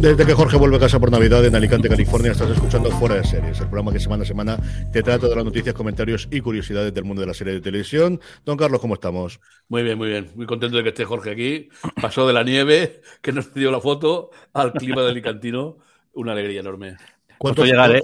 Desde 0.00 0.24
que 0.24 0.32
Jorge 0.32 0.56
vuelve 0.56 0.76
a 0.76 0.78
casa 0.78 1.00
por 1.00 1.10
Navidad 1.10 1.44
en 1.44 1.56
Alicante, 1.56 1.88
California, 1.88 2.30
estás 2.30 2.50
escuchando 2.50 2.88
Fuera 2.92 3.16
de 3.16 3.24
Series, 3.24 3.58
el 3.58 3.66
programa 3.66 3.92
que 3.92 3.98
semana 3.98 4.22
a 4.22 4.26
semana 4.26 4.56
te 4.92 5.02
trae 5.02 5.18
todas 5.18 5.34
las 5.34 5.44
noticias, 5.44 5.74
comentarios 5.74 6.28
y 6.30 6.40
curiosidades 6.40 6.94
del 6.94 7.02
mundo 7.02 7.20
de 7.20 7.26
la 7.26 7.34
serie 7.34 7.54
de 7.54 7.60
televisión. 7.60 8.20
Don 8.44 8.56
Carlos, 8.56 8.80
¿cómo 8.80 8.94
estamos? 8.94 9.40
Muy 9.68 9.82
bien, 9.82 9.98
muy 9.98 10.08
bien. 10.08 10.30
Muy 10.36 10.46
contento 10.46 10.76
de 10.76 10.84
que 10.84 10.90
esté 10.90 11.04
Jorge 11.04 11.32
aquí. 11.32 11.68
Pasó 12.00 12.28
de 12.28 12.32
la 12.32 12.44
nieve, 12.44 13.02
que 13.20 13.32
nos 13.32 13.52
dio 13.52 13.72
la 13.72 13.80
foto, 13.80 14.30
al 14.52 14.72
clima 14.72 15.02
de 15.02 15.10
Alicantino. 15.10 15.78
Una 16.12 16.30
alegría 16.30 16.60
enorme. 16.60 16.96
Costó 17.36 17.64
llegar, 17.64 17.96
¿eh? 17.96 18.00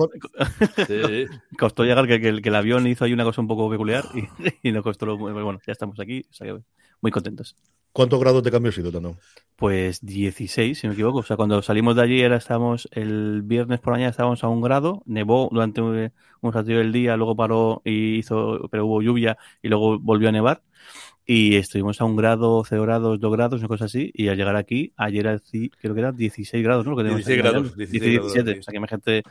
Sí. 0.89 1.27
Costó 1.57 1.85
llegar 1.85 2.09
que, 2.09 2.21
que, 2.21 2.43
que, 2.43 2.49
el 2.49 2.55
avión 2.57 2.89
hizo 2.89 3.05
ahí 3.05 3.13
una 3.13 3.25
cosa 3.25 3.41
un 3.41 3.47
poco 3.47 3.71
peculiar 3.71 4.05
y, 4.15 4.27
y 4.69 4.73
nos 4.73 4.83
costó. 4.83 5.07
Lo, 5.07 5.17
bueno, 5.17 5.61
ya 5.65 5.73
estamos 5.73 6.01
aquí, 6.01 6.27
o 6.29 6.33
sea, 6.33 6.57
muy 7.01 7.13
contentos. 7.13 7.55
¿Cuántos 7.95 8.19
grados 8.19 8.43
de 8.43 8.51
cambio 8.51 8.71
ha 8.71 8.73
sido, 8.73 8.91
Tano? 8.91 9.17
Pues 9.55 10.05
16, 10.05 10.77
si 10.77 10.85
no 10.85 10.91
me 10.91 10.95
equivoco. 10.95 11.19
O 11.19 11.23
sea, 11.23 11.37
cuando 11.37 11.63
salimos 11.63 11.95
de 11.95 12.03
allí, 12.03 12.21
era, 12.21 12.35
estábamos 12.35 12.89
el 12.91 13.43
viernes 13.43 13.79
por 13.79 13.93
la 13.93 13.99
mañana 13.99 14.11
estábamos 14.11 14.43
a 14.43 14.49
un 14.49 14.61
grado, 14.61 15.05
nevó 15.07 15.49
durante 15.53 15.81
un, 15.81 16.13
un 16.41 16.53
del 16.65 16.91
día, 16.91 17.17
luego 17.17 17.37
paró 17.37 17.83
y 17.85 18.17
hizo, 18.17 18.69
pero 18.69 18.85
hubo 18.85 19.01
lluvia 19.01 19.39
y 19.63 19.69
luego 19.69 20.01
volvió 20.01 20.29
a 20.29 20.33
nevar 20.33 20.63
y 21.27 21.57
estuvimos 21.57 22.01
a 22.01 22.05
un 22.05 22.17
grado, 22.17 22.63
cero 22.69 22.83
grados, 22.83 23.19
dos 23.19 23.33
grados, 23.33 23.61
una 23.61 23.69
cosa 23.69 23.87
así, 23.87 24.11
y 24.13 24.29
al 24.29 24.37
llegar 24.37 24.57
aquí, 24.57 24.93
ayer 24.97 25.41
creo 25.81 25.95
que 25.95 26.01
eran 26.01 26.17
16 26.17 26.63
grados, 26.63 26.85
¿no? 26.85 26.93
Lo 26.93 26.97
que 26.99 27.05
16 27.05 27.39
grados, 27.39 27.77
16, 27.77 28.03
17, 28.03 28.43
grados, 28.43 28.61
o 28.61 28.63
sea 28.63 28.73
que 28.73 28.77
imagínate 28.77 29.23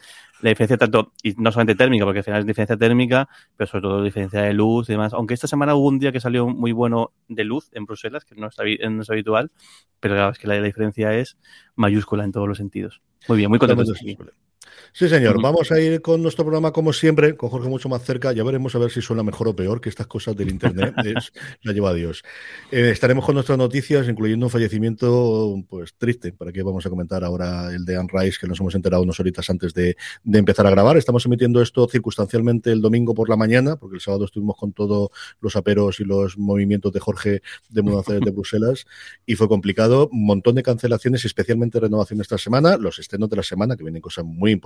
la 0.41 0.49
diferencia 0.49 0.77
tanto, 0.77 1.11
y 1.21 1.33
no 1.33 1.51
solamente 1.51 1.75
térmica, 1.75 2.05
porque 2.05 2.19
al 2.19 2.25
final 2.25 2.39
es 2.39 2.47
diferencia 2.47 2.77
térmica, 2.77 3.29
pero 3.55 3.67
sobre 3.69 3.81
todo 3.83 4.03
diferencia 4.03 4.41
de 4.41 4.53
luz 4.53 4.89
y 4.89 4.93
demás, 4.93 5.13
aunque 5.13 5.35
esta 5.35 5.47
semana 5.47 5.75
hubo 5.75 5.87
un 5.87 5.99
día 5.99 6.11
que 6.11 6.19
salió 6.19 6.47
muy 6.47 6.71
bueno 6.71 7.11
de 7.27 7.43
luz 7.43 7.69
en 7.73 7.85
Bruselas, 7.85 8.25
que 8.25 8.35
no 8.35 8.47
es, 8.47 8.55
no 8.89 9.01
es 9.01 9.09
habitual, 9.09 9.51
pero 9.99 10.15
claro, 10.15 10.31
es 10.31 10.39
que 10.39 10.47
la, 10.47 10.55
la, 10.55 10.65
diferencia 10.65 11.13
es 11.13 11.37
mayúscula 11.75 12.23
en 12.23 12.31
todos 12.31 12.47
los 12.47 12.57
sentidos. 12.57 13.01
Muy 13.27 13.37
bien, 13.37 13.49
muy 13.49 13.59
contento. 13.59 13.93
Sí, 14.95 15.09
señor. 15.09 15.41
Vamos 15.41 15.71
a 15.71 15.79
ir 15.79 16.01
con 16.01 16.21
nuestro 16.21 16.45
programa 16.45 16.71
como 16.71 16.93
siempre, 16.93 17.35
con 17.35 17.49
Jorge 17.49 17.67
mucho 17.67 17.89
más 17.89 18.03
cerca. 18.03 18.31
Ya 18.31 18.43
veremos 18.43 18.75
a 18.75 18.79
ver 18.79 18.91
si 18.91 19.01
suena 19.01 19.23
mejor 19.23 19.47
o 19.47 19.55
peor 19.55 19.81
que 19.81 19.89
estas 19.89 20.05
cosas 20.05 20.35
del 20.35 20.51
Internet. 20.51 20.93
es, 21.05 21.33
la 21.63 21.73
lleva 21.73 21.89
a 21.89 21.93
Dios. 21.93 22.23
Eh, 22.71 22.91
estaremos 22.91 23.25
con 23.25 23.35
nuestras 23.35 23.57
noticias, 23.57 24.07
incluyendo 24.07 24.45
un 24.45 24.49
fallecimiento 24.51 25.55
pues 25.69 25.95
triste, 25.95 26.31
para 26.31 26.51
que 26.51 26.61
vamos 26.61 26.85
a 26.85 26.89
comentar 26.89 27.23
ahora 27.23 27.73
el 27.73 27.85
de 27.85 27.97
Anne 27.97 28.09
Rice, 28.11 28.37
que 28.39 28.47
nos 28.47 28.59
hemos 28.59 28.75
enterado 28.75 29.01
unas 29.03 29.19
horitas 29.19 29.49
antes 29.49 29.73
de, 29.73 29.95
de, 30.23 30.39
empezar 30.39 30.67
a 30.67 30.69
grabar. 30.69 30.97
Estamos 30.97 31.25
emitiendo 31.25 31.61
esto 31.61 31.87
circunstancialmente 31.87 32.71
el 32.71 32.81
domingo 32.81 33.13
por 33.13 33.29
la 33.29 33.35
mañana, 33.35 33.77
porque 33.77 33.95
el 33.95 34.01
sábado 34.01 34.25
estuvimos 34.25 34.57
con 34.57 34.73
todos 34.73 35.09
los 35.39 35.55
aperos 35.55 35.99
y 35.99 36.03
los 36.03 36.37
movimientos 36.37 36.93
de 36.93 36.99
Jorge 36.99 37.41
de 37.69 37.81
mudanza 37.81 38.13
de 38.13 38.19
Bruselas 38.31 38.85
y 39.25 39.35
fue 39.35 39.47
complicado. 39.47 40.09
Un 40.11 40.25
montón 40.25 40.55
de 40.55 40.63
cancelaciones, 40.63 41.25
especialmente 41.25 41.79
renovación 41.79 42.21
esta 42.21 42.37
semana, 42.37 42.77
los 42.77 42.99
estrenos 42.99 43.29
de 43.29 43.37
la 43.37 43.43
semana, 43.43 43.75
que 43.75 43.83
vienen 43.83 44.01
cosas 44.01 44.23
muy 44.23 44.51
importantes 44.51 44.62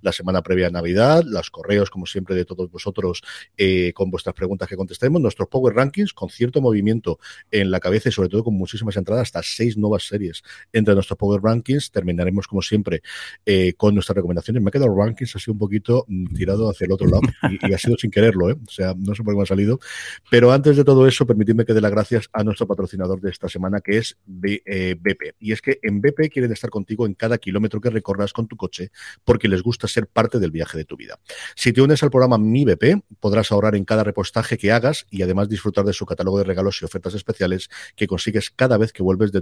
la 0.00 0.12
semana 0.12 0.42
previa 0.42 0.68
a 0.68 0.70
Navidad, 0.70 1.22
los 1.24 1.50
correos, 1.50 1.90
como 1.90 2.06
siempre, 2.06 2.34
de 2.34 2.44
todos 2.44 2.70
vosotros 2.70 3.22
eh, 3.56 3.92
con 3.94 4.10
vuestras 4.10 4.34
preguntas 4.34 4.68
que 4.68 4.76
contestemos, 4.76 5.20
nuestros 5.20 5.48
Power 5.48 5.74
Rankings 5.74 6.12
con 6.12 6.30
cierto 6.30 6.60
movimiento 6.60 7.18
en 7.50 7.70
la 7.70 7.80
cabeza 7.80 8.08
y 8.08 8.12
sobre 8.12 8.28
todo 8.28 8.44
con 8.44 8.54
muchísimas 8.54 8.96
entradas, 8.96 9.22
hasta 9.22 9.42
seis 9.42 9.76
nuevas 9.76 10.06
series 10.06 10.42
entre 10.72 10.94
nuestros 10.94 11.18
Power 11.18 11.42
Rankings. 11.42 11.90
Terminaremos, 11.90 12.46
como 12.46 12.62
siempre, 12.62 13.02
eh, 13.44 13.74
con 13.76 13.94
nuestras 13.94 14.16
recomendaciones. 14.16 14.62
Me 14.62 14.68
ha 14.68 14.72
quedado 14.72 14.94
Rankings 14.94 15.36
así 15.36 15.50
un 15.50 15.58
poquito 15.58 16.04
mm, 16.08 16.34
tirado 16.34 16.70
hacia 16.70 16.84
el 16.84 16.92
otro 16.92 17.08
lado 17.08 17.22
y, 17.50 17.70
y, 17.70 17.74
ha 17.74 17.78
sido 17.78 17.96
sin 17.96 18.10
quererlo, 18.10 18.50
¿eh? 18.50 18.56
o 18.66 18.70
sea, 18.70 18.94
no 18.96 19.14
sé 19.14 19.22
por 19.22 19.34
qué 19.34 19.38
me 19.38 19.42
ha 19.42 19.46
salido. 19.46 19.78
Pero 20.30 20.52
antes 20.52 20.76
de 20.76 20.84
todo 20.84 21.06
eso, 21.06 21.26
permitidme 21.26 21.64
que 21.64 21.74
dé 21.74 21.80
las 21.80 21.90
gracias 21.90 22.28
a 22.32 22.44
nuestro 22.44 22.66
patrocinador 22.66 23.20
de 23.20 23.30
esta 23.30 23.48
semana, 23.48 23.80
que 23.80 23.98
es 23.98 24.16
B, 24.26 24.62
eh, 24.64 24.96
BP. 24.98 25.36
Y 25.40 25.52
es 25.52 25.60
que 25.60 25.78
en 25.82 26.00
BP 26.00 26.30
quieren 26.32 26.52
estar 26.52 26.70
contigo 26.70 27.06
en 27.06 27.14
cada 27.14 27.38
kilómetro 27.38 27.80
que 27.80 27.90
recorras 27.90 28.32
con 28.32 28.46
tu 28.46 28.56
coche 28.56 28.90
porque 29.24 29.48
les 29.48 29.62
gusta 29.62 29.88
ser 29.88 30.06
parte 30.06 30.38
del 30.38 30.50
viaje 30.50 30.78
de 30.78 30.84
tu 30.84 30.96
vida. 30.96 31.18
Si 31.54 31.72
te 31.72 31.82
unes 31.82 32.02
al 32.02 32.10
programa 32.10 32.38
Mi 32.38 32.64
BP, 32.64 33.02
podrás 33.20 33.52
ahorrar 33.52 33.74
en 33.74 33.84
cada 33.84 34.04
repostaje 34.04 34.58
que 34.58 34.72
hagas 34.72 35.06
y 35.10 35.22
además 35.22 35.48
disfrutar 35.48 35.84
de 35.84 35.92
su 35.92 36.06
catálogo 36.06 36.38
de 36.38 36.44
regalos 36.44 36.80
y 36.82 36.84
ofertas 36.84 37.14
especiales 37.14 37.68
que 37.94 38.06
consigues 38.06 38.50
cada 38.50 38.78
vez 38.78 38.92
que 38.92 39.02
vuelves 39.02 39.32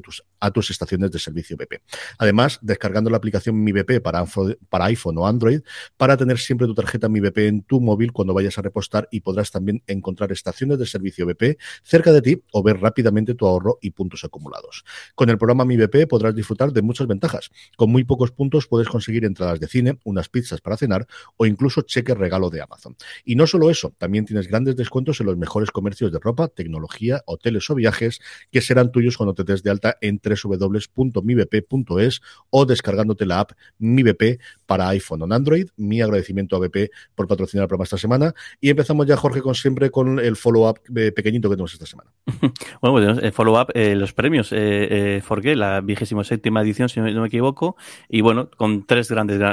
a 0.41 0.51
tus 0.51 0.71
estaciones 0.71 1.11
de 1.11 1.19
servicio 1.19 1.57
BP. 1.57 1.83
Además, 2.19 2.59
descargando 2.63 3.11
la 3.11 3.17
aplicación 3.17 3.63
Mi 3.63 3.73
BP 3.73 4.01
para, 4.03 4.25
para 4.69 4.85
iPhone 4.87 5.19
o 5.19 5.27
Android 5.27 5.61
para 5.97 6.17
tener 6.17 6.39
siempre 6.39 6.67
tu 6.67 6.75
tarjeta 6.75 7.09
Mi 7.09 7.21
BP 7.21 7.39
en 7.39 7.63
tu 7.63 7.81
móvil 7.81 8.13
cuando 8.13 8.35
vayas 8.35 8.59
a 8.59 8.63
repostar 8.63 9.09
y 9.11 9.21
podrás 9.21 9.51
también 9.51 9.83
encontrar 9.87 10.33
estaciones 10.33 10.79
de 10.79 10.87
servicio 10.87 11.27
BP 11.27 11.59
cerca 11.83 12.13
de 12.13 12.23
ti 12.23 12.43
o 12.53 12.63
ver 12.63 12.81
rápidamente 12.81 13.35
tu 13.35 13.47
ahorro 13.47 13.79
y 13.81 13.91
puntos 13.91 14.25
acumulados. 14.25 14.85
Con 15.15 15.31
el 15.31 15.39
programa 15.39 15.65
Mi 15.65 15.77
BP 15.77 16.07
podrás 16.09 16.35
disfrutar 16.35 16.73
de 16.73 16.83
muchas 16.83 17.07
ventajas. 17.07 17.51
Con 17.77 17.91
muy 17.91 18.05
pocos 18.05 18.31
puntos 18.31 18.67
puedes 18.67 18.89
conseguir 18.89 19.25
entradas 19.25 19.61
de 19.61 19.64
cine, 19.69 19.99
unas 20.05 20.29
pizzas 20.29 20.61
para 20.61 20.77
cenar 20.77 21.07
o 21.37 21.47
incluso 21.47 21.83
cheque 21.83 22.15
regalo 22.15 22.51
de 22.51 22.63
Amazon. 22.63 22.97
Y 23.25 23.37
no 23.37 23.47
solo 23.47 23.71
eso, 23.71 23.95
también 23.99 24.25
tienes 24.25 24.49
grandes 24.49 24.77
descuentos 24.77 25.21
en 25.21 25.27
los 25.27 25.37
mejores 25.37 25.71
comercios 25.71 26.13
de 26.13 26.19
ropa, 26.19 26.49
tecnología, 26.49 27.23
hoteles 27.27 27.69
o 27.71 27.75
viajes 27.75 28.21
que 28.51 28.61
serán 28.61 28.93
tuyos 28.93 29.17
cuando 29.17 29.35
te 29.35 29.45
des 29.45 29.63
de 29.63 29.71
alta 29.71 29.97
en 30.01 30.21
www.mibp.es 30.23 32.21
o 32.51 32.67
descargándote 32.67 33.27
la 33.27 33.41
app 33.41 33.53
MiBP 33.79 34.41
para 34.67 34.89
iPhone 34.89 35.23
o 35.23 35.35
Android. 35.35 35.69
Mi 35.77 36.01
agradecimiento 36.01 36.57
a 36.57 36.61
BP 36.61 36.91
por 37.15 37.27
patrocinar 37.27 37.65
el 37.65 37.69
programa 37.69 37.85
esta 37.85 37.99
semana. 37.99 38.35
Y 38.61 38.71
empezamos 38.71 39.07
ya, 39.07 39.17
Jorge, 39.17 39.43
con 39.43 39.55
siempre 39.55 39.91
con 39.91 40.19
el 40.19 40.37
follow-up 40.37 40.81
pequeñito 41.15 41.49
que 41.49 41.57
tenemos 41.57 41.73
esta 41.73 41.87
semana. 41.87 42.11
bueno, 42.81 43.15
pues 43.15 43.25
el 43.25 43.33
follow-up, 43.33 43.71
eh, 43.75 43.95
los 43.95 44.13
premios, 44.13 44.53
eh, 44.53 45.19
eh, 45.19 45.57
la 45.57 45.81
vigésima 45.81 46.25
séptima 46.25 46.63
edición, 46.63 46.89
si 46.89 47.01
no 47.01 47.21
me 47.21 47.27
equivoco, 47.27 47.77
y 48.09 48.21
bueno, 48.21 48.51
con 48.57 48.87
tres 48.87 49.11
grandes 49.11 49.41
eh, 49.41 49.44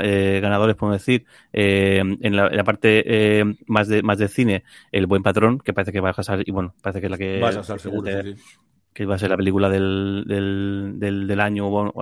ganadores, 0.42 0.76
podemos 0.76 1.02
decir, 1.02 1.26
eh, 1.54 2.00
en, 2.00 2.36
la, 2.36 2.48
en, 2.48 2.58
la, 2.58 2.64
parte 2.64 3.04
eh, 3.06 3.44
más 3.68 3.88
de 3.88 4.04
más 4.04 4.18
de 4.18 4.28
cine, 4.28 4.64
El 4.92 5.08
Buen 5.08 5.24
Patrón, 5.24 5.60
que 5.60 5.74
parece 5.74 5.92
que 5.92 6.00
va 6.00 6.10
a 6.10 6.14
pasar, 6.14 6.42
y 6.46 6.52
bueno, 6.52 6.74
parece 6.82 7.00
que 7.02 7.08
es 7.08 7.12
la 7.12 7.18
que... 7.18 7.40
Va 7.40 7.50
a 7.50 7.64
seguro, 7.64 8.02
de, 8.02 8.36
sí. 8.36 8.44
Que 8.94 9.06
va 9.06 9.16
a 9.16 9.20
ser 9.20 9.30
la 9.30 9.38
película 9.38 9.70
del, 9.70 10.26
del, 10.28 10.96
del, 10.98 11.28
del 11.28 11.40
año, 11.40 11.70
bueno, 11.70 11.94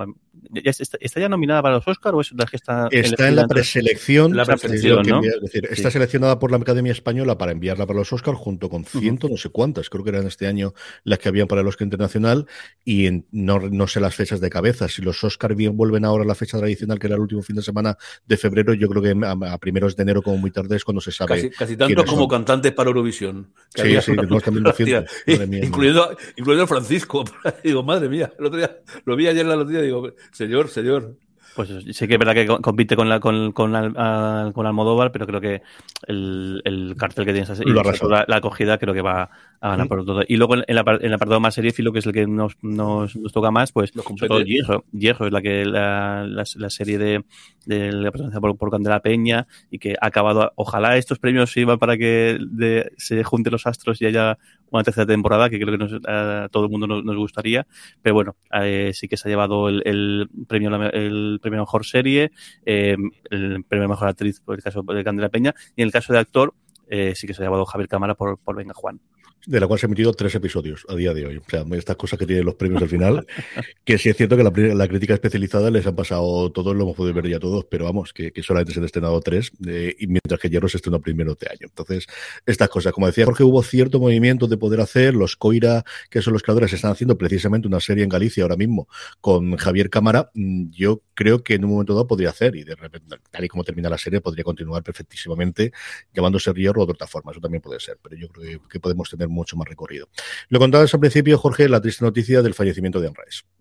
¿Está, 0.54 0.98
¿Está, 1.00 1.20
ya 1.20 1.28
nominada 1.28 1.62
para 1.62 1.76
los 1.76 1.86
Oscars 1.86 2.14
o 2.14 2.20
es 2.20 2.32
la 2.32 2.46
que 2.46 2.56
está, 2.56 2.88
está 2.90 3.28
en 3.28 3.36
la 3.36 3.46
preselección? 3.46 4.36
La 4.36 4.44
preselección 4.44 5.06
¿no? 5.06 5.20
Es 5.22 5.40
decir, 5.40 5.66
sí. 5.66 5.74
está 5.74 5.90
seleccionada 5.90 6.38
por 6.38 6.50
la 6.50 6.56
Academia 6.56 6.92
Española 6.92 7.38
para 7.38 7.52
enviarla 7.52 7.86
para 7.86 7.98
los 7.98 8.12
Oscars 8.12 8.38
junto 8.38 8.68
con 8.68 8.84
ciento, 8.84 9.26
uh 9.26 9.30
-huh. 9.30 9.32
no 9.32 9.38
sé 9.38 9.48
cuántas, 9.50 9.88
creo 9.90 10.04
que 10.04 10.10
eran 10.10 10.26
este 10.26 10.46
año 10.46 10.74
las 11.04 11.18
que 11.18 11.28
habían 11.28 11.46
para 11.46 11.60
el 11.60 11.66
Oscar 11.66 11.86
Internacional 11.86 12.46
y 12.84 13.06
en, 13.06 13.26
no, 13.30 13.58
no, 13.58 13.86
sé 13.86 14.00
las 14.00 14.14
fechas 14.14 14.40
de 14.40 14.50
cabeza. 14.50 14.88
Si 14.88 15.02
los 15.02 15.22
Oscars 15.22 15.56
bien 15.56 15.76
vuelven 15.76 16.04
ahora 16.04 16.24
a 16.24 16.26
la 16.26 16.34
fecha 16.34 16.58
tradicional, 16.58 16.98
que 16.98 17.06
era 17.06 17.16
el 17.16 17.22
último 17.22 17.42
fin 17.42 17.56
de 17.56 17.62
semana 17.62 17.96
de 18.26 18.36
febrero, 18.36 18.74
yo 18.74 18.88
creo 18.88 19.02
que 19.02 19.26
a, 19.26 19.52
a 19.52 19.58
primeros 19.58 19.96
de 19.96 20.02
enero 20.02 20.22
como 20.22 20.36
muy 20.38 20.50
tarde 20.50 20.76
es 20.76 20.84
cuando 20.84 21.00
se 21.00 21.12
sabe. 21.12 21.34
Casi, 21.34 21.50
casi 21.50 21.76
tanto 21.76 22.04
como 22.04 22.22
son. 22.22 22.28
cantantes 22.28 22.72
para 22.72 22.88
Eurovisión. 22.88 23.52
Que 23.74 23.82
sí, 23.82 24.00
sí, 24.00 24.16
tenemos 24.16 24.42
también 24.42 24.64
200. 24.64 25.04
Mía, 25.26 25.60
incluyendo, 25.62 26.16
incluyendo 26.36 26.64
a 26.64 26.66
Francisco. 26.66 27.24
digo, 27.64 27.82
madre 27.82 28.08
mía, 28.08 28.32
el 28.38 28.46
otro 28.46 28.58
día 28.58 28.78
lo 29.04 29.16
vi 29.16 29.26
ayer 29.28 29.42
en 29.42 29.48
la 29.48 29.56
noticia, 29.56 29.82
digo, 29.82 30.12
señor, 30.40 30.68
señor. 30.68 31.16
Pues 31.54 31.68
sé 31.68 32.08
que 32.08 32.14
es 32.14 32.18
verdad 32.18 32.34
que 32.34 32.46
compite 32.46 32.96
con 32.96 33.08
la 33.08 33.20
con, 33.20 33.52
con, 33.52 33.72
la, 33.72 34.52
con 34.54 34.66
Almodóvar, 34.66 35.10
pero 35.12 35.26
creo 35.26 35.40
que 35.40 35.62
el, 36.06 36.62
el 36.64 36.94
cartel 36.96 37.26
que 37.26 37.32
tienes 37.32 37.60
y 37.60 37.70
la, 37.70 38.24
la, 38.26 38.36
acogida 38.36 38.78
creo 38.78 38.94
que 38.94 39.02
va 39.02 39.30
a 39.60 39.70
ganar 39.70 39.88
por 39.88 40.04
todo. 40.04 40.22
Y 40.26 40.36
luego 40.36 40.54
en, 40.56 40.64
la, 40.74 40.80
en 40.86 41.06
el 41.06 41.12
apartado 41.12 41.38
más 41.38 41.54
seriéfilo, 41.54 41.92
que 41.92 41.98
es 41.98 42.06
el 42.06 42.12
que 42.12 42.26
nos, 42.26 42.56
nos, 42.62 43.14
nos 43.14 43.32
toca 43.32 43.50
más, 43.50 43.72
pues 43.72 43.92
todo 43.92 44.40
Hierro. 44.40 44.84
Hierro 44.92 45.26
es 45.26 45.32
la 45.32 45.42
que 45.42 45.66
la, 45.66 46.26
la, 46.26 46.44
la 46.56 46.70
serie 46.70 46.96
de, 46.96 47.24
de 47.66 47.92
la 47.92 48.10
presencia 48.10 48.40
por, 48.40 48.56
por 48.56 48.70
Candela 48.70 49.00
Peña 49.00 49.46
y 49.70 49.78
que 49.78 49.96
ha 50.00 50.06
acabado. 50.06 50.52
Ojalá 50.56 50.96
estos 50.96 51.18
premios 51.18 51.52
sirvan 51.52 51.78
para 51.78 51.98
que 51.98 52.38
de, 52.40 52.92
se 52.96 53.22
junten 53.22 53.52
los 53.52 53.66
astros 53.66 54.00
y 54.00 54.06
haya 54.06 54.38
una 54.70 54.82
tercera 54.82 55.06
temporada 55.06 55.50
que 55.50 55.60
creo 55.60 55.76
que 55.76 56.00
a 56.08 56.48
todo 56.50 56.64
el 56.64 56.70
mundo 56.70 56.86
nos, 56.86 57.16
gustaría. 57.16 57.66
Pero 58.00 58.14
bueno, 58.14 58.36
eh, 58.62 58.92
sí 58.94 59.08
que 59.08 59.18
se 59.18 59.28
ha 59.28 59.30
llevado 59.30 59.68
el, 59.68 60.30
premio 60.48 60.74
el 60.90 61.38
premio 61.42 61.60
mejor 61.60 61.84
serie, 61.84 62.32
eh, 62.64 62.96
el 63.30 63.62
premio 63.64 63.88
mejor 63.90 64.08
actriz 64.08 64.40
por 64.40 64.54
el 64.54 64.62
caso 64.62 64.82
de 64.82 65.04
Candela 65.04 65.28
Peña 65.28 65.54
y 65.76 65.82
en 65.82 65.86
el 65.86 65.92
caso 65.92 66.14
de 66.14 66.18
actor 66.18 66.54
eh, 66.88 67.12
sí 67.14 67.26
que 67.26 67.34
se 67.34 67.42
ha 67.42 67.46
llevado 67.46 67.66
Javier 67.66 67.88
Cámara 67.88 68.14
por, 68.14 68.38
por 68.38 68.56
Venga 68.56 68.74
Juan 68.74 69.00
de 69.46 69.60
la 69.60 69.66
cual 69.66 69.78
se 69.78 69.86
han 69.86 69.90
emitido 69.90 70.12
tres 70.12 70.34
episodios 70.34 70.84
a 70.88 70.94
día 70.94 71.14
de 71.14 71.26
hoy. 71.26 71.36
O 71.38 71.42
sea, 71.48 71.64
estas 71.72 71.96
cosas 71.96 72.18
que 72.18 72.26
tienen 72.26 72.44
los 72.44 72.54
premios 72.54 72.82
al 72.82 72.88
final, 72.88 73.26
que 73.84 73.98
sí 73.98 74.08
es 74.08 74.16
cierto 74.16 74.36
que 74.36 74.42
la, 74.42 74.88
crítica 74.88 75.14
especializada 75.14 75.70
les 75.70 75.86
han 75.86 75.94
pasado 75.94 76.50
todos, 76.52 76.76
lo 76.76 76.82
hemos 76.84 76.96
podido 76.96 77.14
ver 77.14 77.28
ya 77.28 77.38
todos, 77.38 77.64
pero 77.64 77.84
vamos, 77.84 78.12
que, 78.12 78.32
solamente 78.42 78.72
se 78.72 78.80
han 78.80 78.84
estrenado 78.84 79.20
tres, 79.20 79.52
eh, 79.66 79.94
y 79.98 80.06
mientras 80.06 80.40
que 80.40 80.48
Hierro 80.48 80.68
se 80.68 80.78
estrenó 80.78 81.00
primero 81.00 81.34
de 81.34 81.46
año. 81.48 81.68
Entonces, 81.68 82.06
estas 82.46 82.68
cosas, 82.68 82.92
como 82.92 83.06
decía 83.06 83.24
Jorge, 83.24 83.44
hubo 83.44 83.62
cierto 83.62 84.00
movimiento 84.00 84.46
de 84.46 84.56
poder 84.56 84.80
hacer, 84.80 85.14
los 85.14 85.36
Coira, 85.36 85.84
que 86.10 86.22
son 86.22 86.32
los 86.32 86.42
creadores, 86.42 86.72
están 86.72 86.92
haciendo 86.92 87.16
precisamente 87.16 87.68
una 87.68 87.80
serie 87.80 88.04
en 88.04 88.10
Galicia 88.10 88.42
ahora 88.42 88.56
mismo 88.56 88.88
con 89.20 89.56
Javier 89.56 89.90
Cámara, 89.90 90.30
mm, 90.34 90.70
yo 90.70 91.02
creo 91.14 91.42
que 91.42 91.54
en 91.54 91.64
un 91.64 91.72
momento 91.72 91.94
dado 91.94 92.06
podría 92.06 92.30
hacer, 92.30 92.56
y 92.56 92.64
de 92.64 92.74
repente, 92.74 93.16
tal 93.30 93.44
y 93.44 93.48
como 93.48 93.64
termina 93.64 93.88
la 93.88 93.98
serie, 93.98 94.20
podría 94.20 94.44
continuar 94.44 94.82
perfectísimamente 94.82 95.72
llamándose 96.12 96.52
Hierro 96.52 96.82
o 96.82 96.86
de 96.86 96.92
otra 96.92 97.06
forma, 97.06 97.32
eso 97.32 97.40
también 97.40 97.62
puede 97.62 97.80
ser, 97.80 97.98
pero 98.02 98.16
yo 98.16 98.28
creo 98.28 98.60
que 98.68 98.80
podemos 98.80 99.08
tener 99.08 99.29
mucho 99.30 99.56
más 99.56 99.68
recorrido. 99.68 100.08
Lo 100.48 100.58
contabas 100.58 100.92
al 100.94 101.00
principio, 101.00 101.38
Jorge, 101.38 101.68
la 101.68 101.80
triste 101.80 102.04
noticia 102.04 102.42
del 102.42 102.54
fallecimiento 102.54 103.00
de 103.00 103.08
Anne. 103.08 103.14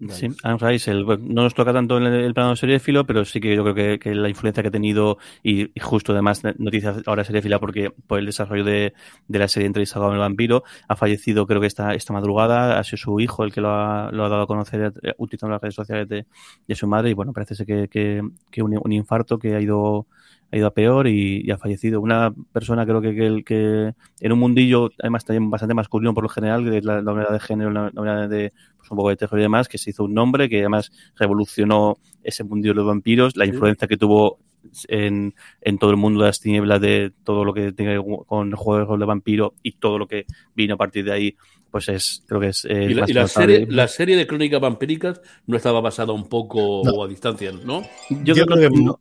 Sí, 0.10 0.27
Anne 0.44 0.57
Rice 0.60 0.94
no 0.94 1.44
nos 1.44 1.54
toca 1.54 1.74
tanto 1.74 1.98
en 1.98 2.04
el, 2.04 2.33
plano 2.33 2.56
de 2.56 2.80
filo, 2.80 3.06
pero 3.06 3.25
sí 3.25 3.39
que 3.39 3.56
yo 3.56 3.63
creo 3.63 4.00
que, 4.00 4.16
la 4.16 4.30
influencia 4.30 4.63
que 4.63 4.69
ha 4.69 4.71
tenido, 4.71 5.18
y, 5.44 5.71
justo 5.80 6.12
además 6.12 6.42
noticias 6.57 6.98
ahora 7.06 7.24
fila 7.24 7.60
porque 7.60 7.92
por 8.07 8.19
el 8.19 8.25
desarrollo 8.25 8.63
de, 8.63 8.94
la 9.27 9.48
serie 9.48 9.68
entrevistada 9.68 10.06
con 10.06 10.16
el 10.16 10.19
vampiro, 10.19 10.63
ha 10.88 10.95
fallecido 10.95 11.45
creo 11.48 11.62
que 11.62 11.68
esta, 11.68 11.94
esta 11.94 12.13
madrugada, 12.13 12.80
ha 12.80 12.83
sido 12.83 12.98
su 12.98 13.19
hijo 13.19 13.44
el 13.44 13.54
que 13.54 13.62
lo 13.62 13.69
ha, 13.69 14.12
dado 14.12 14.42
a 14.42 14.48
conocer 14.48 14.94
eh, 15.04 15.13
utilizando 15.18 15.54
las 15.54 15.62
redes 15.62 15.75
sociales 15.75 16.07
de, 16.07 16.75
su 16.75 16.88
madre, 16.88 17.10
y 17.10 17.13
bueno, 17.13 17.33
parece 17.33 17.65
que, 17.65 17.88
que, 17.88 18.62
un 18.62 18.92
infarto 18.92 19.38
que 19.38 19.56
ha 19.56 19.62
ido 19.62 20.07
ha 20.51 20.57
ido 20.57 20.68
a 20.68 20.74
peor 20.74 21.07
y, 21.07 21.50
ha 21.51 21.57
fallecido. 21.57 22.01
Una 22.01 22.34
persona 22.51 22.86
creo 22.86 23.01
que, 23.01 23.16
que, 23.16 23.44
que, 23.44 23.94
en 24.19 24.31
un 24.31 24.40
mundillo, 24.40 24.90
además 25.00 25.25
también 25.25 25.50
bastante 25.50 25.74
masculino 25.74 26.13
por 26.13 26.24
lo 26.24 26.30
general, 26.30 26.63
que 26.63 26.78
es 26.78 26.86
la, 26.86 27.01
la 27.01 27.31
de 27.31 27.40
género, 27.40 27.72
la, 27.72 27.92
la 27.94 28.28
de 28.28 28.54
pues, 28.78 28.90
un 28.92 28.98
poco 28.98 29.10
de 29.10 29.18
tejo 29.18 29.38
y 29.38 29.42
demás, 29.42 29.68
que 29.68 29.78
se 29.78 29.92
hizo 29.92 30.06
un 30.06 30.13
nombre, 30.13 30.50
que 30.50 30.60
además 30.60 30.92
revolucionó 31.16 31.98
ese 32.24 32.44
mundillo 32.44 32.74
de 32.74 32.78
los 32.78 32.88
vampiros, 32.88 33.36
la 33.38 33.46
influencia 33.46 33.88
que 33.88 33.98
tuvo 33.98 34.40
en, 34.88 35.36
en, 35.62 35.78
todo 35.78 35.92
el 35.92 35.98
mundo 35.98 36.22
de 36.22 36.28
las 36.28 36.40
tinieblas, 36.40 36.81
de 36.81 37.12
todo 37.24 37.46
lo 37.46 37.54
que 37.54 37.72
tiene 37.72 38.01
con 38.28 38.51
juegos 38.51 39.00
de 39.00 39.06
vampiro 39.06 39.54
y 39.63 39.74
todo 39.74 39.98
lo 39.98 40.07
que 40.07 40.25
vino 40.56 40.75
a 40.75 40.78
partir 40.78 41.06
de 41.06 41.12
ahí, 41.12 41.38
pues 41.72 41.88
es, 41.90 42.24
creo 42.28 42.42
que 42.42 42.48
es. 42.48 42.66
Eh, 42.66 42.88
y, 42.90 43.13
la, 43.13 43.28
serie, 43.28 43.68
la 43.69 43.88
serie 43.88 44.16
de 44.18 44.28
crónicas 44.28 44.60
vampíricas 44.60 45.22
no 45.46 45.56
estaba 45.56 45.81
basada 45.81 46.13
un 46.13 46.28
poco 46.28 47.04
a 47.04 47.07
distancia, 47.07 47.51
¿no? 47.51 47.84
Yo, 48.24 48.34
creo, 48.34 48.69
que, 48.69 48.69
no. 48.69 49.00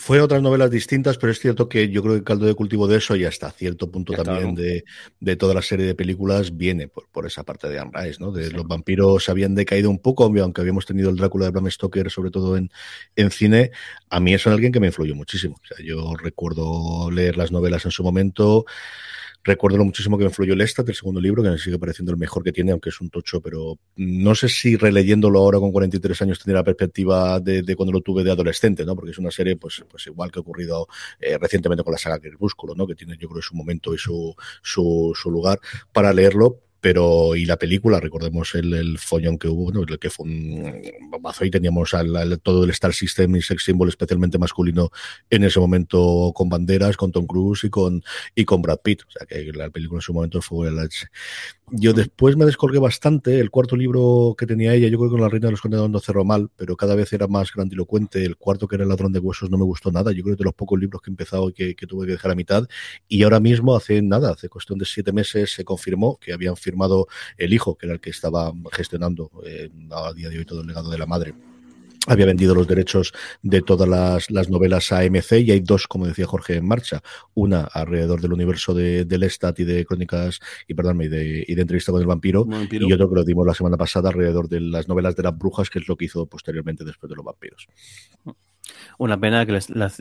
Fue 0.00 0.22
otras 0.22 0.40
novelas 0.40 0.70
distintas, 0.70 1.18
pero 1.18 1.30
es 1.30 1.38
cierto 1.38 1.68
que 1.68 1.90
yo 1.90 2.00
creo 2.00 2.14
que 2.14 2.20
el 2.20 2.24
caldo 2.24 2.46
de 2.46 2.54
cultivo 2.54 2.86
de 2.88 2.96
eso 2.96 3.16
ya 3.16 3.28
está. 3.28 3.50
Cierto 3.50 3.90
punto 3.90 4.14
también 4.14 4.54
de, 4.54 4.84
de, 5.20 5.36
toda 5.36 5.52
la 5.52 5.60
serie 5.60 5.84
de 5.84 5.94
películas 5.94 6.56
viene 6.56 6.88
por, 6.88 7.06
por 7.08 7.26
esa 7.26 7.44
parte 7.44 7.68
de 7.68 7.78
Anne 7.78 7.90
Rice, 7.92 8.16
¿no? 8.18 8.32
De 8.32 8.50
los 8.50 8.66
vampiros 8.66 9.28
habían 9.28 9.54
decaído 9.54 9.90
un 9.90 9.98
poco, 9.98 10.24
aunque 10.24 10.62
habíamos 10.62 10.86
tenido 10.86 11.10
el 11.10 11.16
Drácula 11.16 11.44
de 11.44 11.50
Bram 11.50 11.70
Stoker, 11.70 12.10
sobre 12.10 12.30
todo 12.30 12.56
en, 12.56 12.70
en 13.14 13.30
cine. 13.30 13.72
A 14.08 14.20
mí 14.20 14.32
es 14.32 14.46
alguien 14.46 14.72
que 14.72 14.80
me 14.80 14.86
influyó 14.86 15.14
muchísimo. 15.14 15.56
O 15.62 15.66
sea, 15.66 15.84
yo 15.84 16.14
recuerdo 16.16 17.10
leer 17.10 17.36
las 17.36 17.52
novelas 17.52 17.84
en 17.84 17.90
su 17.90 18.02
momento. 18.02 18.64
Recuerdo 19.42 19.78
lo 19.78 19.84
muchísimo 19.84 20.18
que 20.18 20.24
me 20.24 20.28
influyó 20.28 20.52
el 20.52 20.60
Estat, 20.60 20.88
el 20.88 20.94
segundo 20.94 21.20
libro, 21.20 21.42
que 21.42 21.50
me 21.50 21.58
sigue 21.58 21.78
pareciendo 21.78 22.12
el 22.12 22.18
mejor 22.18 22.44
que 22.44 22.52
tiene, 22.52 22.72
aunque 22.72 22.90
es 22.90 23.00
un 23.00 23.08
tocho, 23.08 23.40
pero 23.40 23.78
no 23.96 24.34
sé 24.34 24.48
si 24.48 24.76
releyéndolo 24.76 25.38
ahora 25.38 25.58
con 25.58 25.72
43 25.72 26.22
años 26.22 26.38
tendría 26.38 26.60
la 26.60 26.64
perspectiva 26.64 27.40
de, 27.40 27.74
cuando 27.74 27.92
lo 27.92 28.02
tuve 28.02 28.22
de 28.22 28.30
adolescente, 28.30 28.84
¿no? 28.84 28.94
Porque 28.94 29.12
es 29.12 29.18
una 29.18 29.30
serie, 29.30 29.56
pues, 29.56 29.82
pues 29.88 30.06
igual 30.06 30.30
que 30.30 30.38
ha 30.38 30.42
ocurrido 30.42 30.88
eh, 31.18 31.38
recientemente 31.38 31.82
con 31.82 31.92
la 31.92 31.98
saga 31.98 32.18
Crepúsculo, 32.18 32.74
¿no? 32.74 32.86
Que 32.86 32.94
tiene, 32.94 33.16
yo 33.16 33.28
creo, 33.28 33.40
su 33.40 33.54
momento 33.54 33.94
y 33.94 33.98
su, 33.98 34.34
su, 34.62 35.12
su 35.14 35.30
lugar 35.30 35.58
para 35.92 36.12
leerlo, 36.12 36.60
pero 36.80 37.36
y 37.36 37.44
la 37.44 37.56
película, 37.56 38.00
recordemos 38.00 38.54
el, 38.54 38.74
el 38.74 38.98
follón 38.98 39.38
que 39.38 39.48
hubo, 39.48 39.72
¿no? 39.72 39.82
el 39.82 39.98
que 39.98 40.10
fue 40.10 40.26
un 40.26 40.82
bombazo 41.10 41.44
y 41.44 41.50
teníamos 41.50 41.94
al, 41.94 42.40
todo 42.42 42.64
el 42.64 42.70
Star 42.70 42.92
System 42.92 43.36
y 43.36 43.42
sex 43.42 43.64
symbol 43.64 43.88
especialmente 43.88 44.38
masculino 44.38 44.90
en 45.28 45.44
ese 45.44 45.60
momento 45.60 46.32
con 46.34 46.48
banderas, 46.48 46.96
con 46.96 47.12
Tom 47.12 47.26
Cruise 47.26 47.64
y 47.64 47.70
con 47.70 48.02
y 48.34 48.44
con 48.44 48.62
Brad 48.62 48.80
Pitt, 48.82 49.02
o 49.02 49.10
sea 49.10 49.26
que 49.26 49.52
la 49.52 49.70
película 49.70 49.98
en 49.98 50.02
su 50.02 50.14
momento 50.14 50.40
fue 50.40 50.70
la, 50.70 50.88
yo 51.72 51.92
después 51.92 52.36
me 52.36 52.46
descolgué 52.46 52.78
bastante. 52.80 53.38
El 53.38 53.50
cuarto 53.50 53.76
libro 53.76 54.34
que 54.36 54.46
tenía 54.46 54.74
ella, 54.74 54.88
yo 54.88 54.98
creo 54.98 55.10
que 55.10 55.12
con 55.12 55.20
la 55.20 55.28
Reina 55.28 55.46
de 55.46 55.52
los 55.52 55.60
Condenados 55.60 55.90
no 55.90 56.00
cerró 56.00 56.24
mal, 56.24 56.50
pero 56.56 56.76
cada 56.76 56.96
vez 56.96 57.12
era 57.12 57.28
más 57.28 57.52
grandilocuente. 57.52 58.24
El 58.24 58.36
cuarto, 58.36 58.66
que 58.66 58.74
era 58.74 58.82
El 58.82 58.88
Ladrón 58.88 59.12
de 59.12 59.20
Huesos, 59.20 59.50
no 59.50 59.58
me 59.58 59.64
gustó 59.64 59.92
nada. 59.92 60.10
Yo 60.10 60.24
creo 60.24 60.36
que 60.36 60.40
de 60.40 60.46
los 60.46 60.54
pocos 60.54 60.80
libros 60.80 61.00
que 61.00 61.10
he 61.10 61.12
empezado 61.12 61.48
y 61.48 61.52
que, 61.52 61.74
tuve 61.86 62.06
que 62.06 62.12
dejar 62.12 62.32
a 62.32 62.34
mitad. 62.34 62.66
Y 63.06 63.22
ahora 63.22 63.38
mismo, 63.38 63.76
hace 63.76 64.02
nada, 64.02 64.32
hace 64.32 64.48
cuestión 64.48 64.78
de 64.78 64.84
siete 64.84 65.12
meses, 65.12 65.52
se 65.52 65.64
confirmó 65.64 66.18
que 66.18 66.32
habían 66.32 66.56
firmado 66.56 66.69
el 67.36 67.52
hijo, 67.52 67.76
que 67.76 67.86
era 67.86 67.94
el 67.94 68.00
que 68.00 68.10
estaba 68.10 68.52
gestionando 68.72 69.30
eh, 69.44 69.70
a 69.90 70.12
día 70.12 70.28
de 70.28 70.38
hoy 70.38 70.44
todo 70.44 70.60
el 70.60 70.66
legado 70.66 70.90
de 70.90 70.98
la 70.98 71.06
madre 71.06 71.34
había 72.06 72.26
vendido 72.26 72.54
los 72.54 72.66
derechos 72.66 73.12
de 73.42 73.62
todas 73.62 73.88
las, 74.30 74.48
novelas 74.48 74.90
a 74.92 75.00
AMC 75.00 75.32
y 75.32 75.50
hay 75.50 75.60
dos, 75.60 75.86
como 75.86 76.06
decía 76.06 76.26
Jorge, 76.26 76.56
en 76.56 76.66
marcha. 76.66 77.02
Una 77.34 77.62
alrededor 77.64 78.20
del 78.20 78.32
universo 78.32 78.74
de, 78.74 79.04
del 79.04 79.22
Estat 79.22 79.60
y 79.60 79.64
de 79.64 79.84
crónicas, 79.84 80.40
y 80.66 80.74
perdón, 80.74 81.02
y 81.02 81.08
de, 81.08 81.44
y 81.46 81.54
de 81.54 81.62
entrevista 81.62 81.92
con 81.92 82.00
el 82.00 82.06
vampiro, 82.06 82.46
y 82.70 82.92
otro 82.92 83.08
que 83.08 83.14
lo 83.14 83.24
dimos 83.24 83.46
la 83.46 83.54
semana 83.54 83.76
pasada 83.76 84.08
alrededor 84.08 84.48
de 84.48 84.60
las 84.60 84.88
novelas 84.88 85.14
de 85.14 85.22
las 85.22 85.36
brujas, 85.36 85.68
que 85.68 85.78
es 85.78 85.88
lo 85.88 85.96
que 85.96 86.06
hizo 86.06 86.26
posteriormente 86.26 86.84
después 86.84 87.08
de 87.10 87.16
los 87.16 87.24
vampiros. 87.24 87.68
Una 88.98 89.18
pena 89.18 89.46
que 89.46 89.58
la, 89.68 89.92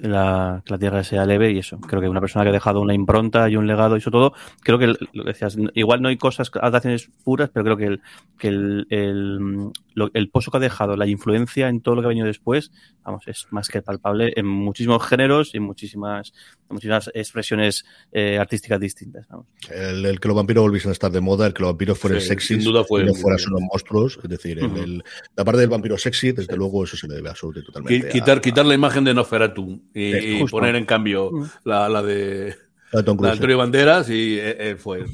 la, 0.67 0.77
tierra 0.77 1.03
sea 1.03 1.25
leve 1.25 1.51
y 1.51 1.59
eso. 1.59 1.79
Creo 1.79 2.01
que 2.01 2.09
una 2.09 2.21
persona 2.21 2.43
que 2.43 2.49
ha 2.49 2.53
dejado 2.53 2.81
una 2.81 2.93
impronta 2.93 3.49
y 3.49 3.55
un 3.55 3.67
legado 3.67 3.95
y 3.95 3.99
eso 3.99 4.11
todo, 4.11 4.33
creo 4.61 4.79
que 4.79 4.93
lo 5.13 5.23
decías, 5.23 5.57
igual 5.73 6.01
no 6.01 6.09
hay 6.09 6.17
cosas, 6.17 6.51
adaptaciones 6.55 7.09
puras, 7.23 7.49
pero 7.53 7.63
creo 7.65 7.77
que 7.77 7.85
el, 7.85 8.01
que 8.37 8.47
el, 8.49 8.87
el, 8.89 9.71
el 10.13 10.29
pozo 10.29 10.51
que 10.51 10.57
ha 10.57 10.59
dejado, 10.59 10.95
la 10.95 11.07
influencia 11.07 11.69
en 11.69 11.81
todo 11.81 11.95
lo 11.95 12.01
que 12.01 12.05
ha 12.05 12.09
venido 12.09 12.27
después, 12.27 12.71
vamos, 13.03 13.27
es 13.27 13.47
más 13.51 13.67
que 13.67 13.81
palpable 13.81 14.33
en 14.35 14.45
muchísimos 14.45 15.05
géneros 15.05 15.53
y 15.53 15.57
en 15.57 15.63
muchísimas, 15.63 16.33
muchísimas 16.69 17.09
expresiones 17.13 17.85
eh, 18.11 18.37
artísticas 18.37 18.79
distintas. 18.79 19.27
El, 19.69 20.19
que 20.19 20.27
los 20.27 20.35
vampiros 20.37 20.63
volviesen 20.63 20.89
a 20.89 20.93
estar 20.93 21.11
de 21.11 21.21
moda, 21.21 21.47
el 21.47 21.53
que 21.53 21.61
los 21.61 21.71
vampiros 21.71 21.97
fueran 21.97 22.21
sexy, 22.21 22.55
sin 22.55 22.63
duda 22.63 22.83
fue 22.83 23.03
no 23.03 23.13
fueran 23.13 23.39
solo 23.39 23.59
monstruos, 23.59 24.19
es 24.23 24.29
decir, 24.29 24.59
la 24.59 25.45
parte 25.45 25.61
del 25.61 25.69
vampiro 25.69 25.97
sexy, 25.97 26.31
desde 26.31 26.55
luego, 26.55 26.83
eso 26.83 26.97
se 26.97 27.07
le 27.07 27.15
debe 27.15 27.29
absolutamente 27.29 27.65
totalmente. 27.65 28.09
Quitar, 28.09 28.41
quitar 28.41 28.65
la 28.65 28.73
imagen 28.73 29.03
de 29.03 29.13
Noferatu 29.13 29.81
y, 29.93 30.45
poner 30.45 30.75
en 30.75 30.85
cambio 30.85 31.31
la, 31.63 31.89
la 31.89 32.01
de 32.01 32.55
la 32.91 33.31
Antonio 33.31 33.57
Banderas 33.57 34.09
y 34.09 34.39
eh, 34.39 34.71
eh, 34.71 34.75
fue 34.75 35.05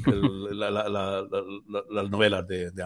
las 0.54 2.10
novelas 2.10 2.48
de, 2.48 2.72
de 2.72 2.84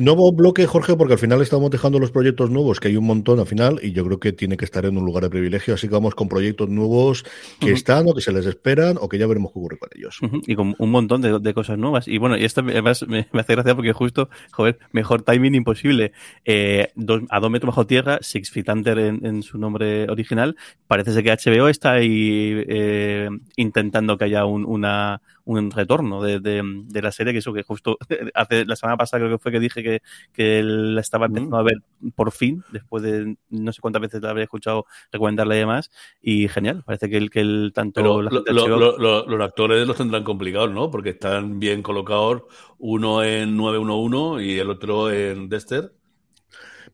Nuevo 0.00 0.32
bloque, 0.32 0.66
Jorge, 0.66 0.96
porque 0.96 1.12
al 1.12 1.18
final 1.18 1.42
estamos 1.42 1.70
dejando 1.70 1.98
los 1.98 2.10
proyectos 2.10 2.50
nuevos, 2.50 2.80
que 2.80 2.88
hay 2.88 2.96
un 2.96 3.04
montón 3.04 3.38
al 3.38 3.46
final, 3.46 3.80
y 3.82 3.92
yo 3.92 4.02
creo 4.06 4.18
que 4.18 4.32
tiene 4.32 4.56
que 4.56 4.64
estar 4.64 4.86
en 4.86 4.96
un 4.96 5.04
lugar 5.04 5.24
de 5.24 5.28
privilegio, 5.28 5.74
así 5.74 5.88
que 5.88 5.92
vamos 5.92 6.14
con 6.14 6.26
proyectos 6.26 6.70
nuevos 6.70 7.24
que 7.58 7.72
están 7.72 8.06
o 8.08 8.14
que 8.14 8.22
se 8.22 8.32
les 8.32 8.46
esperan 8.46 8.96
o 8.98 9.10
que 9.10 9.18
ya 9.18 9.26
veremos 9.26 9.52
qué 9.52 9.58
ocurre 9.58 9.78
con 9.78 9.90
ellos. 9.94 10.18
Y 10.46 10.54
con 10.54 10.74
un 10.78 10.90
montón 10.90 11.20
de, 11.20 11.52
cosas 11.54 11.76
nuevas. 11.76 12.08
Y 12.08 12.16
bueno, 12.16 12.38
y 12.38 12.44
esto 12.46 12.62
además 12.62 13.04
me, 13.06 13.26
hace 13.32 13.54
gracia 13.54 13.74
porque 13.74 13.92
justo, 13.92 14.30
joder, 14.52 14.78
mejor 14.92 15.20
timing 15.20 15.54
imposible. 15.54 16.12
Eh, 16.46 16.88
a 17.28 17.40
dos 17.40 17.50
metros 17.50 17.68
bajo 17.68 17.86
tierra, 17.86 18.20
Six 18.22 18.50
Feet 18.50 18.70
Under 18.70 18.98
en, 18.98 19.42
su 19.42 19.58
nombre 19.58 20.08
original, 20.08 20.56
parece 20.86 21.12
ser 21.12 21.24
que 21.24 21.32
HBO 21.32 21.68
está 21.68 21.92
ahí 21.92 22.64
eh, 22.68 23.28
intentando 23.56 24.16
que 24.16 24.24
haya 24.24 24.46
un, 24.46 24.64
una, 24.64 25.20
un 25.50 25.70
retorno 25.70 26.22
de, 26.22 26.40
de, 26.40 27.02
la 27.02 27.12
serie, 27.12 27.32
que 27.32 27.40
eso 27.40 27.52
que 27.52 27.62
justo 27.62 27.98
hace 28.34 28.64
la 28.64 28.76
semana 28.76 28.96
pasada 28.96 29.22
creo 29.22 29.36
que 29.36 29.42
fue 29.42 29.52
que 29.52 29.60
dije 29.60 29.82
que, 29.82 30.02
que 30.32 30.62
la 30.62 31.00
estaba 31.00 31.26
empezando 31.26 31.56
a 31.56 31.62
ver 31.62 31.78
por 32.14 32.32
fin, 32.32 32.64
después 32.72 33.02
de 33.02 33.36
no 33.50 33.72
sé 33.72 33.80
cuántas 33.80 34.02
veces 34.02 34.22
la 34.22 34.30
habría 34.30 34.44
escuchado 34.44 34.86
recomendarla 35.12 35.56
y 35.56 35.58
demás, 35.58 35.90
y 36.22 36.48
genial, 36.48 36.82
parece 36.84 37.10
que 37.10 37.16
el, 37.16 37.30
que 37.30 37.40
el 37.40 37.72
tanto... 37.74 38.22
los 38.22 39.40
actores 39.40 39.86
los 39.86 39.96
tendrán 39.96 40.24
complicados, 40.24 40.70
¿no? 40.70 40.90
Porque 40.90 41.10
están 41.10 41.58
bien 41.58 41.82
colocados, 41.82 42.42
uno 42.78 43.22
en 43.24 43.56
911 43.56 44.44
y 44.44 44.58
el 44.58 44.70
otro 44.70 45.10
en 45.10 45.48
Dexter. 45.48 45.92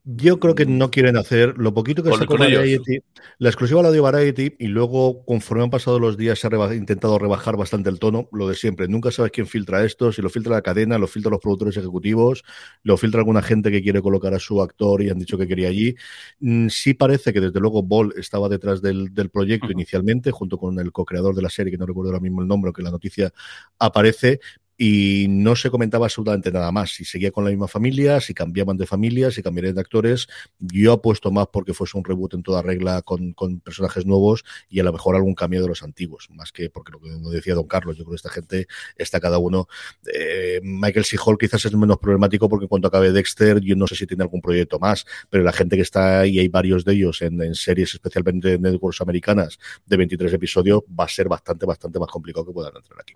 Yo 0.09 0.39
creo 0.39 0.55
que 0.55 0.67
no 0.67 0.93
quieren 0.93 1.17
hacer 1.17 1.55
lo 1.59 1.75
poquito 1.75 2.01
que 2.05 2.13
sacó 2.17 2.39
Variety, 2.39 3.01
la 3.39 3.49
exclusiva 3.49 3.83
la 3.83 3.91
dio 3.91 4.05
Variety 4.05 4.55
y 4.57 4.69
luego 4.69 5.25
conforme 5.25 5.65
han 5.65 5.71
pasado 5.71 5.99
los 5.99 6.17
días 6.17 6.39
se 6.39 6.47
ha 6.47 6.75
intentado 6.77 7.19
rebajar 7.19 7.57
bastante 7.57 7.91
el 7.91 7.99
tono, 7.99 8.29
lo 8.31 8.47
de 8.47 8.55
siempre. 8.55 8.87
Nunca 8.87 9.11
sabes 9.11 9.33
quién 9.33 9.49
filtra 9.49 9.85
esto, 9.85 10.13
si 10.13 10.23
lo 10.23 10.31
filtra 10.31 10.53
la 10.53 10.63
cadena, 10.63 10.97
lo 10.97 11.09
filtra 11.09 11.33
los 11.33 11.41
productores 11.41 11.77
ejecutivos, 11.77 12.45
lo 12.85 12.97
filtra 12.97 13.19
alguna 13.19 13.43
gente 13.43 13.73
que 13.73 13.83
quiere 13.83 14.01
colocar 14.01 14.33
a 14.33 14.39
su 14.39 14.63
actor 14.63 15.03
y 15.03 15.11
han 15.11 15.19
dicho 15.19 15.37
que 15.37 15.49
quería 15.49 15.71
allí. 15.71 15.97
Mm, 16.39 16.69
sí 16.69 16.95
parece 16.95 17.33
que 17.33 17.41
desde 17.41 17.59
luego 17.59 17.83
Ball 17.83 18.15
estaba 18.17 18.49
detrás 18.49 18.81
del, 18.81 19.11
proyecto 19.33 19.73
inicialmente, 19.73 20.31
junto 20.31 20.57
con 20.57 20.79
el 20.79 20.93
co-creador 20.93 21.35
de 21.35 21.43
la 21.43 21.51
serie, 21.51 21.73
que 21.73 21.79
no 21.79 21.87
recuerdo 21.87 22.11
ahora 22.11 22.23
mismo 22.23 22.43
el 22.43 22.47
nombre, 22.47 22.73
que 22.73 22.83
la 22.83 22.93
noticia 22.93 23.33
aparece, 23.81 24.39
y 24.79 25.27
no 25.29 25.57
se 25.57 25.71
comentaba 25.71 26.07
absolutamente 26.07 26.53
nada 26.53 26.71
más. 26.71 26.91
Si 26.91 27.05
seguía 27.05 27.31
con 27.31 27.45
la 27.45 27.51
misma 27.51 27.69
familia, 27.69 28.21
si 28.21 28.35
cambiaban 28.35 28.77
de 28.77 28.87
familia, 28.87 29.31
si 29.31 29.43
cambiarían 29.43 29.75
de 29.75 29.81
actores. 29.81 30.29
Yo 30.59 30.93
apuesto 30.93 31.31
más 31.31 31.47
porque 31.53 31.73
fuese 31.73 31.97
un 31.97 32.05
reboot 32.05 32.35
en 32.35 32.43
toda 32.43 32.63
regla 32.63 33.03
con, 33.03 33.35
personajes 33.65 34.05
nuevos 34.05 34.45
y 34.69 34.81
a 34.81 34.85
lo 34.85 34.93
mejor 34.93 35.17
algún 35.17 35.35
cambio 35.35 35.63
de 35.63 35.69
los 35.69 35.83
antiguos, 35.83 36.29
más 36.31 36.53
que 36.53 36.69
porque 36.69 36.93
lo 36.93 37.01
que 37.01 37.11
decía 37.35 37.55
Don 37.55 37.67
Carlos, 37.67 37.97
yo 37.97 38.05
creo 38.05 38.13
que 38.13 38.17
esta 38.17 38.31
gente 38.31 38.67
está 38.97 39.21
cada 39.21 39.39
uno. 39.39 39.69
Eh, 40.13 40.61
Michael 40.63 41.05
C. 41.05 41.17
Quizás 41.39 41.65
es 41.65 41.75
menos 41.75 41.99
problemático 41.99 42.49
porque 42.49 42.69
cuando 42.69 42.89
acabe 42.89 43.13
Dexter, 43.13 43.61
yo 43.61 43.77
no 43.77 43.87
sé 43.87 43.97
si 43.97 44.07
tiene 44.07 44.23
algún 44.23 44.41
proyecto 44.41 44.79
más, 44.79 45.07
pero 45.29 45.43
la 45.43 45.53
gente 45.53 45.77
que 45.77 45.83
está 45.83 46.21
ahí, 46.21 46.39
hay 46.39 46.49
varios 46.49 46.85
de 46.85 46.95
ellos 46.95 47.23
en, 47.23 47.55
series, 47.55 47.95
especialmente 47.95 48.55
en 48.55 48.63
networks 48.63 49.01
americanas, 49.01 49.59
de 49.85 49.97
23 49.97 50.33
episodios, 50.33 50.83
va 50.99 51.05
a 51.05 51.09
ser 51.09 51.29
bastante, 51.29 51.67
bastante 51.67 51.99
más 51.99 52.09
complicado 52.09 52.47
que 52.47 52.53
puedan 52.53 52.77
entrar 52.77 53.01
aquí. 53.01 53.15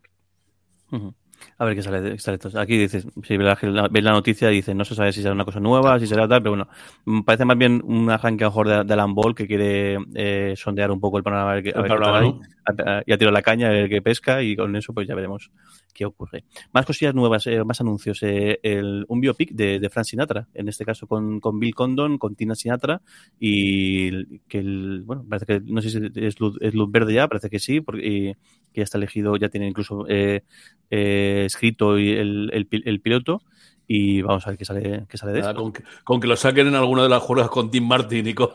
A 1.58 1.64
ver 1.64 1.74
qué 1.74 1.82
sale, 1.82 2.18
sale 2.18 2.38
Aquí 2.56 2.78
dices, 2.78 3.06
si 3.22 3.36
ves 3.36 3.62
la, 3.62 3.88
la, 3.90 4.12
noticia, 4.12 4.48
dice 4.48 4.74
no 4.74 4.84
se 4.84 4.94
sabe 4.94 5.12
si 5.12 5.22
será 5.22 5.34
una 5.34 5.44
cosa 5.44 5.60
nueva, 5.60 5.98
si 5.98 6.06
será 6.06 6.26
tal, 6.26 6.42
pero 6.42 6.52
bueno, 6.52 6.68
mm, 7.04 7.22
parece 7.22 7.44
más 7.44 7.58
bien 7.58 7.82
un 7.84 8.10
arranque 8.10 8.44
mejor 8.44 8.68
de, 8.68 8.84
de 8.84 8.92
Alan 8.92 9.14
Ball 9.14 9.34
que 9.34 9.46
quiere 9.46 9.98
eh, 10.14 10.54
sondear 10.56 10.90
un 10.90 11.00
poco 11.00 11.18
el 11.18 11.22
panorama, 11.22 11.52
a 11.52 11.54
ver, 11.56 11.74
a 11.76 13.02
ya 13.06 13.18
tiro 13.18 13.30
la 13.30 13.42
caña, 13.42 13.68
a 13.68 13.70
ver 13.70 13.88
qué 13.88 14.02
pesca 14.02 14.42
y 14.42 14.56
con 14.56 14.74
eso 14.76 14.92
pues 14.92 15.06
ya 15.08 15.14
veremos 15.14 15.50
qué 15.92 16.04
ocurre. 16.04 16.44
Más 16.72 16.86
cosillas 16.86 17.14
nuevas, 17.14 17.46
eh, 17.46 17.62
más 17.64 17.80
anuncios. 17.80 18.22
Eh, 18.22 18.58
el, 18.62 19.04
un 19.08 19.20
biopic 19.20 19.52
de, 19.52 19.78
de 19.78 19.90
Frank 19.90 20.06
Sinatra, 20.06 20.48
en 20.54 20.68
este 20.68 20.84
caso 20.84 21.06
con, 21.06 21.40
con, 21.40 21.58
Bill 21.58 21.74
Condon, 21.74 22.18
con 22.18 22.34
Tina 22.34 22.54
Sinatra 22.54 23.02
y 23.38 24.38
que 24.40 24.58
el, 24.58 25.02
bueno, 25.04 25.24
parece 25.28 25.46
que 25.46 25.60
no 25.60 25.82
sé 25.82 25.90
si 25.90 25.98
es 26.14 26.40
luz, 26.40 26.56
es 26.60 26.74
luz 26.74 26.90
verde 26.90 27.14
ya, 27.14 27.28
parece 27.28 27.50
que 27.50 27.58
sí, 27.58 27.80
porque 27.80 28.36
que 28.72 28.80
ya 28.80 28.84
está 28.84 28.98
elegido, 28.98 29.36
ya 29.36 29.48
tiene 29.48 29.68
incluso 29.68 30.06
eh, 30.08 30.42
eh, 30.90 31.44
escrito 31.46 31.96
el, 31.96 32.50
el, 32.52 32.68
el, 32.70 33.00
piloto 33.00 33.42
y 33.86 34.22
vamos 34.22 34.46
a 34.46 34.50
ver 34.50 34.58
qué 34.58 34.64
sale, 34.64 35.06
qué 35.08 35.16
sale 35.16 35.32
de 35.32 35.40
eso. 35.40 35.54
Con 35.54 35.72
que, 35.72 35.82
con 36.04 36.20
que, 36.20 36.28
lo 36.28 36.36
saquen 36.36 36.68
en 36.68 36.74
alguna 36.76 37.02
de 37.02 37.08
las 37.08 37.22
jugadas 37.22 37.50
con 37.50 37.70
Tim 37.70 37.86
Martin 37.86 38.26
y 38.26 38.34
con, 38.34 38.50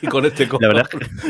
y 0.00 0.06
con 0.06 0.24
este 0.24 0.48
con, 0.48 0.60
la 0.62 0.88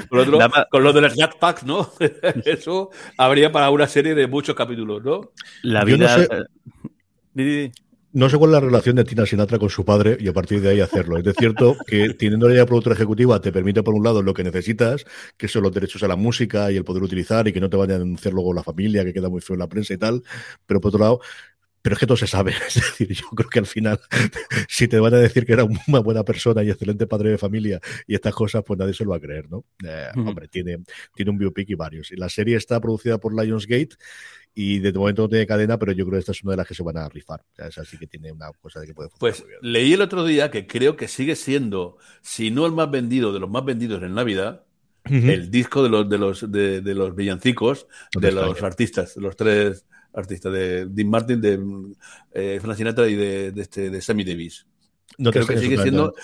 con, 0.09 0.19
otro, 0.21 0.39
con 0.71 0.85
los 0.85 0.95
de 0.95 1.01
los 1.01 1.17
¿no? 1.65 1.91
Eso 2.45 2.91
habría 3.19 3.51
para 3.51 3.71
una 3.71 3.89
serie 3.89 4.15
de 4.15 4.27
muchos 4.27 4.55
capítulos, 4.55 5.03
¿no? 5.03 5.33
La 5.63 5.85
vida. 5.85 6.17
No 6.17 6.25
sé... 7.35 7.73
No 8.15 8.29
sé 8.29 8.37
cuál 8.37 8.51
es 8.51 8.53
la 8.53 8.61
relación 8.61 8.97
de 8.97 9.05
Tina 9.05 9.25
Sinatra 9.25 9.59
con 9.59 9.71
su 9.71 9.87
padre 9.87 10.19
y 10.21 10.29
a 10.29 10.35
partir 10.35 10.61
de 10.61 10.69
ahí 10.69 10.81
hacerlo. 10.81 11.17
Es 11.17 11.35
cierto 11.35 11.79
que 11.87 12.13
teniendo 12.13 12.47
la 12.47 12.67
productora 12.67 12.95
ejecutiva 12.95 13.41
te 13.41 13.51
permite, 13.53 13.83
por 13.83 13.95
un 13.95 14.05
lado, 14.05 14.21
lo 14.21 14.35
que 14.35 14.45
necesitas, 14.45 15.07
que 15.39 15.49
son 15.49 15.63
los 15.63 15.73
derechos 15.73 16.03
a 16.03 16.09
la 16.09 16.17
música 16.17 16.71
y 16.71 16.77
el 16.77 16.85
poder 16.85 17.03
utilizar 17.03 17.49
y 17.49 17.55
que 17.55 17.61
no 17.61 17.71
te 17.71 17.79
vayan 17.79 17.97
a 17.97 17.99
denunciar 18.01 18.35
luego 18.35 18.53
la 18.53 18.63
familia, 18.63 19.03
que 19.03 19.15
queda 19.15 19.31
muy 19.31 19.41
feo 19.41 19.55
en 19.55 19.61
la 19.61 19.67
prensa 19.67 19.95
y 19.95 19.97
tal. 19.97 20.23
Pero 20.67 20.79
por 20.83 20.91
otro 20.91 21.01
lado, 21.01 21.21
pero 21.83 21.95
es 21.95 22.01
que 22.01 22.07
todo 22.07 22.17
se 22.17 22.27
sabe. 22.27 22.53
Es 22.67 22.75
decir, 22.75 23.13
yo 23.13 23.27
creo 23.35 23.51
que 23.51 23.59
al 23.59 23.67
final, 23.67 24.01
si 24.69 24.89
te 24.89 24.99
van 25.01 25.13
a 25.15 25.19
decir 25.19 25.45
que 25.45 25.53
era 25.53 25.65
una 25.65 25.99
buena 25.99 26.25
persona 26.25 26.63
y 26.63 26.71
excelente 26.71 27.07
padre 27.07 27.31
de 27.31 27.39
familia 27.39 27.81
y 28.07 28.15
estas 28.15 28.35
cosas, 28.35 28.63
pues 28.65 28.79
nadie 28.79 28.95
se 28.95 29.05
lo 29.05 29.11
va 29.11 29.17
a 29.17 29.21
creer, 29.21 29.51
¿no? 29.51 29.65
Eh, 29.85 30.09
hombre, 30.17 30.49
tiene, 30.49 30.79
tiene 31.15 31.31
un 31.31 31.39
biopic 31.39 31.69
y 31.71 31.75
varios. 31.75 32.13
Y 32.13 32.17
la 32.17 32.29
serie 32.29 32.57
está 32.57 32.81
producida 32.81 33.19
por 33.19 33.35
Lionsgate 33.35 33.97
y 34.55 34.79
de 34.79 34.93
momento 34.93 35.23
no 35.23 35.29
tiene 35.29 35.47
cadena, 35.47 35.79
pero 35.79 35.93
yo 35.93 36.05
creo 36.05 36.17
que 36.17 36.21
esta 36.21 36.33
es 36.33 36.43
una 36.45 36.53
de 36.53 36.59
las 36.59 36.69
que 36.69 36.75
se 36.75 36.83
van 36.83 36.99
a 36.99 37.09
rifar. 37.09 37.41
O 37.41 37.57
sea, 37.57 37.67
esa 37.67 37.85
sí 37.85 37.99
que 37.99 38.07
tiene 38.07 38.31
una 38.31 38.51
cosa 38.61 38.81
de 38.81 38.87
que 38.87 38.95
puede 38.95 39.09
funcionar. 39.09 39.37
Pues 39.37 39.61
leí 39.63 39.93
el 39.95 40.03
otro 40.03 40.25
día 40.25 40.51
que 40.51 40.67
creo 40.67 40.97
que 40.97 41.09
sigue 41.09 41.37
siendo, 41.37 41.97
si 42.21 42.51
no 42.51 42.67
el 42.67 42.73
más 42.73 42.91
vendido, 42.91 43.33
de 43.33 43.41
los 43.41 43.51
más 43.51 43.65
vendidos 43.65 44.03
en 44.03 44.15
Navidad, 44.15 44.65
el 45.05 45.51
disco 45.51 45.83
de 45.83 45.89
los 45.89 46.09
de 46.09 46.17
los 46.17 46.53
de, 46.53 46.95
los 46.95 47.17
villancicos 47.17 47.89
de 48.13 48.31
los 48.31 48.63
artistas, 48.63 49.17
de 49.17 49.21
los 49.21 49.35
tres 49.35 49.85
artistas, 50.15 50.53
de 50.53 50.87
Dean 50.87 51.09
Martin, 51.09 51.41
de 51.41 51.61
eh, 52.33 52.59
Frank 52.61 52.77
Sinatra 52.77 53.09
y 53.09 53.15
de, 53.15 53.53
este, 53.57 53.91
de 53.91 54.01
Sammy 54.01 54.25
Davis. 54.25 54.67
No 55.19 55.31
Creo 55.31 55.47
que 55.47 55.59
sigue 55.59 55.77
siendo, 55.77 56.15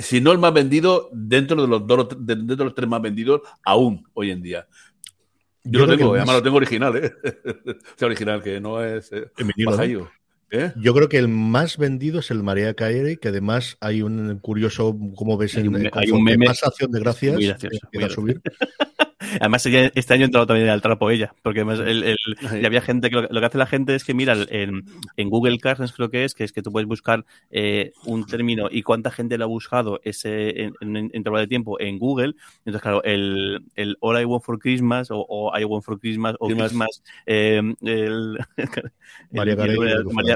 si 0.00 0.20
no 0.20 0.32
el 0.32 0.38
más 0.38 0.52
vendido, 0.52 1.08
dentro 1.12 1.60
de 1.60 1.68
los 1.68 1.86
dos, 1.86 2.08
dentro 2.18 2.56
de 2.56 2.64
los 2.64 2.74
tres 2.74 2.88
más 2.88 3.00
vendidos, 3.00 3.40
aún 3.64 4.06
hoy 4.12 4.30
en 4.30 4.42
día. 4.42 4.66
Yo, 5.64 5.86
lo 5.86 5.96
tengo, 5.96 6.14
además 6.14 6.36
lo 6.36 6.42
tengo 6.42 6.56
original, 6.58 6.96
¿eh? 6.96 7.12
o 7.64 7.98
sea, 7.98 8.06
original, 8.06 8.42
que 8.42 8.60
no 8.60 8.84
es 8.84 9.10
eh, 9.12 9.30
¿Eh? 10.50 10.72
Yo 10.76 10.94
creo 10.94 11.08
que 11.08 11.18
el 11.18 11.26
más 11.26 11.78
vendido 11.78 12.20
es 12.20 12.30
el 12.30 12.42
María 12.42 12.74
Carey, 12.74 13.16
que 13.16 13.28
además 13.28 13.76
hay 13.80 14.02
un 14.02 14.38
curioso, 14.38 14.96
como 15.16 15.36
ves, 15.36 15.56
hay 15.56 15.66
un, 15.66 15.90
hay 15.92 16.10
un 16.10 16.22
meme 16.22 16.46
más 16.46 16.62
acción 16.62 16.92
de 16.92 17.00
gracias. 17.00 17.34
Muy 17.34 17.46
gracioso, 17.46 17.88
muy 17.92 18.10
subir. 18.10 18.42
Además, 19.40 19.66
este 19.66 20.14
año 20.14 20.22
ha 20.22 20.26
entrado 20.26 20.46
también 20.46 20.68
al 20.68 20.82
trapo 20.82 21.10
ella, 21.10 21.34
porque 21.42 21.60
además 21.60 21.80
el, 21.80 22.16
había 22.64 22.80
gente 22.80 23.10
que 23.10 23.16
lo, 23.16 23.40
que 23.40 23.46
hace 23.46 23.58
la 23.58 23.66
gente 23.66 23.94
es 23.94 24.04
que 24.04 24.14
mira 24.14 24.36
en, 24.48 24.84
en 25.16 25.30
Google 25.30 25.58
Cards 25.58 25.92
creo 25.92 26.10
que 26.10 26.24
es, 26.24 26.34
que 26.34 26.44
es 26.44 26.52
que 26.52 26.62
tú 26.62 26.72
puedes 26.72 26.88
buscar 26.88 27.24
eh, 27.50 27.92
un 28.04 28.26
término 28.26 28.68
y 28.70 28.82
cuánta 28.82 29.10
gente 29.10 29.38
lo 29.38 29.44
ha 29.44 29.48
buscado 29.48 30.00
ese 30.04 30.64
en, 30.64 30.74
en, 30.80 31.10
intervalo 31.12 31.40
de 31.40 31.46
tiempo 31.46 31.80
en 31.80 31.98
Google. 31.98 32.34
Entonces, 32.58 32.82
claro, 32.82 33.02
el, 33.04 33.64
el 33.74 33.96
All 34.00 34.20
I 34.20 34.24
Want 34.24 34.44
for 34.44 34.58
Christmas 34.58 35.08
o, 35.10 35.52
I 35.58 35.64
Want 35.64 35.84
for 35.84 35.98
Christmas 35.98 36.36
o 36.38 36.48
Christmas, 36.48 37.02
eh, 37.26 37.60
el, 37.82 38.38
María 39.30 39.56
Carey, 39.56 39.78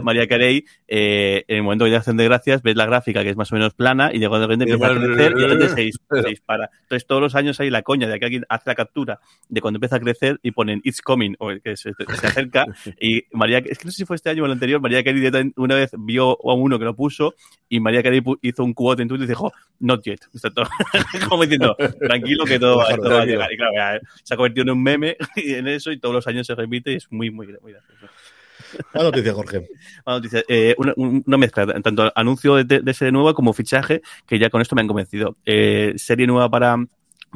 María, 0.02 0.26
Carey 0.26 0.64
eh, 0.86 1.44
en 1.48 1.58
el 1.58 1.62
momento 1.62 1.84
que 1.84 1.90
ya 1.90 1.98
hacen 1.98 2.16
de 2.16 2.24
gracias, 2.24 2.62
ves 2.62 2.76
la 2.76 2.86
gráfica 2.86 3.22
que 3.22 3.30
es 3.30 3.36
más 3.36 3.52
o 3.52 3.54
menos 3.54 3.74
plana 3.74 4.10
y 4.12 4.18
de 4.18 4.28
repente 4.28 4.64
empieza 4.64 4.92
a 4.92 4.96
crecer 4.96 5.32
y 5.36 5.40
de 5.40 5.46
repente 5.48 5.68
se, 5.68 5.82
dispara. 6.28 6.70
Entonces, 6.82 7.06
todos 7.06 7.22
los 7.22 7.34
años 7.34 7.60
hay 7.60 7.70
la 7.70 7.82
coña 7.82 8.08
de 8.08 8.18
que 8.18 8.24
alguien 8.24 8.44
hace 8.48 8.70
la 8.70 8.74
captura 8.88 9.20
de 9.48 9.60
cuando 9.60 9.76
empieza 9.76 9.96
a 9.96 10.00
crecer 10.00 10.38
y 10.42 10.50
ponen 10.50 10.80
It's 10.84 11.02
coming, 11.02 11.34
o 11.38 11.50
que 11.62 11.76
se, 11.76 11.92
acerca. 12.06 12.66
y 13.00 13.24
María, 13.32 13.58
es 13.58 13.78
que 13.78 13.84
no 13.84 13.90
sé 13.90 13.98
si 13.98 14.04
fue 14.04 14.16
este 14.16 14.30
año 14.30 14.42
o 14.42 14.46
el 14.46 14.52
anterior, 14.52 14.80
María 14.80 15.04
Carey 15.04 15.52
una 15.56 15.74
vez 15.74 15.90
vio 15.98 16.30
a 16.30 16.54
uno 16.54 16.78
que 16.78 16.84
lo 16.84 16.94
puso 16.94 17.34
y 17.68 17.80
María 17.80 18.02
Carey 18.02 18.22
hizo 18.42 18.64
un 18.64 18.74
quote 18.74 19.02
en 19.02 19.08
Twitter 19.08 19.26
y 19.26 19.28
dijo, 19.28 19.52
not 19.80 20.02
yet. 20.04 20.20
como 21.28 21.42
diciendo, 21.42 21.76
tranquilo 22.00 22.44
que 22.44 22.58
todo, 22.58 22.78
va 22.78 23.22
a 23.22 23.26
llegar. 23.26 23.52
Y 23.52 23.56
claro, 23.56 24.00
se 24.22 24.34
ha 24.34 24.36
convertido 24.36 24.62
en 24.62 24.70
un 24.70 24.82
meme 24.82 25.16
en 25.36 25.68
eso 25.68 25.92
y 25.92 25.98
todos 25.98 26.14
los 26.14 26.26
años 26.26 26.46
se 26.46 26.54
repite 26.54 26.92
y 26.92 26.96
es 26.96 27.10
muy, 27.10 27.30
muy, 27.30 27.46
muy 27.60 27.72
gracioso. 27.72 28.06
Una 28.94 29.04
noticia, 29.04 29.32
Jorge. 29.32 29.68
Una 30.04 30.16
noticia. 30.16 30.42
Eh, 30.48 30.74
una, 30.76 31.38
mezcla, 31.38 31.66
tanto 31.80 32.12
anuncio 32.14 32.56
de, 32.56 32.80
de, 32.80 32.94
serie 32.94 33.12
nueva 33.12 33.34
como 33.34 33.52
fichaje, 33.52 34.02
que 34.26 34.38
ya 34.38 34.50
con 34.50 34.60
esto 34.60 34.74
me 34.74 34.82
han 34.82 34.88
convencido. 34.88 35.36
Eh, 35.46 35.94
serie 35.96 36.26
nueva 36.26 36.50
para, 36.50 36.76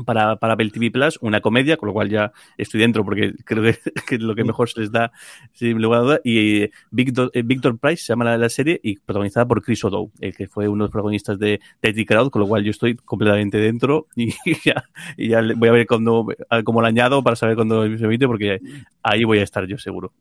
para, 0.04 0.36
para 0.36 0.54
Apple 0.54 0.70
TV 0.70 0.90
Plus, 0.90 1.18
una 1.20 1.40
comedia, 1.40 1.76
con 1.76 1.88
lo 1.88 1.92
cual 1.92 2.08
ya 2.08 2.32
estoy 2.56 2.80
dentro 2.80 3.04
porque 3.04 3.34
creo 3.44 3.62
que, 3.62 4.14
es 4.14 4.20
lo 4.20 4.34
que 4.34 4.44
mejor 4.44 4.68
se 4.68 4.80
les 4.80 4.92
da, 4.92 5.12
sin 5.52 5.80
lugar 5.80 6.00
a 6.00 6.02
duda. 6.02 6.20
Y 6.24 6.62
eh, 6.62 6.70
Victor, 6.90 7.30
eh, 7.34 7.42
Victor 7.42 7.78
Price 7.78 8.04
se 8.04 8.12
llama 8.12 8.24
la, 8.24 8.38
la, 8.38 8.48
serie 8.48 8.80
y 8.82 8.98
protagonizada 8.98 9.46
por 9.46 9.62
Chris 9.62 9.84
O'Dowd, 9.84 10.10
el 10.20 10.34
que 10.34 10.48
fue 10.48 10.68
uno 10.68 10.84
de 10.84 10.86
los 10.86 10.90
protagonistas 10.90 11.38
de 11.38 11.60
Teddy 11.80 12.04
Crowd, 12.04 12.30
con 12.30 12.40
lo 12.40 12.48
cual 12.48 12.64
yo 12.64 12.70
estoy 12.70 12.96
completamente 12.96 13.58
dentro 13.58 14.06
y 14.16 14.32
ya, 14.64 14.84
y 15.16 15.28
ya 15.28 15.42
voy 15.56 15.68
a 15.68 15.72
ver 15.72 15.86
cuando, 15.86 16.26
cómo 16.64 16.80
lo 16.80 16.86
añado 16.86 17.22
para 17.22 17.36
saber 17.36 17.56
cuándo 17.56 17.84
se 17.96 18.04
emite 18.04 18.26
porque 18.26 18.60
ahí 19.02 19.24
voy 19.24 19.38
a 19.38 19.44
estar 19.44 19.66
yo 19.66 19.78
seguro. 19.78 20.12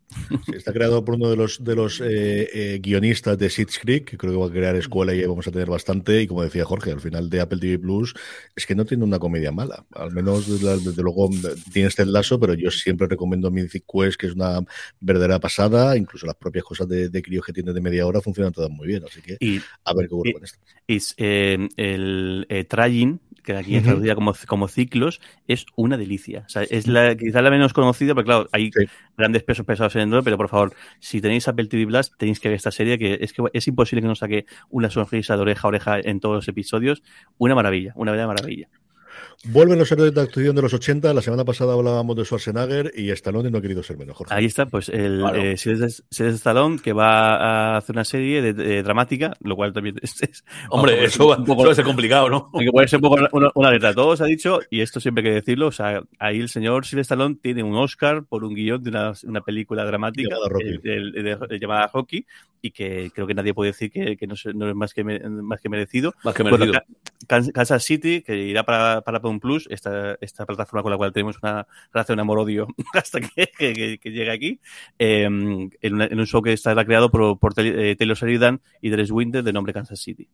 está 0.54 0.74
creado 0.74 1.04
por 1.04 1.16
uno 1.16 1.30
de 1.30 1.36
los, 1.36 1.64
de 1.64 1.76
los 1.76 2.02
eh, 2.04 2.80
guionistas 2.82 3.38
de 3.38 3.50
Seeds 3.50 3.80
Creek, 3.80 4.06
que 4.06 4.18
creo 4.18 4.34
que 4.34 4.40
va 4.40 4.48
a 4.48 4.52
crear 4.52 4.76
escuela 4.76 5.14
y 5.14 5.20
ahí 5.20 5.26
vamos 5.26 5.48
a 5.48 5.52
tener 5.52 5.70
bastante. 5.70 6.22
Y 6.22 6.28
como 6.28 6.44
decía 6.44 6.66
Jorge, 6.66 6.92
al 6.92 7.00
final 7.00 7.30
de 7.30 7.42
Apple 7.42 7.60
TV 7.60 7.80
Plus 7.80 8.14
es 8.56 8.66
que 8.66 8.76
no 8.76 8.86
tiene 8.86 9.04
una 9.04 9.20
comedia 9.20 9.52
más 9.52 9.62
al 9.94 10.12
menos, 10.12 10.48
desde 10.48 11.04
luego, 11.04 11.30
tiene 11.72 11.88
este 11.88 12.06
lazo, 12.06 12.40
pero 12.40 12.54
yo 12.54 12.72
siempre 12.72 13.08
recomiendo 13.08 13.52
Mythic 13.52 13.86
Quest, 13.92 14.18
que 14.18 14.28
es 14.28 14.34
una 14.34 14.60
verdadera 15.00 15.40
pasada. 15.40 15.96
Incluso 15.98 16.26
las 16.26 16.36
propias 16.36 16.66
cosas 16.66 16.88
de, 16.88 17.10
de 17.10 17.22
críos 17.22 17.46
que 17.46 17.54
tiene 17.54 17.74
de 17.74 17.82
media 17.82 18.06
hora 18.06 18.22
funcionan 18.22 18.52
todas 18.52 18.70
muy 18.70 18.88
bien. 18.88 19.04
Así 19.04 19.22
que 19.22 19.38
a 19.84 19.94
ver 19.94 20.08
qué 20.08 20.14
ocurre 20.14 20.34
con 20.34 20.44
esto. 20.44 20.60
Es, 20.88 21.14
eh, 21.18 21.68
el 21.78 22.46
eh, 22.50 22.66
que 23.44 23.56
aquí 23.56 23.76
es 23.76 23.84
traducida 23.84 24.16
como, 24.16 24.34
como 24.48 24.68
ciclos, 24.68 25.22
es 25.48 25.66
una 25.76 25.98
delicia. 25.98 26.44
O 26.46 26.50
sea, 26.50 26.64
es 26.64 26.88
la, 26.88 27.16
quizá 27.16 27.42
la 27.42 27.50
menos 27.50 27.74
conocida, 27.74 28.14
pero 28.14 28.26
claro, 28.26 28.48
hay 28.52 28.72
grandes 29.18 29.44
pesos 29.44 29.66
pesados 29.66 29.96
en 29.96 30.14
el 30.14 30.24
pero 30.24 30.38
por 30.38 30.50
favor, 30.50 30.74
si 31.00 31.22
tenéis 31.22 31.48
Apple 31.48 31.68
TV 31.68 31.86
Plus, 31.86 32.12
tenéis 32.18 32.40
que 32.40 32.50
ver 32.50 32.56
esta 32.56 32.72
serie, 32.72 32.98
que 32.98 33.18
es 33.22 33.34
que 33.34 33.44
es 33.54 33.68
imposible 33.68 34.02
que 34.02 34.08
no 34.08 34.16
saque 34.16 34.46
una 34.70 34.90
sonrisa 34.90 35.36
de 35.36 35.42
oreja 35.42 35.68
a 35.68 35.70
oreja 35.70 36.00
en 36.00 36.20
todos 36.20 36.36
los 36.36 36.48
episodios. 36.48 37.04
Una 37.38 37.56
maravilla, 37.56 37.94
una 37.96 38.12
verdadera 38.12 38.34
maravilla. 38.34 38.70
Vuelven 39.46 39.80
los 39.80 39.92
héroes 39.92 40.14
de 40.14 40.22
acción 40.22 40.56
de 40.56 40.62
los 40.62 40.74
80. 40.74 41.14
La 41.14 41.22
semana 41.22 41.44
pasada 41.44 41.74
hablábamos 41.74 42.16
de 42.16 42.26
Schwarzenegger 42.26 42.92
y 42.96 43.10
Stallone 43.12 43.50
no 43.50 43.58
ha 43.58 43.62
querido 43.62 43.82
ser 43.82 43.98
menos. 43.98 44.18
Ahí 44.30 44.46
está, 44.46 44.66
pues 44.66 44.90
el 44.90 45.20
claro. 45.20 45.42
eh, 45.42 45.56
Stallone 46.10 46.80
que 46.80 46.94
va 46.94 47.36
a 47.36 47.78
hacer 47.78 47.96
una 47.96 48.06
serie 48.06 48.42
de, 48.54 48.84
dramática, 48.84 49.34
lo 49.42 49.56
cual 49.56 49.74
también 49.74 49.96
es. 50.02 50.44
Hombre, 50.70 51.04
eso, 51.04 51.28
va, 51.28 51.38
un 51.38 51.46
poco, 51.46 51.70
a 51.70 51.76
ser 51.76 51.86
complicado, 51.86 52.30
¿no? 52.30 52.52
Que 52.58 52.70
puede 52.72 52.88
ser 52.88 52.98
un 52.98 53.10
poco 53.10 53.28
una, 53.32 53.50
una 53.56 53.72
letra. 53.72 53.94
Todos 53.94 54.22
ha 54.22 54.26
dicho, 54.26 54.60
y 54.70 54.82
esto 54.82 55.00
siempre 55.00 55.24
hay 55.24 55.30
que 55.30 55.36
decirlo, 55.36 55.68
o 55.68 55.72
sea, 55.72 56.04
ahí 56.20 56.40
el 56.40 56.50
señor 56.50 56.86
Sylvester 56.86 57.12
Stallone 57.12 57.38
tiene 57.42 57.64
un 57.64 57.76
Oscar 57.76 58.24
por 58.24 58.44
un 58.44 58.54
guion 58.54 58.82
de 58.84 58.90
una, 58.90 59.14
una 59.24 59.42
película 59.42 59.84
dramática 59.86 60.36
llamada 61.60 61.90
Rocky, 61.92 62.26
y 62.62 62.72
que 62.72 63.12
creo 63.14 63.28
que 63.28 63.34
nadie 63.34 63.54
puede 63.54 63.72
decir 63.72 63.92
que, 63.92 64.18
que 64.18 64.28
no, 64.28 64.36
no, 64.54 64.70
es 64.70 64.76
más 64.76 64.94
que, 64.94 65.04
más 65.04 65.62
que 65.62 65.70
merecido. 65.70 66.14
Más 66.24 66.36
que 66.36 66.44
merecido. 66.44 66.82
Kansas 67.28 67.84
City, 67.84 68.22
que 68.22 68.36
irá 68.38 68.64
para, 68.64 69.02
para 69.02 69.20
un 69.28 69.40
Plus, 69.40 69.68
esta, 69.70 70.18
esta 70.22 70.46
plataforma 70.46 70.84
con 70.84 70.92
la 70.92 70.98
cual 70.98 71.14
tenemos 71.14 71.38
una 71.42 71.68
relación 71.94 72.20
amor-odio 72.20 72.68
hasta 72.94 73.22
que, 73.22 73.50
que, 73.58 74.00
que, 74.00 74.12
llegue 74.12 74.32
aquí, 74.32 74.60
eh, 75.00 75.24
en, 75.24 75.94
una, 75.94 76.06
en, 76.06 76.20
un 76.20 76.28
show 76.28 76.42
que 76.42 76.54
estará 76.54 76.86
creado 76.86 77.10
por, 77.10 77.40
por 77.40 77.54
Taylor 77.54 78.18
Sheridan 78.18 78.62
y 78.82 78.90
Dres 78.90 79.12
Winter 79.12 79.44
de 79.44 79.54
nombre 79.54 79.74
Kansas 79.74 80.00
City. 80.00 80.28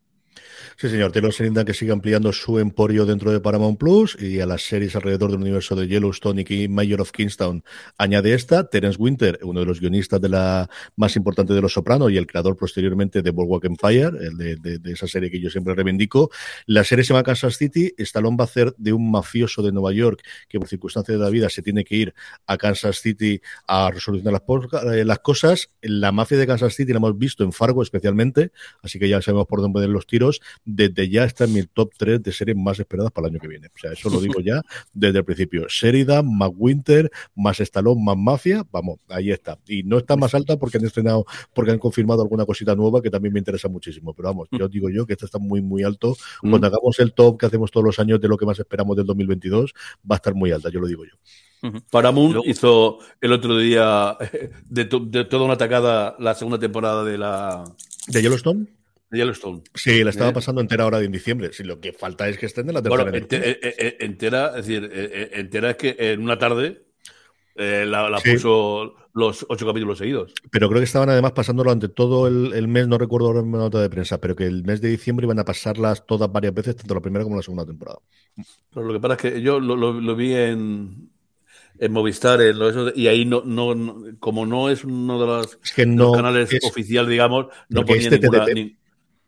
Sí, 0.79 0.89
señor. 0.89 1.11
Taylor 1.11 1.31
Sheridan 1.31 1.65
que 1.65 1.73
sigue 1.73 1.91
ampliando 1.91 2.31
su 2.31 2.59
emporio 2.59 3.05
dentro 3.07 3.31
de 3.31 3.39
Paramount 3.39 3.79
Plus 3.79 4.15
y 4.19 4.39
a 4.41 4.45
las 4.45 4.61
series 4.61 4.95
alrededor 4.95 5.31
del 5.31 5.39
universo 5.39 5.75
de 5.75 5.87
Yellowstone 5.87 6.45
y 6.47 6.67
Mayor 6.67 7.01
of 7.01 7.11
Kingstown 7.11 7.63
añade 7.97 8.33
esta. 8.33 8.69
Terence 8.69 9.01
Winter, 9.01 9.39
uno 9.41 9.61
de 9.61 9.65
los 9.65 9.79
guionistas 9.79 10.21
de 10.21 10.29
la 10.29 10.69
más 10.95 11.15
importante 11.15 11.53
de 11.53 11.61
Los 11.61 11.73
Sopranos 11.73 12.11
y 12.11 12.17
el 12.17 12.27
creador 12.27 12.55
posteriormente 12.57 13.23
de 13.23 13.31
Boardwalk 13.31 13.65
Empire, 13.65 14.11
el 14.21 14.37
de, 14.37 14.77
de, 14.77 14.91
esa 14.91 15.07
serie 15.07 15.31
que 15.31 15.39
yo 15.39 15.49
siempre 15.49 15.73
reivindico. 15.73 16.29
La 16.67 16.83
serie 16.83 17.03
se 17.03 17.09
llama 17.09 17.23
Kansas 17.23 17.57
City. 17.57 17.93
Stallone 17.97 18.37
va 18.37 18.43
a 18.43 18.45
hacer 18.45 18.75
de 18.77 18.93
un 18.93 19.09
mafioso 19.09 19.63
de 19.63 19.71
Nueva 19.71 19.93
York 19.93 20.21
que 20.47 20.59
por 20.59 20.67
circunstancias 20.67 21.17
de 21.17 21.23
la 21.23 21.31
vida 21.31 21.49
se 21.49 21.63
tiene 21.63 21.83
que 21.83 21.95
ir 21.95 22.13
a 22.45 22.57
Kansas 22.57 23.01
City 23.01 23.41
a 23.67 23.89
resolucionar 23.89 24.33
las, 24.33 24.83
eh, 24.93 25.05
las 25.05 25.19
cosas. 25.19 25.71
La 25.81 26.11
mafia 26.11 26.37
de 26.37 26.45
Kansas 26.45 26.75
City 26.75 26.91
la 26.91 26.97
hemos 26.97 27.17
visto 27.17 27.43
en 27.43 27.51
Fargo 27.51 27.81
especialmente, 27.81 28.51
así 28.83 28.99
que 28.99 29.09
ya 29.09 29.21
sabemos 29.23 29.47
por 29.47 29.61
dónde 29.61 29.73
poner 29.73 29.89
los 29.89 30.05
tiros 30.05 30.26
desde 30.65 31.09
ya 31.09 31.23
está 31.23 31.45
en 31.45 31.53
mi 31.53 31.63
top 31.63 31.91
3 31.97 32.21
de 32.21 32.31
series 32.31 32.57
más 32.57 32.79
esperadas 32.79 33.11
para 33.11 33.27
el 33.27 33.33
año 33.33 33.39
que 33.39 33.47
viene. 33.47 33.67
O 33.67 33.77
sea, 33.77 33.91
eso 33.91 34.09
lo 34.09 34.19
digo 34.19 34.39
ya 34.39 34.61
desde 34.93 35.19
el 35.19 35.25
principio. 35.25 35.65
Sheridan, 35.67 36.37
más 36.37 36.51
Winter, 36.55 37.11
más 37.35 37.59
Stallone, 37.59 38.03
más 38.03 38.17
Mafia, 38.17 38.65
vamos, 38.71 38.99
ahí 39.09 39.31
está. 39.31 39.57
Y 39.67 39.83
no 39.83 39.97
está 39.97 40.15
más 40.15 40.33
alta 40.33 40.57
porque 40.57 40.77
han 40.77 40.85
estrenado, 40.85 41.25
porque 41.53 41.71
han 41.71 41.79
confirmado 41.79 42.21
alguna 42.21 42.45
cosita 42.45 42.75
nueva 42.75 43.01
que 43.01 43.09
también 43.09 43.33
me 43.33 43.39
interesa 43.39 43.67
muchísimo. 43.67 44.13
Pero 44.13 44.29
vamos, 44.29 44.47
yo 44.51 44.67
digo 44.67 44.89
yo 44.89 45.05
que 45.05 45.13
esta 45.13 45.25
está 45.25 45.39
muy, 45.39 45.61
muy 45.61 45.83
alto. 45.83 46.15
Cuando 46.41 46.67
hagamos 46.67 46.99
el 46.99 47.13
top 47.13 47.39
que 47.39 47.45
hacemos 47.45 47.71
todos 47.71 47.85
los 47.85 47.99
años 47.99 48.19
de 48.19 48.27
lo 48.27 48.37
que 48.37 48.45
más 48.45 48.59
esperamos 48.59 48.95
del 48.97 49.05
2022, 49.05 49.73
va 50.09 50.15
a 50.15 50.17
estar 50.17 50.33
muy 50.33 50.51
alta, 50.51 50.69
yo 50.69 50.79
lo 50.79 50.87
digo 50.87 51.03
yo. 51.05 51.13
Paramount 51.89 52.33
Luego, 52.33 52.49
hizo 52.49 52.99
el 53.19 53.33
otro 53.33 53.57
día 53.57 54.17
de, 54.69 54.85
to 54.85 54.99
de, 54.99 55.25
toda 55.25 55.45
una 55.45 55.55
atacada 55.55 56.15
la 56.19 56.35
segunda 56.35 56.59
temporada 56.59 57.03
de 57.03 57.17
la. 57.17 57.63
¿De 58.07 58.21
Yellowstone? 58.21 58.67
De 59.09 59.17
Yellowstone. 59.19 59.63
Sí, 59.73 60.03
la 60.03 60.09
estaba 60.09 60.31
¿Eh? 60.31 60.33
pasando 60.33 60.59
entera 60.59 60.83
ahora 60.83 60.99
en 60.99 61.11
diciembre. 61.11 61.53
Si 61.53 61.63
lo 61.63 61.79
que 61.79 61.93
falta 61.93 62.27
es 62.27 62.37
que 62.37 62.45
estén 62.45 62.67
en 62.67 62.75
la 62.75 62.81
temporada. 62.81 63.09
Bueno, 63.09 63.23
entera, 63.23 63.45
eh, 63.45 63.97
entera, 64.01 64.47
es 64.57 64.67
decir, 64.67 64.91
entera 65.33 65.71
es 65.71 65.77
que 65.77 65.95
en 65.97 66.21
una 66.21 66.37
tarde 66.37 66.87
eh, 67.59 67.85
la, 67.87 68.07
la 68.07 68.19
sí. 68.19 68.33
puso 68.33 68.93
los 69.13 69.43
ocho 69.49 69.65
capítulos 69.65 69.97
seguidos. 69.97 70.31
Pero 70.51 70.69
creo 70.69 70.79
que 70.79 70.85
estaban 70.85 71.09
además 71.09 71.31
pasándolo 71.31 71.71
ante 71.71 71.89
todo 71.89 72.27
el, 72.27 72.53
el 72.53 72.67
mes, 72.67 72.87
no 72.87 72.99
recuerdo 72.99 73.27
ahora 73.27 73.41
una 73.41 73.57
nota 73.57 73.81
de 73.81 73.89
prensa, 73.89 74.21
pero 74.21 74.35
que 74.35 74.45
el 74.45 74.63
mes 74.63 74.79
de 74.79 74.89
diciembre 74.89 75.25
iban 75.25 75.39
a 75.39 75.45
pasarlas 75.45 76.05
todas 76.05 76.31
varias 76.31 76.53
veces, 76.53 76.75
tanto 76.75 76.93
la 76.93 77.01
primera 77.01 77.23
como 77.23 77.35
la 77.35 77.41
segunda 77.41 77.65
temporada. 77.65 77.97
Pero 78.71 78.85
lo 78.85 78.93
que 78.93 78.99
pasa 78.99 79.15
es 79.15 79.33
que 79.33 79.41
yo 79.41 79.59
lo, 79.59 79.75
lo, 79.75 79.93
lo 79.93 80.15
vi 80.15 80.35
en, 80.35 81.09
en 81.79 81.91
Movistar, 81.91 82.39
en 82.41 82.59
lo 82.59 82.69
eso, 82.69 82.91
y 82.93 83.07
ahí 83.07 83.25
no, 83.25 83.41
no, 83.43 83.73
no, 83.73 84.03
como 84.19 84.45
no 84.45 84.69
es 84.69 84.83
uno 84.83 85.19
de 85.19 85.25
los, 85.25 85.57
es 85.63 85.73
que 85.73 85.87
no, 85.87 86.09
los 86.09 86.15
canales 86.15 86.53
es, 86.53 86.63
oficial, 86.63 87.09
digamos, 87.09 87.47
no 87.69 87.85
ponía 87.85 88.03
este 88.03 88.19
ninguna, 88.19 88.45
ni, 88.53 88.77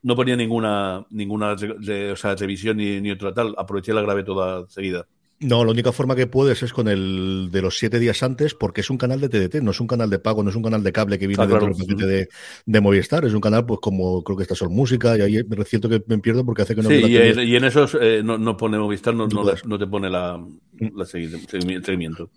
no 0.02 0.16
ponía 0.16 0.36
ninguna, 0.36 1.06
ninguna 1.10 1.56
de, 1.56 2.12
o 2.12 2.16
sea, 2.16 2.36
revisión 2.36 2.78
ni, 2.78 3.02
ni 3.02 3.12
otra 3.12 3.34
tal. 3.34 3.56
Aproveché 3.58 3.94
la 3.94 4.02
grabé 4.02 4.24
toda 4.24 4.68
seguida. 4.70 5.06
No, 5.42 5.64
la 5.64 5.72
única 5.72 5.94
forma 5.94 6.18
que 6.18 6.28
puedes 6.28 6.64
es 6.64 6.74
con 6.74 6.90
el 6.90 7.48
de 7.50 7.62
los 7.62 7.78
siete 7.78 7.98
días 7.98 8.24
antes, 8.24 8.54
porque 8.54 8.82
es 8.82 8.90
un 8.90 8.98
canal 8.98 9.22
de 9.22 9.30
TDT, 9.30 9.62
no 9.62 9.72
es 9.72 9.80
un 9.80 9.88
canal 9.88 10.10
de 10.10 10.20
pago, 10.20 10.44
no 10.44 10.50
es 10.50 10.56
un 10.58 10.64
canal 10.64 10.84
de 10.84 10.92
cable 10.92 11.18
que 11.18 11.28
viene 11.28 11.42
ah, 11.42 11.48
claro. 11.48 11.72
de, 11.74 12.28
de, 12.66 12.82
Movistar, 12.82 13.24
es 13.24 13.34
un 13.34 13.40
canal 13.40 13.66
pues 13.66 13.80
como 13.82 14.22
creo 14.22 14.36
que 14.36 14.44
está 14.44 14.54
Sol 14.54 14.70
Música, 14.70 15.18
y 15.18 15.22
ahí 15.22 15.42
me 15.48 15.64
siento 15.64 15.88
que 15.88 16.04
me 16.08 16.18
pierdo 16.18 16.46
porque 16.46 16.64
hace 16.64 16.76
que 16.76 16.82
no... 16.82 16.90
Sí, 16.90 16.96
y 16.96 17.16
en, 17.16 17.40
y 17.40 17.56
en, 17.56 17.64
esos 17.64 17.98
eh, 18.02 18.22
no, 18.22 18.38
no, 18.38 18.58
pone 18.58 18.78
Movistar, 18.78 19.16
no, 19.16 19.28
no, 19.28 19.46
no 19.64 19.80
te 19.80 19.88
pone 19.88 20.10
la, 20.10 20.46
la 20.94 21.06
seguimiento. 21.06 22.30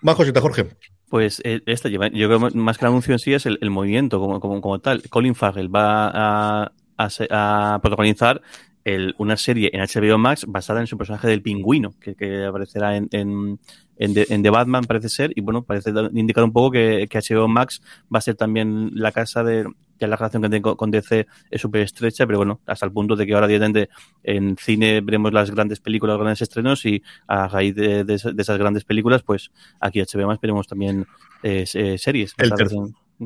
Más 0.00 0.16
cosita, 0.16 0.40
Jorge. 0.40 0.66
Pues 1.10 1.42
eh, 1.44 1.60
esta 1.66 1.90
lleva, 1.90 2.08
yo 2.08 2.26
creo 2.28 2.50
más 2.54 2.78
que 2.78 2.84
el 2.86 2.90
anuncio 2.90 3.12
en 3.12 3.18
sí 3.18 3.34
es 3.34 3.44
el, 3.44 3.58
el 3.60 3.68
movimiento 3.68 4.18
como, 4.18 4.40
como, 4.40 4.60
como, 4.62 4.78
tal. 4.78 5.02
Colin 5.10 5.34
Farrell 5.34 5.74
va 5.74 6.10
a, 6.14 6.72
a, 7.04 7.74
a 7.74 7.80
protagonizar 7.80 8.42
el, 8.84 9.14
una 9.18 9.36
serie 9.36 9.70
en 9.72 9.80
HBO 9.80 10.18
Max 10.18 10.44
basada 10.46 10.80
en 10.80 10.86
su 10.86 10.96
personaje 10.96 11.28
del 11.28 11.42
pingüino, 11.42 11.94
que, 12.00 12.14
que 12.14 12.44
aparecerá 12.44 12.96
en, 12.96 13.08
en, 13.12 13.58
en, 13.98 14.14
The, 14.14 14.26
en, 14.30 14.42
The, 14.42 14.50
Batman, 14.50 14.84
parece 14.84 15.08
ser, 15.08 15.32
y 15.34 15.40
bueno, 15.40 15.62
parece 15.62 15.92
indicar 16.12 16.44
un 16.44 16.52
poco 16.52 16.70
que, 16.72 17.06
que, 17.08 17.18
HBO 17.18 17.48
Max 17.48 17.82
va 18.12 18.18
a 18.18 18.22
ser 18.22 18.36
también 18.36 18.90
la 18.94 19.12
casa 19.12 19.44
de 19.44 19.66
que 19.98 20.06
la 20.06 20.16
relación 20.16 20.42
que 20.42 20.48
tengo 20.48 20.76
con 20.78 20.90
DC 20.90 21.26
es 21.50 21.60
súper 21.60 21.82
estrecha, 21.82 22.26
pero 22.26 22.38
bueno, 22.38 22.60
hasta 22.66 22.86
el 22.86 22.92
punto 22.92 23.16
de 23.16 23.26
que 23.26 23.34
ahora 23.34 23.46
directamente 23.46 23.90
en 24.22 24.56
cine 24.56 25.02
veremos 25.02 25.30
las 25.34 25.50
grandes 25.50 25.78
películas, 25.78 26.14
los 26.14 26.22
grandes 26.22 26.40
estrenos, 26.40 26.86
y 26.86 27.02
a 27.26 27.48
raíz 27.48 27.74
de, 27.74 28.04
de, 28.04 28.16
de 28.32 28.42
esas 28.42 28.58
grandes 28.58 28.84
películas, 28.84 29.22
pues 29.22 29.50
aquí 29.78 30.00
HBO 30.00 30.26
Max 30.26 30.40
veremos 30.40 30.66
también 30.66 31.06
eh, 31.42 31.66
eh, 31.74 31.98
series. 31.98 32.32
El, 32.38 32.54
ter 32.54 32.68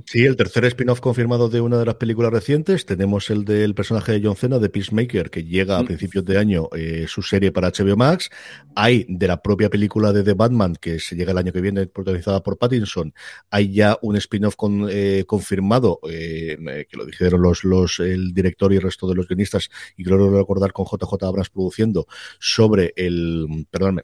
Sí, 0.07 0.24
el 0.24 0.35
tercer 0.35 0.64
spin-off 0.64 0.98
confirmado 0.98 1.48
de 1.48 1.61
una 1.61 1.78
de 1.78 1.87
las 1.87 1.94
películas 1.94 2.33
recientes. 2.33 2.85
Tenemos 2.85 3.30
el 3.30 3.44
del 3.44 3.76
personaje 3.76 4.11
de 4.11 4.26
John 4.26 4.35
Cena, 4.35 4.59
de 4.59 4.68
Peacemaker, 4.68 5.30
que 5.30 5.44
llega 5.44 5.78
a 5.78 5.85
principios 5.85 6.24
de 6.24 6.37
año 6.37 6.68
eh, 6.74 7.04
su 7.07 7.22
serie 7.22 7.52
para 7.52 7.70
HBO 7.70 7.96
Max. 7.96 8.28
Hay 8.74 9.07
de 9.09 9.28
la 9.28 9.40
propia 9.40 9.70
película 9.70 10.12
de 10.12 10.24
The 10.24 10.35
Batman, 10.35 10.74
que 10.80 10.98
se 10.98 11.14
llega 11.14 11.30
el 11.30 11.38
año 11.38 11.52
que 11.52 11.61
viene, 11.61 11.87
protagonizada 11.87 12.42
por 12.42 12.59
Pattinson. 12.59 13.14
Hay 13.50 13.72
ya 13.72 13.96
un 14.02 14.16
spin-off 14.16 14.57
con, 14.57 14.88
eh, 14.90 15.22
confirmado, 15.28 16.00
eh, 16.11 16.87
que 16.90 16.96
lo 16.96 17.07
dijeron 17.07 17.40
los, 17.40 17.62
los, 17.62 18.00
el 18.00 18.35
director 18.35 18.72
y 18.72 18.76
el 18.76 18.83
resto 18.83 19.09
de 19.09 19.14
los 19.14 19.28
guionistas, 19.28 19.70
y 19.96 20.02
creo 20.02 20.28
recordar 20.37 20.72
con 20.72 20.87
JJ 20.87 21.22
Abrams 21.22 21.50
produciendo, 21.50 22.09
sobre 22.40 22.94
el, 22.96 23.68
perdóname, 23.70 24.02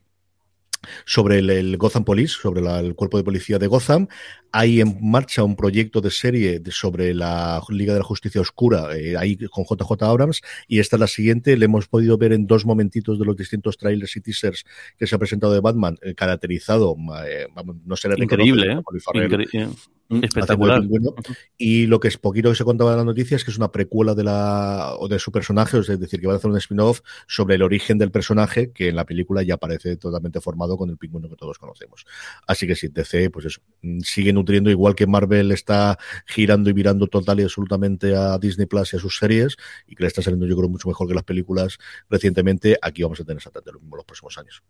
sobre 1.04 1.38
el, 1.38 1.50
el, 1.50 1.76
Gotham 1.76 2.04
Police, 2.04 2.34
sobre 2.40 2.60
la, 2.60 2.80
el 2.80 2.94
cuerpo 2.94 3.18
de 3.18 3.24
policía 3.24 3.58
de 3.58 3.66
Gotham. 3.66 4.08
Hay 4.52 4.80
en 4.80 4.98
marcha 5.00 5.44
un 5.44 5.54
proyecto 5.54 6.00
de 6.00 6.10
serie 6.10 6.58
de, 6.58 6.70
sobre 6.72 7.14
la 7.14 7.62
Liga 7.68 7.92
de 7.92 8.00
la 8.00 8.04
Justicia 8.04 8.40
Oscura, 8.40 8.96
eh, 8.96 9.16
ahí 9.16 9.36
con 9.36 9.64
JJ 9.64 10.02
Abrams, 10.02 10.42
y 10.66 10.80
esta 10.80 10.96
es 10.96 11.00
la 11.00 11.06
siguiente. 11.06 11.56
Le 11.56 11.66
hemos 11.66 11.86
podido 11.86 12.18
ver 12.18 12.32
en 12.32 12.46
dos 12.46 12.66
momentitos 12.66 13.18
de 13.18 13.24
los 13.24 13.36
distintos 13.36 13.76
trailers 13.76 14.16
y 14.16 14.20
teasers 14.20 14.64
que 14.98 15.06
se 15.06 15.14
ha 15.14 15.18
presentado 15.18 15.52
de 15.52 15.60
Batman, 15.60 15.98
eh, 16.02 16.14
caracterizado, 16.14 16.96
eh, 17.26 17.46
no 17.84 17.96
será 17.96 18.16
increíble, 18.18 18.72
¿eh? 18.72 18.80
Increíble. 19.14 19.68
Espectacular. 20.11 20.83
Bueno. 20.87 21.14
Y 21.57 21.87
lo 21.87 22.01
que 22.01 22.09
es 22.09 22.18
poquito 22.18 22.51
que 22.51 22.57
se 22.57 22.64
contaba 22.64 22.92
en 22.92 22.99
la 22.99 23.05
noticia 23.05 23.37
es 23.37 23.44
que 23.44 23.53
es 23.53 23.57
una 23.57 23.70
precuela 23.70 24.14
de 24.14 24.25
la 24.25 24.94
o 24.99 25.07
de 25.07 25.18
su 25.18 25.31
personaje, 25.31 25.79
es 25.79 25.87
decir, 25.87 26.20
que 26.20 26.27
van 26.27 26.35
a 26.35 26.38
hacer 26.38 26.51
un 26.51 26.57
spin-off 26.57 27.01
sobre 27.29 27.55
el 27.55 27.62
origen 27.62 27.96
del 27.99 28.11
personaje, 28.11 28.73
que 28.73 28.88
en 28.88 28.96
la 28.96 29.05
película 29.05 29.42
ya 29.42 29.55
aparece 29.55 29.96
totalmente 29.96 30.40
formado 30.40 30.77
con 30.77 30.90
el 30.90 30.96
pingüino 30.96 31.29
que 31.29 31.37
todos 31.37 31.59
conocemos. 31.59 32.07
Así 32.46 32.66
que 32.66 32.75
sí, 32.75 32.88
DC, 32.88 33.31
pues 33.31 33.46
eso, 33.46 33.61
sigue 34.03 34.33
nutriendo, 34.33 34.70
igual 34.70 34.94
que 34.94 35.07
Marvel 35.07 35.53
está 35.53 35.99
girando 36.27 36.70
y 36.70 36.73
virando 36.73 37.07
total 37.07 37.40
y 37.40 37.44
absolutamente 37.44 38.16
a 38.16 38.37
Disney 38.38 38.66
Plus 38.66 38.92
y 38.92 38.96
a 38.96 39.01
sus 39.01 39.16
series, 39.16 39.57
y 39.87 39.94
que 39.94 40.03
le 40.03 40.09
está 40.09 40.23
saliendo 40.23 40.46
yo 40.46 40.57
creo 40.57 40.68
mucho 40.68 40.88
mejor 40.88 41.07
que 41.07 41.14
las 41.14 41.25
películas 41.25 41.79
recientemente, 42.09 42.77
aquí 42.83 43.03
vamos 43.03 43.20
a 43.20 43.25
tener 43.25 43.37
exactamente 43.37 43.73
lo 43.73 43.81
mismo 43.81 43.96
los 43.96 44.05
próximos 44.05 44.37
años. 44.38 44.62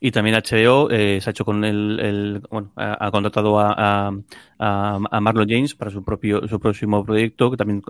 Y 0.00 0.10
también 0.10 0.36
HBO 0.36 0.90
eh, 0.90 1.20
se 1.20 1.30
ha 1.30 1.32
hecho 1.32 1.44
con 1.44 1.64
el, 1.64 2.42
bueno, 2.50 2.72
ha, 2.76 3.10
contratado 3.10 3.58
a, 3.58 4.08
a, 4.58 4.98
a, 5.10 5.20
Marlon 5.20 5.48
James 5.48 5.74
para 5.74 5.90
su 5.90 6.04
propio 6.04 6.46
su 6.48 6.60
próximo 6.60 7.04
proyecto, 7.04 7.50
que 7.50 7.56
también 7.56 7.82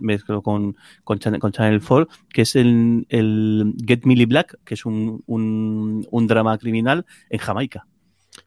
mezcló 0.00 0.42
con, 0.42 0.76
con, 1.04 1.18
con 1.18 1.52
Channel 1.52 1.82
4, 1.86 2.08
que 2.32 2.42
es 2.42 2.56
el, 2.56 3.06
el 3.08 3.74
Get 3.86 4.04
Millie 4.04 4.26
Black, 4.26 4.58
que 4.64 4.74
es 4.74 4.84
un, 4.86 5.22
un 5.26 6.26
drama 6.26 6.56
criminal 6.58 7.06
en 7.30 7.38
Jamaica. 7.38 7.86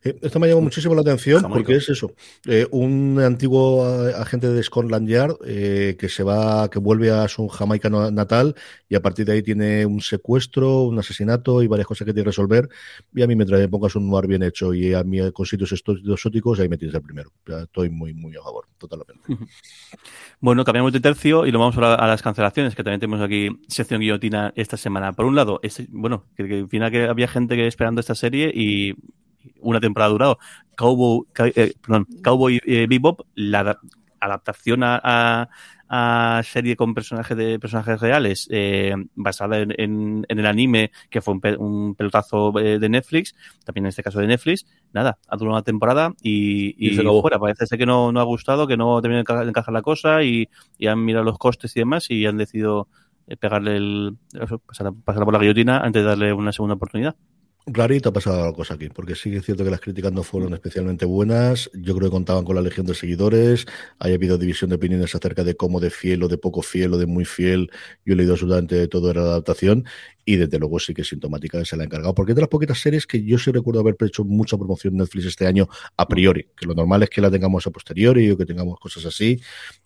Esto 0.02 0.40
me 0.40 0.48
ha 0.48 0.50
llamado 0.50 0.64
muchísimo 0.64 0.96
la 0.96 1.02
atención 1.02 1.44
porque 1.50 1.76
es 1.76 1.90
eso, 1.90 2.14
eh, 2.46 2.68
un 2.72 3.20
antiguo 3.20 3.86
agente 4.18 4.48
de 4.48 4.64
Scotland 4.64 5.08
Yard 5.08 5.36
eh, 5.46 5.96
que 6.00 6.10
se 6.10 6.24
va, 6.24 6.70
que 6.70 6.80
vuelve 6.80 7.12
a 7.12 7.28
su 7.28 7.48
Jamaica 7.48 7.90
natal 7.90 8.56
y 8.90 8.96
a 8.96 9.02
partir 9.02 9.26
de 9.26 9.34
ahí 9.34 9.44
tiene 9.44 9.86
un 9.86 10.02
secuestro, 10.02 10.84
un 10.84 11.00
asesinato 11.00 11.64
y 11.64 11.68
varias 11.68 11.88
cosas 11.88 12.06
que 12.06 12.14
tiene 12.14 12.26
que 12.26 12.30
resolver. 12.30 12.70
Y 13.14 13.22
a 13.22 13.28
mí 13.28 13.36
mientras 13.36 13.60
me 13.60 13.68
pongas 13.68 13.96
un 13.96 14.10
noir 14.10 14.28
bien 14.28 14.44
hecho 14.44 14.74
y 14.74 14.94
a 14.94 15.04
mí 15.04 15.20
con 15.32 15.46
sitios 15.46 15.72
exóticos, 15.72 16.60
ahí 16.60 16.70
me 16.70 16.78
tienes 16.78 16.96
el 16.96 17.02
primero. 17.02 17.32
estoy 17.64 17.90
muy, 17.90 18.14
muy 18.14 18.36
a 18.36 18.42
favor, 18.42 18.66
totalmente. 18.78 19.22
Bueno, 20.44 20.66
cambiamos 20.66 20.92
de 20.92 21.00
tercio 21.00 21.46
y 21.46 21.52
lo 21.52 21.60
vamos 21.60 21.78
a, 21.78 21.94
a 21.94 22.08
las 22.08 22.24
cancelaciones, 22.24 22.74
que 22.74 22.84
también 22.84 23.00
tenemos 23.00 23.22
aquí 23.22 23.50
sección 23.68 24.02
guillotina 24.02 24.52
esta 24.56 24.76
semana. 24.76 25.14
Por 25.14 25.26
un 25.26 25.36
lado, 25.36 25.62
bueno, 25.90 26.26
que, 26.36 26.48
que 26.48 26.60
al 26.62 26.68
final 26.68 26.90
que 26.90 27.04
había 27.04 27.28
gente 27.28 27.56
que 27.56 27.68
esperando 27.68 28.02
esta 28.02 28.16
serie 28.16 28.52
y 28.52 28.96
una 29.60 29.80
temporada 29.80 30.12
durado. 30.12 30.40
Cowboy, 30.76 31.26
eh, 31.56 31.74
perdón, 31.82 32.08
Cowboy 32.24 32.60
eh, 32.66 32.88
Bebop, 32.90 33.22
la 33.36 33.78
adaptación 34.22 34.84
a, 34.84 35.50
a, 35.90 36.42
serie 36.44 36.76
con 36.76 36.94
personajes 36.94 37.36
de 37.36 37.60
personajes 37.60 38.00
reales 38.00 38.48
eh, 38.50 38.94
basada 39.16 39.58
en, 39.60 40.26
en, 40.28 40.40
el 40.40 40.46
anime 40.46 40.92
que 41.10 41.22
fue 41.22 41.34
un, 41.58 41.96
pelotazo 41.96 42.58
eh, 42.60 42.80
de 42.80 42.88
Netflix 42.88 43.36
también 43.66 43.86
en 43.86 43.90
este 43.90 44.04
caso 44.04 44.20
de 44.20 44.28
Netflix 44.28 44.66
nada 44.94 45.18
ha 45.28 45.36
durado 45.36 45.56
una 45.56 45.64
temporada 45.64 46.14
y, 46.22 46.76
y, 46.78 46.96
fuera 46.96 47.40
parece 47.40 47.66
ser 47.66 47.78
que 47.78 47.86
no, 47.86 48.12
no 48.12 48.22
ha 48.22 48.24
gustado 48.24 48.68
que 48.68 48.78
no 48.78 49.02
termina 49.02 49.24
de 49.24 49.50
encajar 49.50 49.74
la 49.74 49.82
cosa 49.82 50.24
y, 50.24 50.48
y, 50.78 50.88
han 50.88 51.04
mirado 51.04 51.26
los 51.26 51.38
costes 51.38 51.76
y 51.76 51.80
demás 51.80 52.10
y 52.10 52.26
han 52.26 52.38
decidido 52.38 52.88
pegarle 53.40 53.78
el 53.78 54.18
pasar, 54.66 54.94
pasar 55.04 55.24
por 55.26 55.34
la 55.34 55.40
guillotina 55.40 55.80
antes 55.80 56.04
de 56.04 56.08
darle 56.08 56.32
una 56.32 56.52
segunda 56.52 56.76
oportunidad 56.76 57.16
Clarito 57.65 58.10
ha 58.10 58.13
pasado 58.13 58.43
algo 58.43 58.63
aquí, 58.67 58.89
porque 58.89 59.15
sí 59.15 59.36
es 59.36 59.45
cierto 59.45 59.63
que 59.63 59.69
las 59.69 59.80
críticas 59.80 60.12
no 60.12 60.24
fueron 60.24 60.54
especialmente 60.54 61.06
buenas. 61.06 61.69
Yo 61.74 61.95
creo 61.95 62.10
que 62.10 62.13
contaban 62.13 62.43
con 62.43 62.56
la 62.56 62.62
legión 62.62 62.88
de 62.88 62.95
seguidores. 62.95 63.67
Hay 64.00 64.13
habido 64.13 64.39
división 64.39 64.71
de 64.71 64.78
opiniones 64.78 65.13
acerca 65.13 65.43
de 65.43 65.56
cómo 65.56 65.80
de 65.80 65.91
fiel 65.91 66.24
o 66.24 66.28
de 66.28 66.39
poco 66.39 66.63
fiel 66.63 66.93
o 66.93 66.97
de 66.97 67.06
muy 67.06 67.24
fiel. 67.24 67.69
Yo 68.04 68.13
he 68.13 68.17
leído 68.17 68.34
absolutamente 68.34 68.88
todo 68.88 69.10
de 69.10 69.13
la 69.13 69.21
adaptación 69.21 69.86
y 70.34 70.38
desde 70.38 70.58
luego 70.60 70.80
sí 70.80 70.94
que 70.94 71.02
es 71.02 71.10
sintomática 71.10 71.60
que 71.60 71.65
se 71.65 71.76
la 71.76 71.84
ha 71.84 71.86
encargado, 71.86 72.13
porque 72.15 72.32
es 72.32 72.36
de 72.36 72.41
las 72.41 72.50
poquitas 72.50 72.80
series 72.80 73.06
que 73.06 73.24
yo 73.24 73.38
sí 73.38 73.52
recuerdo 73.52 73.82
haber 73.82 73.96
hecho 74.00 74.24
mucha 74.24 74.58
promoción 74.58 74.96
Netflix 74.96 75.26
este 75.26 75.46
año 75.46 75.67
a 75.98 76.08
priori, 76.08 76.48
que 76.56 76.65
lo 76.65 76.74
normal 76.74 77.04
es 77.04 77.10
que 77.10 77.20
la 77.20 77.30
tengamos 77.30 77.67
a 77.67 77.72
posteriori 77.72 78.32
o 78.32 78.38
que 78.38 78.46
tengamos 78.46 78.80
cosas 78.80 79.06
así. 79.06 79.39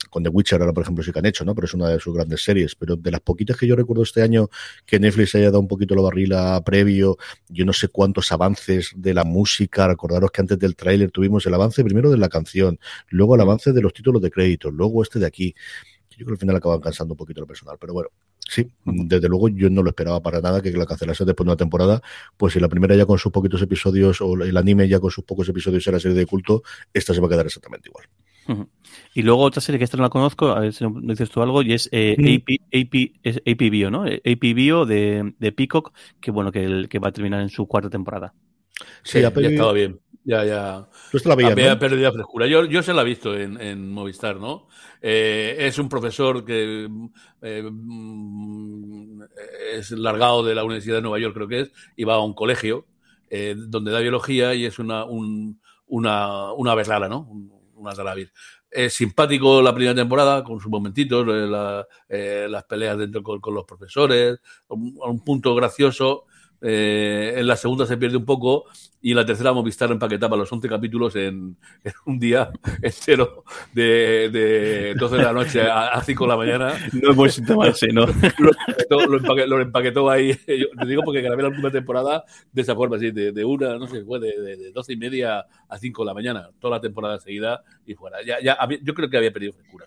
Con 0.10 0.24
The 0.24 0.30
Witcher 0.30 0.62
ahora, 0.62 0.74
por 0.74 0.84
ejemplo, 0.84 1.04
sí 1.04 1.12
que 1.12 1.20
han 1.20 1.26
hecho, 1.26 1.44
¿no? 1.44 1.56
Pero 1.56 1.66
es 1.66 1.74
una 1.74 1.90
de 1.90 2.00
sus 2.00 2.14
grandes 2.14 2.44
series. 2.44 2.76
Pero 2.76 2.96
de 2.96 3.12
las 3.12 3.22
poquitas 3.22 3.58
que 3.58 3.68
yo 3.68 3.76
recuerdo 3.76 4.04
este 4.04 4.22
año 4.22 4.50
que 4.86 5.00
Netflix 5.00 5.36
haya 5.36 5.46
dado 5.46 5.60
un 5.60 5.68
poquito 5.68 5.96
la 5.96 6.04
barrila 6.04 6.62
previo, 6.64 7.18
yo 7.50 7.66
no 7.66 7.74
sé 7.74 7.88
cuántos 7.88 8.32
avances 8.32 8.92
de 8.96 9.14
la 9.14 9.24
música. 9.24 9.88
Recordaros 9.88 10.32
que 10.32 10.42
antes 10.42 10.60
del 10.60 10.76
tráiler 10.76 11.12
tuvimos 11.12 11.46
el 11.46 11.54
avance 11.54 11.84
primero 11.84 12.12
de 12.12 12.18
la 12.18 12.30
canción, 12.30 12.80
luego 13.10 13.36
el 13.36 13.42
avance 13.42 13.74
de 13.74 13.82
los 13.82 13.94
títulos 13.94 14.22
de 14.22 14.32
crédito, 14.32 14.72
luego 14.72 15.02
este 15.02 15.20
de 15.20 15.26
aquí. 15.26 15.56
Yo 16.18 16.26
creo 16.26 16.28
que 16.28 16.34
al 16.34 16.40
final 16.40 16.56
acaban 16.56 16.80
cansando 16.80 17.14
un 17.14 17.18
poquito 17.18 17.42
lo 17.42 17.48
personal, 17.48 17.78
pero 17.80 17.94
bueno, 17.94 18.10
Sí, 18.48 18.70
desde 18.86 19.28
luego 19.28 19.50
yo 19.50 19.70
no 19.72 19.82
lo 19.82 19.90
esperaba 19.90 20.22
para 20.22 20.40
nada 20.40 20.62
que 20.62 20.72
la 20.72 20.86
cancelase 20.86 21.26
después 21.26 21.46
de 21.46 21.52
una 21.52 21.58
temporada, 21.58 22.02
pues 22.38 22.54
si 22.54 22.60
la 22.60 22.70
primera 22.70 22.96
ya 22.96 23.06
con 23.06 23.18
sus 23.18 23.32
poquitos 23.32 23.62
episodios 23.62 24.22
o 24.22 24.36
el 24.36 24.56
anime 24.56 24.88
ya 24.88 25.00
con 25.00 25.10
sus 25.10 25.24
pocos 25.24 25.50
episodios 25.50 25.86
era 25.88 26.00
serie 26.00 26.18
de 26.18 26.28
culto, 26.28 26.62
esta 26.94 27.14
se 27.14 27.22
va 27.22 27.28
a 27.28 27.30
quedar 27.32 27.46
exactamente 27.48 27.90
igual. 27.90 28.06
Y 29.16 29.24
luego 29.24 29.42
otra 29.42 29.62
serie 29.62 29.80
que 29.80 29.86
esta 29.86 29.98
no 29.98 30.04
la 30.04 30.10
conozco, 30.10 30.50
a 30.50 30.60
ver 30.60 30.74
si 30.74 30.88
me 30.88 31.14
dices 31.14 31.32
tú 31.32 31.42
algo, 31.42 31.64
y 31.64 31.74
es 31.74 31.90
eh, 31.92 32.16
AP, 32.72 33.32
AP, 33.46 33.70
Bio, 33.72 33.90
¿no? 33.90 34.04
AP 34.04 34.54
Bio 34.54 34.86
de, 34.86 35.34
de 35.40 35.52
Peacock, 35.52 35.94
que 36.22 36.30
bueno, 36.30 36.52
que, 36.52 36.64
el, 36.64 36.88
que 36.88 37.00
va 37.00 37.08
a 37.08 37.12
terminar 37.12 37.42
en 37.42 37.50
su 37.50 37.68
cuarta 37.68 37.90
temporada. 37.90 38.36
Sí, 39.04 39.22
ya 39.22 39.30
estaba 39.30 39.74
bien. 39.74 40.00
Ya, 40.26 40.44
ya. 40.44 40.90
Tú 41.12 41.20
la 41.26 41.36
veías, 41.36 41.52
Había 41.52 41.78
perdido 41.78 42.02
la 42.02 42.12
frescura. 42.12 42.48
Yo, 42.48 42.66
yo 42.66 42.82
se 42.82 42.94
la 42.94 43.04
he 43.04 43.06
visto 43.06 43.38
en, 43.38 43.62
en 43.62 43.92
Movistar, 43.92 44.38
¿no? 44.38 44.68
Eh, 45.00 45.56
es 45.60 45.78
un 45.78 45.88
profesor 45.88 46.44
que 46.44 46.90
eh, 47.44 47.70
mm, 47.72 49.22
es 49.74 49.92
largado 49.92 50.44
de 50.44 50.56
la 50.56 50.64
Universidad 50.64 50.96
de 50.96 51.04
Nueva 51.04 51.20
York, 51.20 51.36
creo 51.36 51.48
que 51.48 51.60
es, 51.62 51.72
y 51.96 52.06
va 52.06 52.16
a 52.16 52.24
un 52.24 52.34
colegio 52.34 52.88
eh, 53.30 53.54
donde 53.56 53.92
da 53.92 54.00
biología 54.00 54.56
y 54.56 54.66
es 54.66 54.80
una, 54.80 55.06
un, 55.06 55.62
una, 55.86 56.52
una 56.54 56.74
berlala, 56.74 57.08
¿no? 57.08 57.30
Una 57.76 57.94
Es 58.72 58.96
simpático 58.96 59.62
la 59.62 59.76
primera 59.76 59.94
temporada, 59.94 60.44
con 60.44 60.60
sus 60.60 60.72
momentitos, 60.72 61.28
la, 61.28 61.88
las 62.10 62.64
peleas 62.64 62.98
dentro 62.98 63.22
con, 63.22 63.40
con 63.40 63.54
los 63.54 63.66
profesores, 63.66 64.40
un, 64.70 64.98
un 65.00 65.24
punto 65.24 65.54
gracioso 65.54 66.26
eh, 66.62 67.34
en 67.38 67.48
la 67.48 67.56
segunda 67.56 67.86
se 67.86 67.98
pierde 67.98 68.18
un 68.18 68.26
poco 68.26 68.66
y 69.02 69.12
en 69.12 69.18
la 69.18 69.26
tercera 69.26 69.54
Movistar 69.54 69.92
empaquetaba 69.92 70.36
los 70.36 70.52
11 70.52 70.68
capítulos 70.68 71.16
en, 71.16 71.58
un 72.06 72.20
día 72.20 72.50
entero 72.82 73.44
de, 73.72 74.30
de 74.32 74.96
12 74.96 75.18
de 75.18 75.24
la 75.24 75.34
noche 75.34 75.62
a, 75.62 76.02
5 76.02 76.24
de 76.24 76.28
la 76.28 76.38
mañana. 76.38 76.74
No 76.94 77.12
es 77.12 77.16
buen 77.16 77.32
síntoma 77.32 77.68
ese, 77.68 77.88
¿no? 77.94 78.08
Lo, 78.90 79.62
empaquetó, 79.62 80.10
ahí. 80.10 80.32
Yo 80.48 80.68
te 80.80 80.88
digo 80.88 81.04
porque 81.04 81.22
grabé 81.22 81.44
la 81.44 81.50
última 81.50 81.70
temporada 81.70 82.24
de 82.52 82.62
esa 82.62 82.74
forma, 82.74 82.96
así, 82.96 83.12
de, 83.12 83.32
de 83.32 83.46
una, 83.46 83.78
no 83.78 83.88
sé, 83.88 84.04
fue 84.04 84.20
de, 84.20 84.40
de, 84.42 84.72
12 84.72 84.94
y 84.94 84.98
media 84.98 85.46
a 85.70 85.78
5 85.78 86.02
de 86.02 86.08
la 86.08 86.14
mañana, 86.14 86.50
toda 86.60 86.78
la 86.78 86.82
temporada 86.82 87.20
seguida 87.20 87.64
y 87.86 87.94
fuera. 87.94 88.18
Ya, 88.26 88.42
ya, 88.42 88.58
yo 88.82 88.94
creo 88.96 89.10
que 89.10 89.18
había 89.18 89.32
perdido 89.32 89.54
frescura. 89.54 89.86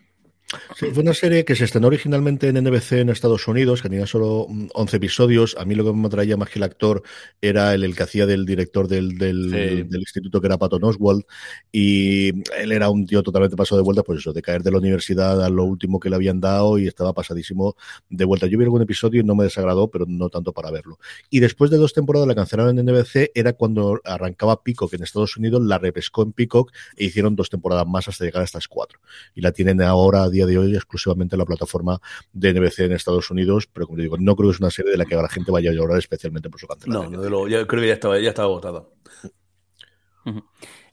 Sí, 0.76 0.86
fue 0.94 1.02
una 1.02 1.12
serie 1.12 1.44
que 1.44 1.54
se 1.54 1.64
estrenó 1.64 1.88
originalmente 1.88 2.48
en 2.48 2.64
NBC 2.64 2.92
en 2.92 3.10
Estados 3.10 3.46
Unidos, 3.48 3.82
que 3.82 3.90
tenía 3.90 4.06
solo 4.06 4.46
11 4.72 4.96
episodios. 4.96 5.54
A 5.58 5.66
mí 5.66 5.74
lo 5.74 5.84
que 5.84 5.92
me 5.92 6.06
atraía 6.06 6.38
más 6.38 6.48
que 6.48 6.58
el 6.58 6.62
actor 6.62 7.02
era 7.42 7.74
el, 7.74 7.84
el 7.84 7.94
que 7.94 8.02
hacía 8.02 8.24
del 8.24 8.46
director 8.46 8.88
del, 8.88 9.18
del, 9.18 9.50
del, 9.50 10.00
instituto, 10.00 10.40
que 10.40 10.46
era 10.46 10.56
Patton 10.56 10.84
Oswald, 10.84 11.24
y 11.70 12.28
él 12.58 12.72
era 12.72 12.88
un 12.88 13.04
tío 13.04 13.22
totalmente 13.22 13.56
pasado 13.56 13.76
de 13.76 13.84
vuelta, 13.84 14.02
pues 14.02 14.20
eso, 14.20 14.32
de 14.32 14.40
caer 14.40 14.62
de 14.62 14.70
la 14.70 14.78
universidad 14.78 15.44
a 15.44 15.50
lo 15.50 15.64
último 15.64 16.00
que 16.00 16.08
le 16.08 16.16
habían 16.16 16.40
dado 16.40 16.78
y 16.78 16.86
estaba 16.86 17.12
pasadísimo 17.12 17.76
de 18.08 18.24
vuelta. 18.24 18.46
Yo 18.46 18.56
vi 18.56 18.64
algún 18.64 18.80
episodio 18.80 19.20
y 19.20 19.24
no 19.24 19.34
me 19.34 19.44
desagradó, 19.44 19.90
pero 19.90 20.06
no 20.08 20.30
tanto 20.30 20.54
para 20.54 20.70
verlo. 20.70 20.98
Y 21.28 21.40
después 21.40 21.70
de 21.70 21.76
dos 21.76 21.92
temporadas 21.92 22.26
la 22.26 22.34
cancelaron 22.34 22.78
en 22.78 22.86
NBC, 22.86 23.32
era 23.34 23.52
cuando 23.52 24.00
arrancaba 24.02 24.62
Peacock 24.62 24.94
en 24.94 25.02
Estados 25.02 25.36
Unidos, 25.36 25.60
la 25.62 25.76
repescó 25.76 26.22
en 26.22 26.32
Peacock 26.32 26.72
e 26.96 27.04
hicieron 27.04 27.36
dos 27.36 27.50
temporadas 27.50 27.86
más 27.86 28.08
hasta 28.08 28.24
llegar 28.24 28.40
a 28.40 28.44
estas 28.46 28.66
cuatro. 28.66 29.00
Y 29.34 29.42
la 29.42 29.52
tienen 29.52 29.82
ahora 29.82 30.22
a 30.22 30.30
de 30.46 30.58
hoy 30.58 30.74
exclusivamente 30.74 31.36
la 31.36 31.44
plataforma 31.44 32.00
de 32.32 32.52
NBC 32.52 32.80
en 32.80 32.92
Estados 32.92 33.30
Unidos, 33.30 33.68
pero 33.72 33.86
como 33.86 33.98
digo, 33.98 34.16
no 34.18 34.36
creo 34.36 34.50
que 34.50 34.54
es 34.54 34.60
una 34.60 34.70
serie 34.70 34.92
de 34.92 34.98
la 34.98 35.04
que 35.04 35.14
la 35.14 35.28
gente 35.28 35.50
vaya 35.50 35.70
a 35.70 35.74
llorar 35.74 35.98
especialmente 35.98 36.50
por 36.50 36.60
su 36.60 36.66
cancelación. 36.66 37.12
No, 37.12 37.30
no 37.30 37.48
yo 37.48 37.66
creo 37.66 37.82
que 37.82 37.88
ya 37.88 37.94
estaba, 37.94 38.18
ya 38.18 38.30
estaba 38.30 38.48
agotada. 38.48 38.86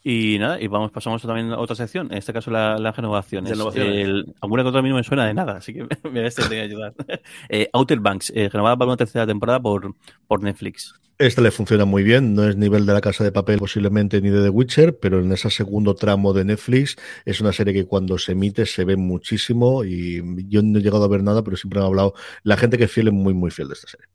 Y 0.08 0.38
nada, 0.38 0.62
y 0.62 0.68
vamos, 0.68 0.92
pasamos 0.92 1.20
también 1.24 1.52
a 1.52 1.58
otra 1.58 1.76
sección, 1.76 2.12
en 2.12 2.20
este 2.20 2.32
caso 2.32 2.52
la, 2.52 2.78
la 2.78 2.92
renovación. 2.92 3.48
alguna 3.48 4.62
que 4.62 4.70
otra 4.70 4.80
a 4.80 4.84
mí 4.84 4.90
no 4.90 4.98
me 4.98 5.04
suena 5.04 5.26
de 5.26 5.34
nada, 5.34 5.58
así 5.58 5.74
que 5.74 5.82
me 6.04 6.22
voy 6.22 6.58
a 6.60 6.62
ayudar. 6.62 6.94
eh, 7.50 7.70
Outer 7.74 8.00
Banks, 8.00 8.32
eh, 8.36 8.48
renovada 8.48 8.78
para 8.78 8.90
una 8.90 8.98
tercera 8.98 9.26
temporada 9.26 9.60
por, 9.60 9.96
por 10.28 10.44
Netflix. 10.44 10.94
Esta 11.18 11.42
le 11.42 11.50
funciona 11.50 11.86
muy 11.86 12.04
bien, 12.04 12.36
no 12.36 12.48
es 12.48 12.56
nivel 12.56 12.86
de 12.86 12.94
la 12.94 13.02
casa 13.02 13.24
de 13.24 13.32
papel 13.32 13.58
posiblemente 13.58 14.22
ni 14.22 14.30
de 14.30 14.44
The 14.44 14.50
Witcher, 14.50 15.00
pero 15.00 15.22
en 15.22 15.32
ese 15.32 15.50
segundo 15.50 15.96
tramo 15.96 16.34
de 16.34 16.46
Netflix 16.46 16.98
es 17.26 17.42
una 17.42 17.52
serie 17.52 17.74
que 17.74 17.86
cuando 17.86 18.20
se 18.20 18.34
emite 18.34 18.68
se 18.68 18.86
ve 18.86 18.98
muchísimo 18.98 19.84
y 19.84 20.22
yo 20.48 20.62
no 20.62 20.78
he 20.78 20.84
llegado 20.84 21.06
a 21.06 21.08
ver 21.08 21.24
nada, 21.24 21.44
pero 21.44 21.58
siempre 21.58 21.80
me 21.80 21.86
ha 21.86 21.88
hablado 21.88 22.14
la 22.44 22.58
gente 22.58 22.78
que 22.78 22.84
es 22.84 22.92
fiel 22.92 23.08
es 23.08 23.14
muy 23.14 23.34
muy 23.34 23.50
fiel 23.50 23.70
de 23.70 23.74
esta 23.74 23.88
serie. 23.88 24.06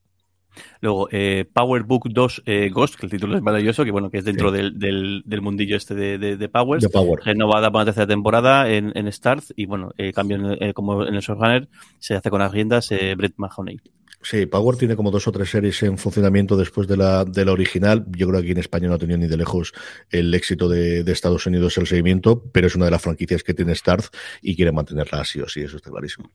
Luego, 0.81 1.09
eh, 1.11 1.45
Power 1.53 1.83
Book 1.85 2.09
2 2.11 2.43
eh, 2.47 2.71
Ghost, 2.71 2.97
que 2.97 3.07
el 3.07 3.13
título 3.13 3.37
es 3.37 3.43
maravilloso, 3.43 3.85
que 3.85 3.91
bueno, 3.91 4.11
que 4.11 4.19
es 4.19 4.25
dentro 4.25 4.51
sí. 4.51 4.57
del, 4.57 4.79
del, 4.79 5.23
del, 5.25 5.41
mundillo 5.41 5.77
este 5.77 5.95
de, 5.95 6.19
de, 6.19 6.37
de 6.37 6.49
Powers. 6.49 6.87
Power. 6.89 7.21
Renovada 7.25 7.71
para 7.71 7.83
una 7.83 7.85
tercera 7.87 8.07
temporada 8.07 8.71
en, 8.71 8.93
en 8.95 9.11
Starz, 9.13 9.53
y 9.57 9.67
bueno, 9.67 9.93
eh, 9.99 10.13
cambio 10.13 10.37
en, 10.37 10.63
eh, 10.63 10.75
como 10.75 11.07
en 11.07 11.15
el 11.15 11.21
Showrunner, 11.21 11.69
se 11.99 12.15
hace 12.15 12.31
con 12.31 12.41
las 12.41 12.53
riendas 12.53 12.91
eh, 12.93 13.15
Brett 13.17 13.35
Mahoney. 13.37 13.81
Sí, 14.23 14.45
Power 14.45 14.77
tiene 14.77 14.97
como 14.97 15.11
dos 15.11 15.27
o 15.29 15.33
tres 15.33 15.49
series 15.49 15.83
en 15.83 15.97
funcionamiento 15.97 16.55
después 16.57 16.87
de 16.87 16.99
la, 16.99 17.25
de 17.25 17.45
la 17.45 17.53
original. 17.53 18.05
Yo 18.11 18.29
creo 18.29 18.41
que 18.41 18.47
aquí 18.47 18.53
en 18.53 18.59
España 18.59 18.89
no 18.89 18.95
ha 18.95 18.99
tenido 18.99 19.19
ni 19.19 19.27
de 19.27 19.37
lejos 19.39 19.73
el 20.11 20.35
éxito 20.35 20.69
de, 20.69 21.05
de 21.05 21.13
Estados 21.13 21.47
Unidos 21.47 21.79
el 21.79 21.87
seguimiento, 21.87 22.45
pero 22.53 22.67
es 22.67 22.77
una 22.77 22.85
de 22.85 22.91
las 22.91 23.01
franquicias 23.01 23.43
que 23.43 23.55
tiene 23.55 23.75
Starz 23.75 24.11
y 24.43 24.57
quiere 24.57 24.73
mantenerla 24.73 25.23
así 25.23 25.41
o 25.41 25.49
sí, 25.49 25.63
eso 25.63 25.79
está 25.79 25.91
clarísimo. 25.91 26.31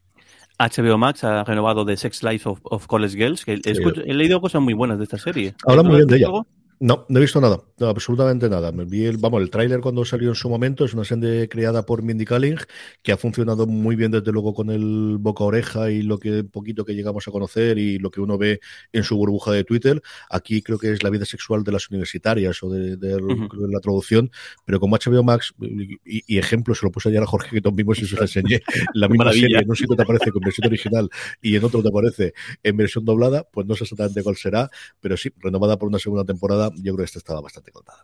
HBO 0.58 0.98
Max 0.98 1.24
ha 1.24 1.44
renovado 1.44 1.86
The 1.86 1.98
Sex 1.98 2.24
Life 2.24 2.48
of, 2.48 2.60
of 2.64 2.88
College 2.88 3.16
Girls, 3.16 3.46
que 3.46 3.60
he, 3.64 3.76
sí. 3.76 3.82
he, 4.06 4.14
leído 4.14 4.40
cosas 4.42 4.62
muy 4.62 4.74
buenas 4.74 4.98
de 4.98 5.04
esta 5.04 5.18
serie. 5.18 5.54
Habla 5.66 5.84
muy 5.84 5.98
bien 5.98 6.08
de 6.08 6.18
ella. 6.18 6.28
Algo? 6.28 6.48
No, 6.86 7.04
no 7.10 7.18
he 7.18 7.22
visto 7.22 7.42
nada, 7.42 7.64
no, 7.80 7.88
absolutamente 7.88 8.48
nada. 8.48 8.72
Me 8.72 8.86
vi 8.86 9.06
el, 9.06 9.18
vamos, 9.18 9.42
el 9.42 9.50
tráiler 9.50 9.80
cuando 9.80 10.06
salió 10.06 10.30
en 10.30 10.36
su 10.36 10.52
momento, 10.52 10.86
es 10.86 10.94
una 10.94 11.04
serie 11.04 11.50
creada 11.50 11.84
por 11.84 12.04
Mindy 12.04 12.26
Kaling, 12.26 12.58
que 13.02 13.12
ha 13.12 13.18
funcionado 13.18 13.66
muy 13.66 13.96
bien 13.96 14.12
desde 14.12 14.32
luego 14.32 14.54
con 14.54 14.70
el 14.70 15.18
boca 15.20 15.44
oreja 15.44 15.90
y 15.90 16.04
lo 16.04 16.20
que 16.20 16.44
poquito 16.44 16.86
que 16.86 16.94
llegamos 16.94 17.28
a 17.28 17.32
conocer 17.32 17.80
y 17.80 17.98
lo 17.98 18.12
que 18.12 18.22
uno 18.22 18.38
ve 18.38 18.60
en 18.94 19.04
su 19.04 19.18
burbuja 19.18 19.52
de 19.52 19.64
Twitter. 19.64 20.00
Aquí 20.30 20.62
creo 20.62 20.78
que 20.78 20.92
es 20.92 21.02
la 21.02 21.10
vida 21.10 21.26
sexual 21.26 21.64
de 21.64 21.72
las 21.72 21.90
universitarias 21.90 22.62
o 22.62 22.70
de, 22.70 22.98
de, 22.98 23.16
uh 23.16 23.20
-huh. 23.20 23.68
de 23.68 23.74
la 23.74 23.80
traducción, 23.80 24.30
pero 24.64 24.80
como 24.80 24.96
HBO 24.96 25.24
Max, 25.24 25.56
y, 25.60 25.98
y 26.06 26.38
ejemplo, 26.38 26.76
se 26.76 26.86
lo 26.86 26.92
puse 26.92 27.10
ayer 27.10 27.24
a 27.24 27.26
Jorge 27.26 27.50
que 27.50 27.62
también 27.62 27.88
vimos 27.88 27.98
y 27.98 28.06
se 28.06 28.16
lo 28.16 28.22
enseñé, 28.22 28.62
la 28.94 29.08
misma 29.08 29.26
Maravilla. 29.26 29.48
serie 29.48 29.58
en 29.64 29.70
un 29.72 29.76
sitio 29.76 29.96
te 29.96 30.04
aparece 30.04 30.32
con 30.32 30.44
versión 30.44 30.68
original 30.68 31.10
y 31.42 31.56
en 31.56 31.64
otro 31.64 31.82
te 31.82 31.90
aparece 31.90 32.34
en 32.62 32.78
versión 32.78 33.06
doblada, 33.06 33.44
pues 33.52 33.66
no 33.66 33.74
sé 33.74 33.86
exactamente 33.86 34.22
cuál 34.22 34.36
será, 34.36 34.70
pero 35.02 35.18
sí, 35.18 35.32
renovada 35.40 35.80
por 35.80 35.90
una 35.90 35.98
segunda 35.98 36.24
temporada 36.26 36.70
yo 36.76 36.94
creo 36.94 36.98
que 36.98 37.04
esta 37.04 37.20
estaba 37.20 37.42
bastante 37.42 37.72
contada. 37.72 38.04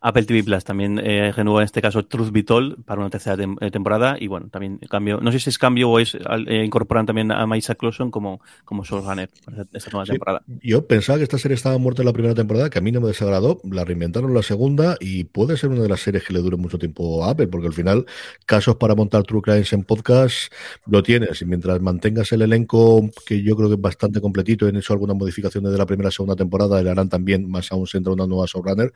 Apple 0.00 0.24
TV 0.24 0.44
Plus 0.44 0.64
también 0.64 0.98
eh, 0.98 1.32
renueva 1.32 1.60
en 1.60 1.66
este 1.66 1.82
caso 1.82 2.04
Truth 2.04 2.30
Be 2.30 2.42
Told 2.42 2.84
para 2.84 3.00
una 3.00 3.10
tercera 3.10 3.42
eh, 3.60 3.70
temporada 3.70 4.16
y 4.18 4.26
bueno, 4.26 4.48
también 4.50 4.78
cambio, 4.90 5.20
no 5.20 5.32
sé 5.32 5.38
si 5.40 5.50
es 5.50 5.58
cambio 5.58 5.90
o 5.90 5.98
es 5.98 6.14
eh, 6.14 6.64
incorporan 6.64 7.06
también 7.06 7.32
a 7.32 7.46
Maisa 7.46 7.74
Clausen 7.74 8.10
como, 8.10 8.40
como 8.64 8.84
showrunner 8.84 9.30
para 9.44 9.66
esta 9.72 9.90
nueva 9.90 10.04
temporada. 10.06 10.42
Yo 10.62 10.86
pensaba 10.86 11.18
que 11.18 11.24
esta 11.24 11.38
serie 11.38 11.54
estaba 11.54 11.78
muerta 11.78 12.02
en 12.02 12.06
la 12.06 12.12
primera 12.12 12.34
temporada, 12.34 12.70
que 12.70 12.78
a 12.78 12.82
mí 12.82 12.92
no 12.92 13.00
me 13.00 13.08
desagradó, 13.08 13.60
la 13.64 13.84
reinventaron 13.84 14.32
la 14.34 14.42
segunda 14.42 14.96
y 15.00 15.24
puede 15.24 15.56
ser 15.56 15.70
una 15.70 15.82
de 15.82 15.88
las 15.88 16.00
series 16.00 16.24
que 16.24 16.32
le 16.32 16.40
dure 16.40 16.56
mucho 16.56 16.78
tiempo 16.78 17.24
a 17.24 17.30
Apple, 17.30 17.48
porque 17.48 17.68
al 17.68 17.72
final 17.72 18.06
casos 18.44 18.76
para 18.76 18.94
montar 18.94 19.22
True 19.24 19.42
Crimes 19.42 19.72
en 19.72 19.84
podcast 19.84 20.52
lo 20.86 21.02
tienes 21.02 21.42
y 21.42 21.44
mientras 21.44 21.80
mantengas 21.80 22.32
el 22.32 22.42
elenco 22.42 23.08
que 23.26 23.42
yo 23.42 23.56
creo 23.56 23.68
que 23.68 23.74
es 23.74 23.80
bastante 23.80 24.20
completito, 24.20 24.66
han 24.66 24.76
hecho 24.76 24.92
algunas 24.92 25.16
modificaciones 25.16 25.72
de 25.72 25.78
la 25.78 25.86
primera 25.86 26.10
segunda 26.10 26.36
temporada, 26.36 26.82
y 26.82 26.88
harán 26.88 27.08
también, 27.08 27.48
más 27.48 27.70
aún 27.72 27.85
si 27.86 27.96
entra 27.96 28.12
una 28.12 28.26
nueva 28.26 28.46
showrunner, 28.46 28.92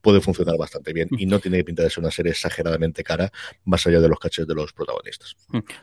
puede 0.00 0.20
funcionar 0.20 0.56
bastante 0.58 0.92
bien 0.92 1.08
y 1.18 1.26
no 1.26 1.38
tiene 1.40 1.58
que 1.58 1.64
pintar 1.64 1.84
de 1.84 1.90
ser 1.90 2.00
una 2.02 2.10
serie 2.10 2.32
exageradamente 2.32 3.02
cara 3.02 3.32
más 3.64 3.86
allá 3.86 4.00
de 4.00 4.08
los 4.08 4.18
caches 4.18 4.46
de 4.46 4.54
los 4.54 4.72
protagonistas. 4.72 5.36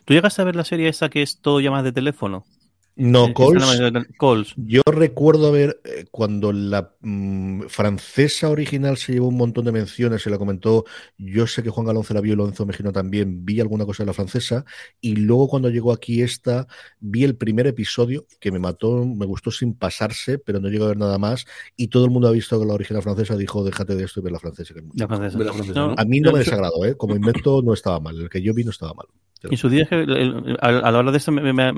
¿Tú 0.04 0.14
llegaste 0.14 0.42
a 0.42 0.44
ver 0.44 0.56
la 0.56 0.64
serie 0.64 0.88
esa 0.88 1.08
que 1.08 1.22
es 1.22 1.38
todo 1.38 1.60
llamadas 1.60 1.84
de 1.84 1.92
teléfono? 1.92 2.44
No, 2.94 3.32
Calls, 3.32 4.54
Yo 4.56 4.82
recuerdo 4.84 5.50
ver 5.50 5.80
eh, 5.84 6.04
cuando 6.10 6.52
la 6.52 6.94
mm, 7.00 7.62
francesa 7.68 8.50
original 8.50 8.98
se 8.98 9.14
llevó 9.14 9.28
un 9.28 9.36
montón 9.36 9.64
de 9.64 9.72
menciones, 9.72 10.22
se 10.22 10.30
la 10.30 10.36
comentó. 10.36 10.84
Yo 11.16 11.46
sé 11.46 11.62
que 11.62 11.70
Juan 11.70 11.86
Galonce 11.86 12.12
la 12.12 12.20
vio 12.20 12.34
y 12.34 12.36
Lorenzo 12.36 12.66
Mejino 12.66 12.92
también. 12.92 13.46
Vi 13.46 13.60
alguna 13.60 13.86
cosa 13.86 14.02
de 14.02 14.08
la 14.08 14.12
francesa. 14.12 14.64
Y 15.00 15.16
luego, 15.16 15.48
cuando 15.48 15.70
llegó 15.70 15.92
aquí 15.92 16.20
esta, 16.20 16.66
vi 17.00 17.24
el 17.24 17.36
primer 17.36 17.66
episodio 17.66 18.26
que 18.40 18.52
me 18.52 18.58
mató, 18.58 19.06
me 19.06 19.24
gustó 19.24 19.50
sin 19.50 19.74
pasarse, 19.74 20.38
pero 20.38 20.60
no 20.60 20.68
llegó 20.68 20.84
a 20.84 20.88
ver 20.88 20.98
nada 20.98 21.18
más. 21.18 21.46
Y 21.76 21.88
todo 21.88 22.04
el 22.04 22.10
mundo 22.10 22.28
ha 22.28 22.32
visto 22.32 22.60
que 22.60 22.66
la 22.66 22.74
original 22.74 23.02
francesa 23.02 23.36
dijo: 23.36 23.64
déjate 23.64 23.94
de 23.94 24.04
esto 24.04 24.20
y 24.20 24.22
ve 24.22 24.30
la 24.30 24.38
francesa. 24.38 24.74
A 25.96 26.04
mí 26.04 26.20
no 26.20 26.32
me 26.32 26.40
desagradó, 26.40 26.84
¿eh? 26.84 26.94
como 26.96 27.16
invento 27.16 27.62
no 27.62 27.72
estaba 27.72 28.00
mal. 28.00 28.20
El 28.20 28.28
que 28.28 28.42
yo 28.42 28.52
vi 28.52 28.64
no 28.64 28.70
estaba 28.70 28.92
mal. 28.92 29.06
En 29.50 29.56
su 29.56 29.68
día, 29.68 29.88
a, 30.60 30.70
la 30.90 30.98
hora 30.98 31.10
de 31.10 31.18
esto 31.18 31.32
me, 31.32 31.52
me, 31.52 31.72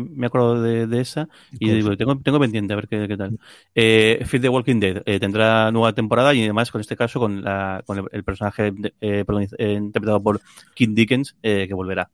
me, 0.00 0.26
acuerdo 0.26 0.60
de, 0.60 1.00
esa 1.00 1.28
y 1.58 1.70
digo, 1.70 1.96
tengo, 1.96 2.18
tengo 2.18 2.38
pendiente 2.38 2.72
a 2.72 2.76
ver 2.76 2.88
qué, 2.88 3.16
tal. 3.16 3.38
Eh, 3.74 4.22
Feed 4.26 4.42
the 4.42 4.48
Walking 4.48 4.80
Dead 4.80 5.02
eh, 5.06 5.18
tendrá 5.18 5.70
nueva 5.70 5.92
temporada 5.92 6.34
y 6.34 6.42
además 6.42 6.70
con 6.70 6.80
este 6.80 6.96
caso 6.96 7.18
con, 7.18 7.42
la, 7.42 7.82
con 7.86 8.06
el, 8.10 8.24
personaje 8.24 8.72
eh, 9.00 9.24
eh, 9.58 9.72
interpretado 9.72 10.22
por 10.22 10.40
Kim 10.74 10.94
Dickens 10.94 11.36
que 11.42 11.72
volverá. 11.74 12.10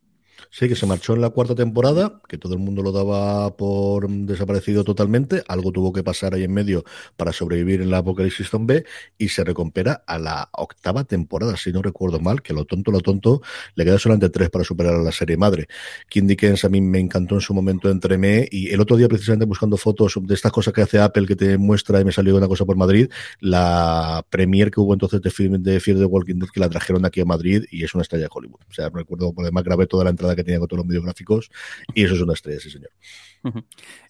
Sí, 0.55 0.67
que 0.69 0.75
se 0.75 0.85
marchó 0.85 1.15
en 1.15 1.21
la 1.21 1.31
cuarta 1.31 1.55
temporada, 1.55 2.21
que 2.29 2.37
todo 2.37 2.53
el 2.53 2.59
mundo 2.59 2.83
lo 2.83 2.91
daba 2.91 3.57
por 3.57 4.07
desaparecido 4.07 4.83
totalmente. 4.83 5.43
Algo 5.47 5.71
tuvo 5.71 5.91
que 5.91 6.03
pasar 6.03 6.35
ahí 6.35 6.43
en 6.43 6.53
medio 6.53 6.83
para 7.17 7.33
sobrevivir 7.33 7.81
en 7.81 7.89
la 7.89 7.97
Apocalipsis 7.97 8.51
B 8.59 8.85
y 9.17 9.29
se 9.29 9.43
recupera 9.43 10.03
a 10.05 10.19
la 10.19 10.49
octava 10.51 11.05
temporada, 11.05 11.57
si 11.57 11.71
no 11.71 11.81
recuerdo 11.81 12.19
mal, 12.19 12.43
que 12.43 12.53
lo 12.53 12.65
tonto, 12.65 12.91
lo 12.91 12.99
tonto, 12.99 13.41
le 13.73 13.83
queda 13.83 13.97
solamente 13.97 14.29
tres 14.29 14.51
para 14.51 14.63
superar 14.63 14.93
a 14.93 15.01
la 15.01 15.11
serie 15.11 15.37
madre. 15.37 15.65
Kim 16.07 16.27
Dickens 16.27 16.63
a 16.65 16.69
mí 16.69 16.81
me 16.81 16.99
encantó 16.99 17.33
en 17.33 17.41
su 17.41 17.55
momento 17.55 17.89
entre 17.89 18.19
me 18.19 18.47
y 18.51 18.69
el 18.69 18.79
otro 18.79 18.95
día 18.95 19.07
precisamente 19.07 19.45
buscando 19.45 19.75
fotos 19.75 20.19
de 20.21 20.35
estas 20.35 20.51
cosas 20.51 20.71
que 20.71 20.83
hace 20.83 20.99
Apple 20.99 21.25
que 21.25 21.35
te 21.35 21.57
muestra 21.57 21.99
y 21.99 22.05
me 22.05 22.11
salió 22.11 22.37
una 22.37 22.47
cosa 22.47 22.63
por 22.63 22.77
Madrid, 22.77 23.09
la 23.39 24.23
premier 24.29 24.69
que 24.69 24.79
hubo 24.79 24.93
entonces 24.93 25.19
de, 25.19 25.57
de 25.57 25.79
Fear 25.79 25.97
the 25.97 26.05
Walking 26.05 26.35
Dead 26.35 26.49
que 26.53 26.59
la 26.59 26.69
trajeron 26.69 27.05
aquí 27.05 27.21
a 27.21 27.25
Madrid 27.25 27.63
y 27.71 27.83
es 27.83 27.95
una 27.95 28.03
estrella 28.03 28.25
de 28.25 28.29
Hollywood. 28.31 28.61
O 28.69 28.73
sea, 28.73 28.89
recuerdo, 28.89 29.33
además 29.35 29.63
grabé 29.63 29.87
toda 29.87 30.03
la 30.03 30.11
entrada 30.11 30.35
que 30.35 30.42
tenía 30.43 30.59
con 30.59 30.67
todos 30.67 30.79
los 30.79 30.87
mediográficos 30.87 31.49
y 31.93 32.03
eso 32.03 32.15
es 32.15 32.21
una 32.21 32.33
estrella, 32.33 32.59
sí 32.59 32.69
señor. 32.69 32.91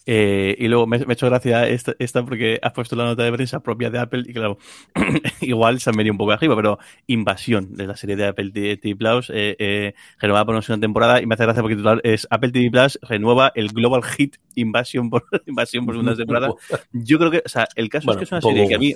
Eh, 0.05 0.55
y 0.59 0.67
luego 0.67 0.85
me, 0.85 0.99
me, 0.99 1.05
he 1.09 1.13
hecho 1.13 1.27
gracia 1.27 1.67
esta, 1.67 1.95
esta, 1.97 2.23
porque 2.23 2.59
has 2.61 2.73
puesto 2.73 2.95
la 2.95 3.05
nota 3.05 3.23
de 3.23 3.31
prensa 3.31 3.61
propia 3.61 3.89
de 3.89 3.99
Apple 3.99 4.23
y 4.27 4.33
claro, 4.33 4.57
igual 5.41 5.79
se 5.79 5.89
han 5.89 5.95
venido 5.95 6.13
un 6.13 6.17
poco 6.17 6.31
arriba, 6.31 6.55
pero 6.55 6.77
Invasión 7.07 7.73
de 7.73 7.87
la 7.87 7.95
serie 7.95 8.15
de 8.15 8.27
Apple 8.27 8.51
TV 8.51 8.95
Plus, 8.95 9.29
eh, 9.29 9.55
eh, 9.59 9.93
renovada 10.19 10.45
por 10.45 10.55
una 10.55 10.79
temporada 10.79 11.21
y 11.21 11.25
me 11.25 11.35
hace 11.35 11.43
gracia 11.43 11.61
porque 11.61 11.75
titular 11.75 12.01
es 12.03 12.27
Apple 12.29 12.51
TV 12.51 12.69
Plus 12.69 12.99
renueva 13.01 13.51
el 13.55 13.69
Global 13.69 14.03
Hit 14.03 14.37
Invasión 14.55 15.09
por, 15.09 15.25
Invasión 15.47 15.85
por 15.85 15.95
segunda 15.95 16.15
temporada. 16.17 16.49
Yo 16.91 17.17
creo 17.17 17.31
que, 17.31 17.41
o 17.45 17.49
sea, 17.49 17.67
el 17.75 17.89
caso 17.89 18.11
es 18.11 18.17
que 18.17 18.23
es 18.25 18.31
una 18.31 18.41
serie 18.41 18.67
que 18.67 18.75
a 18.75 18.79
mí 18.79 18.93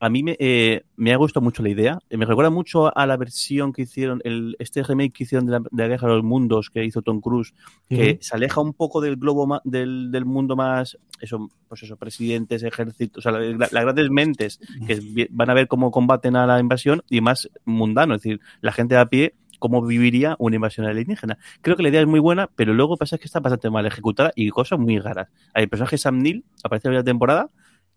a 0.00 0.08
mí 0.08 0.22
me, 0.22 0.36
eh, 0.38 0.84
me, 0.96 1.12
ha 1.12 1.16
gustado 1.16 1.42
mucho 1.42 1.62
la 1.62 1.70
idea. 1.70 1.98
Me 2.10 2.24
recuerda 2.24 2.50
mucho 2.50 2.96
a 2.96 3.06
la 3.06 3.16
versión 3.16 3.72
que 3.72 3.82
hicieron, 3.82 4.20
el, 4.24 4.56
este 4.58 4.82
remake 4.82 5.12
que 5.12 5.24
hicieron 5.24 5.46
de 5.46 5.52
la, 5.52 5.58
de 5.58 5.82
la 5.82 5.88
Guerra 5.88 6.08
de 6.08 6.14
los 6.16 6.24
Mundos 6.24 6.70
que 6.70 6.84
hizo 6.84 7.02
Tom 7.02 7.20
Cruise, 7.20 7.54
que 7.88 8.18
se 8.20 8.36
aleja 8.36 8.60
un 8.60 8.74
poco 8.74 9.00
del 9.00 9.16
globo 9.16 9.60
del, 9.64 10.10
del, 10.12 10.24
mundo 10.24 10.56
más, 10.56 10.98
eso, 11.20 11.50
pues 11.66 11.82
eso, 11.82 11.96
presidentes, 11.96 12.62
ejércitos, 12.62 13.26
o 13.26 13.30
sea, 13.30 13.40
las 13.40 13.70
grandes 13.70 14.10
mentes 14.10 14.60
que 14.86 15.28
van 15.30 15.50
a 15.50 15.54
ver 15.54 15.66
cómo 15.66 15.90
combaten 15.90 16.36
a 16.36 16.46
la 16.46 16.60
invasión 16.60 17.02
y 17.08 17.20
más 17.20 17.50
mundano, 17.64 18.14
es 18.14 18.22
decir, 18.22 18.40
la 18.60 18.72
gente 18.72 18.96
a 18.96 19.06
pie 19.06 19.34
cómo 19.58 19.84
viviría 19.84 20.36
una 20.38 20.56
invasión 20.56 20.86
alienígena. 20.86 21.38
Creo 21.62 21.76
que 21.76 21.82
la 21.82 21.88
idea 21.88 22.00
es 22.00 22.06
muy 22.06 22.20
buena, 22.20 22.48
pero 22.54 22.74
luego 22.74 22.96
pasa 22.96 23.18
que 23.18 23.24
está 23.24 23.40
bastante 23.40 23.70
mal 23.70 23.86
ejecutada 23.86 24.32
y 24.34 24.48
cosas 24.50 24.78
muy 24.78 24.98
raras. 24.98 25.28
Hay 25.54 25.66
personaje 25.66 25.98
Sam 25.98 26.18
Neill, 26.18 26.44
aparece 26.62 26.88
en 26.88 26.94
la 26.94 27.00
primera 27.00 27.04
temporada, 27.04 27.50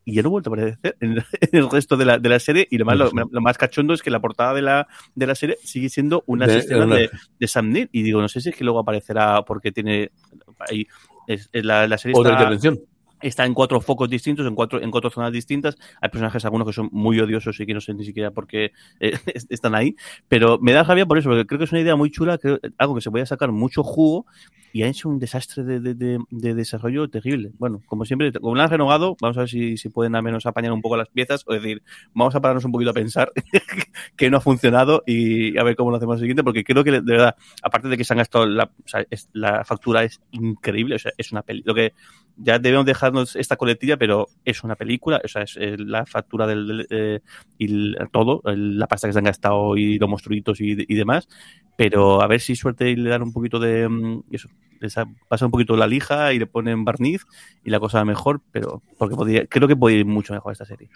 y 0.03 0.15
ya 0.15 0.21
no 0.21 0.29
ha 0.29 0.31
vuelto 0.31 0.49
a 0.49 0.53
aparecer 0.53 0.97
en, 0.99 1.23
el 1.51 1.69
resto 1.69 1.97
de 1.97 2.05
la, 2.05 2.19
de 2.19 2.29
la 2.29 2.39
serie. 2.39 2.67
Y 2.69 2.77
lo 2.77 2.85
más, 2.85 2.97
lo, 2.97 3.41
más 3.41 3.57
cachondo 3.57 3.93
es 3.93 4.01
que 4.01 4.09
la 4.09 4.19
portada 4.19 4.53
de 4.53 4.61
la, 4.61 4.87
de 5.15 5.27
la 5.27 5.35
serie 5.35 5.57
sigue 5.63 5.89
siendo 5.89 6.23
una 6.27 6.47
de, 6.47 6.61
de, 6.61 7.09
de, 7.39 7.47
Sam 7.47 7.69
Neill. 7.69 7.89
Y 7.91 8.03
digo, 8.03 8.21
no 8.21 8.27
sé 8.27 8.41
si 8.41 8.49
es 8.49 8.55
que 8.55 8.63
luego 8.63 8.79
aparecerá 8.79 9.43
porque 9.43 9.71
tiene. 9.71 10.11
Ahí, 10.59 10.87
es, 11.27 11.49
la, 11.53 11.87
la 11.87 11.97
serie 11.97 12.17
Otra 12.17 12.33
intervención 12.33 12.79
está 13.21 13.45
en 13.45 13.53
cuatro 13.53 13.81
focos 13.81 14.09
distintos, 14.09 14.45
en 14.45 14.55
cuatro, 14.55 14.81
en 14.81 14.91
cuatro 14.91 15.09
zonas 15.09 15.31
distintas. 15.31 15.77
Hay 16.01 16.09
personajes, 16.09 16.43
algunos 16.45 16.67
que 16.67 16.73
son 16.73 16.89
muy 16.91 17.19
odiosos 17.19 17.59
y 17.59 17.65
que 17.65 17.73
no 17.73 17.81
sé 17.81 17.93
ni 17.93 18.05
siquiera 18.05 18.31
por 18.31 18.47
qué 18.47 18.71
eh, 18.99 19.13
están 19.49 19.75
ahí. 19.75 19.95
Pero 20.27 20.59
me 20.59 20.71
da 20.73 20.83
rabia 20.83 21.05
por 21.05 21.17
eso, 21.17 21.29
porque 21.29 21.45
creo 21.45 21.59
que 21.59 21.65
es 21.65 21.71
una 21.71 21.81
idea 21.81 21.95
muy 21.95 22.11
chula, 22.11 22.37
creo, 22.37 22.59
algo 22.77 22.95
que 22.95 23.01
se 23.01 23.11
puede 23.11 23.25
sacar 23.25 23.51
mucho 23.51 23.83
jugo 23.83 24.25
y 24.73 24.83
ha 24.83 24.87
hecho 24.87 25.09
un 25.09 25.19
desastre 25.19 25.63
de, 25.63 25.79
de, 25.79 26.19
de, 26.29 26.53
desarrollo 26.53 27.09
terrible. 27.09 27.51
Bueno, 27.57 27.81
como 27.85 28.05
siempre, 28.05 28.31
como 28.31 28.55
lo 28.55 28.61
han 28.61 28.69
renovado, 28.69 29.17
vamos 29.19 29.37
a 29.37 29.41
ver 29.41 29.49
si, 29.49 29.77
si 29.77 29.89
pueden 29.89 30.15
al 30.15 30.23
menos 30.23 30.45
apañar 30.45 30.71
un 30.71 30.81
poco 30.81 30.95
las 30.97 31.09
piezas 31.09 31.43
o 31.45 31.53
decir, 31.53 31.83
vamos 32.13 32.35
a 32.35 32.41
pararnos 32.41 32.65
un 32.65 32.71
poquito 32.71 32.91
a 32.91 32.93
pensar 32.93 33.31
que 34.15 34.29
no 34.29 34.37
ha 34.37 34.41
funcionado 34.41 35.03
y 35.05 35.57
a 35.57 35.63
ver 35.63 35.75
cómo 35.75 35.91
lo 35.91 35.97
hacemos 35.97 36.15
el 36.15 36.21
siguiente, 36.21 36.43
porque 36.43 36.63
creo 36.63 36.83
que 36.83 36.91
de 36.91 37.01
verdad, 37.01 37.35
aparte 37.61 37.89
de 37.89 37.97
que 37.97 38.03
se 38.03 38.13
han 38.13 38.19
gastado, 38.19 38.45
la, 38.45 38.63
o 38.63 38.87
sea, 38.87 39.05
es, 39.09 39.29
la 39.33 39.65
factura 39.65 40.03
es 40.03 40.21
increíble, 40.31 40.95
o 40.95 40.99
sea, 40.99 41.11
es 41.17 41.31
una 41.31 41.41
peli. 41.41 41.63
Lo 41.65 41.75
que 41.75 41.93
ya 42.37 42.59
debemos 42.59 42.85
esta 43.35 43.55
coletilla, 43.55 43.97
pero 43.97 44.27
es 44.45 44.63
una 44.63 44.75
película, 44.75 45.21
o 45.23 45.27
sea, 45.27 45.43
es, 45.43 45.57
la 45.57 46.05
factura 46.05 46.47
del, 46.47 46.87
eh, 46.89 47.19
y 47.57 47.93
todo, 48.11 48.41
la 48.45 48.87
pasta 48.87 49.07
que 49.07 49.13
se 49.13 49.19
han 49.19 49.25
gastado 49.25 49.77
y 49.77 49.97
los 49.99 50.09
monstruitos 50.09 50.61
y, 50.61 50.75
y, 50.87 50.95
demás, 50.95 51.27
pero 51.77 52.21
a 52.21 52.27
ver 52.27 52.41
si 52.41 52.55
suerte 52.55 52.89
y 52.89 52.95
le 52.95 53.09
dan 53.09 53.23
un 53.23 53.33
poquito 53.33 53.59
de 53.59 53.87
mm, 53.87 54.23
eso, 54.31 54.49
pasa 55.27 55.45
un 55.45 55.51
poquito 55.51 55.75
la 55.75 55.87
lija 55.87 56.33
y 56.33 56.39
le 56.39 56.47
ponen 56.47 56.85
barniz 56.85 57.25
y 57.63 57.69
la 57.69 57.79
cosa 57.79 57.99
va 57.99 58.05
mejor, 58.05 58.41
pero 58.51 58.81
porque 58.97 59.15
podría, 59.15 59.45
creo 59.45 59.67
que 59.67 59.75
puede 59.75 59.97
ir 59.97 60.05
mucho 60.05 60.33
mejor 60.33 60.53
esta 60.53 60.65
serie. 60.65 60.89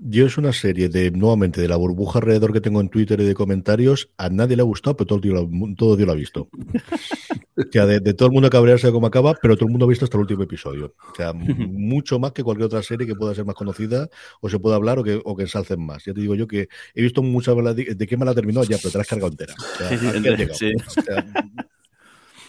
Yo 0.00 0.26
es 0.26 0.38
una 0.38 0.52
serie 0.52 0.88
de, 0.88 1.10
nuevamente, 1.10 1.60
de 1.60 1.66
la 1.66 1.74
burbuja 1.74 2.20
alrededor 2.20 2.52
que 2.52 2.60
tengo 2.60 2.80
en 2.80 2.88
Twitter 2.88 3.18
y 3.20 3.24
de 3.24 3.34
comentarios. 3.34 4.10
A 4.16 4.28
nadie 4.28 4.54
le 4.54 4.62
ha 4.62 4.64
gustado, 4.64 4.96
pero 4.96 5.08
todo 5.08 5.16
el 5.16 5.22
Dios 5.22 5.34
lo, 5.34 5.74
todo 5.74 5.96
Dios 5.96 6.06
lo 6.06 6.12
ha 6.12 6.16
visto. 6.16 6.48
o 7.56 7.62
sea, 7.72 7.84
de, 7.84 8.14
todo 8.14 8.28
el 8.28 8.32
mundo 8.32 8.48
cabrearse 8.48 8.92
cómo 8.92 9.08
acaba, 9.08 9.34
pero 9.42 9.56
todo 9.56 9.66
el 9.66 9.72
mundo 9.72 9.86
ha 9.86 9.88
visto 9.88 10.04
hasta 10.04 10.16
el 10.16 10.20
último 10.20 10.44
episodio. 10.44 10.94
O 11.12 11.16
sea, 11.16 11.32
mucho 11.34 12.20
más 12.20 12.30
que 12.30 12.44
cualquier 12.44 12.66
otra 12.66 12.82
serie 12.84 13.08
que 13.08 13.16
pueda 13.16 13.34
ser 13.34 13.44
más 13.44 13.56
conocida 13.56 14.08
o 14.40 14.48
se 14.48 14.60
pueda 14.60 14.76
hablar 14.76 15.00
o 15.00 15.02
que, 15.02 15.20
o 15.24 15.34
que 15.34 15.42
ensalcen 15.42 15.84
más. 15.84 16.04
Ya 16.04 16.14
te 16.14 16.20
digo 16.20 16.36
yo 16.36 16.46
que 16.46 16.68
he 16.94 17.02
visto 17.02 17.20
muchas 17.20 17.56
de 17.74 18.06
qué 18.06 18.16
me 18.16 18.24
la 18.24 18.36
terminó 18.36 18.62
ya, 18.62 18.76
pero 18.76 18.92
te 18.92 18.98
la 18.98 19.02
has 19.02 19.08
cargado 19.08 19.32
entera. 19.32 19.54
O 19.58 19.78
sea, 19.78 19.98
sí, 19.98 20.06
sí, 20.54 20.72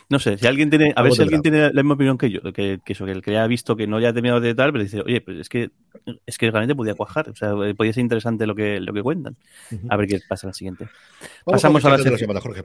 no 0.09 0.19
sé, 0.19 0.37
si 0.37 0.47
alguien 0.47 0.69
tiene, 0.69 0.91
a 0.95 1.03
ver 1.03 1.13
si 1.13 1.21
alguien 1.21 1.41
tiene 1.41 1.71
la 1.71 1.83
misma 1.83 1.93
opinión 1.93 2.17
que 2.17 2.31
yo, 2.31 2.41
que, 2.41 2.79
que 2.83 2.93
eso, 2.93 3.05
que 3.05 3.11
el 3.11 3.21
que 3.21 3.31
haya 3.31 3.45
visto 3.45 3.75
que 3.75 3.85
no 3.85 3.97
haya 3.97 4.11
terminado 4.11 4.41
de 4.41 4.55
tal, 4.55 4.71
pero 4.71 4.83
dice, 4.83 5.01
oye, 5.01 5.21
pues 5.21 5.37
es 5.37 5.49
que 5.49 5.71
es 6.25 6.37
que 6.37 6.49
realmente 6.49 6.75
podía 6.75 6.95
cuajar, 6.95 7.29
o 7.29 7.35
sea, 7.35 7.53
podía 7.75 7.93
ser 7.93 8.01
interesante 8.01 8.47
lo 8.47 8.55
que, 8.55 8.79
lo 8.79 8.93
que 8.93 9.01
cuentan. 9.01 9.35
A 9.89 9.97
ver 9.97 10.07
qué 10.07 10.19
pasa 10.27 10.47
en 10.47 10.49
la 10.49 10.53
siguiente. 10.53 10.87
Pasamos 11.45 11.83
a, 11.85 11.97
las 11.97 12.01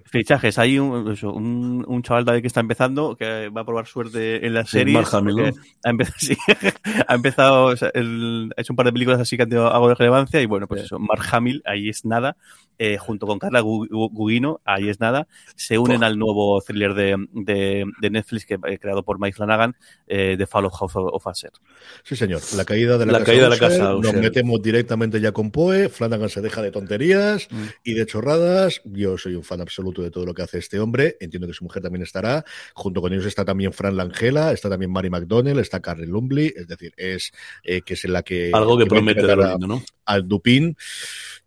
fichajes. 0.07 0.59
Hay 0.59 0.79
un, 0.79 1.13
eso, 1.13 1.33
un, 1.33 1.85
un, 1.87 2.03
chaval 2.03 2.41
que 2.41 2.47
está 2.47 2.61
empezando, 2.61 3.17
que 3.17 3.49
va 3.49 3.63
a 3.63 3.65
probar 3.65 3.87
suerte 3.87 4.47
en 4.47 4.55
la 4.55 4.65
serie. 4.65 4.97
Ha 4.97 5.91
empezado, 5.91 6.15
sí, 6.19 6.37
ha 7.07 7.15
empezado, 7.15 7.65
o 7.67 7.77
sea, 7.77 7.91
el, 7.95 8.53
ha 8.57 8.61
hecho 8.61 8.73
un 8.73 8.77
par 8.77 8.87
de 8.87 8.93
películas 8.93 9.21
así 9.21 9.37
que 9.37 9.43
han 9.43 9.49
tenido 9.49 9.73
algo 9.73 9.89
de 9.89 9.95
relevancia 9.95 10.41
y 10.41 10.47
bueno, 10.47 10.67
pues 10.67 10.83
eso, 10.83 10.99
Mark 10.99 11.25
Hamill, 11.33 11.63
ahí 11.65 11.89
es 11.89 12.05
nada, 12.05 12.37
eh, 12.79 12.99
junto 12.99 13.27
con 13.27 13.39
Carla 13.39 13.61
Gugino, 13.61 14.61
ahí 14.65 14.89
es 14.89 15.01
nada, 15.01 15.27
se 15.57 15.79
unen 15.79 16.05
al 16.05 16.19
nuevo 16.19 16.61
thriller 16.61 16.95
de, 16.95 17.17
de, 17.35 17.85
Netflix 18.11 18.47
que 18.47 18.55
eh, 18.55 18.79
creado 18.79 19.03
por 19.03 19.21
Mike 19.21 19.37
Flanagan, 19.37 19.77
eh, 20.07 20.37
The 20.39 20.47
Fall 20.47 20.67
of 20.67 20.75
House 20.79 20.93
of 20.95 21.27
Usher. 21.27 21.51
Sí, 22.03 22.17
señor. 22.17 22.41
La 22.57 22.65
caída 22.65 22.97
de 22.97 23.07
la, 23.07 23.13
casa, 23.13 23.25
caída 23.25 23.45
de 23.45 23.51
la 23.51 23.59
casa 23.59 23.93
Nos 23.95 24.15
metemos 24.15 24.63
directamente 24.63 25.21
ya 25.21 25.33
con 25.33 25.51
Poe. 25.51 25.89
Flanagan 25.89 26.29
se 26.29 26.41
deja 26.41 26.63
de 26.63 26.71
tonterías 26.71 27.49
mm. 27.51 27.65
y 27.85 27.95
de 27.95 28.07
chorradas. 28.07 28.81
Yo 28.85 29.19
soy 29.19 29.35
un 29.35 29.43
fan 29.43 29.61
absoluto 29.61 30.03
de 30.03 30.11
todo 30.11 30.25
lo 30.25 30.35
que 30.35 30.43
hace 30.43 30.59
este 30.59 30.79
hombre. 30.79 31.17
Entiendo 31.21 31.47
que 31.47 31.55
su 31.55 31.65
mujer 31.65 31.83
también 31.83 32.03
estará. 32.03 32.45
Junto 32.75 33.01
con 33.01 33.13
ellos 33.13 33.27
está 33.27 33.45
también 33.45 33.73
Fran 33.73 33.97
Langela, 33.97 34.53
está 34.53 34.71
también 34.71 34.93
Mary 34.93 35.11
McDonnell, 35.11 35.59
está 35.59 35.81
Carrie 35.81 36.07
Lumbly. 36.07 36.53
Es 36.57 36.69
decir, 36.69 36.93
es 36.97 37.33
eh, 37.65 37.83
que 37.83 37.95
es 37.95 38.05
en 38.05 38.13
la 38.13 38.23
que. 38.23 38.51
Algo 38.53 38.79
que, 38.79 38.87
promete 38.87 39.27
dar 39.27 39.59
¿no? 39.59 39.83
Al 40.05 40.29
Dupin. 40.29 40.77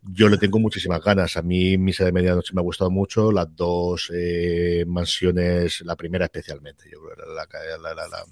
Yo 0.10 0.30
le 0.30 0.38
tengo 0.38 0.60
muchísimas 0.60 1.02
ganas. 1.02 1.38
A 1.38 1.42
mí 1.42 1.78
Misa 1.78 2.06
de 2.06 2.12
Medianoche 2.12 2.54
me 2.54 2.62
ha 2.62 2.64
gustado 2.64 2.90
mucho. 2.92 3.32
Las 3.32 3.56
dos 3.56 4.12
eh, 4.14 4.86
mansiones, 4.88 5.82
la 5.82 5.96
primera 5.96 6.26
especialmente. 6.26 6.90
Yo 6.92 7.00
creo 7.02 7.16
que 7.16 7.58
la, 7.82 7.94
la, 7.94 8.08
la, 8.08 8.26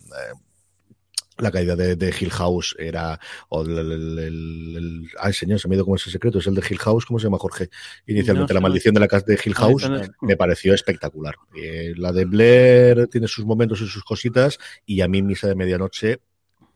la 1.37 1.51
caída 1.51 1.75
de, 1.75 2.13
Hill 2.17 2.31
House 2.31 2.75
era 2.79 3.19
o 3.49 3.63
el, 3.63 5.07
ay 5.19 5.33
señor 5.33 5.59
se 5.59 5.67
me 5.67 5.75
ha 5.75 5.77
ido 5.77 5.83
como 5.83 5.97
ese 5.97 6.09
secreto 6.09 6.39
es 6.39 6.47
el 6.47 6.55
de 6.55 6.63
Hill 6.67 6.79
House 6.79 7.05
cómo 7.05 7.19
se 7.19 7.25
llama 7.25 7.37
Jorge 7.37 7.69
inicialmente 8.07 8.53
la 8.53 8.61
maldición 8.61 8.93
de 8.93 9.01
la 9.01 9.07
casa 9.07 9.25
de 9.27 9.39
Hill 9.43 9.55
House 9.55 9.89
me 10.21 10.37
pareció 10.37 10.73
espectacular 10.73 11.35
eh, 11.55 11.93
la 11.97 12.13
de 12.13 12.25
Blair 12.25 13.07
tiene 13.07 13.27
sus 13.27 13.45
momentos 13.45 13.81
y 13.81 13.87
sus 13.87 14.03
cositas 14.03 14.57
y 14.85 15.01
a 15.01 15.07
mí 15.07 15.21
misa 15.21 15.47
de 15.47 15.55
medianoche 15.55 16.21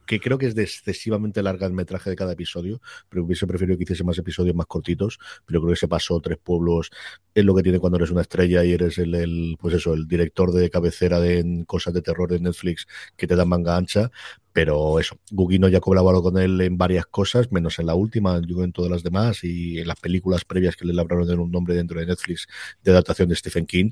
que 0.10 0.20
creo 0.20 0.40
que 0.40 0.48
es 0.48 0.56
de 0.56 0.64
excesivamente 0.64 1.44
larga 1.44 1.68
el 1.68 1.74
metraje 1.74 2.10
de 2.10 2.16
cada 2.16 2.32
episodio, 2.32 2.82
pero 3.10 3.24
hubiese 3.24 3.46
preferido 3.46 3.78
que 3.78 3.84
hiciese 3.84 4.04
más 4.04 4.18
episodios 4.18 4.56
más 4.56 4.66
cortitos, 4.66 5.20
pero 5.46 5.62
creo 5.62 5.74
que 5.76 5.80
se 5.80 5.88
pasó 5.88 6.20
tres 6.20 6.40
pueblos, 6.40 6.90
es 7.36 7.46
lo 7.46 7.54
que 7.54 7.62
tiene 7.62 7.78
cuando 7.78 7.98
eres 7.98 8.10
una 8.10 8.22
estrella 8.22 8.64
y 8.66 8.72
eres 8.72 8.98
el, 8.98 9.56
pues 9.60 9.76
eso, 9.76 9.94
el 9.94 10.08
director 10.08 10.52
de 10.52 10.68
cabecera 10.72 11.20
de 11.20 11.64
cosas 11.68 11.94
de 11.94 12.02
terror 12.02 12.28
de 12.28 12.40
Netflix 12.40 12.88
que 13.16 13.28
te 13.28 13.36
dan 13.36 13.50
manga 13.50 13.78
ancha, 13.78 14.10
pero 14.52 15.00
eso, 15.00 15.18
Gugino 15.32 15.68
ya 15.68 15.78
ha 15.78 15.82
colaborado 15.82 16.24
con 16.24 16.38
él 16.38 16.60
en 16.62 16.78
varias 16.78 17.06
cosas, 17.06 17.52
menos 17.52 17.78
en 17.80 17.86
la 17.86 17.96
última, 17.96 18.42
yo 18.46 18.64
en 18.64 18.72
todas 18.72 18.90
las 18.90 19.04
demás 19.04 19.44
y 19.44 19.80
en 19.80 19.88
las 19.88 20.00
películas 20.00 20.44
previas 20.44 20.76
que 20.76 20.86
le 20.86 20.94
labraron 20.94 21.30
en 21.30 21.40
un 21.40 21.52
nombre 21.52 21.76
dentro 21.76 22.00
de 22.00 22.08
Netflix 22.08 22.48
de 22.84 22.92
adaptación 22.92 23.30
de 23.30 23.36
Stephen 23.36 23.66
King. 23.66 23.92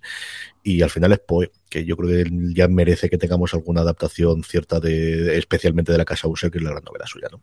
Y 0.63 0.81
al 0.81 0.89
final 0.89 1.11
es 1.11 1.19
Poe, 1.19 1.51
que 1.69 1.85
yo 1.85 1.95
creo 1.95 2.09
que 2.09 2.31
ya 2.53 2.67
merece 2.67 3.09
que 3.09 3.17
tengamos 3.17 3.53
alguna 3.53 3.81
adaptación 3.81 4.43
cierta 4.43 4.79
de, 4.79 5.37
especialmente 5.37 5.91
de 5.91 5.97
la 5.99 6.05
Casa 6.05 6.27
User, 6.27 6.49
que 6.49 6.57
es 6.57 6.63
la 6.63 6.71
gran 6.71 6.83
novela 6.83 7.05
suya, 7.05 7.27
¿no? 7.31 7.41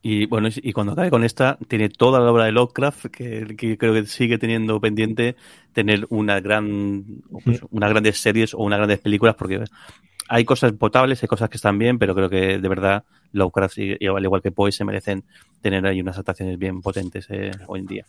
Y 0.00 0.26
bueno, 0.26 0.48
y 0.54 0.72
cuando 0.72 0.94
cae 0.94 1.10
con 1.10 1.24
esta, 1.24 1.58
tiene 1.66 1.88
toda 1.88 2.20
la 2.20 2.30
obra 2.30 2.44
de 2.44 2.52
Lovecraft, 2.52 3.06
que, 3.06 3.76
creo 3.78 3.92
que 3.92 4.06
sigue 4.06 4.38
teniendo 4.38 4.80
pendiente 4.80 5.34
tener 5.72 6.06
una 6.08 6.38
gran, 6.40 7.22
pues, 7.44 7.60
unas 7.70 7.90
grandes 7.90 8.18
series 8.18 8.54
o 8.54 8.58
unas 8.58 8.78
grandes 8.78 9.00
películas, 9.00 9.34
porque 9.34 9.64
hay 10.28 10.44
cosas 10.44 10.72
potables, 10.72 11.22
hay 11.22 11.28
cosas 11.28 11.48
que 11.48 11.56
están 11.56 11.78
bien, 11.78 11.98
pero 11.98 12.14
creo 12.14 12.28
que 12.28 12.58
de 12.58 12.68
verdad 12.68 13.04
Lovecraft, 13.32 13.78
y, 13.78 14.06
al 14.06 14.24
igual 14.24 14.42
que 14.42 14.52
Poe, 14.52 14.72
se 14.72 14.84
merecen 14.84 15.24
tener 15.60 15.86
ahí 15.86 16.00
unas 16.00 16.16
adaptaciones 16.16 16.58
bien 16.58 16.80
potentes 16.80 17.26
eh, 17.30 17.50
hoy 17.66 17.80
en 17.80 17.86
día. 17.86 18.06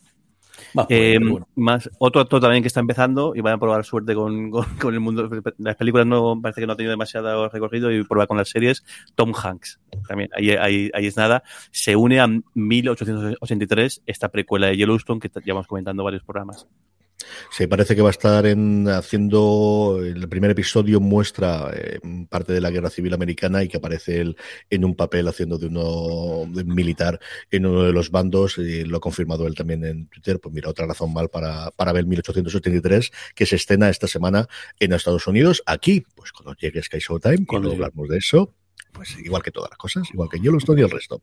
Eh, 0.89 1.19
más, 1.55 1.89
otro 1.99 2.21
actor 2.21 2.41
también 2.41 2.61
que 2.61 2.67
está 2.67 2.79
empezando 2.79 3.33
y 3.35 3.41
va 3.41 3.53
a 3.53 3.57
probar 3.57 3.83
suerte 3.85 4.13
con, 4.15 4.51
con, 4.51 4.93
el 4.93 4.99
mundo. 4.99 5.29
Las 5.57 5.75
películas 5.75 6.05
no 6.05 6.39
parece 6.41 6.61
que 6.61 6.67
no 6.67 6.73
ha 6.73 6.75
tenido 6.75 6.91
demasiado 6.91 7.49
recorrido 7.49 7.91
y 7.91 8.03
prueba 8.03 8.27
con 8.27 8.37
las 8.37 8.49
series. 8.49 8.83
Tom 9.15 9.33
Hanks, 9.33 9.79
también, 10.07 10.29
ahí, 10.35 10.51
ahí, 10.51 10.91
ahí 10.93 11.07
es 11.07 11.17
nada. 11.17 11.43
Se 11.71 11.95
une 11.95 12.19
a 12.19 12.27
1883, 12.53 14.03
esta 14.05 14.29
precuela 14.29 14.67
de 14.67 14.77
Yellowstone 14.77 15.19
que 15.19 15.31
llevamos 15.43 15.67
comentando 15.67 16.03
varios 16.03 16.23
programas. 16.23 16.67
Se 17.51 17.67
parece 17.67 17.95
que 17.95 18.01
va 18.01 18.09
a 18.09 18.11
estar 18.11 18.45
en, 18.45 18.87
haciendo 18.87 19.99
el 20.03 20.27
primer 20.29 20.51
episodio 20.51 20.99
muestra 20.99 21.71
eh, 21.73 21.99
parte 22.29 22.53
de 22.53 22.61
la 22.61 22.71
guerra 22.71 22.89
civil 22.89 23.13
americana 23.13 23.63
y 23.63 23.67
que 23.67 23.77
aparece 23.77 24.21
él 24.21 24.37
en 24.69 24.85
un 24.85 24.95
papel 24.95 25.27
haciendo 25.27 25.57
de 25.57 25.67
uno 25.67 26.45
militar 26.65 27.19
en 27.51 27.65
uno 27.65 27.83
de 27.83 27.93
los 27.93 28.11
bandos 28.11 28.57
y 28.57 28.83
lo 28.83 28.97
ha 28.97 29.01
confirmado 29.01 29.47
él 29.47 29.55
también 29.55 29.83
en 29.85 30.07
Twitter. 30.07 30.39
Pues 30.39 30.53
mira, 30.53 30.69
otra 30.69 30.85
razón 30.85 31.13
mal 31.13 31.29
para, 31.29 31.71
para 31.71 31.93
ver 31.93 32.05
1883 32.05 33.11
que 33.35 33.45
se 33.45 33.55
estrena 33.55 33.89
esta 33.89 34.07
semana 34.07 34.47
en 34.79 34.93
Estados 34.93 35.27
Unidos. 35.27 35.63
Aquí, 35.65 36.05
pues 36.15 36.31
cuando 36.31 36.55
llegue 36.55 36.81
Sky 36.81 36.99
Showtime, 36.99 37.45
cuando 37.45 37.71
hablamos 37.71 38.09
de 38.09 38.17
eso, 38.17 38.53
pues 38.91 39.17
igual 39.19 39.41
que 39.41 39.51
todas 39.51 39.69
las 39.69 39.77
cosas, 39.77 40.07
igual 40.13 40.29
que 40.29 40.39
Yellowstone 40.39 40.81
y 40.81 40.83
el 40.83 40.89
resto. 40.89 41.21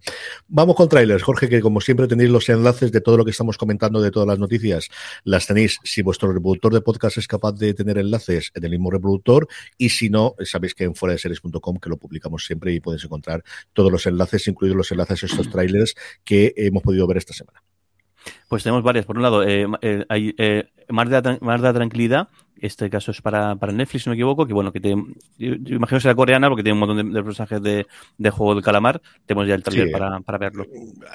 Vamos 0.48 0.76
con 0.76 0.88
trailers, 0.88 1.22
Jorge, 1.22 1.48
que 1.48 1.60
como 1.60 1.80
siempre 1.80 2.06
tenéis 2.06 2.30
los 2.30 2.48
enlaces 2.48 2.92
de 2.92 3.00
todo 3.00 3.16
lo 3.16 3.24
que 3.24 3.30
estamos 3.30 3.58
comentando, 3.58 4.00
de 4.00 4.10
todas 4.10 4.28
las 4.28 4.38
noticias, 4.38 4.88
las 5.24 5.46
tenéis 5.46 5.78
si 5.84 6.02
vuestro 6.02 6.32
reproductor 6.32 6.72
de 6.72 6.80
podcast 6.80 7.18
es 7.18 7.28
capaz 7.28 7.52
de 7.52 7.74
tener 7.74 7.98
enlaces 7.98 8.52
en 8.54 8.64
el 8.64 8.70
mismo 8.70 8.90
reproductor 8.90 9.48
y 9.78 9.90
si 9.90 10.10
no, 10.10 10.34
sabéis 10.44 10.74
que 10.74 10.84
en 10.84 10.94
fuera 10.94 11.12
de 11.12 11.18
series.com 11.18 11.78
que 11.78 11.90
lo 11.90 11.96
publicamos 11.96 12.44
siempre 12.44 12.72
y 12.72 12.80
podéis 12.80 13.04
encontrar 13.04 13.42
todos 13.72 13.90
los 13.90 14.06
enlaces, 14.06 14.46
incluidos 14.48 14.76
los 14.76 14.92
enlaces 14.92 15.22
a 15.22 15.26
estos 15.26 15.50
trailers 15.50 15.94
que 16.24 16.52
hemos 16.56 16.82
podido 16.82 17.06
ver 17.06 17.18
esta 17.18 17.32
semana. 17.32 17.62
Pues 18.48 18.62
tenemos 18.62 18.82
varias. 18.82 19.06
Por 19.06 19.16
un 19.16 19.22
lado, 19.22 19.42
eh, 19.42 19.66
eh, 19.82 20.04
hay 20.08 20.34
eh, 20.38 20.68
Mar, 20.88 21.08
de, 21.08 21.20
de 21.20 21.72
Tranquilidad. 21.72 22.28
Este 22.60 22.88
caso 22.88 23.10
es 23.10 23.20
para, 23.20 23.56
para 23.56 23.72
Netflix, 23.72 24.04
si 24.04 24.08
no 24.08 24.12
me 24.12 24.16
equivoco, 24.16 24.46
que 24.46 24.54
bueno, 24.54 24.72
que 24.72 24.80
te, 24.80 24.90
yo, 24.90 25.54
imagino 25.54 25.98
que 25.98 26.00
será 26.00 26.14
coreana 26.14 26.48
porque 26.48 26.62
tiene 26.62 26.74
un 26.74 26.80
montón 26.80 27.12
de, 27.12 27.22
personajes 27.22 27.62
de, 27.62 27.86
de, 28.16 28.30
juego 28.30 28.54
del 28.54 28.64
calamar. 28.64 29.02
Tenemos 29.26 29.46
ya 29.46 29.54
el 29.54 29.62
trailer 29.62 29.90
para, 29.90 30.20
para, 30.20 30.38
verlo. 30.38 30.66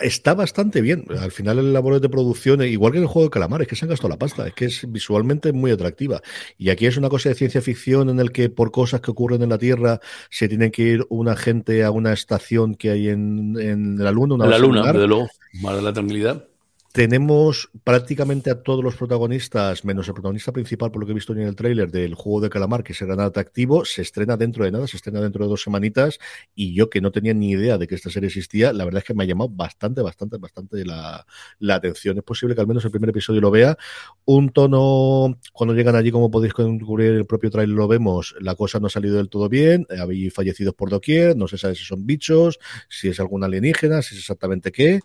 Está 0.01 0.33
bastante 0.33 0.81
bien. 0.81 1.05
Al 1.19 1.31
final 1.31 1.59
el 1.59 1.73
labor 1.73 1.99
de 1.99 2.09
producción, 2.09 2.61
igual 2.61 2.91
que 2.91 2.99
en 2.99 3.03
el 3.03 3.07
juego 3.07 3.25
del 3.25 3.31
calamar, 3.31 3.61
es 3.61 3.67
que 3.67 3.75
se 3.75 3.85
han 3.85 3.89
gastado 3.89 4.09
la 4.09 4.17
pasta, 4.17 4.47
es 4.47 4.53
que 4.53 4.65
es 4.65 4.91
visualmente 4.91 5.51
muy 5.51 5.71
atractiva. 5.71 6.21
Y 6.57 6.69
aquí 6.69 6.85
es 6.85 6.97
una 6.97 7.09
cosa 7.09 7.29
de 7.29 7.35
ciencia 7.35 7.61
ficción 7.61 8.09
en 8.09 8.19
el 8.19 8.31
que 8.31 8.49
por 8.49 8.71
cosas 8.71 9.01
que 9.01 9.11
ocurren 9.11 9.41
en 9.41 9.49
la 9.49 9.57
Tierra 9.57 9.99
se 10.29 10.47
tiene 10.47 10.71
que 10.71 10.83
ir 10.83 11.05
una 11.09 11.35
gente 11.35 11.83
a 11.83 11.91
una 11.91 12.13
estación 12.13 12.75
que 12.75 12.91
hay 12.91 13.09
en, 13.09 13.59
en 13.59 13.97
la 13.97 14.11
Luna. 14.11 14.35
Una 14.35 14.45
en 14.45 14.51
la 14.51 14.59
Luna, 14.59 14.93
desde 14.93 15.07
luego. 15.07 15.27
Mar 15.61 15.75
de 15.75 15.81
la 15.81 15.93
Tranquilidad 15.93 16.50
tenemos 16.91 17.69
prácticamente 17.83 18.51
a 18.51 18.61
todos 18.61 18.83
los 18.83 18.95
protagonistas, 18.95 19.85
menos 19.85 20.07
el 20.07 20.13
protagonista 20.13 20.51
principal, 20.51 20.91
por 20.91 21.01
lo 21.01 21.05
que 21.05 21.11
he 21.11 21.15
visto 21.15 21.33
en 21.33 21.39
el 21.39 21.55
tráiler 21.55 21.89
del 21.89 22.15
juego 22.15 22.41
de 22.41 22.49
calamar, 22.49 22.83
que 22.83 22.93
será 22.93 23.15
nada 23.15 23.29
atractivo, 23.29 23.85
se 23.85 24.01
estrena 24.01 24.35
dentro 24.35 24.65
de 24.65 24.71
nada, 24.71 24.87
se 24.87 24.97
estrena 24.97 25.21
dentro 25.21 25.45
de 25.45 25.49
dos 25.49 25.63
semanitas, 25.63 26.19
y 26.53 26.73
yo 26.73 26.89
que 26.89 26.99
no 26.99 27.11
tenía 27.11 27.33
ni 27.33 27.51
idea 27.51 27.77
de 27.77 27.87
que 27.87 27.95
esta 27.95 28.09
serie 28.09 28.27
existía, 28.27 28.73
la 28.73 28.83
verdad 28.83 28.99
es 28.99 29.05
que 29.05 29.13
me 29.13 29.23
ha 29.23 29.27
llamado 29.27 29.49
bastante, 29.49 30.01
bastante, 30.01 30.37
bastante 30.37 30.85
la, 30.85 31.25
atención. 31.69 32.17
Es 32.17 32.23
posible 32.23 32.55
que 32.55 32.61
al 32.61 32.67
menos 32.67 32.83
el 32.83 32.91
primer 32.91 33.09
episodio 33.09 33.39
lo 33.39 33.51
vea. 33.51 33.77
Un 34.25 34.49
tono, 34.49 35.39
cuando 35.53 35.73
llegan 35.73 35.95
allí, 35.95 36.11
como 36.11 36.29
podéis 36.29 36.53
descubrir 36.53 37.11
el 37.11 37.25
propio 37.25 37.49
tráiler 37.49 37.75
lo 37.75 37.87
vemos, 37.87 38.35
la 38.39 38.55
cosa 38.55 38.79
no 38.79 38.87
ha 38.87 38.89
salido 38.89 39.15
del 39.15 39.29
todo 39.29 39.47
bien, 39.47 39.87
habéis 39.97 40.33
fallecidos 40.33 40.73
por 40.73 40.89
doquier, 40.89 41.37
no 41.37 41.47
se 41.47 41.57
sabe 41.57 41.75
si 41.75 41.83
son 41.83 42.05
bichos, 42.05 42.59
si 42.89 43.07
es 43.07 43.19
algún 43.19 43.43
alienígena, 43.43 44.01
si 44.01 44.15
es 44.15 44.21
exactamente 44.21 44.71
qué 44.71 44.99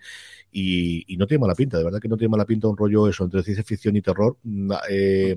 y, 0.52 1.16
no 1.16 1.26
tiene 1.26 1.42
mala 1.42 1.54
pinta, 1.54 1.78
de 1.78 1.84
verdad 1.84 2.00
que 2.00 2.08
no 2.08 2.16
tiene 2.16 2.30
mala 2.30 2.44
pinta 2.44 2.68
un 2.68 2.76
rollo 2.76 3.08
eso 3.08 3.24
entre 3.24 3.42
ciencia 3.42 3.64
ficción 3.64 3.96
y 3.96 4.02
terror 4.02 4.36
mm, 4.42 4.72
eh, 4.88 5.36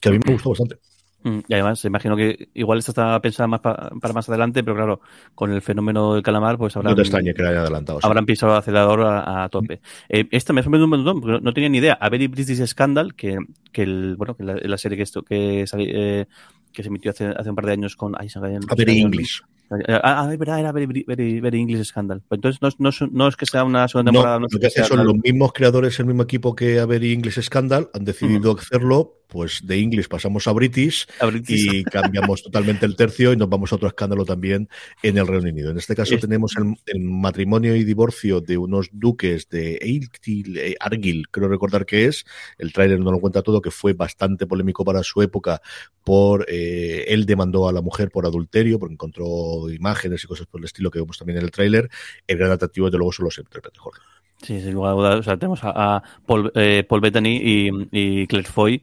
que 0.00 0.08
a 0.08 0.12
mí 0.12 0.18
me 0.24 0.32
gustó 0.32 0.50
bastante. 0.50 0.78
Mm, 1.22 1.38
y 1.48 1.54
además, 1.54 1.84
imagino 1.84 2.16
que 2.16 2.48
igual 2.54 2.78
esta 2.78 2.92
está 2.92 3.20
pensada 3.20 3.48
más 3.48 3.60
para 3.60 4.14
más 4.14 4.28
adelante, 4.28 4.62
pero 4.62 4.76
claro, 4.76 5.00
con 5.34 5.52
el 5.52 5.60
fenómeno 5.62 6.14
del 6.14 6.22
calamar, 6.22 6.56
pues 6.56 6.76
habrán, 6.76 6.94
no 6.96 7.02
te 7.02 7.34
que 7.34 7.42
haya 7.42 7.60
adelantado, 7.60 7.98
habrán 8.02 8.24
pisado 8.24 8.52
el 8.52 8.58
acelerador 8.58 9.00
a, 9.02 9.48
tope. 9.48 9.80
Eh, 10.08 10.28
esta 10.30 10.52
me 10.52 10.60
ha 10.60 10.62
sorprendido 10.62 10.84
un 10.84 10.90
montón, 10.90 11.20
porque 11.20 11.40
no, 11.42 11.52
tenía 11.52 11.68
ni 11.68 11.78
idea. 11.78 11.94
A 11.94 12.08
Very 12.08 12.28
British 12.28 12.64
Scandal, 12.64 13.14
que, 13.14 13.38
que 13.72 13.82
el, 13.82 14.14
bueno, 14.16 14.36
que 14.36 14.44
la, 14.44 14.78
serie 14.78 14.96
que 14.96 15.02
esto, 15.02 15.22
que, 15.22 15.64
eh, 15.76 16.26
que 16.72 16.82
se 16.82 16.88
emitió 16.88 17.10
hace, 17.10 17.26
hace 17.26 17.50
un 17.50 17.56
par 17.56 17.66
de 17.66 17.72
años 17.72 17.96
con. 17.96 18.14
Ay, 18.16 18.28
se 18.28 18.38
a 18.38 18.42
Very 18.42 19.00
English. 19.00 19.42
Ah, 19.42 19.57
ah, 19.70 20.28
es 20.30 20.38
verdad, 20.38 20.60
era 20.60 20.72
very, 20.72 21.04
very, 21.06 21.40
very, 21.40 21.60
English 21.60 21.84
Scandal. 21.84 22.22
Pues 22.26 22.38
entonces 22.38 22.60
no, 22.60 22.90
no, 22.90 23.08
no, 23.10 23.28
es 23.28 23.36
que 23.36 23.46
sea 23.46 23.64
una 23.64 23.88
segunda 23.88 24.12
temporada. 24.12 24.38
No, 24.38 24.46
lo 24.50 24.58
que 24.60 24.70
son 24.70 25.04
los 25.04 25.16
mismos 25.16 25.52
creadores, 25.52 25.98
el 26.00 26.06
mismo 26.06 26.22
equipo 26.22 26.54
que 26.54 26.80
a 26.80 26.86
Very 26.86 27.12
English 27.12 27.40
Scandal, 27.40 27.90
han 27.94 28.04
decidido 28.04 28.56
hacerlo 28.58 29.18
pues 29.28 29.60
de 29.64 29.78
English 29.78 30.08
pasamos 30.08 30.48
a 30.48 30.52
British, 30.52 31.06
y 31.46 31.84
cambiamos 31.84 32.42
totalmente 32.42 32.86
el 32.86 32.96
tercio 32.96 33.32
y 33.32 33.36
nos 33.36 33.48
vamos 33.48 33.70
a 33.70 33.76
otro 33.76 33.88
escándalo 33.88 34.24
también 34.24 34.68
en 35.02 35.18
el 35.18 35.26
Reino 35.26 35.50
Unido. 35.50 35.70
En 35.70 35.78
este 35.78 35.94
caso 35.94 36.16
tenemos 36.18 36.54
el, 36.86 37.00
matrimonio 37.00 37.76
y 37.76 37.84
divorcio 37.84 38.40
de 38.40 38.56
unos 38.56 38.88
duques 38.90 39.48
de 39.50 39.78
eh, 39.82 40.76
Argyll, 40.80 41.28
creo 41.30 41.48
recordar 41.48 41.84
que 41.84 42.06
es, 42.06 42.24
el 42.56 42.72
tráiler 42.72 43.00
no 43.00 43.12
lo 43.12 43.20
cuenta 43.20 43.42
todo, 43.42 43.60
que 43.60 43.70
fue 43.70 43.92
bastante 43.92 44.46
polémico 44.46 44.84
para 44.84 45.02
su 45.02 45.20
época 45.20 45.60
por, 46.02 46.46
eh, 46.48 47.04
él 47.08 47.26
demandó 47.26 47.68
a 47.68 47.72
la 47.72 47.82
mujer 47.82 48.10
por 48.10 48.24
adulterio, 48.24 48.78
porque 48.78 48.94
encontró 48.94 49.57
imágenes 49.70 50.24
y 50.24 50.26
cosas 50.26 50.46
por 50.46 50.60
el 50.60 50.66
estilo 50.66 50.90
que 50.90 51.00
vemos 51.00 51.18
también 51.18 51.38
en 51.38 51.44
el 51.44 51.50
tráiler. 51.50 51.88
El 52.26 52.38
gran 52.38 52.52
atractivo 52.52 52.90
de 52.90 52.98
luego 52.98 53.12
son 53.12 53.24
los 53.24 53.38
intérpretes, 53.38 53.78
Jorge. 53.78 54.02
Sí, 54.42 54.60
sin 54.60 54.74
lugar 54.74 54.92
a. 54.92 55.18
O 55.18 55.22
sea, 55.22 55.36
tenemos 55.36 55.60
a, 55.62 56.02
Paul, 56.26 56.52
eh, 56.54 56.86
Bettany 56.88 57.40
y, 57.42 57.70
y 57.90 58.26
Claire 58.28 58.48
Foy, 58.48 58.82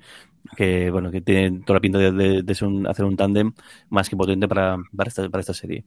que 0.55 0.91
bueno 0.91 1.11
que 1.11 1.21
tiene 1.21 1.61
toda 1.61 1.77
la 1.77 1.81
pinta 1.81 1.97
de, 1.99 2.43
hacer 2.89 3.05
un 3.05 3.15
tándem 3.15 3.53
más 3.89 4.09
que 4.09 4.17
potente 4.17 4.47
para, 4.47 4.77
para, 4.95 5.07
esta, 5.07 5.29
para 5.29 5.41
esta 5.41 5.53
serie. 5.53 5.85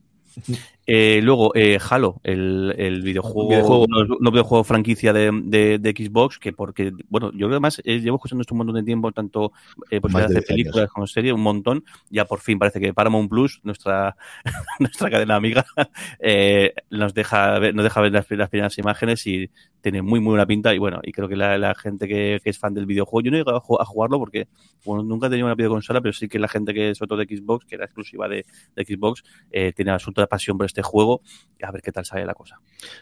Eh, 0.90 1.20
luego, 1.22 1.54
eh, 1.54 1.78
Halo, 1.90 2.18
el, 2.24 2.74
el 2.78 3.02
videojuego, 3.02 3.86
No, 3.88 4.30
videojuego 4.30 4.64
franquicia 4.64 5.12
de, 5.12 5.30
de, 5.78 5.90
Xbox, 5.90 6.38
que 6.38 6.54
porque, 6.54 6.92
bueno, 7.10 7.30
yo 7.34 7.46
además 7.48 7.82
eh, 7.84 8.00
llevo 8.00 8.16
escuchando 8.16 8.40
esto 8.40 8.54
un 8.54 8.58
montón 8.58 8.76
de 8.76 8.84
tiempo, 8.84 9.12
tanto 9.12 9.52
eh, 9.90 10.00
pues, 10.00 10.14
de 10.14 10.24
hacer 10.24 10.44
películas 10.44 10.88
como 10.88 11.06
serie, 11.06 11.34
un 11.34 11.42
montón. 11.42 11.84
Ya 12.08 12.24
por 12.24 12.40
fin 12.40 12.58
parece 12.58 12.80
que 12.80 12.94
Paramount 12.94 13.28
Plus, 13.28 13.60
nuestra, 13.64 14.16
nuestra 14.78 15.10
cadena 15.10 15.36
amiga, 15.36 15.66
eh, 16.20 16.72
nos 16.88 17.12
deja 17.12 17.58
ver, 17.58 17.74
nos 17.74 17.84
deja 17.84 18.00
ver 18.00 18.12
las, 18.12 18.24
primeras 18.24 18.78
imágenes 18.78 19.26
y 19.26 19.50
tiene 19.80 20.02
muy, 20.02 20.20
muy 20.20 20.30
buena 20.30 20.46
pinta. 20.46 20.74
Y 20.74 20.78
bueno, 20.78 21.00
y 21.02 21.12
creo 21.12 21.28
que 21.28 21.36
la, 21.36 21.74
gente 21.74 22.08
que, 22.08 22.40
es 22.44 22.58
fan 22.58 22.74
del 22.74 22.86
videojuego, 22.86 23.24
yo 23.24 23.30
no 23.30 23.36
he 23.36 23.40
llegado 23.40 23.58
a, 23.80 23.84
jugarlo 23.84 24.18
porque 24.18 24.48
bueno, 24.84 25.02
nunca 25.02 25.26
he 25.26 25.30
tenido 25.30 25.46
una 25.46 25.54
videoconsola, 25.54 26.00
pero 26.00 26.12
sí 26.12 26.28
que 26.28 26.38
la 26.38 26.48
gente 26.48 26.74
que 26.74 26.90
es 26.90 26.98
todo 26.98 27.16
de 27.16 27.24
Xbox, 27.24 27.64
que 27.66 27.74
era 27.76 27.84
exclusiva 27.84 28.28
de, 28.28 28.44
de 28.74 28.84
Xbox, 28.84 29.22
eh, 29.50 29.72
tiene 29.74 29.90
absoluta 29.90 30.26
pasión 30.26 30.56
por 30.56 30.66
este 30.66 30.82
juego. 30.82 31.22
A 31.62 31.70
ver 31.72 31.82
qué 31.82 31.92
tal 31.92 32.04
sale 32.04 32.24
la 32.24 32.34
cosa. 32.34 32.60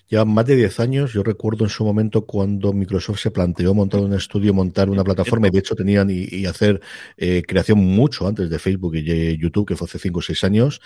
Lleva 0.08 0.24
más 0.24 0.46
de 0.46 0.56
10 0.56 0.80
años. 0.80 1.12
Yo 1.12 1.22
recuerdo 1.22 1.64
en 1.64 1.70
su 1.70 1.84
momento 1.84 2.24
cuando 2.24 2.72
Microsoft 2.72 3.20
se 3.20 3.30
planteó 3.30 3.74
montar 3.74 4.00
un 4.00 4.14
estudio, 4.14 4.54
montar 4.54 4.88
una 4.88 5.04
plataforma, 5.04 5.48
y 5.48 5.50
de 5.50 5.58
hecho 5.58 5.74
tenían 5.74 6.08
y, 6.10 6.46
hacer 6.46 6.80
eh, 7.16 7.42
creación 7.46 7.78
mucho 7.78 8.26
antes 8.26 8.48
de 8.48 8.58
Facebook 8.58 8.96
y 8.96 9.36
YouTube, 9.36 9.66
que 9.66 9.76
fue 9.76 9.86
hace 9.86 9.98
5 9.98 10.18
o 10.18 10.22
6 10.22 10.44
años. 10.44 10.80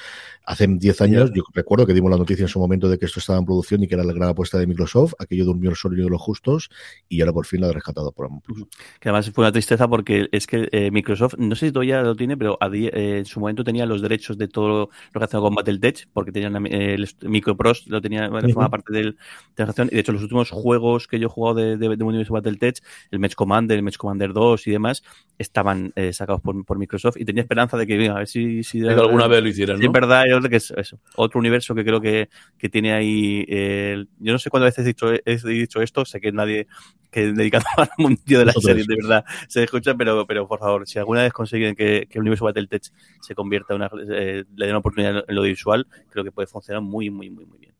Hace 0.44 0.66
10 0.66 1.00
años, 1.02 1.30
yo 1.34 1.42
recuerdo 1.54 1.86
que 1.86 1.94
dimos 1.94 2.10
la 2.10 2.16
noticia 2.16 2.42
en 2.44 2.48
su 2.48 2.58
momento 2.58 2.88
de 2.88 2.98
que 2.98 3.06
esto 3.06 3.20
estaba 3.20 3.38
en 3.38 3.44
producción 3.44 3.82
y 3.82 3.88
que 3.88 3.94
era 3.94 4.04
la 4.04 4.12
gran 4.12 4.30
apuesta 4.30 4.58
de 4.58 4.66
Microsoft. 4.66 5.14
Aquello 5.18 5.44
durmió 5.44 5.70
sueño 5.80 6.04
de 6.04 6.10
los 6.10 6.20
justos 6.20 6.70
y 7.08 7.20
ahora 7.20 7.32
por 7.32 7.46
fin 7.46 7.60
lo 7.60 7.68
ha 7.68 7.72
rescatado 7.72 8.12
por 8.12 8.26
Amazon 8.26 8.42
Plus. 8.42 8.68
Que 9.00 9.08
además 9.08 9.30
fue 9.30 9.44
una 9.44 9.52
tristeza 9.52 9.88
porque 9.88 10.28
es 10.32 10.46
que 10.46 10.68
eh, 10.72 10.90
Microsoft, 10.90 11.34
no 11.38 11.54
sé 11.54 11.66
si 11.66 11.72
todavía 11.72 12.02
lo 12.02 12.14
tiene, 12.14 12.36
pero 12.36 12.58
en 12.60 13.24
su 13.24 13.40
momento 13.40 13.64
tenía 13.64 13.86
los 13.86 14.02
derechos 14.02 14.38
de 14.38 14.48
todo 14.48 14.90
lo 15.12 15.20
que 15.20 15.24
hacía 15.24 15.40
con 15.40 15.54
Battletech, 15.54 16.08
porque 16.12 16.32
tenían 16.32 16.66
el 16.66 17.08
Microprose 17.22 17.90
lo 17.90 18.00
tenía, 18.00 18.28
forma 18.28 18.68
parte 18.68 18.92
de 18.92 19.14
la 19.56 19.64
acción. 19.64 19.88
Y 19.90 19.94
de 19.94 20.00
hecho, 20.00 20.12
los 20.12 20.22
últimos 20.22 20.50
juegos 20.50 21.06
que 21.06 21.18
yo 21.18 21.26
he 21.26 21.30
jugado 21.30 21.56
de, 21.56 21.76
de, 21.76 21.96
de 21.96 22.04
Universo 22.04 22.34
Battletech, 22.34 22.78
el 23.10 23.18
Match 23.18 23.34
Commander, 23.34 23.76
el 23.76 23.82
Match 23.82 23.96
Commander 23.96 24.32
2 24.32 24.66
y 24.66 24.70
demás, 24.70 25.02
estaban 25.38 25.92
eh, 25.96 26.12
sacados 26.12 26.40
por, 26.42 26.64
por, 26.64 26.78
Microsoft 26.78 27.16
y 27.18 27.24
tenía 27.24 27.42
esperanza 27.42 27.76
de 27.76 27.86
que, 27.86 27.96
venga, 27.96 28.14
a 28.14 28.18
ver 28.18 28.26
si. 28.26 28.62
si 28.62 28.86
alguna 28.86 29.26
vez 29.26 29.42
lo 29.42 29.48
hicieran. 29.48 29.78
¿no? 29.78 29.84
es 29.84 29.92
verdad, 29.92 30.24
que 30.48 30.56
es 30.56 30.70
eso. 30.76 30.98
Otro 31.16 31.38
universo 31.38 31.74
que 31.74 31.84
creo 31.84 32.00
que, 32.00 32.28
que 32.58 32.68
tiene 32.68 32.92
ahí. 32.92 33.44
Eh, 33.48 34.04
yo 34.18 34.32
no 34.32 34.38
sé 34.38 34.50
cuántas 34.50 34.76
veces 34.76 34.84
he 34.84 34.88
dicho, 34.88 35.12
he 35.12 35.58
dicho 35.58 35.69
esto, 35.78 36.04
sé 36.04 36.20
que 36.20 36.32
nadie 36.32 36.66
que 37.10 37.32
dedicado 37.32 37.64
al 37.76 37.90
mundillo 37.98 38.40
de 38.40 38.44
la 38.46 38.52
serie, 38.52 38.84
de 38.86 38.96
verdad, 38.96 39.24
se 39.48 39.64
escucha, 39.64 39.94
pero, 39.94 40.26
pero 40.26 40.46
por 40.46 40.60
favor, 40.60 40.88
si 40.88 40.98
alguna 40.98 41.22
vez 41.22 41.32
consiguen 41.32 41.74
que, 41.74 42.06
que 42.08 42.18
el 42.18 42.20
universo 42.20 42.44
Battletech 42.44 42.92
se 43.20 43.34
convierta 43.34 43.74
en 43.74 43.82
una, 43.82 43.90
eh, 44.14 44.44
le 44.54 44.66
den 44.66 44.74
una 44.74 44.78
oportunidad 44.78 45.24
en 45.26 45.34
lo 45.34 45.42
visual, 45.42 45.86
creo 46.08 46.24
que 46.24 46.32
puede 46.32 46.46
funcionar 46.46 46.82
muy, 46.82 47.10
muy, 47.10 47.30
muy, 47.30 47.46
muy 47.46 47.58
bien. 47.58 47.74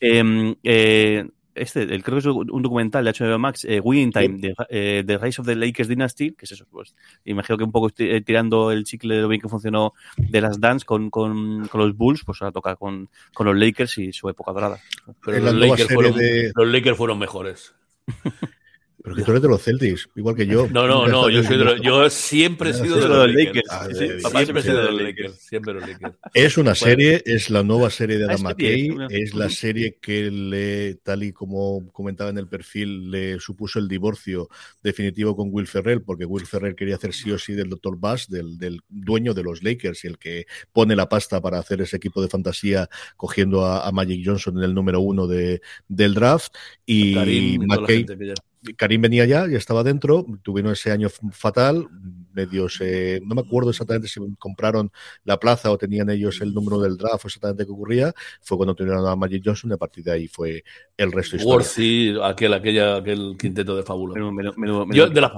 Em, 0.00 0.54
eh, 0.62 1.28
este, 1.54 1.82
el, 1.82 2.02
creo 2.02 2.20
que 2.20 2.28
es 2.28 2.34
un 2.34 2.62
documental 2.62 3.04
de 3.04 3.12
HBO 3.12 3.38
Max, 3.38 3.64
eh, 3.64 3.80
Winning 3.80 4.12
Time, 4.12 4.38
de, 4.38 4.54
eh, 4.68 5.02
The 5.06 5.18
Rise 5.18 5.40
of 5.40 5.46
the 5.46 5.56
Lakers 5.56 5.88
Dynasty, 5.88 6.32
que 6.32 6.44
es 6.44 6.52
eso, 6.52 6.66
pues, 6.70 6.94
imagino 7.24 7.58
que 7.58 7.64
un 7.64 7.72
poco 7.72 7.90
eh, 7.98 8.20
tirando 8.20 8.70
el 8.70 8.84
chicle 8.84 9.16
de 9.16 9.22
lo 9.22 9.28
bien 9.28 9.40
que 9.40 9.48
funcionó 9.48 9.94
de 10.16 10.40
las 10.40 10.60
Dance 10.60 10.84
con, 10.84 11.10
con, 11.10 11.66
con 11.68 11.80
los 11.80 11.96
Bulls, 11.96 12.24
pues 12.24 12.40
ahora 12.40 12.52
toca 12.52 12.76
con, 12.76 13.08
con, 13.34 13.46
los 13.46 13.56
Lakers 13.56 13.98
y 13.98 14.12
su 14.12 14.28
época 14.28 14.52
dorada. 14.52 14.78
Pero 15.24 15.38
los 15.40 15.54
Lakers, 15.54 15.92
fueron, 15.92 16.14
los 16.54 16.68
Lakers 16.68 16.96
fueron 16.96 17.18
mejores. 17.18 17.74
Pero 19.02 19.16
que 19.16 19.22
tú 19.22 19.30
eres 19.30 19.42
de 19.42 19.48
los 19.48 19.62
Celtics, 19.62 20.08
igual 20.14 20.36
que 20.36 20.46
yo. 20.46 20.68
No, 20.70 20.86
no, 20.88 21.06
no, 21.06 21.30
yo, 21.30 21.42
soy 21.42 21.56
de 21.56 21.80
yo 21.82 22.10
siempre 22.10 22.70
he 22.70 22.74
sido 22.74 22.96
de 22.96 23.08
los 23.08 23.32
Lakers. 23.32 23.66
Ah, 23.70 23.88
papá 24.22 24.44
siempre 24.44 24.60
ha 24.60 24.62
sido 24.62 24.76
de 24.76 24.92
los 24.92 25.02
Lakers. 25.02 25.34
Siempre 25.34 25.74
los 25.74 25.88
Lakers. 25.88 26.14
Es 26.34 26.58
una 26.58 26.74
serie, 26.74 27.22
es 27.24 27.50
la 27.50 27.62
nueva 27.62 27.90
serie 27.90 28.18
de 28.18 28.24
Adam 28.24 28.42
McKay, 28.42 28.90
es 29.10 29.34
la 29.34 29.48
serie 29.48 29.98
que 30.00 30.30
le, 30.30 30.96
tal 30.96 31.22
y 31.22 31.32
como 31.32 31.90
comentaba 31.92 32.30
en 32.30 32.38
el 32.38 32.48
perfil, 32.48 33.10
le 33.10 33.40
supuso 33.40 33.78
el 33.78 33.88
divorcio 33.88 34.48
definitivo 34.82 35.34
con 35.34 35.48
Will 35.50 35.66
Ferrell, 35.66 36.02
porque 36.02 36.24
Will 36.24 36.46
Ferrell 36.46 36.74
quería 36.74 36.96
hacer 36.96 37.14
sí 37.14 37.30
o 37.30 37.38
sí 37.38 37.54
del 37.54 37.70
Dr. 37.70 37.98
Bass, 37.98 38.28
del, 38.28 38.58
del 38.58 38.80
dueño 38.88 39.34
de 39.34 39.42
los 39.42 39.62
Lakers 39.62 40.04
y 40.04 40.08
el 40.08 40.18
que 40.18 40.46
pone 40.72 40.94
la 40.94 41.08
pasta 41.08 41.40
para 41.40 41.58
hacer 41.58 41.80
ese 41.80 41.96
equipo 41.96 42.20
de 42.20 42.28
fantasía 42.28 42.88
cogiendo 43.16 43.64
a, 43.64 43.90
Magic 43.92 44.22
Johnson 44.24 44.58
en 44.58 44.64
el 44.64 44.74
número 44.74 45.00
uno 45.00 45.26
de, 45.26 45.60
del 45.88 46.14
draft. 46.14 46.54
Y 46.86 47.58
McKay. 47.58 48.06
Karim 48.76 49.00
venía 49.00 49.24
ya, 49.24 49.46
ya 49.46 49.56
estaba 49.56 49.82
dentro, 49.82 50.26
tuvieron 50.42 50.72
ese 50.72 50.92
año 50.92 51.08
fatal, 51.32 51.88
medios, 52.32 52.78
no 53.22 53.34
me 53.34 53.40
acuerdo 53.40 53.70
exactamente 53.70 54.08
si 54.08 54.20
compraron 54.38 54.92
la 55.24 55.38
plaza 55.38 55.70
o 55.70 55.78
tenían 55.78 56.10
ellos 56.10 56.40
el 56.42 56.52
número 56.52 56.78
del 56.80 56.96
draft 56.98 57.24
o 57.24 57.28
exactamente 57.28 57.64
qué 57.64 57.72
ocurría, 57.72 58.12
fue 58.42 58.58
cuando 58.58 58.74
tuvieron 58.74 59.06
a 59.06 59.16
Magic 59.16 59.42
Johnson 59.44 59.70
y 59.70 59.74
a 59.74 59.78
partir 59.78 60.04
de 60.04 60.12
ahí 60.12 60.28
fue 60.28 60.62
el 60.96 61.10
resto 61.10 61.38
de 61.38 61.44
Worthy, 61.44 62.18
aquel, 62.22 62.52
aquella, 62.52 62.96
aquel 62.96 63.36
quinteto 63.38 63.76
de 63.76 63.82
fábula. 63.82 64.20
Yo, 64.92 65.08
de 65.08 65.20
las, 65.20 65.32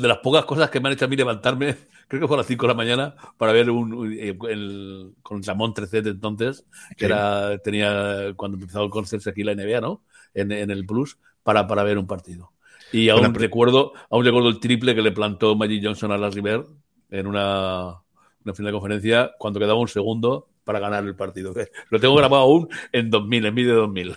de, 0.00 0.08
las, 0.08 0.18
pocas 0.18 0.44
cosas 0.44 0.68
que 0.68 0.80
me 0.80 0.88
han 0.88 0.94
hecho 0.94 1.04
a 1.04 1.08
mí 1.08 1.16
levantarme, 1.16 1.76
creo 2.08 2.22
que 2.22 2.26
fue 2.26 2.36
a 2.36 2.38
las 2.38 2.46
5 2.46 2.66
de 2.66 2.68
la 2.68 2.76
mañana, 2.76 3.14
para 3.36 3.52
ver 3.52 3.70
un, 3.70 4.12
eh, 4.12 4.36
el, 4.48 5.14
con 5.22 5.42
Ramón 5.44 5.74
13 5.74 6.02
de 6.02 6.10
entonces, 6.10 6.64
que 6.96 7.04
era, 7.04 7.56
tenía, 7.58 8.32
cuando 8.34 8.58
empezó 8.58 8.82
el 8.82 8.90
concierto 8.90 9.30
aquí 9.30 9.44
la 9.44 9.54
NBA, 9.54 9.80
¿no? 9.80 10.02
En, 10.34 10.52
en 10.52 10.70
el 10.70 10.84
Plus, 10.84 11.18
para, 11.48 11.66
para 11.66 11.82
ver 11.82 11.96
un 11.96 12.06
partido. 12.06 12.52
Y 12.92 13.08
aún 13.08 13.32
recuerdo, 13.32 13.94
aún 14.10 14.22
recuerdo 14.22 14.50
el 14.50 14.60
triple 14.60 14.94
que 14.94 15.00
le 15.00 15.12
plantó 15.12 15.56
Magic 15.56 15.82
Johnson 15.82 16.12
a 16.12 16.18
la 16.18 16.28
River 16.28 16.66
en 17.08 17.26
una, 17.26 18.02
una 18.44 18.52
final 18.52 18.70
de 18.70 18.72
conferencia 18.72 19.30
cuando 19.38 19.58
quedaba 19.58 19.80
un 19.80 19.88
segundo 19.88 20.50
para 20.62 20.78
ganar 20.78 21.04
el 21.04 21.16
partido. 21.16 21.54
Lo 21.88 21.98
tengo 22.00 22.14
grabado 22.16 22.42
aún 22.42 22.68
en 22.92 23.08
2000, 23.08 23.46
en 23.46 23.54
vídeo 23.54 23.74
de 23.76 23.80
2000. 23.80 24.16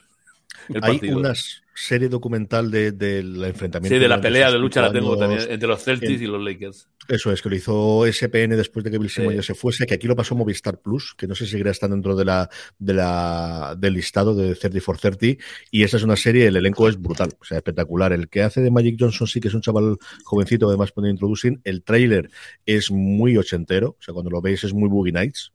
Hay 0.82 1.00
unas 1.10 1.61
serie 1.74 2.10
documental 2.10 2.70
de, 2.70 2.92
del 2.92 3.44
enfrentamiento. 3.44 3.96
Sí, 3.96 4.00
de 4.00 4.08
la 4.08 4.20
pelea 4.20 4.52
de 4.52 4.60
lucha 4.60 4.82
la 4.82 4.92
tengo 4.92 5.18
también 5.18 5.42
entre 5.50 5.68
los 5.68 5.84
Celtics 5.84 6.22
y 6.22 6.28
los 6.28 6.42
Lakers. 6.42 6.88
Eso 7.08 7.32
es, 7.32 7.42
que 7.42 7.50
lo 7.50 7.56
hizo 7.56 8.06
SPN 8.06 8.56
después 8.56 8.84
de 8.84 8.92
que 8.92 8.98
Bill 8.98 9.10
Simmons 9.10 9.36
ya 9.36 9.42
se 9.42 9.56
fuese, 9.56 9.86
que 9.86 9.96
aquí 9.96 10.08
lo 10.08 10.16
pasó 10.16 10.36
Movistar 10.36 10.80
Plus, 10.80 11.16
que 11.18 11.28
no 11.28 11.36
sé 11.36 11.46
si 11.46 11.52
seguirá 11.52 11.72
estando 11.72 11.96
dentro 11.96 12.16
de 12.16 12.26
la, 12.26 12.50
de 12.78 12.94
la, 12.94 13.76
del 13.78 13.96
listado 13.96 14.36
de 14.36 14.56
30 14.56 14.82
for 14.82 14.98
30. 14.98 15.42
Y 15.72 15.84
esa 15.84 15.98
es 15.98 16.04
una 16.04 16.16
serie, 16.16 16.48
el 16.48 16.56
elenco 16.56 16.88
es 16.88 17.02
brutal, 17.02 17.30
o 17.40 17.44
sea, 17.44 17.58
espectacular. 17.58 18.14
El 18.14 18.30
que 18.30 18.44
hace 18.44 18.62
de 18.62 18.72
Magic 18.72 18.98
Johnson 19.00 19.28
sí 19.28 19.40
que 19.40 19.48
es 19.48 19.54
un 19.54 19.62
chaval 19.62 19.98
jovencito, 20.24 20.68
además 20.68 20.92
pone 20.92 21.10
introducing. 21.10 21.60
El 21.64 21.84
trailer 21.84 22.30
es 22.66 22.92
muy 22.92 23.38
ochentero, 23.38 23.98
o 24.00 24.02
sea, 24.02 24.14
cuando 24.14 24.30
lo 24.30 24.42
veis 24.42 24.64
es 24.64 24.74
muy 24.74 24.88
Boogie 24.88 25.12
Nights, 25.12 25.54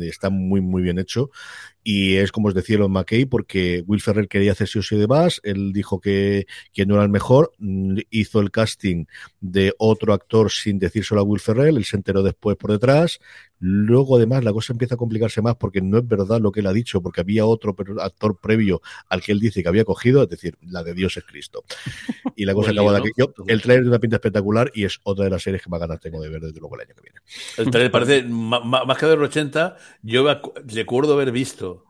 está 0.00 0.30
muy, 0.30 0.60
muy 0.60 0.82
bien 0.82 0.98
hecho. 0.98 1.30
Y 1.82 2.16
es 2.16 2.30
como 2.32 2.48
os 2.48 2.54
decía 2.54 2.78
lo 2.78 2.88
McKay, 2.88 3.26
porque 3.26 3.82
Will 3.86 4.00
Ferrer 4.00 4.28
quería 4.28 4.52
hacer 4.52 4.68
sí 4.68 4.78
o 4.78 4.82
sí 4.82 4.96
de 4.96 5.06
Bass, 5.06 5.40
él 5.42 5.72
dijo 5.72 6.00
que, 6.00 6.46
que 6.72 6.86
no 6.86 6.94
era 6.94 7.02
el 7.02 7.08
mejor, 7.08 7.52
mm, 7.58 7.98
hizo 8.10 8.40
el 8.40 8.50
casting 8.50 9.06
de 9.40 9.74
otro 9.78 10.12
actor 10.12 10.50
sin 10.50 10.78
decírselo 10.78 11.20
a 11.20 11.24
Will 11.24 11.40
Ferrell, 11.40 11.76
él 11.76 11.84
se 11.84 11.96
enteró 11.96 12.22
después 12.22 12.56
por 12.56 12.70
detrás, 12.70 13.18
luego 13.64 14.16
además 14.16 14.42
la 14.42 14.52
cosa 14.52 14.72
empieza 14.72 14.96
a 14.96 14.98
complicarse 14.98 15.40
más 15.40 15.54
porque 15.54 15.80
no 15.80 15.96
es 15.98 16.06
verdad 16.06 16.40
lo 16.40 16.50
que 16.50 16.60
él 16.60 16.66
ha 16.66 16.72
dicho, 16.72 17.00
porque 17.00 17.20
había 17.20 17.46
otro 17.46 17.76
actor 18.00 18.36
previo 18.40 18.82
al 19.08 19.22
que 19.22 19.30
él 19.30 19.38
dice 19.38 19.62
que 19.62 19.68
había 19.68 19.84
cogido, 19.84 20.24
es 20.24 20.28
decir, 20.28 20.58
la 20.62 20.82
de 20.82 20.94
Dios 20.94 21.16
es 21.16 21.24
Cristo. 21.24 21.62
Y 22.34 22.44
la 22.44 22.54
cosa 22.54 22.70
acaba 22.72 22.92
de 22.92 22.98
aquello. 22.98 23.32
El 23.46 23.62
trailer 23.62 23.84
de 23.84 23.90
una 23.90 24.00
pinta 24.00 24.16
espectacular 24.16 24.72
y 24.74 24.84
es 24.84 24.98
otra 25.04 25.26
de 25.26 25.30
las 25.30 25.44
series 25.44 25.62
que 25.62 25.70
más 25.70 25.78
ganas 25.78 26.00
tengo 26.00 26.20
de 26.20 26.28
ver 26.28 26.40
desde 26.40 26.58
luego 26.58 26.74
el 26.74 26.82
año 26.82 26.94
que 26.96 27.02
viene. 27.02 27.20
El 27.56 27.70
trailer 27.70 27.92
parece 27.92 28.24
más 28.24 28.98
que 28.98 29.06
de 29.06 29.16
los 29.16 29.28
80, 29.28 29.76
yo 30.02 30.26
recuerdo 30.66 31.14
haber 31.14 31.30
visto 31.30 31.84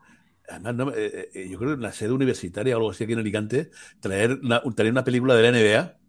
Además, 0.49 0.93
eh, 0.97 1.29
eh, 1.33 1.47
yo 1.49 1.57
creo 1.57 1.71
que 1.71 1.75
en 1.75 1.81
la 1.81 1.93
sede 1.93 2.11
universitaria 2.11 2.75
o 2.75 2.79
algo 2.79 2.91
así 2.91 3.05
aquí 3.05 3.13
en 3.13 3.19
Alicante, 3.19 3.71
traer 4.01 4.39
una, 4.43 4.61
traer 4.75 4.91
una 4.91 5.03
película 5.03 5.35
de 5.35 5.41
la 5.41 5.57
NBA 5.57 6.02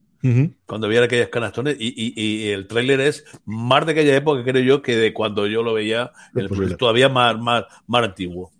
cuando 0.64 0.86
había 0.86 1.02
aquellas 1.02 1.28
canastones 1.28 1.76
y, 1.78 1.88
y, 1.88 2.14
y, 2.16 2.48
el 2.48 2.66
tráiler 2.66 3.00
es 3.00 3.24
más 3.44 3.84
de 3.84 3.92
aquella 3.92 4.16
época, 4.16 4.42
creo 4.42 4.62
yo, 4.62 4.80
que 4.80 4.96
de 4.96 5.12
cuando 5.12 5.46
yo 5.46 5.62
lo 5.62 5.74
veía, 5.74 6.12
el, 6.34 6.76
todavía 6.78 7.10
más, 7.10 7.38
más, 7.38 7.64
más 7.86 8.04
antiguo. 8.04 8.50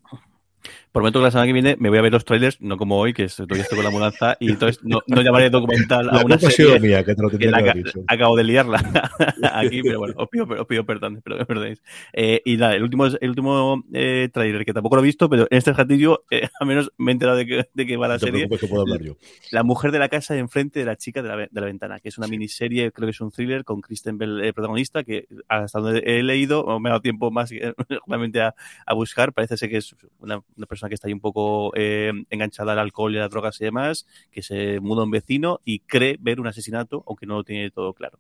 Prometo 0.95 1.19
que 1.19 1.25
la 1.25 1.31
semana 1.33 1.49
que 1.49 1.53
viene 1.53 1.77
me 1.81 1.89
voy 1.89 1.99
a 1.99 2.03
ver 2.03 2.13
los 2.13 2.25
trailers, 2.25 2.61
no 2.61 2.77
como 2.77 2.97
hoy, 2.97 3.13
que 3.13 3.27
todavía 3.27 3.65
estoy 3.65 3.79
con 3.79 3.85
la 3.85 3.91
mudanza, 3.91 4.37
y 4.39 4.53
entonces 4.53 4.81
no, 4.85 5.01
no 5.09 5.23
llamaré 5.23 5.51
documental 5.51 6.09
a 6.09 6.25
una 6.25 6.39
serie 6.39 6.79
mía, 6.79 7.05
que, 7.05 7.17
te 7.17 7.21
lo 7.21 7.31
que 7.31 7.51
la, 7.51 7.75
acabo 8.07 8.37
de 8.37 8.45
liarla 8.45 8.79
aquí, 9.55 9.83
pero 9.83 9.99
bueno, 9.99 10.15
os 10.17 10.29
pido, 10.29 10.47
os 10.47 10.67
pido 10.69 10.87
perdón, 10.87 11.21
pero 11.25 11.37
me 11.37 11.47
perdonéis. 11.47 11.83
Eh, 12.13 12.43
y 12.45 12.57
nada, 12.59 12.77
el 12.77 12.85
último, 12.85 13.07
el 13.07 13.29
último 13.29 13.83
eh, 13.93 14.29
trailer 14.33 14.65
que 14.65 14.73
tampoco 14.73 14.95
lo 14.95 15.03
he 15.03 15.05
visto, 15.05 15.29
pero 15.29 15.49
en 15.51 15.59
este 15.59 15.73
ejercicio 15.73 16.27
eh, 16.31 16.49
al 16.61 16.69
menos 16.69 16.93
me 16.97 17.11
he 17.11 17.15
enterado 17.15 17.39
de 17.39 17.47
que, 17.47 17.69
de 17.75 17.87
que 17.87 17.97
va 17.97 18.07
la 18.07 18.21
serie. 18.21 18.49
Que 18.49 18.69
puedo 18.69 18.83
hablar 18.83 19.03
yo. 19.03 19.17
La 19.51 19.65
mujer 19.65 19.91
de 19.91 19.99
la 19.99 20.09
casa 20.09 20.37
enfrente 20.37 20.79
de 20.79 20.85
la 20.85 20.95
chica 20.95 21.23
de 21.23 21.29
la, 21.29 21.37
de 21.39 21.61
la 21.61 21.67
ventana, 21.67 21.99
que 21.99 22.11
es 22.11 22.19
una 22.19 22.29
miniserie, 22.29 22.93
creo 22.93 23.09
que 23.09 23.11
es 23.11 23.21
un 23.21 23.33
thriller 23.33 23.65
con 23.65 23.81
Kristen 23.81 24.17
Bell 24.17 24.45
eh, 24.45 24.53
protagonista, 24.53 25.03
que 25.03 25.27
hasta 25.49 25.81
donde 25.81 26.05
he 26.07 26.23
leído, 26.23 26.79
me 26.79 26.89
ha 26.89 26.93
dado 26.93 27.03
tiempo 27.03 27.33
más 27.33 27.51
realmente 28.07 28.43
a, 28.43 28.55
a 28.87 28.95
buscar, 28.95 29.33
parece 29.33 29.57
ser 29.57 29.71
que 29.71 29.79
es 29.79 29.97
una, 30.21 30.41
una 30.57 30.67
persona 30.69 30.84
que 30.89 30.95
está 30.95 31.09
ahí 31.09 31.15
un 31.15 31.21
poco 31.21 31.73
eh, 31.77 32.13
enganchada 32.31 32.73
al 32.73 32.79
alcohol 32.79 33.15
y 33.15 33.19
a 33.19 33.21
las 33.21 33.31
drogas 33.31 33.61
y 33.61 33.65
demás, 33.65 34.07
que 34.31 34.43
se 34.43 34.81
muda 34.81 35.05
un 35.05 35.11
vecino 35.11 35.61
y 35.65 35.81
cree 35.81 36.17
ver 36.21 36.41
un 36.41 36.47
asesinato, 36.47 37.05
aunque 37.07 37.27
no 37.27 37.37
lo 37.37 37.45
tiene 37.45 37.71
todo 37.71 37.93
claro. 37.95 38.19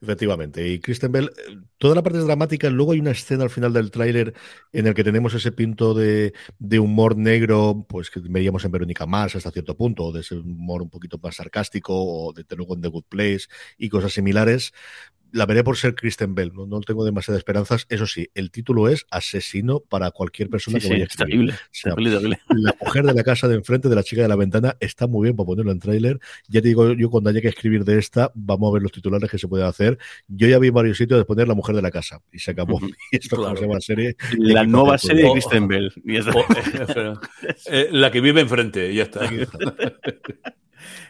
Efectivamente. 0.00 0.66
Y 0.66 0.78
Kristen 0.78 1.12
Bell, 1.12 1.30
eh, 1.36 1.56
toda 1.78 1.94
la 1.94 2.02
parte 2.02 2.18
es 2.18 2.24
dramática. 2.24 2.70
Luego 2.70 2.92
hay 2.92 3.00
una 3.00 3.10
escena 3.10 3.44
al 3.44 3.50
final 3.50 3.72
del 3.72 3.90
tráiler 3.90 4.34
en 4.72 4.86
el 4.86 4.94
que 4.94 5.04
tenemos 5.04 5.34
ese 5.34 5.52
pinto 5.52 5.94
de, 5.94 6.32
humor 6.78 7.16
negro, 7.16 7.86
pues 7.88 8.10
que 8.10 8.20
veíamos 8.20 8.64
en 8.64 8.72
Verónica 8.72 9.06
Mars 9.06 9.36
hasta 9.36 9.50
cierto 9.50 9.76
punto, 9.76 10.12
de 10.12 10.20
ese 10.20 10.36
humor 10.36 10.82
un 10.82 10.90
poquito 10.90 11.18
más 11.22 11.36
sarcástico, 11.36 11.94
o 11.94 12.32
de 12.32 12.44
luego 12.56 12.74
en 12.74 12.82
The 12.82 12.88
Good 12.88 13.04
Place 13.08 13.46
y 13.78 13.88
cosas 13.88 14.12
similares 14.12 14.72
la 15.36 15.44
veré 15.44 15.62
por 15.62 15.76
ser 15.76 15.94
Kristen 15.94 16.34
Bell, 16.34 16.52
no, 16.54 16.80
tengo 16.80 17.04
demasiadas 17.04 17.40
esperanzas. 17.40 17.86
Eso 17.90 18.06
sí, 18.06 18.30
el 18.34 18.50
título 18.50 18.88
es 18.88 19.06
Asesino 19.10 19.80
para 19.80 20.10
cualquier 20.10 20.48
persona 20.48 20.80
que 20.80 20.88
vaya 20.88 21.04
a 21.04 21.06
escribir. 21.06 21.54
La 22.48 22.74
mujer 22.80 23.04
de 23.04 23.12
la 23.12 23.22
casa 23.22 23.46
de 23.46 23.54
enfrente 23.54 23.88
de 23.88 23.94
la 23.94 24.02
chica 24.02 24.22
de 24.22 24.28
la 24.28 24.36
ventana 24.36 24.76
está 24.80 25.06
muy 25.06 25.24
bien 25.24 25.36
para 25.36 25.46
ponerlo 25.46 25.72
en 25.72 25.78
tráiler. 25.78 26.18
Ya 26.48 26.62
te 26.62 26.68
digo, 26.68 26.92
yo 26.92 27.10
cuando 27.10 27.30
haya 27.30 27.42
que 27.42 27.48
escribir 27.48 27.84
de 27.84 27.98
esta, 27.98 28.32
vamos 28.34 28.70
a 28.70 28.74
ver 28.74 28.82
los 28.82 28.92
titulares 28.92 29.30
que 29.30 29.38
se 29.38 29.46
pueden 29.46 29.66
hacer. 29.66 29.98
Yo 30.26 30.48
ya 30.48 30.58
vi 30.58 30.70
varios 30.70 30.96
sitios 30.96 31.18
de 31.18 31.24
poner 31.24 31.46
la 31.48 31.54
mujer 31.54 31.76
de 31.76 31.82
la 31.82 31.90
casa 31.90 32.22
y 32.32 32.38
se 32.38 32.52
acabó. 32.52 32.80
y 33.12 33.16
esto 33.16 33.36
claro. 33.36 33.56
se 33.56 33.66
llama 33.66 33.80
serie. 33.80 34.16
La 34.38 34.64
nueva 34.64 34.96
serie 34.96 35.24
de 35.24 35.32
Kristen 35.32 35.68
Bell. 35.68 35.92
Eh, 37.66 37.88
la 37.90 38.10
que 38.10 38.20
vive 38.20 38.40
enfrente, 38.40 38.92
ya 38.94 39.04
está. 39.04 39.28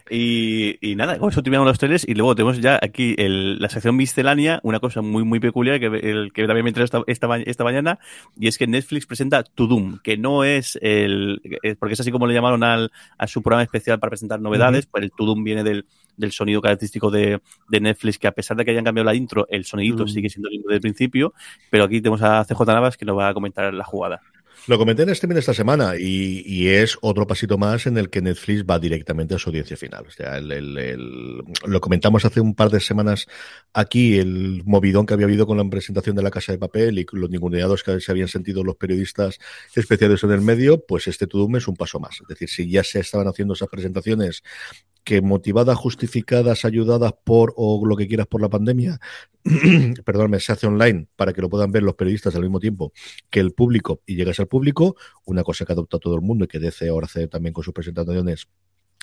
Y, 0.08 0.94
nada, 0.96 1.18
con 1.18 1.30
eso 1.30 1.42
terminamos 1.42 1.66
los 1.66 1.78
trailers 1.78 2.06
y 2.06 2.14
luego 2.14 2.34
tenemos 2.36 2.60
ya 2.60 2.78
aquí 2.80 3.16
la 3.18 3.68
sección 3.68 3.96
miscelánea, 4.16 4.60
una 4.62 4.80
cosa 4.80 5.02
muy 5.02 5.24
muy 5.24 5.40
peculiar 5.40 5.78
que, 5.78 5.86
el, 5.86 6.32
que 6.32 6.46
también 6.46 6.64
me 6.64 6.70
enteré 6.70 6.84
esta, 6.84 7.02
esta, 7.06 7.64
mañana, 7.64 7.98
y 8.38 8.48
es 8.48 8.56
que 8.56 8.66
Netflix 8.66 9.06
presenta 9.06 9.42
To 9.42 9.66
Doom, 9.66 9.98
que 10.02 10.16
no 10.16 10.42
es 10.42 10.78
el... 10.80 11.40
porque 11.78 11.94
es 11.94 12.00
así 12.00 12.10
como 12.10 12.26
le 12.26 12.34
llamaron 12.34 12.64
al, 12.64 12.90
a 13.18 13.26
su 13.26 13.42
programa 13.42 13.62
especial 13.62 13.98
para 13.98 14.10
presentar 14.10 14.40
novedades, 14.40 14.86
pues 14.86 15.04
el 15.04 15.10
To 15.12 15.26
Doom 15.26 15.44
viene 15.44 15.64
del, 15.64 15.84
del 16.16 16.32
sonido 16.32 16.62
característico 16.62 17.10
de, 17.10 17.40
de, 17.68 17.80
Netflix, 17.80 18.18
que 18.18 18.26
a 18.26 18.32
pesar 18.32 18.56
de 18.56 18.64
que 18.64 18.70
hayan 18.70 18.84
cambiado 18.84 19.04
la 19.04 19.14
intro, 19.14 19.46
el 19.50 19.64
sonidito 19.64 20.06
sigue 20.06 20.30
siendo 20.30 20.48
el 20.48 20.56
mismo 20.56 20.70
del 20.70 20.80
principio, 20.80 21.34
pero 21.70 21.84
aquí 21.84 22.00
tenemos 22.00 22.22
a 22.22 22.44
CJ 22.44 22.66
Navas 22.66 22.96
que 22.96 23.04
nos 23.04 23.18
va 23.18 23.28
a 23.28 23.34
comentar 23.34 23.72
la 23.74 23.84
jugada. 23.84 24.22
Lo 24.66 24.78
comenté 24.78 25.04
en 25.04 25.10
streaming 25.10 25.36
esta 25.36 25.54
semana 25.54 25.94
y, 25.96 26.66
es 26.66 26.98
otro 27.00 27.26
pasito 27.26 27.56
más 27.56 27.86
en 27.86 27.98
el 27.98 28.10
que 28.10 28.20
Netflix 28.20 28.64
va 28.64 28.80
directamente 28.80 29.34
a 29.34 29.38
su 29.38 29.50
audiencia 29.50 29.76
final. 29.76 30.06
O 30.08 30.10
sea, 30.10 30.40
lo 30.40 31.80
comentamos 31.80 32.24
hace 32.24 32.40
un 32.40 32.54
par 32.56 32.70
de 32.70 32.80
semanas 32.80 33.28
aquí, 33.72 34.18
el 34.18 34.62
movidón 34.64 35.06
que 35.06 35.14
había 35.14 35.26
habido 35.26 35.46
con 35.46 35.56
la 35.56 35.64
presentación 35.70 36.16
de 36.16 36.22
la 36.24 36.32
Casa 36.32 36.50
de 36.50 36.58
Papel 36.58 36.98
y 36.98 37.06
los 37.12 37.30
ninguneados 37.30 37.84
que 37.84 38.00
se 38.00 38.10
habían 38.10 38.26
sentido 38.26 38.64
los 38.64 38.76
periodistas 38.76 39.38
especiales 39.74 40.24
en 40.24 40.32
el 40.32 40.40
medio, 40.40 40.84
pues 40.84 41.06
este 41.06 41.28
Tudum 41.28 41.56
es 41.56 41.68
un 41.68 41.76
paso 41.76 42.00
más. 42.00 42.20
Es 42.20 42.26
decir, 42.26 42.48
si 42.48 42.68
ya 42.68 42.82
se 42.82 42.98
estaban 42.98 43.28
haciendo 43.28 43.54
esas 43.54 43.68
presentaciones 43.68 44.42
que 45.06 45.22
motivadas, 45.22 45.78
justificadas, 45.78 46.64
ayudadas 46.64 47.14
por 47.22 47.54
o 47.56 47.86
lo 47.86 47.96
que 47.96 48.08
quieras 48.08 48.26
por 48.26 48.42
la 48.42 48.48
pandemia, 48.48 48.98
perdóname, 50.04 50.40
se 50.40 50.50
hace 50.50 50.66
online 50.66 51.06
para 51.14 51.32
que 51.32 51.40
lo 51.40 51.48
puedan 51.48 51.70
ver 51.70 51.84
los 51.84 51.94
periodistas 51.94 52.34
al 52.34 52.42
mismo 52.42 52.58
tiempo 52.58 52.92
que 53.30 53.38
el 53.38 53.52
público 53.52 54.02
y 54.04 54.16
llegas 54.16 54.40
al 54.40 54.48
público, 54.48 54.96
una 55.24 55.44
cosa 55.44 55.64
que 55.64 55.72
adopta 55.72 56.00
todo 56.00 56.16
el 56.16 56.22
mundo 56.22 56.44
y 56.44 56.48
que 56.48 56.58
DC 56.58 56.88
ahora 56.88 57.06
hace 57.06 57.28
también 57.28 57.52
con 57.52 57.62
sus 57.62 57.72
presentaciones 57.72 58.48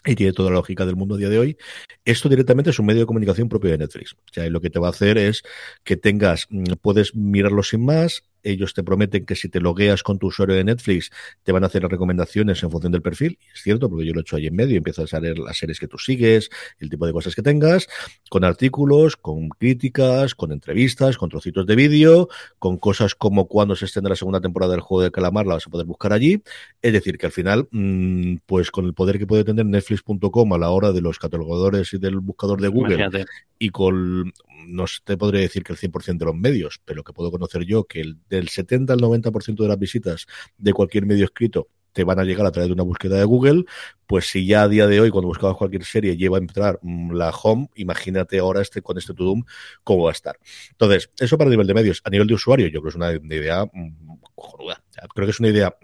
y 0.06 0.16
tiene 0.16 0.34
toda 0.34 0.50
la 0.50 0.58
lógica 0.58 0.86
del 0.86 0.98
mundo 0.98 1.16
a 1.16 1.20
día 1.20 1.30
de 1.30 1.40
hoy. 1.40 1.58
Esto 2.04 2.28
directamente 2.28 2.72
es 2.72 2.80
un 2.80 2.86
medio 2.86 3.00
de 3.00 3.06
comunicación 3.06 3.48
propio 3.48 3.72
de 3.72 3.78
Netflix. 3.78 4.12
O 4.14 4.34
sea, 4.34 4.50
lo 4.50 4.60
que 4.60 4.70
te 4.70 4.80
va 4.80 4.88
a 4.88 4.92
hacer 4.92 5.18
es 5.18 5.42
que 5.86 5.96
tengas, 5.96 6.48
mm, 6.50 6.74
puedes 6.82 7.16
mirarlo 7.16 7.64
sin 7.64 7.86
más, 7.86 8.26
ellos 8.44 8.74
te 8.74 8.84
prometen 8.84 9.26
que 9.26 9.36
si 9.36 9.50
te 9.50 9.60
logueas 9.60 10.04
con 10.04 10.20
tu 10.20 10.28
usuario 10.28 10.56
de 10.56 10.64
Netflix, 10.64 11.10
te 11.44 11.52
van 11.52 11.64
a 11.64 11.68
hacer 11.68 11.82
las 11.82 11.92
recomendaciones 11.92 12.62
en 12.64 12.72
función 12.72 12.92
del 12.92 13.02
perfil. 13.02 13.38
Y 13.42 13.54
es 13.54 13.62
cierto, 13.62 13.90
porque 13.90 14.06
yo 14.06 14.14
lo 14.14 14.20
he 14.20 14.22
hecho 14.22 14.36
ahí 14.36 14.48
en 14.48 14.56
medio, 14.56 14.78
empiezo 14.78 15.04
a 15.04 15.08
salir 15.08 15.40
las 15.40 15.58
series 15.58 15.80
que 15.80 15.88
tú 15.88 15.98
sigues, 15.98 16.50
el 16.80 16.90
tipo 16.90 17.06
de 17.06 17.14
cosas 17.14 17.36
que 17.36 17.42
tengas, 17.42 17.88
con 18.30 18.44
artículos, 18.44 19.16
con 19.16 19.50
críticas, 19.50 20.36
con 20.36 20.52
entrevistas, 20.52 21.18
con 21.18 21.30
trocitos 21.30 21.66
de 21.66 21.76
vídeo, 21.76 22.28
con 22.60 22.78
cosas 22.78 23.16
como 23.16 23.48
cuando 23.48 23.76
se 23.76 23.86
extiende 23.86 24.10
la 24.10 24.16
segunda 24.16 24.42
temporada 24.42 24.74
del 24.74 24.82
juego 24.82 25.04
de 25.04 25.12
calamar, 25.12 25.46
la 25.46 25.56
vas 25.56 25.68
a 25.68 25.70
poder 25.70 25.86
buscar 25.86 26.14
allí. 26.14 26.42
Es 26.82 26.94
decir, 26.94 27.18
que 27.18 27.26
al 27.26 27.32
final, 27.32 27.68
mm, 27.72 28.38
pues 28.46 28.72
con 28.72 28.86
el 28.86 28.94
poder 28.94 29.18
que 29.18 29.28
puede 29.28 29.44
tener 29.44 29.66
Netflix.com 29.66 30.54
a 30.54 30.58
la 30.58 30.70
hora 30.70 30.92
de 30.92 31.02
los 31.02 31.20
catalogadores 31.20 31.94
y 31.94 31.98
del 31.98 32.20
buscador 32.20 32.62
de 32.62 32.68
Google 32.68 33.26
y 33.60 33.70
con 33.70 34.34
no 34.66 34.86
te 35.04 35.18
podría 35.18 35.42
decir 35.42 35.64
que 35.64 35.74
el 35.74 35.80
100% 35.80 36.18
de 36.18 36.26
los 36.26 36.36
medios, 36.36 36.82
pero 36.86 37.04
que 37.04 37.14
puedo 37.14 37.32
conocer 37.32 37.64
yo 37.64 37.86
que 37.86 38.02
el, 38.02 38.18
del 38.30 38.50
70 38.50 38.94
al 38.94 39.00
90% 39.00 39.64
de 39.64 39.68
las 39.68 39.80
visitas 39.80 40.26
de 40.58 40.74
cualquier 40.74 41.06
medio 41.06 41.26
escrito 41.26 41.68
te 41.94 42.04
van 42.04 42.20
a 42.20 42.24
llegar 42.24 42.46
a 42.46 42.52
través 42.52 42.70
de 42.70 42.74
una 42.74 42.84
búsqueda 42.84 43.18
de 43.18 43.24
Google, 43.24 43.66
pues 44.08 44.26
si 44.26 44.46
ya 44.46 44.64
a 44.64 44.68
día 44.68 44.88
de 44.88 45.00
hoy, 45.00 45.12
cuando 45.12 45.28
buscabas 45.28 45.56
cualquier 45.56 45.86
serie, 45.86 46.18
lleva 46.18 46.38
a 46.38 46.42
entrar 46.42 46.80
mm, 46.82 47.14
la 47.14 47.30
home, 47.30 47.70
imagínate 47.76 48.40
ahora 48.40 48.62
este 48.62 48.82
con 48.82 48.98
este 48.98 49.14
Tudum 49.14 49.44
cómo 49.84 50.04
va 50.06 50.10
a 50.10 50.14
estar. 50.14 50.40
Entonces, 50.72 51.12
eso 51.18 51.38
para 51.38 51.50
nivel 51.50 51.68
de 51.68 51.74
medios. 51.74 52.02
A 52.04 52.10
nivel 52.10 52.28
de 52.28 52.34
usuario, 52.34 52.68
yo 52.68 52.82
creo 52.82 52.84
que 52.84 52.90
es 52.90 52.96
una 52.96 53.36
idea 53.36 53.66
mm, 53.66 54.20
cojonuda. 54.36 54.84
Creo 55.14 55.28
que 55.28 55.32
es 55.32 55.40
una 55.40 55.50
idea 55.50 55.76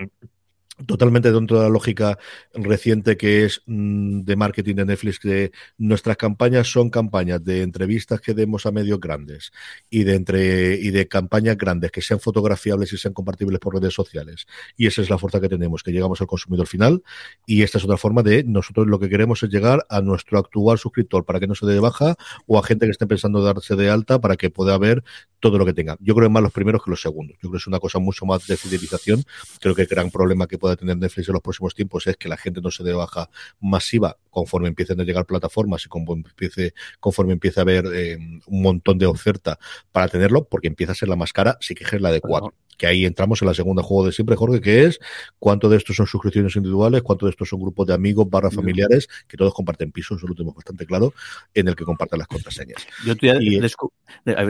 totalmente 0.85 1.31
dentro 1.31 1.57
de 1.57 1.63
la 1.63 1.69
lógica 1.69 2.17
reciente 2.53 3.17
que 3.17 3.45
es 3.45 3.61
mm, 3.65 4.21
de 4.21 4.35
marketing 4.35 4.75
de 4.75 4.85
Netflix, 4.85 5.19
que 5.19 5.51
nuestras 5.77 6.17
campañas 6.17 6.71
son 6.71 6.89
campañas 6.89 7.43
de 7.43 7.61
entrevistas 7.61 8.21
que 8.21 8.33
demos 8.33 8.65
a 8.65 8.71
medios 8.71 8.99
grandes 8.99 9.51
y 9.89 10.03
de 10.03 10.15
entre 10.15 10.75
y 10.75 10.91
de 10.91 11.07
campañas 11.07 11.57
grandes 11.57 11.91
que 11.91 12.01
sean 12.01 12.19
fotografiables 12.19 12.93
y 12.93 12.97
sean 12.97 13.13
compartibles 13.13 13.59
por 13.59 13.75
redes 13.75 13.93
sociales. 13.93 14.47
Y 14.77 14.87
esa 14.87 15.01
es 15.01 15.09
la 15.09 15.17
fuerza 15.17 15.39
que 15.39 15.49
tenemos, 15.49 15.83
que 15.83 15.91
llegamos 15.91 16.21
al 16.21 16.27
consumidor 16.27 16.67
final. 16.67 17.03
Y 17.45 17.63
esta 17.63 17.77
es 17.77 17.83
otra 17.83 17.97
forma 17.97 18.23
de 18.23 18.43
nosotros 18.43 18.87
lo 18.87 18.99
que 18.99 19.09
queremos 19.09 19.43
es 19.43 19.49
llegar 19.49 19.85
a 19.89 20.01
nuestro 20.01 20.39
actual 20.39 20.77
suscriptor 20.77 21.25
para 21.25 21.39
que 21.39 21.47
no 21.47 21.55
se 21.55 21.65
dé 21.65 21.73
de 21.73 21.79
baja 21.79 22.15
o 22.47 22.57
a 22.57 22.63
gente 22.63 22.85
que 22.85 22.91
esté 22.91 23.07
pensando 23.07 23.43
darse 23.43 23.75
de 23.75 23.89
alta 23.89 24.19
para 24.19 24.35
que 24.35 24.49
pueda 24.49 24.77
ver 24.77 25.03
todo 25.39 25.57
lo 25.57 25.65
que 25.65 25.73
tenga. 25.73 25.97
Yo 25.99 26.15
creo 26.15 26.27
que 26.27 26.33
más 26.33 26.43
los 26.43 26.51
primeros 26.51 26.83
que 26.83 26.91
los 26.91 27.01
segundos. 27.01 27.37
Yo 27.37 27.49
creo 27.49 27.51
que 27.53 27.57
es 27.57 27.67
una 27.67 27.79
cosa 27.79 27.99
mucho 27.99 28.25
más 28.25 28.45
de 28.47 28.57
fidelización. 28.57 29.23
Creo 29.59 29.75
que 29.75 29.83
el 29.83 29.87
gran 29.87 30.11
problema 30.11 30.47
que 30.47 30.57
pueda 30.69 30.77
tener 30.77 30.97
Netflix 30.97 31.27
en 31.27 31.33
los 31.33 31.41
próximos 31.41 31.73
tiempos 31.73 32.05
es 32.07 32.17
que 32.17 32.29
la 32.29 32.37
gente 32.37 32.61
no 32.61 32.69
se 32.69 32.83
dé 32.83 32.93
baja 32.93 33.29
masiva 33.59 34.17
conforme 34.29 34.67
empiecen 34.67 35.01
a 35.01 35.03
llegar 35.03 35.25
plataformas 35.25 35.85
y 35.85 35.89
conforme 35.89 36.23
empiece, 36.29 36.73
conforme 36.99 37.33
empiece 37.33 37.59
a 37.59 37.63
haber 37.63 37.85
eh, 37.93 38.17
un 38.17 38.61
montón 38.61 38.97
de 38.97 39.07
oferta 39.07 39.57
para 39.91 40.07
tenerlo, 40.07 40.45
porque 40.45 40.67
empieza 40.67 40.91
a 40.91 40.95
ser 40.95 41.09
la 41.09 41.15
más 41.15 41.33
cara, 41.33 41.57
si 41.59 41.73
que 41.73 41.83
es 41.83 42.01
la 42.01 42.11
de 42.11 42.21
cuatro. 42.21 42.53
Que 42.77 42.87
ahí 42.87 43.03
entramos 43.03 43.41
en 43.41 43.47
la 43.49 43.53
segunda 43.53 43.83
juego 43.83 44.05
de 44.05 44.13
siempre, 44.13 44.37
Jorge, 44.37 44.61
que 44.61 44.85
es 44.85 44.99
cuánto 45.37 45.67
de 45.67 45.75
estos 45.75 45.97
son 45.97 46.07
suscripciones 46.07 46.55
individuales, 46.55 47.01
cuánto 47.01 47.25
de 47.25 47.31
estos 47.31 47.49
son 47.49 47.59
grupos 47.59 47.87
de 47.87 47.93
amigos 47.93 48.29
barra 48.29 48.51
familiares, 48.51 49.09
que 49.27 49.35
todos 49.35 49.53
comparten 49.53 49.91
pisos, 49.91 50.17
eso 50.17 50.27
lo 50.27 50.33
tenemos 50.33 50.55
bastante 50.55 50.85
claro, 50.85 51.13
en 51.53 51.67
el 51.67 51.75
que 51.75 51.83
comparten 51.83 52.19
las 52.19 52.27
contraseñas. 52.29 52.87
Yo 53.05 53.17
te 53.17 53.27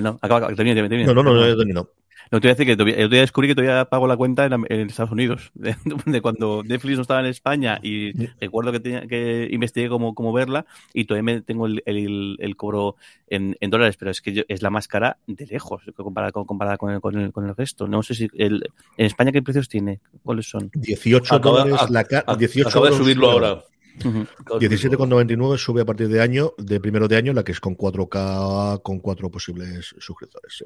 no, 0.01 0.19
acaba, 0.21 0.53
termina, 0.53 0.75
termina. 0.75 1.05
no, 1.07 1.23
no, 1.23 1.23
no, 1.23 1.33
no, 1.33 1.55
no, 1.55 1.73
no 1.73 1.89
te 2.29 2.47
voy 2.47 2.49
a 2.49 2.53
decir 2.53 2.65
que 2.67 2.75
todavía, 2.75 2.97
yo 2.97 3.07
descubrí 3.07 3.47
que 3.47 3.55
todavía 3.55 3.85
pago 3.85 4.05
la 4.05 4.15
cuenta 4.15 4.45
en, 4.45 4.65
Estados 4.69 5.11
Unidos. 5.11 5.51
De, 5.55 6.21
cuando 6.21 6.63
Netflix 6.63 6.95
no 6.97 7.01
estaba 7.01 7.21
en 7.21 7.25
España 7.25 7.79
y 7.81 8.13
recuerdo 8.39 8.71
que 8.71 8.79
tenía 8.79 9.07
que 9.07 9.47
investigué 9.51 9.89
cómo, 9.89 10.13
cómo 10.13 10.31
verla 10.31 10.65
y 10.93 11.05
todavía 11.05 11.23
me 11.23 11.41
tengo 11.41 11.65
el, 11.65 11.81
el, 11.85 12.55
cobro 12.55 12.95
en, 13.27 13.57
en, 13.59 13.69
dólares, 13.69 13.97
pero 13.97 14.11
es 14.11 14.21
que 14.21 14.45
es 14.47 14.61
la 14.61 14.69
más 14.69 14.87
cara 14.87 15.17
de 15.25 15.47
lejos 15.47 15.81
comparada 15.95 16.31
con, 16.31 16.45
comparada 16.45 16.77
con, 16.77 16.91
el, 16.91 17.01
con, 17.01 17.17
el, 17.17 17.31
con 17.31 17.47
el 17.47 17.55
resto. 17.55 17.87
No 17.87 18.03
sé 18.03 18.13
si 18.13 18.29
el, 18.35 18.63
en 18.97 19.05
España 19.05 19.31
qué 19.31 19.41
precios 19.41 19.67
tiene, 19.67 19.99
cuáles 20.23 20.47
son. 20.47 20.69
18 20.73 21.39
dólares 21.39 21.89
la 21.89 22.03
cara. 22.03 22.35
18 22.35 22.69
acaba 22.69 22.89
de 22.91 22.97
subirlo 22.97 23.31
ahora. 23.31 23.63
17,99 23.99 25.57
sube 25.57 25.81
a 25.81 25.85
partir 25.85 26.07
de 26.07 26.21
año, 26.21 26.53
de 26.57 26.79
primero 26.79 27.07
de 27.07 27.17
año, 27.17 27.33
la 27.33 27.43
que 27.43 27.51
es 27.51 27.59
con 27.59 27.77
4K, 27.77 28.81
con 28.81 28.99
cuatro 28.99 29.29
posibles 29.29 29.93
suscriptores. 29.99 30.65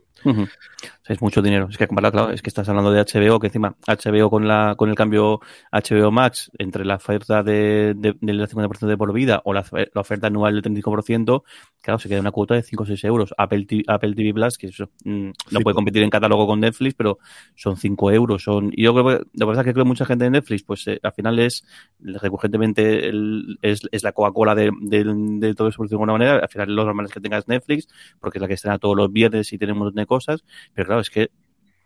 Es 1.06 1.22
mucho 1.22 1.42
dinero. 1.42 1.68
Es 1.70 1.78
que 1.78 1.88
claro, 1.88 2.32
es 2.32 2.42
que 2.42 2.50
estás 2.50 2.68
hablando 2.70 2.92
de 2.92 3.02
HBO, 3.02 3.40
que 3.40 3.48
encima 3.48 3.76
HBO 3.88 4.30
con 4.30 4.48
la 4.48 4.76
con 4.78 4.90
el 4.90 4.96
cambio 4.96 5.40
HBO 5.72 6.12
Max 6.12 6.52
entre 6.58 6.86
la 6.86 6.96
oferta 6.96 7.44
de, 7.44 7.94
del 7.96 8.48
50% 8.48 8.88
de 8.88 8.98
por 8.98 9.14
vida 9.14 9.42
o 9.46 9.54
la, 9.54 9.66
oferta 9.96 10.28
anual 10.28 10.62
del 10.62 10.64
35%, 10.64 11.44
claro, 11.82 12.00
se 12.00 12.10
queda 12.10 12.20
una 12.20 12.32
cuota 12.32 12.56
de 12.56 12.64
5 12.64 12.84
o 12.84 12.86
6 12.86 13.04
euros. 13.06 13.34
Apple 13.38 13.66
TV, 13.66 13.84
Apple 13.88 14.14
TV 14.16 14.34
Plus, 14.34 14.58
que 14.58 14.68
eso, 14.68 14.90
mm, 15.04 15.32
no 15.52 15.60
puede 15.62 15.76
competir 15.76 16.04
en 16.04 16.10
catálogo 16.10 16.48
con 16.48 16.60
Netflix, 16.60 16.96
pero 16.96 17.20
son 17.56 17.78
5 17.78 18.12
euros. 18.12 18.44
Son, 18.44 18.72
y 18.74 18.84
yo 18.84 18.94
creo 18.94 19.06
que, 19.20 19.26
de 19.34 19.46
verdad 19.46 19.64
que 19.64 19.74
creo 19.74 19.86
mucha 19.86 20.06
gente 20.06 20.26
de 20.26 20.32
Netflix, 20.32 20.64
pues 20.64 20.88
eh, 20.88 21.00
al 21.02 21.14
final 21.14 21.40
es 21.40 21.66
recurrentemente 22.00 23.08
el 23.08 23.23
es, 23.62 24.04
la 24.04 24.12
Coca-Cola 24.12 24.56
de, 24.56 25.54
todo 25.56 25.68
eso, 25.68 25.84
de 25.84 25.96
alguna 25.96 26.14
manera. 26.14 26.40
Al 26.40 26.50
final, 26.50 26.76
lo 26.76 26.86
normal 26.86 27.06
es 27.06 27.12
que 27.12 27.20
tengas 27.20 27.48
Netflix, 27.48 27.88
porque 28.20 28.38
es 28.38 28.42
la 28.42 28.48
que 28.48 28.56
estrena 28.56 28.80
todos 28.80 28.96
los 28.96 29.12
viernes 29.12 29.52
y 29.54 29.58
tenemos 29.58 29.82
un 29.82 29.86
montón 29.86 30.02
de 30.02 30.06
cosas. 30.06 30.44
Pero 30.74 30.88
claro, 30.88 31.02
es 31.02 31.10
que 31.10 31.32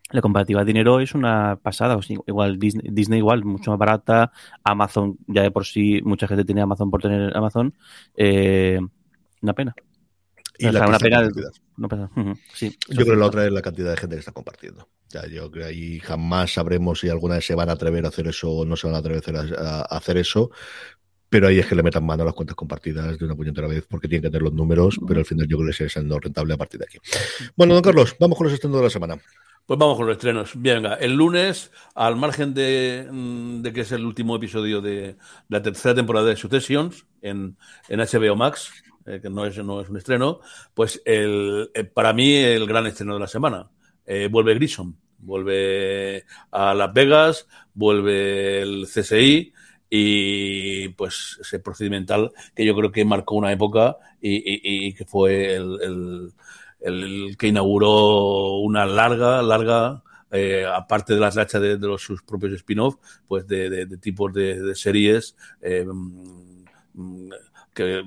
la 0.09 0.21
comparativa 0.21 0.61
de 0.61 0.65
dinero 0.65 0.99
es 0.99 1.13
una 1.13 1.57
pasada. 1.61 1.99
igual 2.27 2.59
Disney, 2.59 3.19
igual, 3.19 3.43
mucho 3.43 3.71
más 3.71 3.79
barata. 3.79 4.31
Amazon, 4.63 5.17
ya 5.27 5.41
de 5.41 5.51
por 5.51 5.65
sí, 5.65 6.01
mucha 6.03 6.27
gente 6.27 6.45
tiene 6.45 6.61
Amazon 6.61 6.89
por 6.89 7.01
tener 7.01 7.35
Amazon. 7.35 7.73
Eh, 8.15 8.79
una 9.41 9.53
pena. 9.53 9.75
Y 10.59 10.71
la 10.71 10.87
una 10.87 10.97
pena, 10.97 12.09
sí, 12.51 12.75
yo 12.89 13.03
creo 13.03 13.13
que 13.13 13.15
la 13.15 13.27
otra 13.27 13.45
es 13.45 13.51
la 13.51 13.61
cantidad 13.61 13.91
de 13.91 13.97
gente 13.97 14.15
que 14.15 14.21
está 14.21 14.31
compartiendo. 14.31 14.89
Ya, 15.09 15.27
yo 15.27 15.51
creo 15.51 15.65
que 15.65 15.69
ahí 15.69 15.99
jamás 15.99 16.53
sabremos 16.53 16.99
si 16.99 17.09
alguna 17.09 17.35
vez 17.35 17.45
se 17.45 17.53
van 17.53 17.69
a 17.69 17.73
atrever 17.73 18.05
a 18.05 18.07
hacer 18.07 18.27
eso 18.27 18.51
o 18.51 18.65
no 18.65 18.75
se 18.75 18.87
van 18.87 18.95
a 18.95 18.99
atrever 18.99 19.23
a 19.59 19.81
hacer 19.81 20.17
eso, 20.17 20.49
pero 21.29 21.47
ahí 21.47 21.59
es 21.59 21.65
que 21.65 21.75
le 21.75 21.83
metan 21.83 22.05
mano 22.05 22.23
a 22.23 22.25
las 22.25 22.35
cuentas 22.35 22.55
compartidas 22.55 23.17
de 23.17 23.25
una 23.25 23.35
puñetera 23.35 23.67
vez 23.67 23.85
porque 23.87 24.07
tienen 24.07 24.23
que 24.23 24.29
tener 24.29 24.43
los 24.43 24.53
números, 24.53 24.99
pero 25.07 25.19
al 25.19 25.25
final 25.25 25.47
yo 25.47 25.57
creo 25.57 25.71
que 25.77 25.85
es 25.85 26.03
no 26.03 26.19
rentable 26.19 26.53
a 26.53 26.57
partir 26.57 26.79
de 26.79 26.85
aquí. 26.85 26.97
Bueno, 27.55 27.73
don 27.73 27.83
Carlos, 27.83 28.15
vamos 28.19 28.37
con 28.37 28.45
los 28.45 28.53
estrenos 28.53 28.77
de 28.77 28.83
la 28.83 28.89
semana. 28.89 29.17
Pues 29.65 29.77
vamos 29.77 29.97
con 29.97 30.05
los 30.05 30.15
estrenos. 30.15 30.51
Venga, 30.55 30.93
el 30.95 31.13
lunes, 31.13 31.71
al 31.93 32.15
margen 32.15 32.53
de, 32.53 33.05
mm, 33.11 33.63
que 33.63 33.81
es 33.81 33.91
el 33.91 34.05
último 34.05 34.37
episodio 34.37 34.79
de 34.79 35.17
la 35.49 35.61
tercera 35.61 35.93
temporada 35.93 36.27
de 36.27 36.37
Successions 36.37 37.05
en, 37.21 37.57
en 37.89 37.99
HBO 37.99 38.37
Max, 38.37 38.71
eh, 39.05 39.19
que 39.21 39.29
no 39.29 39.45
es, 39.45 39.57
no 39.57 39.81
es 39.81 39.89
un 39.89 39.97
estreno, 39.97 40.39
pues 40.73 41.01
el, 41.03 41.69
eh, 41.73 41.83
para 41.83 42.13
mí 42.13 42.35
el 42.35 42.65
gran 42.65 42.87
estreno 42.87 43.15
de 43.15 43.19
la 43.19 43.27
semana. 43.27 43.69
Eh, 44.05 44.29
vuelve 44.31 44.53
Grissom, 44.53 44.95
vuelve 45.17 46.23
a 46.51 46.73
Las 46.73 46.93
Vegas, 46.93 47.47
vuelve 47.73 48.61
el 48.61 48.85
CSI 48.85 49.51
y 49.89 50.89
pues 50.89 51.37
ese 51.41 51.59
procedimental 51.59 52.31
que 52.55 52.65
yo 52.65 52.75
creo 52.75 52.91
que 52.91 53.05
marcó 53.05 53.35
una 53.35 53.51
época 53.51 53.97
y, 54.21 54.93
que 54.93 55.05
fue 55.05 55.55
el, 55.55 56.33
que 57.37 57.47
inauguró 57.47 58.57
una 58.59 58.85
larga, 58.85 59.41
larga, 59.41 60.03
eh, 60.31 60.65
aparte 60.65 61.13
de 61.13 61.19
las 61.19 61.35
rachas 61.35 61.61
de, 61.61 61.77
los, 61.77 62.01
sus 62.01 62.21
propios 62.21 62.53
spin-off, 62.53 62.95
pues 63.27 63.47
de, 63.47 63.87
tipos 63.97 64.33
de, 64.33 64.75
series 64.75 65.35
eh, 65.61 65.85
mm, 66.93 67.29
que 67.73 68.03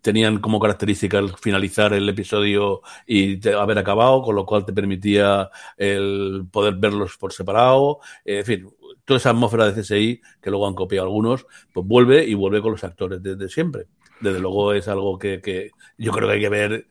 tenían 0.00 0.38
como 0.38 0.60
característica 0.60 1.18
el 1.18 1.34
finalizar 1.36 1.92
el 1.92 2.08
episodio 2.08 2.82
y 3.06 3.46
haber 3.48 3.78
acabado, 3.78 4.22
con 4.22 4.34
lo 4.34 4.44
cual 4.44 4.64
te 4.64 4.72
permitía 4.72 5.50
el 5.76 6.46
poder 6.50 6.74
verlos 6.74 7.16
por 7.16 7.32
separado. 7.32 8.00
en 8.24 8.44
fin, 8.44 8.70
toda 9.04 9.18
esa 9.18 9.30
atmósfera 9.30 9.70
de 9.70 9.82
CSI, 9.82 10.20
que 10.40 10.50
luego 10.50 10.66
han 10.66 10.74
copiado 10.74 11.06
algunos, 11.06 11.46
pues 11.72 11.86
vuelve 11.86 12.24
y 12.24 12.34
vuelve 12.34 12.60
con 12.62 12.72
los 12.72 12.84
actores 12.84 13.22
desde 13.22 13.48
siempre. 13.48 13.86
Desde 14.20 14.40
luego 14.40 14.72
es 14.72 14.88
algo 14.88 15.18
que, 15.18 15.70
yo 15.98 16.12
creo 16.12 16.28
que 16.28 16.34
hay 16.34 16.40
que 16.40 16.48
ver 16.48 16.86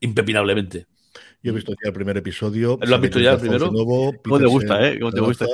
impepinablemente. 0.00 0.86
Yo 1.44 1.52
he 1.52 1.54
visto 1.54 1.72
ya 1.72 1.88
el 1.88 1.92
primer 1.92 2.16
episodio. 2.16 2.78
¿Lo 2.80 2.94
has 2.94 3.00
visto 3.02 3.20
ya 3.20 3.32
el 3.32 3.38
primero? 3.38 3.70
¿Cómo 3.70 4.38
te 4.38 4.46
gusta, 4.46 4.88
eh? 4.88 4.98
¿Cómo 4.98 5.12
te 5.12 5.20
gusta 5.20 5.44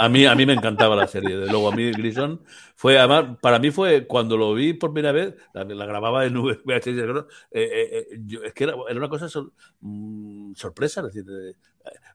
A 0.00 0.08
mí, 0.08 0.26
a 0.26 0.34
mí 0.34 0.44
me 0.44 0.54
encantaba 0.54 0.96
la 0.96 1.06
serie. 1.06 1.36
De 1.36 1.46
luego, 1.46 1.70
a 1.70 1.76
mí 1.76 1.92
Grison 1.92 2.40
fue, 2.74 2.98
además, 2.98 3.38
para 3.40 3.60
mí 3.60 3.70
fue 3.70 4.08
cuando 4.08 4.36
lo 4.36 4.54
vi 4.54 4.72
por 4.72 4.92
primera 4.92 5.12
vez, 5.12 5.36
la, 5.54 5.86
grababa 5.86 6.26
en 6.26 6.34
VHS, 6.34 6.88
eh, 6.88 7.26
eh, 7.52 8.06
eh 8.10 8.18
es 8.44 8.52
que 8.54 8.64
era, 8.64 8.74
una 8.74 9.08
cosa 9.08 9.28
mm, 9.80 10.54
sorpresa. 10.54 11.02
Es 11.02 11.14
decir, 11.14 11.54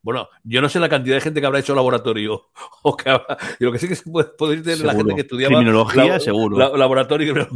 bueno, 0.03 0.30
yo 0.43 0.61
no 0.61 0.69
sé 0.69 0.80
la 0.80 0.89
cantidad 0.89 1.15
de 1.15 1.22
gente 1.22 1.39
que 1.39 1.45
habrá 1.45 1.59
hecho 1.59 1.76
laboratorio 1.76 2.49
o 2.82 2.97
que 2.97 3.19
lo 3.59 3.72
que 3.72 3.80
sí 3.80 3.88
que 3.88 3.95
se 3.95 4.09
puede, 4.09 4.30
puede 4.30 4.61
tener 4.61 4.80
la 4.80 4.95
gente 4.95 5.13
que 5.13 5.22
estudiaba 5.22 5.55
criminología, 5.55 6.19
seguro. 6.19 6.76
laboratorio 6.76 7.47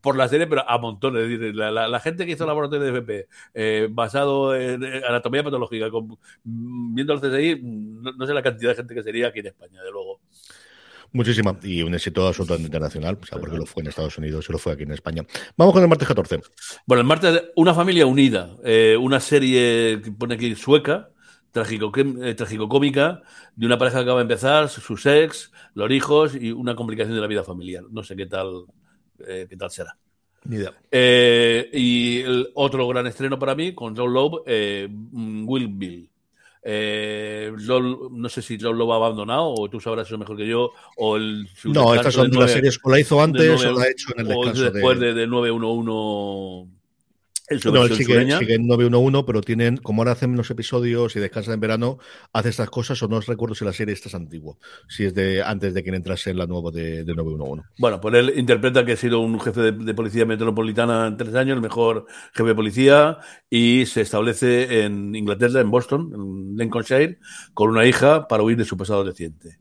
por 0.00 0.16
la 0.16 0.28
serie, 0.28 0.46
pero 0.46 0.68
a 0.68 0.78
montones. 0.78 1.54
La, 1.54 2.00
gente 2.00 2.24
que 2.24 2.32
hizo 2.32 2.46
laboratorio 2.46 2.84
de 2.84 2.90
FP 2.90 3.28
eh, 3.54 3.88
basado 3.90 4.54
en 4.54 4.84
anatomía 4.84 5.42
patológica, 5.42 5.86
viendo 6.44 7.12
el 7.12 7.20
CSI, 7.20 7.60
no, 7.62 8.26
sé 8.26 8.34
la 8.34 8.42
cantidad 8.42 8.70
de 8.70 8.76
gente 8.76 8.94
que 8.94 9.02
sería 9.02 9.28
aquí 9.28 9.40
en 9.40 9.46
España, 9.46 9.82
de 9.82 9.90
luego. 9.90 10.20
Muchísima. 11.12 11.58
Y 11.62 11.82
un 11.82 11.94
éxito 11.94 12.26
absolutamente 12.26 12.68
internacional, 12.68 13.18
o 13.20 13.26
sea, 13.26 13.38
porque 13.38 13.56
lo 13.56 13.66
fue 13.66 13.82
en 13.82 13.88
Estados 13.88 14.16
Unidos 14.16 14.46
y 14.48 14.52
lo 14.52 14.58
fue 14.58 14.72
aquí 14.72 14.84
en 14.84 14.92
España. 14.92 15.24
Vamos 15.56 15.74
con 15.74 15.82
el 15.82 15.88
martes 15.88 16.08
14. 16.08 16.40
Bueno, 16.86 17.02
el 17.02 17.06
martes, 17.06 17.42
Una 17.56 17.74
familia 17.74 18.06
unida, 18.06 18.54
eh, 18.64 18.96
una 18.98 19.20
serie 19.20 20.00
que 20.02 20.10
pone 20.12 20.34
aquí 20.34 20.54
sueca, 20.54 21.10
trágico, 21.52 21.92
eh, 21.94 22.34
cómica 22.68 23.22
de 23.54 23.66
una 23.66 23.78
pareja 23.78 23.98
que 23.98 24.02
acaba 24.02 24.18
de 24.18 24.22
empezar, 24.22 24.68
sus 24.68 25.06
ex, 25.06 25.52
los 25.74 25.90
hijos 25.90 26.34
y 26.34 26.50
una 26.50 26.74
complicación 26.74 27.14
de 27.14 27.20
la 27.20 27.26
vida 27.26 27.44
familiar. 27.44 27.84
No 27.90 28.02
sé 28.02 28.16
qué 28.16 28.26
tal, 28.26 28.64
eh, 29.26 29.46
qué 29.48 29.56
tal 29.56 29.70
será. 29.70 29.96
Ni 30.44 30.56
idea. 30.56 30.72
Eh, 30.90 31.70
y 31.72 32.20
el 32.22 32.48
otro 32.54 32.88
gran 32.88 33.06
estreno 33.06 33.38
para 33.38 33.54
mí, 33.54 33.74
con 33.74 33.96
John 33.96 34.12
Lowe, 34.12 34.42
mm, 34.88 35.48
Will 35.48 35.68
Bill. 35.68 36.08
no 36.64 38.28
sé 38.28 38.42
si 38.42 38.58
John 38.58 38.76
Lowe 38.76 38.92
ha 38.92 38.96
abandonado 38.96 39.54
o 39.54 39.68
tú 39.68 39.78
sabrás 39.78 40.08
eso 40.08 40.18
mejor 40.18 40.36
que 40.38 40.48
yo. 40.48 40.72
O 40.96 41.16
el, 41.16 41.48
no, 41.64 41.94
estas 41.94 42.14
son 42.14 42.30
las 42.30 42.50
series 42.50 42.80
o 42.82 42.90
la 42.90 42.98
hizo 42.98 43.22
antes 43.22 43.64
o 43.64 43.72
la 43.72 43.84
ha 43.84 43.90
hecho 43.90 44.08
en 44.16 44.20
el 44.20 44.28
descanso. 44.28 44.70
Después 44.70 44.98
de, 44.98 45.12
de 45.12 45.26
911 45.26 46.81
no, 47.64 47.84
él 47.84 47.94
sigue, 47.94 48.54
en 48.54 48.66
911, 48.66 49.24
pero 49.26 49.40
tienen, 49.40 49.76
como 49.76 50.02
ahora 50.02 50.12
hacen 50.12 50.36
los 50.36 50.50
episodios 50.50 51.16
y 51.16 51.20
descansan 51.20 51.54
en 51.54 51.60
verano, 51.60 51.98
hace 52.32 52.48
estas 52.48 52.70
cosas, 52.70 53.02
o 53.02 53.08
no 53.08 53.16
os 53.16 53.26
recuerdo 53.26 53.54
si 53.54 53.64
la 53.64 53.72
serie 53.72 53.94
esta 53.94 54.08
es 54.08 54.14
antigua, 54.14 54.56
si 54.88 55.04
es 55.04 55.14
de 55.14 55.42
antes 55.42 55.74
de 55.74 55.82
que 55.82 55.90
entrase 55.90 56.30
en 56.30 56.38
la 56.38 56.46
nueva 56.46 56.70
de, 56.70 57.04
911. 57.04 57.68
Bueno, 57.78 58.00
pues 58.00 58.14
él 58.14 58.32
interpreta 58.36 58.84
que 58.84 58.92
ha 58.92 58.96
sido 58.96 59.20
un 59.20 59.40
jefe 59.40 59.72
de, 59.72 59.94
policía 59.94 60.24
metropolitana 60.24 61.06
en 61.06 61.16
tres 61.16 61.34
años, 61.34 61.56
el 61.56 61.62
mejor 61.62 62.06
jefe 62.32 62.48
de 62.48 62.54
policía, 62.54 63.18
y 63.50 63.86
se 63.86 64.02
establece 64.02 64.84
en 64.84 65.14
Inglaterra, 65.14 65.60
en 65.60 65.70
Boston, 65.70 66.12
en 66.14 66.56
Lincolnshire, 66.56 67.18
con 67.54 67.70
una 67.70 67.84
hija 67.86 68.28
para 68.28 68.42
huir 68.42 68.56
de 68.56 68.64
su 68.64 68.76
pasado 68.76 69.04
reciente. 69.04 69.58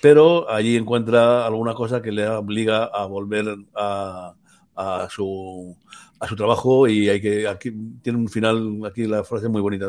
Pero 0.00 0.50
allí 0.50 0.76
encuentra 0.76 1.46
alguna 1.46 1.72
cosa 1.72 2.02
que 2.02 2.12
le 2.12 2.28
obliga 2.28 2.84
a 2.84 3.06
volver 3.06 3.56
a, 3.74 4.34
a 4.76 5.08
su 5.10 5.76
a 6.18 6.28
su 6.28 6.36
trabajo 6.36 6.88
y 6.88 7.08
hay 7.08 7.20
que 7.20 7.46
aquí 7.46 7.72
tiene 8.02 8.18
un 8.18 8.28
final 8.28 8.80
aquí 8.86 9.06
la 9.06 9.24
frase 9.24 9.48
muy 9.48 9.60
bonita. 9.60 9.86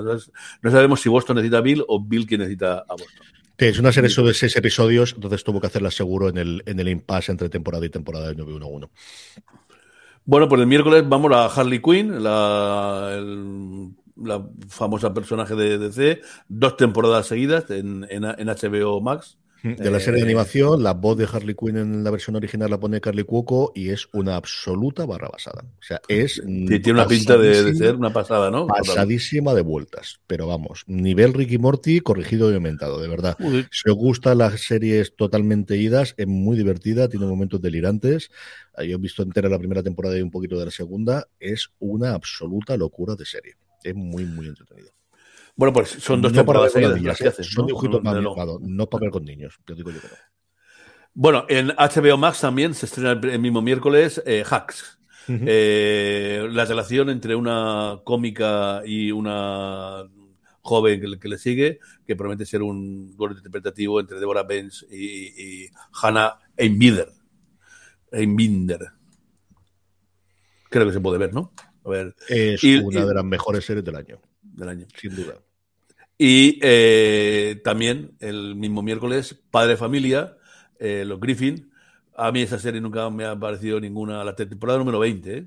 No 0.61 0.71
sabemos 0.71 1.01
si 1.01 1.09
Boston 1.09 1.37
necesita 1.37 1.59
a 1.59 1.61
Bill 1.61 1.83
o 1.87 2.03
Bill 2.03 2.27
que 2.27 2.37
necesita 2.37 2.79
a 2.79 2.91
Boston. 2.91 3.25
Es 3.57 3.79
una 3.79 3.91
serie 3.93 4.09
de 4.09 4.33
seis 4.33 4.55
episodios 4.57 5.13
entonces 5.13 5.43
tuvo 5.43 5.61
que 5.61 5.67
hacerla 5.67 5.91
seguro 5.91 6.27
en 6.29 6.37
el 6.37 6.63
en 6.65 6.79
el 6.79 6.89
impasse 6.89 7.31
entre 7.31 7.49
temporada 7.49 7.85
y 7.85 7.89
temporada 7.89 8.27
de 8.27 8.35
911 8.35 8.91
bueno 10.25 10.49
pues 10.49 10.59
el 10.59 10.67
miércoles 10.67 11.07
vamos 11.07 11.31
a 11.31 11.45
Harley 11.45 11.81
Quinn 11.81 12.21
la 12.21 13.17
la 14.21 14.45
famosa 14.67 15.13
personaje 15.13 15.55
de 15.55 15.77
DC 15.77 16.21
dos 16.49 16.75
temporadas 16.75 17.27
seguidas 17.27 17.69
en, 17.69 18.05
en, 18.09 18.25
en 18.25 18.47
HBO 18.47 18.99
Max 18.99 19.37
de 19.73 19.89
la 19.89 19.99
serie 19.99 20.19
de 20.19 20.27
eh, 20.27 20.29
animación, 20.29 20.83
la 20.83 20.93
voz 20.93 21.17
de 21.17 21.27
Harley 21.31 21.55
Quinn 21.55 21.77
en 21.77 22.03
la 22.03 22.11
versión 22.11 22.35
original 22.35 22.69
la 22.69 22.79
pone 22.79 23.01
Carly 23.01 23.23
Cuoco 23.23 23.71
y 23.73 23.89
es 23.89 24.07
una 24.13 24.35
absoluta 24.35 25.05
barra 25.05 25.29
basada. 25.29 25.63
O 25.63 25.81
sea, 25.81 26.01
es. 26.07 26.41
tiene 26.45 26.91
una 26.91 27.07
pinta 27.07 27.37
de, 27.37 27.73
ser 27.73 27.95
una 27.95 28.13
pasada, 28.13 28.51
¿no? 28.51 28.67
Pasadísima 28.67 29.53
de 29.55 29.61
vueltas. 29.61 30.19
Pero 30.27 30.47
vamos, 30.47 30.83
nivel 30.85 31.33
Ricky 31.33 31.57
Morty 31.57 32.01
corregido 32.01 32.51
y 32.51 32.55
aumentado, 32.55 33.01
de 33.01 33.07
verdad. 33.07 33.37
Si 33.71 33.89
os 33.89 33.95
gustan 33.95 34.37
las 34.37 34.61
series 34.61 35.15
totalmente 35.15 35.77
idas, 35.77 36.13
es 36.17 36.27
muy 36.27 36.57
divertida, 36.57 37.09
tiene 37.09 37.25
momentos 37.25 37.61
delirantes. 37.61 38.29
Yo 38.77 38.95
he 38.95 38.97
visto 38.97 39.23
entera 39.23 39.49
la 39.49 39.57
primera 39.57 39.81
temporada 39.81 40.17
y 40.17 40.21
un 40.21 40.31
poquito 40.31 40.59
de 40.59 40.65
la 40.65 40.71
segunda. 40.71 41.27
Es 41.39 41.71
una 41.79 42.13
absoluta 42.13 42.77
locura 42.77 43.15
de 43.15 43.25
serie. 43.25 43.55
Es 43.83 43.95
muy, 43.95 44.25
muy 44.25 44.47
entretenido. 44.47 44.94
Bueno, 45.55 45.73
pues 45.73 45.89
son 45.89 46.21
dos 46.21 46.33
temporadas 46.33 46.73
seguidas 46.73 47.21
¿eh? 47.21 47.43
Son 47.43 47.65
dibujitos 47.65 48.03
más 48.03 48.17
no 48.61 48.89
para 48.89 49.01
ver 49.01 49.09
con 49.09 49.23
niños. 49.23 49.59
Yo 49.65 49.75
digo 49.75 49.91
yo 49.91 50.01
que 50.01 50.07
no. 50.07 50.13
Bueno, 51.13 51.45
en 51.47 51.69
HBO 51.69 52.17
Max 52.17 52.41
también 52.41 52.73
se 52.73 52.87
estrena 52.87 53.11
el 53.13 53.39
mismo 53.39 53.61
miércoles 53.61 54.21
eh, 54.25 54.43
Hacks. 54.49 54.99
Eh, 55.27 56.47
la 56.51 56.65
relación 56.65 57.09
entre 57.09 57.35
una 57.35 58.01
cómica 58.03 58.83
y 58.85 59.11
una 59.11 60.03
joven 60.61 61.19
que, 61.19 61.27
le 61.27 61.37
sigue, 61.37 61.79
que 62.05 62.15
promete 62.15 62.45
ser 62.45 62.61
un 62.61 63.15
gol 63.15 63.31
interpretativo 63.31 63.99
entre 63.99 64.19
Deborah 64.19 64.43
Benz 64.43 64.85
y, 64.91 65.67
Hannah 65.93 66.37
Einbinder. 66.57 67.07
Einbinder. 68.11 68.91
Creo 70.69 70.85
que 70.85 70.93
se 70.93 70.99
puede 70.99 71.17
ver, 71.17 71.33
¿no? 71.33 71.53
A 71.85 71.89
ver. 71.89 72.15
Es 72.27 72.61
una 72.63 73.05
de 73.05 73.13
las 73.13 73.25
mejores 73.25 73.63
series 73.63 73.85
del 73.85 73.95
año. 73.95 74.19
Del 74.55 74.69
año. 74.69 74.85
Sin 74.95 75.15
duda. 75.15 75.35
Y 76.17 76.59
eh, 76.61 77.61
también 77.63 78.15
el 78.19 78.55
mismo 78.55 78.81
miércoles, 78.81 79.41
Padre 79.51 79.75
Familia, 79.75 80.37
eh, 80.79 81.03
los 81.05 81.19
Griffin. 81.19 81.71
A 82.15 82.31
mí 82.31 82.41
esa 82.41 82.57
serie 82.57 82.79
nunca 82.79 83.09
me 83.09 83.25
ha 83.25 83.37
parecido 83.37 83.79
ninguna, 83.79 84.23
la 84.23 84.35
temporada 84.35 84.79
número 84.79 84.99
20. 84.99 85.37
¿eh? 85.37 85.45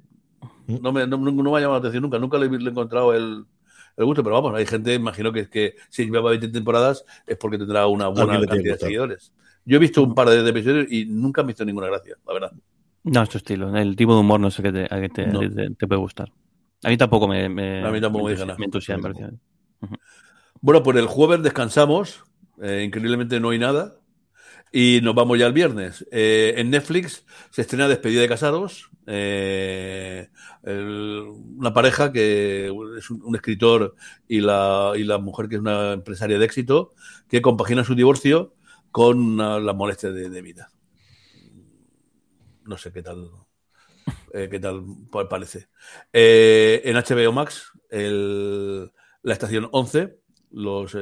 No, 0.66 0.92
me, 0.92 1.06
no, 1.06 1.18
me 1.18 1.30
ha 1.30 1.60
llamado 1.60 1.72
la 1.72 1.76
atención 1.78 2.02
nunca, 2.02 2.18
nunca 2.18 2.36
le, 2.38 2.46
he 2.46 2.68
encontrado 2.68 3.14
el, 3.14 3.46
el, 3.96 4.04
gusto, 4.04 4.22
pero 4.22 4.34
vamos, 4.34 4.54
hay 4.54 4.66
gente, 4.66 4.92
imagino 4.92 5.32
que, 5.32 5.48
que 5.48 5.76
si 5.88 6.04
lleva 6.04 6.28
20 6.30 6.48
temporadas 6.48 7.04
es 7.26 7.38
porque 7.38 7.56
tendrá 7.56 7.86
una 7.86 8.08
buena 8.08 8.38
cantidad 8.46 8.74
de 8.74 8.78
seguidores. 8.78 9.32
Yo 9.64 9.76
he 9.76 9.80
visto 9.80 10.02
un 10.02 10.14
par 10.14 10.28
de, 10.28 10.46
episodios 10.46 10.86
y 10.90 11.06
nunca 11.06 11.42
me 11.42 11.46
he 11.46 11.52
visto 11.52 11.64
ninguna 11.64 11.86
gracia, 11.86 12.16
la 12.26 12.32
verdad. 12.34 12.52
No, 13.04 13.22
es 13.22 13.28
tu 13.30 13.38
estilo. 13.38 13.74
El 13.74 13.96
tipo 13.96 14.12
de 14.12 14.20
humor 14.20 14.40
no 14.40 14.50
sé 14.50 14.62
qué 14.62 14.72
te, 14.72 14.84
a 14.84 15.00
qué 15.00 15.08
te, 15.08 15.24
te, 15.24 15.86
puede 15.86 16.00
gustar. 16.00 16.30
A 16.84 16.88
mí 16.88 16.96
tampoco 16.96 17.26
me, 17.26 17.48
me, 17.48 17.84
a 17.84 17.90
mí 17.90 18.00
tampoco 18.00 18.26
me, 18.26 18.36
me 18.36 18.64
entusiasma. 18.64 19.12
Bueno, 20.60 20.82
pues 20.82 20.96
el 20.96 21.06
jueves 21.06 21.42
descansamos, 21.42 22.24
eh, 22.60 22.82
increíblemente 22.84 23.38
no 23.38 23.50
hay 23.50 23.58
nada, 23.58 24.00
y 24.72 25.00
nos 25.02 25.14
vamos 25.14 25.38
ya 25.38 25.46
el 25.46 25.52
viernes. 25.52 26.06
Eh, 26.10 26.54
en 26.56 26.70
Netflix 26.70 27.24
se 27.50 27.62
estrena 27.62 27.88
Despedida 27.88 28.20
de 28.20 28.28
Casados, 28.28 28.90
eh, 29.06 30.28
una 30.64 31.72
pareja 31.72 32.12
que 32.12 32.66
es 32.98 33.10
un, 33.10 33.34
escritor 33.34 33.94
y 34.26 34.40
la, 34.40 34.92
y 34.96 35.04
la, 35.04 35.18
mujer 35.18 35.48
que 35.48 35.54
es 35.54 35.60
una 35.60 35.92
empresaria 35.92 36.38
de 36.38 36.44
éxito, 36.44 36.92
que 37.28 37.40
compagina 37.40 37.84
su 37.84 37.94
divorcio 37.94 38.54
con 38.90 39.36
la 39.36 39.72
molestia 39.74 40.10
de, 40.10 40.42
vida. 40.42 40.70
no 42.64 42.76
sé 42.76 42.92
qué 42.92 43.02
tal, 43.02 43.30
eh, 44.32 44.48
qué 44.50 44.60
tal 44.60 44.84
parece. 45.28 45.68
Eh, 46.12 46.82
en 46.84 46.96
HBO 46.96 47.32
Max, 47.32 47.72
la 47.90 49.32
estación 49.32 49.68
11, 49.72 50.18
los, 50.52 50.94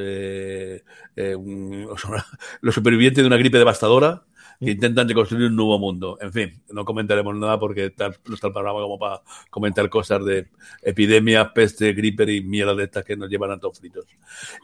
los 2.60 2.74
supervivientes 2.74 3.22
de 3.22 3.26
una 3.26 3.36
gripe 3.36 3.58
devastadora 3.58 4.24
que 4.60 4.70
intentan 4.70 5.08
reconstruir 5.08 5.46
un 5.46 5.56
nuevo 5.56 5.78
mundo. 5.78 6.18
En 6.20 6.32
fin, 6.32 6.62
no 6.70 6.84
comentaremos 6.84 7.34
nada 7.36 7.58
porque 7.58 7.92
no 7.98 8.34
está 8.34 8.46
el 8.48 8.52
programa 8.52 8.80
como 8.80 8.98
para 8.98 9.22
comentar 9.50 9.88
cosas 9.88 10.24
de 10.24 10.48
epidemias, 10.82 11.48
peste, 11.54 11.92
gripe 11.92 12.30
y 12.32 12.42
mierda 12.42 12.74
de 12.74 12.84
estas 12.84 13.04
que 13.04 13.16
nos 13.16 13.28
llevan 13.28 13.50
a 13.50 13.58
todos 13.58 13.78
fritos. 13.78 14.06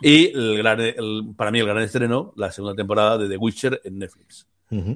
Y 0.00 0.26
el 0.36 1.34
para 1.36 1.50
mí 1.50 1.60
el 1.60 1.66
gran 1.66 1.82
estreno, 1.82 2.32
la 2.36 2.50
segunda 2.50 2.74
temporada 2.74 3.18
de 3.18 3.28
The 3.28 3.36
Witcher 3.36 3.80
en 3.84 3.98
Netflix. 3.98 4.46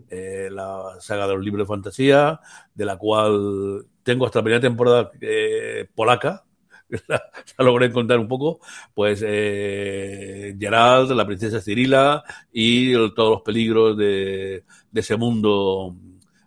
Eh, 0.08 0.48
la 0.50 0.96
saga 1.00 1.26
de 1.26 1.34
los 1.34 1.44
libros 1.44 1.66
de 1.66 1.68
fantasía, 1.68 2.40
de 2.74 2.84
la 2.86 2.96
cual 2.96 3.86
tengo 4.02 4.24
hasta 4.24 4.38
la 4.38 4.44
primera 4.44 4.60
temporada 4.60 5.10
eh, 5.20 5.86
polaca, 5.94 6.44
la, 7.08 7.22
logré 7.58 7.86
encontrar 7.86 8.18
un 8.18 8.28
poco, 8.28 8.60
pues 8.94 9.22
eh, 9.26 10.56
Gerald, 10.58 11.10
la 11.10 11.26
princesa 11.26 11.60
Cirila 11.60 12.24
y 12.50 12.94
todos 13.14 13.30
los 13.30 13.42
peligros 13.42 13.98
de, 13.98 14.64
ese 14.94 15.16
mundo 15.16 15.94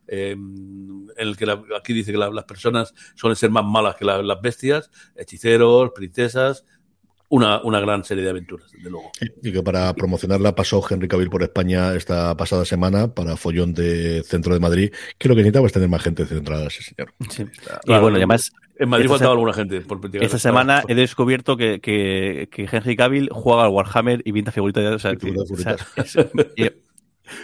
em, 0.07 1.07
en 1.11 1.27
el 1.27 1.37
que 1.37 1.45
aquí 1.77 1.93
dice 1.93 2.11
que 2.11 2.17
las 2.17 2.45
personas 2.45 2.95
suelen 3.13 3.35
ser 3.35 3.51
más 3.51 3.65
malas 3.65 3.95
que 3.95 4.05
las 4.05 4.41
bestias, 4.41 4.89
hechiceros, 5.15 5.91
princesas, 5.93 6.65
una, 7.29 7.61
una, 7.61 7.79
gran 7.79 8.03
serie 8.03 8.23
de 8.23 8.31
aventuras, 8.31 8.71
desde 8.71 8.89
luego. 8.89 9.11
Y 9.41 9.51
que 9.51 9.63
para 9.63 9.93
promocionarla 9.93 10.55
pasó 10.55 10.83
Henry 10.87 11.07
Cavill 11.07 11.29
por 11.29 11.43
España 11.43 11.93
esta 11.95 12.35
pasada 12.35 12.65
semana 12.65 13.13
para 13.13 13.37
Follón 13.37 13.73
de 13.73 14.23
Centro 14.23 14.53
de 14.53 14.59
Madrid, 14.59 14.91
que 15.17 15.29
lo 15.29 15.35
que 15.35 15.41
necesitaba 15.41 15.67
es 15.67 15.73
tener 15.73 15.89
más 15.89 16.01
gente 16.01 16.25
centrada 16.25 16.67
ese 16.67 16.83
señor. 16.83 17.13
y 17.85 17.89
bueno, 17.99 18.17
además... 18.17 18.51
En 18.77 18.87
Madrid 18.87 19.09
faltaba 19.09 19.33
alguna 19.33 19.51
gente. 19.51 19.83
esta 20.13 20.39
semana 20.39 20.83
he 20.87 20.95
descubierto 20.95 21.57
que, 21.57 21.81
que, 21.81 22.47
que, 22.49 22.69
Henry 22.71 22.95
Cavill 22.95 23.29
juega 23.29 23.65
al 23.65 23.71
Warhammer 23.71 24.21
y 24.23 24.31
pinta 24.31 24.53
figuritas. 24.53 24.85
O 24.93 24.99
sea, 24.99 25.11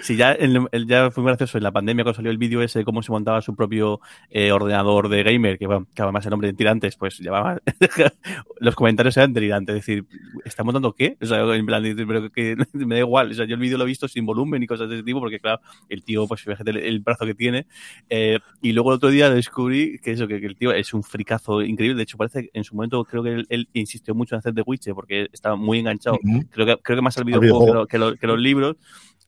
Sí, 0.02 0.16
ya, 0.16 0.32
el, 0.32 0.68
ya 0.88 1.12
fue 1.12 1.24
muy 1.24 1.32
gracioso 1.32 1.58
en 1.58 1.64
la 1.64 1.72
pandemia 1.72 2.04
cuando 2.04 2.16
salió 2.16 2.32
el 2.32 2.38
vídeo 2.38 2.62
ese 2.62 2.80
de 2.80 2.86
cómo 2.86 3.02
se 3.02 3.12
montaba 3.12 3.42
su 3.42 3.56
propio 3.56 4.00
eh, 4.30 4.52
ordenador 4.52 5.10
de 5.10 5.24
gamer, 5.24 5.58
que, 5.58 5.68
que 5.68 6.02
además 6.02 6.26
el 6.26 6.32
nombre 6.32 6.48
de 6.48 6.54
tirantes, 6.54 6.96
pues 6.96 7.20
llevaba. 7.20 7.62
los 8.60 8.76
comentarios 8.76 9.18
eran 9.18 9.34
delirantes. 9.34 9.76
Es 9.76 9.86
decir, 9.86 10.06
¿está 10.44 10.64
montando 10.64 10.94
qué? 10.94 11.18
O 11.22 11.26
sea, 11.26 11.42
en 11.56 11.66
plan, 11.66 11.84
pero 12.08 12.32
que 12.32 12.56
me 12.74 12.96
da 12.96 13.00
igual. 13.00 13.32
O 13.32 13.34
sea, 13.34 13.46
yo 13.46 13.56
el 13.56 13.62
vídeo 13.62 13.78
lo 13.78 13.84
he 13.84 13.88
visto 13.88 14.08
sin 14.08 14.26
volumen 14.26 14.62
y 14.64 14.68
cosas 14.68 14.90
de 14.90 14.96
ese 14.96 15.04
tipo, 15.04 15.20
porque 15.20 15.40
claro, 15.40 15.62
el 15.90 16.04
tío, 16.04 16.28
pues 16.28 16.42
fíjate 16.42 16.72
el, 16.72 17.00
brazo 17.00 17.26
que 17.26 17.36
tiene. 17.36 17.68
Eh, 18.10 18.40
y 18.62 18.74
luego 18.74 18.92
el 18.92 18.98
otro 18.98 19.10
día 19.10 19.30
descubrí 19.30 20.00
que 20.00 20.12
eso, 20.12 20.28
que, 20.28 20.36
el 20.36 20.56
tío 20.56 20.72
es 20.72 20.94
un 20.94 21.04
fricazo 21.04 21.62
increíble. 21.62 21.98
De 21.98 22.04
hecho, 22.04 22.18
parece 22.18 22.44
que 22.44 22.50
en 22.54 22.64
su 22.64 22.76
momento 22.76 23.04
creo 23.04 23.24
que 23.24 23.44
él, 23.48 23.70
insistió 23.74 24.16
mucho 24.16 24.36
en 24.36 24.40
hacer 24.40 24.54
The 24.54 24.64
Witcher 24.66 24.94
porque 24.94 25.28
estaba 25.32 25.56
muy 25.56 25.80
enganchado. 25.80 26.18
creo, 26.52 26.66
que, 26.66 26.78
creo 26.82 26.98
que 26.98 27.02
más 27.02 27.18
al 27.18 27.26
videojuego 27.26 27.88
que, 27.88 28.18
que 28.20 28.28
los 28.28 28.40
libros. 28.40 28.78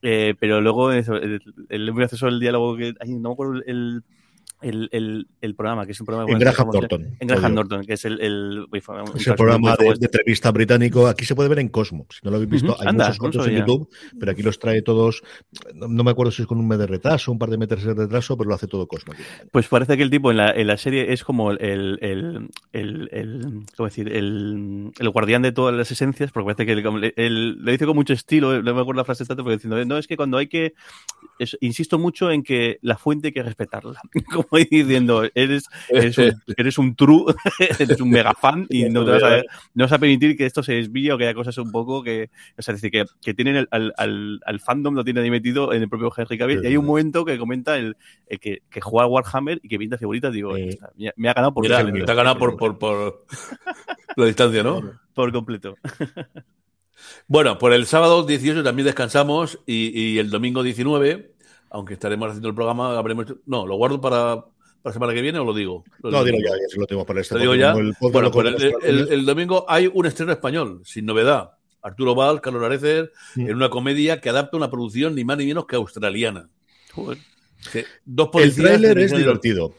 Eh, 0.01 0.35
pero 0.39 0.61
luego 0.61 0.91
el, 0.91 1.03
el, 1.23 1.41
el, 1.69 2.09
el 2.27 2.39
diálogo 2.39 2.77
que. 2.77 2.93
Ay, 2.99 3.15
no 3.15 3.29
me 3.29 3.33
acuerdo 3.33 3.61
el, 3.65 4.03
el, 4.61 4.89
el, 4.91 5.27
el, 5.41 5.55
programa, 5.55 5.85
que 5.85 5.91
es 5.91 5.99
un 5.99 6.05
programa... 6.05 6.31
En 6.31 6.39
Graham 6.39 6.69
Norton. 6.73 7.15
En 7.19 7.27
Graham 7.27 7.53
Norton, 7.53 7.85
que 7.85 7.93
es 7.93 8.05
el... 8.05 8.19
el, 8.21 8.67
es 9.15 9.27
el 9.27 9.35
programa 9.35 9.75
de, 9.75 9.85
de, 9.85 10.05
entrevista 10.05 10.51
británico. 10.51 11.07
Aquí 11.07 11.25
se 11.25 11.35
puede 11.35 11.49
ver 11.49 11.59
en 11.59 11.69
Cosmo. 11.69 12.07
Si 12.09 12.19
no 12.23 12.31
lo 12.31 12.37
habéis 12.37 12.49
visto, 12.49 12.75
hay 12.79 12.87
Anda, 12.87 13.05
muchos 13.05 13.19
cortos 13.19 13.47
en 13.47 13.57
YouTube, 13.57 13.89
pero 14.19 14.31
aquí 14.31 14.41
los 14.41 14.59
trae 14.59 14.81
todos... 14.81 15.23
No, 15.73 16.03
me 16.03 16.11
acuerdo 16.11 16.31
si 16.31 16.41
es 16.41 16.47
con 16.47 16.57
un 16.57 16.67
mes 16.67 16.79
de 16.79 16.87
retraso, 16.87 17.31
un 17.31 17.39
par 17.39 17.49
de 17.49 17.57
meses 17.57 17.83
de 17.83 17.93
retraso, 17.93 18.37
pero 18.37 18.49
lo 18.49 18.55
hace 18.55 18.67
todo 18.67 18.87
Cosmo. 18.87 19.13
Pues 19.51 19.67
parece 19.67 19.97
que 19.97 20.03
el 20.03 20.09
tipo 20.09 20.31
en 20.31 20.37
la, 20.37 20.51
en 20.51 20.67
la 20.67 20.77
serie 20.77 21.13
es 21.13 21.23
como 21.23 21.51
el, 21.51 21.99
el, 22.01 22.49
el, 22.73 23.65
¿cómo 23.75 23.87
decir? 23.87 24.07
El, 24.09 24.91
el 24.97 25.09
guardián 25.09 25.41
de 25.41 25.51
todas 25.51 25.75
las 25.75 25.91
esencias, 25.91 26.31
porque 26.31 26.53
parece 26.53 26.65
que 26.65 26.75
lo 26.81 27.71
dice 27.71 27.85
con 27.85 27.95
mucho 27.95 28.13
estilo, 28.13 28.61
no 28.61 28.73
me 28.73 28.81
acuerdo 28.81 28.99
la 28.99 29.05
frase 29.05 29.23
exacta, 29.23 29.43
porque 29.43 29.57
diciendo, 29.57 29.83
no, 29.85 29.97
es 29.97 30.07
que 30.07 30.17
cuando 30.17 30.37
hay 30.37 30.47
que... 30.47 30.73
Es, 31.39 31.57
insisto 31.61 31.99
mucho 31.99 32.31
en 32.31 32.43
que 32.43 32.79
la 32.81 32.97
fuente 32.97 33.27
hay 33.27 33.33
que 33.33 33.43
respetarla. 33.43 33.99
como 34.33 34.47
diciendo, 34.51 35.23
eres, 35.35 35.65
eres, 35.89 36.17
un, 36.17 36.31
eres 36.55 36.77
un 36.77 36.95
true, 36.95 37.33
eres 37.79 38.01
un 38.01 38.09
mega 38.09 38.33
fan 38.33 38.65
y 38.69 38.85
no, 38.85 39.05
te 39.05 39.11
vas 39.11 39.23
a, 39.23 39.37
no 39.73 39.85
vas 39.85 39.91
a 39.91 39.99
permitir 39.99 40.35
que 40.37 40.45
esto 40.45 40.63
se 40.63 40.73
desvíe 40.73 41.11
o 41.11 41.17
que 41.17 41.25
haya 41.25 41.33
cosas 41.33 41.57
un 41.57 41.71
poco 41.71 42.03
que, 42.03 42.29
o 42.57 42.61
sea, 42.61 42.73
decir, 42.73 42.91
que, 42.91 43.05
que 43.21 43.33
tienen 43.33 43.55
el, 43.55 43.67
al, 43.71 43.93
al, 43.97 44.39
al, 44.45 44.59
fandom, 44.59 44.95
lo 44.95 45.03
tienen 45.03 45.23
ahí 45.23 45.31
metido 45.31 45.73
en 45.73 45.81
el 45.81 45.89
propio 45.89 46.11
Henry 46.15 46.37
Cavill. 46.37 46.63
y 46.63 46.67
hay 46.67 46.77
un 46.77 46.85
momento 46.85 47.25
que 47.25 47.37
comenta 47.37 47.77
el, 47.77 47.95
el 48.27 48.39
que, 48.39 48.61
que, 48.69 48.81
juega 48.81 49.05
a 49.05 49.07
Warhammer 49.07 49.59
y 49.63 49.67
que 49.67 49.77
pinta 49.77 49.97
figuritas, 49.97 50.33
digo, 50.33 50.53
me, 50.53 51.11
me, 51.15 51.29
ha 51.29 51.33
ganado 51.33 51.53
por 51.53 51.63
Mira, 51.63 52.05
te 52.05 52.11
ha 52.11 52.15
ganado 52.15 52.37
por, 52.37 52.57
por, 52.57 52.77
por 52.77 53.25
la 54.15 54.25
distancia, 54.25 54.63
¿no? 54.63 54.81
Por 55.17 55.31
completo. 55.31 55.75
Bueno, 57.27 57.57
por 57.57 57.73
el 57.73 57.85
sábado 57.85 58.23
18 58.23 58.63
también 58.63 58.85
descansamos 58.85 59.59
y, 59.65 59.97
y 59.99 60.19
el 60.19 60.29
domingo 60.29 60.63
19 60.63 61.37
aunque 61.69 61.93
estaremos 61.93 62.29
haciendo 62.29 62.49
el 62.49 62.55
programa, 62.55 62.97
habremos. 62.97 63.25
No, 63.45 63.65
lo 63.65 63.75
guardo 63.75 63.99
para, 63.99 64.35
para 64.35 64.45
la 64.83 64.93
semana 64.93 65.13
que 65.13 65.21
viene 65.21 65.39
o 65.39 65.45
lo 65.45 65.53
digo. 65.53 65.83
no, 66.03 66.23
digo 66.23 66.37
ya, 66.37 66.51
ya 66.51 66.79
lo 66.79 66.87
tengo 66.87 67.05
para 67.05 67.21
este. 67.21 67.35
Lo 67.35 67.41
digo 67.41 67.55
ya. 67.55 67.75
bueno, 67.99 68.31
pues 68.31 68.47
el, 68.83 69.07
el, 69.11 69.25
domingo 69.25 69.65
hay 69.67 69.89
un 69.93 70.05
estreno 70.05 70.31
español, 70.31 70.81
sin 70.85 71.05
novedad. 71.05 71.51
Arturo 71.81 72.15
Val, 72.15 72.41
Carlos 72.41 72.63
Areces, 72.63 73.09
mm. 73.35 73.49
en 73.49 73.55
una 73.55 73.69
comedia 73.69 74.19
que 74.19 74.29
adapta 74.29 74.57
una 74.57 74.69
producción 74.69 75.15
ni 75.15 75.23
más 75.23 75.37
ni 75.37 75.45
menos 75.45 75.65
que 75.65 75.75
australiana. 75.75 76.49
Joder 76.93 77.17
el 77.73 78.55
tráiler 78.55 78.97
es 78.99 79.11
divertido. 79.11 79.73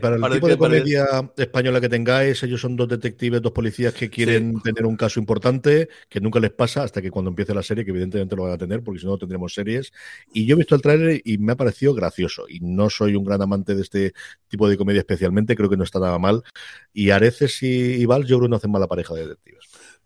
para 0.00 0.16
el 0.16 0.32
tipo 0.32 0.48
de 0.48 0.56
comedia 0.56 1.06
española 1.36 1.80
que 1.80 1.88
tengáis, 1.88 2.42
ellos 2.42 2.60
son 2.60 2.76
dos 2.76 2.88
detectives, 2.88 3.42
dos 3.42 3.52
policías 3.52 3.92
que 3.92 4.08
quieren 4.08 4.60
tener 4.62 4.86
un 4.86 4.96
caso 4.96 5.20
importante, 5.20 5.88
que 6.08 6.20
nunca 6.20 6.40
les 6.40 6.52
pasa 6.52 6.82
hasta 6.82 7.02
que 7.02 7.10
cuando 7.10 7.30
empiece 7.30 7.54
la 7.54 7.62
serie, 7.62 7.84
que 7.84 7.90
evidentemente 7.90 8.36
lo 8.36 8.44
van 8.44 8.52
a 8.52 8.58
tener, 8.58 8.82
porque 8.82 9.00
si 9.00 9.06
no, 9.06 9.18
tendremos 9.18 9.52
series. 9.54 9.92
Y 10.32 10.46
yo 10.46 10.54
he 10.54 10.58
visto 10.58 10.74
el 10.74 10.82
tráiler 10.82 11.20
y 11.24 11.38
me 11.38 11.52
ha 11.52 11.56
parecido 11.56 11.94
gracioso. 11.94 12.46
Y 12.48 12.60
no 12.60 12.90
soy 12.90 13.16
un 13.16 13.24
gran 13.24 13.42
amante 13.42 13.74
de 13.74 13.82
este 13.82 14.14
tipo 14.48 14.68
de 14.68 14.76
comedia 14.76 15.00
especialmente, 15.00 15.56
creo 15.56 15.68
que 15.68 15.76
no 15.76 15.84
está 15.84 15.98
nada 15.98 16.18
mal. 16.18 16.42
Y 16.92 17.10
Areces 17.10 17.62
y 17.62 18.04
Val, 18.06 18.24
yo 18.24 18.38
creo 18.38 18.48
que 18.48 18.50
no 18.50 18.56
hacen 18.56 18.70
mala 18.70 18.86
pareja 18.86 19.14
de 19.14 19.22
detectives. 19.22 19.53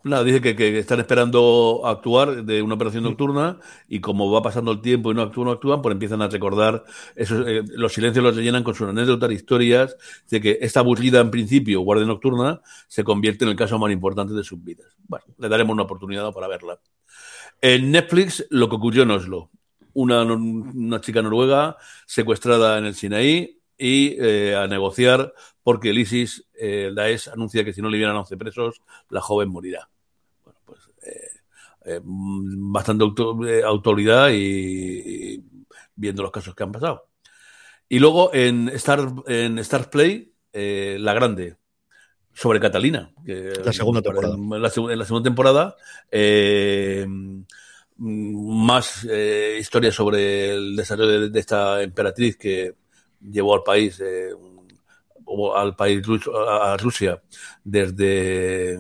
Nada, 0.05 0.23
dice 0.23 0.41
que, 0.41 0.79
están 0.79 1.01
esperando 1.01 1.83
actuar 1.85 2.45
de 2.45 2.63
una 2.63 2.77
operación 2.77 3.03
nocturna 3.03 3.59
y 3.89 4.01
como 4.01 4.31
va 4.31 4.43
pasando 4.43 4.71
el 4.71 4.81
tiempo 4.81 5.11
y 5.11 5.15
no 5.15 5.23
actúan, 5.23 5.47
no 5.47 5.53
actúan, 5.53 5.83
pues 5.83 5.93
empiezan 5.93 6.23
a 6.23 6.29
recordar, 6.29 6.85
esos, 7.17 7.45
eh, 7.49 7.63
los 7.75 7.93
silencios 7.93 8.25
los 8.25 8.37
rellenan 8.37 8.63
con 8.63 8.77
sus 8.77 8.89
anécdotas, 8.89 9.33
historias, 9.33 9.97
de 10.31 10.41
que 10.41 10.59
esta 10.61 10.81
aburrida 10.81 11.21
en 11.21 11.33
principio, 11.33 11.81
guardia 11.81 12.07
nocturna, 12.07 12.61
se 12.87 13.03
convierte 13.03 13.45
en 13.45 13.51
el 13.51 13.57
caso 13.57 13.77
más 13.79 13.91
importante 13.91 14.35
de 14.35 14.45
sus 14.45 14.63
vidas. 14.63 14.87
Bueno, 15.09 15.25
le 15.37 15.49
daremos 15.49 15.75
una 15.75 15.83
oportunidad 15.83 16.33
para 16.33 16.47
verla. 16.47 16.79
En 17.61 17.91
Netflix, 17.91 18.47
lo 18.51 18.69
que 18.69 18.77
ocurrió 18.77 19.03
en 19.03 19.11
Oslo. 19.11 19.51
Una, 19.95 20.23
una 20.23 21.01
chica 21.01 21.23
noruega 21.23 21.77
secuestrada 22.07 22.79
en 22.79 22.85
el 22.85 22.95
Sinaí 22.95 23.59
y 23.77 24.17
eh, 24.21 24.55
a 24.57 24.67
negociar 24.67 25.33
porque 25.69 25.91
el 25.91 25.99
ISIS, 25.99 26.47
eh, 26.55 26.87
el 26.87 26.95
Daesh, 26.95 27.29
anuncia 27.29 27.63
que 27.63 27.75
si 27.75 27.83
no 27.83 27.91
le 27.91 27.99
vienen 27.99 28.17
11 28.17 28.39
presos, 28.39 28.81
la 29.11 29.21
joven 29.21 29.51
morirá. 29.51 29.87
Bueno, 30.43 30.59
pues 30.65 30.81
eh, 31.03 31.29
eh 31.85 32.01
bastante 32.03 33.05
eh, 33.47 33.63
autoridad 33.63 34.31
y, 34.33 35.45
viendo 35.95 36.23
los 36.23 36.33
casos 36.33 36.55
que 36.55 36.63
han 36.63 36.73
pasado. 36.73 37.11
Y 37.87 37.99
luego 37.99 38.33
en 38.33 38.71
Star, 38.71 39.13
en 39.27 39.59
Star 39.59 39.91
Play, 39.91 40.33
La 40.55 41.13
Grande, 41.13 41.59
sobre 42.33 42.61
Catalina. 42.61 43.13
Que, 43.27 43.53
la 43.63 43.75
segunda 43.75 44.01
temporada. 44.01 44.37
En 44.37 44.63
la, 44.63 44.73
en 44.75 44.99
la 44.99 45.05
segunda 45.05 45.25
temporada, 45.29 45.77
más 47.99 49.05
historias 49.05 49.95
sobre 49.95 50.55
el 50.55 50.77
desarrollo 50.77 51.21
de, 51.21 51.29
de, 51.29 51.41
esta 51.41 51.83
emperatriz 51.83 52.39
que 52.39 52.75
llevó 53.21 53.55
al 53.55 53.65
país 53.65 54.01
o 55.29 55.55
al 55.55 55.77
país 55.77 56.03
a 56.49 56.77
Rusia 56.77 57.23
desde 57.63 58.79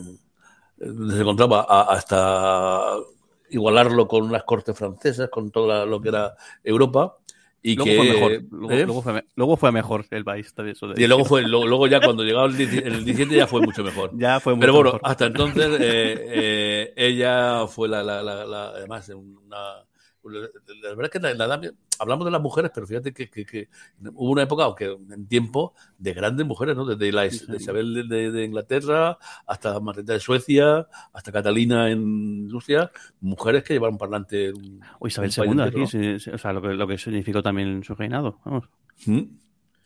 donde 0.78 1.14
se 1.14 1.20
encontraba 1.20 1.62
hasta 1.62 2.96
igualarlo 3.50 4.06
con 4.06 4.30
las 4.30 4.44
cortes 4.44 4.76
francesas, 4.76 5.28
con 5.30 5.50
todo 5.50 5.86
lo 5.86 6.00
que 6.00 6.08
era 6.08 6.34
Europa. 6.62 7.16
Y 7.60 7.74
luego 7.74 7.90
que, 7.90 7.96
fue 7.96 8.06
mejor. 8.06 8.42
Luego, 8.50 8.72
¿eh? 8.72 8.86
luego, 8.86 9.02
fue, 9.02 9.24
luego, 9.34 9.56
fue, 9.56 9.72
mejor 9.72 10.06
el 10.10 10.24
país. 10.24 10.54
Eso 10.56 10.92
y 10.96 11.06
luego, 11.06 11.24
fue, 11.24 11.42
luego, 11.42 11.86
ya 11.88 12.00
cuando 12.00 12.22
llegaba 12.22 12.46
el, 12.46 12.60
el 12.60 13.04
17 13.04 13.34
ya 13.34 13.46
fue 13.48 13.60
mucho 13.60 13.82
mejor. 13.82 14.12
ya 14.16 14.38
fue 14.38 14.54
mucho 14.54 14.60
Pero 14.60 14.72
bueno, 14.74 14.92
mejor. 14.92 15.00
hasta 15.02 15.26
entonces 15.26 15.66
eh, 15.80 16.24
eh, 16.28 16.92
ella 16.96 17.66
fue 17.66 17.88
la, 17.88 18.02
la, 18.02 18.22
la, 18.22 18.46
la, 18.46 18.68
además 18.68 19.08
una 19.08 19.87
la 20.24 20.88
verdad 20.90 21.04
es 21.04 21.10
que 21.10 21.20
la, 21.20 21.46
la, 21.46 21.60
hablamos 21.98 22.24
de 22.24 22.30
las 22.30 22.40
mujeres, 22.40 22.70
pero 22.74 22.86
fíjate 22.86 23.12
que, 23.12 23.30
que, 23.30 23.44
que, 23.44 23.68
hubo 24.14 24.30
una 24.30 24.42
época, 24.42 24.64
aunque 24.64 24.96
en 25.10 25.26
tiempo, 25.26 25.74
de 25.98 26.12
grandes 26.12 26.46
mujeres, 26.46 26.76
¿no? 26.76 26.84
Desde 26.84 27.12
la, 27.12 27.22
de 27.22 27.56
Isabel 27.56 28.08
de, 28.08 28.32
de, 28.32 28.44
Inglaterra 28.44 29.18
hasta 29.46 29.78
Margarita 29.80 30.12
de 30.12 30.20
Suecia, 30.20 30.88
hasta 31.12 31.32
Catalina 31.32 31.90
en 31.90 32.48
Rusia, 32.50 32.90
mujeres 33.20 33.62
que 33.62 33.74
llevaron 33.74 33.98
para 33.98 34.10
adelante. 34.10 34.52
O 34.98 35.06
Isabel 35.06 35.30
II 35.36 35.62
aquí, 35.62 35.86
sí, 35.86 36.18
sí, 36.18 36.30
o 36.30 36.38
sea, 36.38 36.52
lo 36.52 36.62
que, 36.62 36.68
lo 36.68 36.86
que 36.86 36.98
significó 36.98 37.42
también 37.42 37.82
su 37.84 37.94
reinado, 37.94 38.40
vamos. 38.44 38.64
¿Mm? 39.06 39.22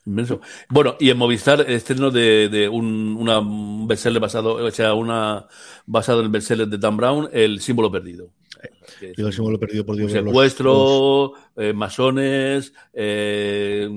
Inmenso. 0.05 0.41
Bueno, 0.69 0.97
y 0.99 1.11
en 1.11 1.19
Movistar, 1.19 1.61
estreno 1.71 2.11
de, 2.11 2.49
de 2.49 2.69
un, 2.69 3.17
una, 3.17 3.39
un 3.39 3.87
bestseller 3.87 4.21
basado, 4.21 4.55
o 4.55 4.71
sea, 4.73 4.95
una 4.95 5.47
basado 5.87 6.21
en 6.21 6.27
el 6.27 6.33
bestseller 6.33 6.67
de 6.67 6.79
Dan 6.79 6.97
Brown, 6.97 7.29
El 7.33 7.61
símbolo 7.61 7.91
perdido. 7.91 8.31
El 9.01 9.33
símbolo 9.33 9.59
perdido 9.59 9.85
por 9.85 9.97
Dios. 9.97 10.13
Secuestro, 10.13 11.33
eh, 11.57 11.73
masones, 11.73 12.73
eh, 12.93 13.89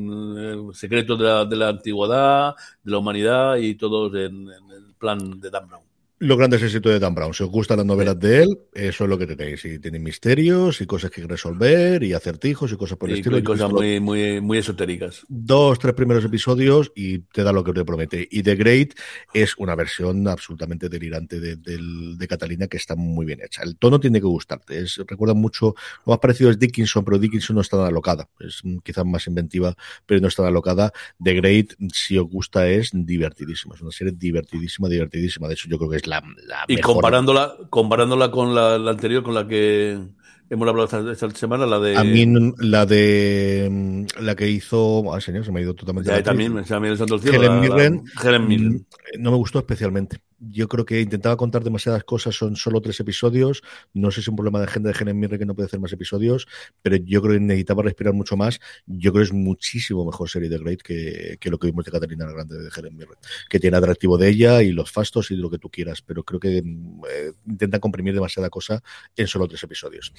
secretos 0.74 1.20
de 1.20 1.26
la, 1.26 1.46
de 1.46 1.56
la, 1.56 1.70
antigüedad, 1.70 2.56
de 2.84 2.92
la 2.92 2.98
humanidad 2.98 3.58
y 3.58 3.76
todos 3.76 4.14
en, 4.16 4.50
en 4.50 4.72
el 4.72 4.94
plan 4.98 5.40
de 5.40 5.50
Dan 5.50 5.68
Brown 5.68 5.85
los 6.26 6.38
grandes 6.38 6.62
éxitos 6.62 6.92
de 6.92 7.00
Dan 7.00 7.16
Brown. 7.16 7.34
Si 7.34 7.44
os 7.44 7.50
gustan 7.50 7.78
las 7.78 7.86
novelas 7.86 8.20
de 8.20 8.44
él, 8.44 8.60
eso 8.74 9.04
es 9.04 9.10
lo 9.10 9.18
que 9.18 9.28
tenéis. 9.28 9.64
Y 9.66 9.80
tiene 9.80 10.00
misterios 10.00 10.82
y 10.82 10.86
cosas 10.86 11.12
que 11.12 11.26
resolver 11.26 12.04
y 12.04 12.14
acertijos 12.14 12.72
y 12.72 12.76
cosas 12.76 12.98
por 12.98 13.10
el 13.10 13.18
estilo. 13.18 13.38
Y 13.38 13.44
cosas 13.44 13.72
muy, 13.72 14.00
muy, 14.00 14.42
muy 14.42 14.58
esotéricas. 14.58 15.26
Dos, 15.28 15.80
tres 15.80 15.94
primeros 15.94 16.26
episodios 16.26 16.92
y 16.96 17.20
te 17.20 17.44
da 17.44 17.52
lo 17.52 17.64
que 17.64 17.74
te 17.74 17.86
promete. 17.86 18.28
Y 18.30 18.44
The 18.44 18.56
Great 18.56 18.94
es 19.34 19.56
una 19.58 19.76
versión 19.76 20.28
absolutamente 20.28 20.90
delirante 20.90 21.40
de, 21.40 21.56
de, 21.56 22.28
Catalina 22.28 22.68
que 22.68 22.78
está 22.78 22.96
muy 22.96 23.26
bien 23.26 23.40
hecha. 23.44 23.62
El 23.62 23.78
tono 23.78 24.00
tiene 24.00 24.20
que 24.20 24.26
gustarte. 24.26 24.80
Es, 24.80 25.00
recuerda 25.08 25.36
mucho, 25.36 25.76
lo 26.06 26.12
más 26.12 26.20
parecido 26.20 26.50
es 26.50 26.58
Dickinson, 26.58 27.06
pero 27.06 27.20
Dickinson 27.20 27.56
no 27.56 27.62
está 27.62 27.78
tan 27.78 27.86
alocada. 27.86 28.28
Es 28.40 28.62
quizás 28.84 29.06
más 29.06 29.28
inventiva, 29.28 29.76
pero 30.06 30.20
no 30.22 30.28
está 30.28 30.42
tan 30.42 30.52
alocada. 30.52 30.92
The 31.24 31.34
Great, 31.36 31.74
si 31.94 32.18
os 32.18 32.28
gusta, 32.28 32.68
es 32.68 32.90
divertidísima. 32.94 33.76
Es 33.76 33.82
una 33.82 33.92
serie 33.92 34.14
divertidísima, 34.16 34.90
divertidísima. 34.90 35.48
De 35.48 35.54
hecho, 35.54 35.70
yo 35.70 35.78
creo 35.78 35.92
que 35.92 35.98
es 35.98 36.08
la, 36.08 36.15
la 36.48 36.66
y 36.68 36.80
comparándola, 36.80 37.56
comparándola 37.70 38.32
con 38.32 38.54
la, 38.56 38.78
la, 38.78 38.92
anterior, 38.92 39.24
con 39.24 39.34
la 39.34 39.48
que 39.48 39.98
hemos 40.50 40.68
hablado 40.68 40.86
esta, 40.86 41.12
esta, 41.12 41.30
semana, 41.38 41.66
la 41.66 41.80
de. 41.80 41.98
A 41.98 42.04
mí, 42.04 42.26
la 42.60 42.86
de. 42.86 44.06
La 44.20 44.36
que 44.36 44.50
hizo. 44.50 45.14
Ah, 45.14 45.22
señor, 45.22 45.46
se 45.46 45.52
me 45.52 45.60
ha 45.60 45.64
ido 45.64 45.74
totalmente. 45.74 46.10
Ya, 46.10 46.22
también, 46.24 46.54
ido 46.54 47.16
el 47.16 47.22
cielo. 47.22 47.38
Helen 47.38 47.60
Mirren. 47.62 48.04
Helen 48.24 48.48
Mirren. 48.48 48.88
No 49.20 49.32
me 49.32 49.38
gustó 49.38 49.60
especialmente 49.60 50.20
yo 50.40 50.68
creo 50.68 50.86
que 50.86 51.02
intentaba 51.02 51.38
contar 51.38 51.64
demasiadas 51.64 52.04
cosas, 52.04 52.36
son 52.36 52.56
solo 52.56 52.82
tres 52.82 53.00
episodios. 53.00 53.62
No 53.94 54.12
sé 54.12 54.16
si 54.16 54.22
es 54.22 54.28
un 54.28 54.36
problema 54.36 54.60
de 54.60 54.68
gente 54.68 54.92
de 54.92 55.14
Mirren 55.14 55.40
que 55.40 55.46
no 55.46 55.56
puede 55.56 55.68
hacer 55.68 55.80
más 55.80 55.94
episodios, 55.94 56.48
pero 56.82 56.98
yo 56.98 57.22
creo 57.22 57.34
que 57.34 57.40
necesitaba 57.40 57.84
respirar 57.84 58.14
mucho 58.14 58.38
más. 58.38 58.60
Yo 58.86 59.12
creo 59.12 59.24
que 59.24 59.28
es 59.28 59.34
muchísimo 59.34 60.06
mejor 60.06 60.30
serie 60.30 60.50
de 60.50 60.58
Great 60.58 60.82
que, 60.82 61.38
lo 61.50 61.60
que 61.60 61.68
vimos 61.68 61.86
de 61.86 61.92
Catalina 61.92 62.26
la 62.26 62.34
Grande 62.34 62.58
de 62.58 62.92
Mirren, 62.92 63.18
que 63.50 63.60
tiene 63.60 63.78
atractivo 63.78 64.18
de 64.18 64.30
ella 64.30 64.62
y 64.62 64.72
los 64.72 64.92
fastos 64.92 65.32
y 65.32 65.36
de 65.36 65.42
lo 65.42 65.50
que 65.50 65.58
tú 65.58 65.70
quieras, 65.70 66.02
pero 66.02 66.24
creo 66.24 66.40
que 66.40 66.58
eh, 66.58 67.32
intentan 67.46 67.80
comprimir 67.80 68.14
demasiada 68.14 68.50
cosa 68.50 68.82
en 69.16 69.28
solo 69.28 69.48
tres 69.48 69.64
episodios. 69.64 70.14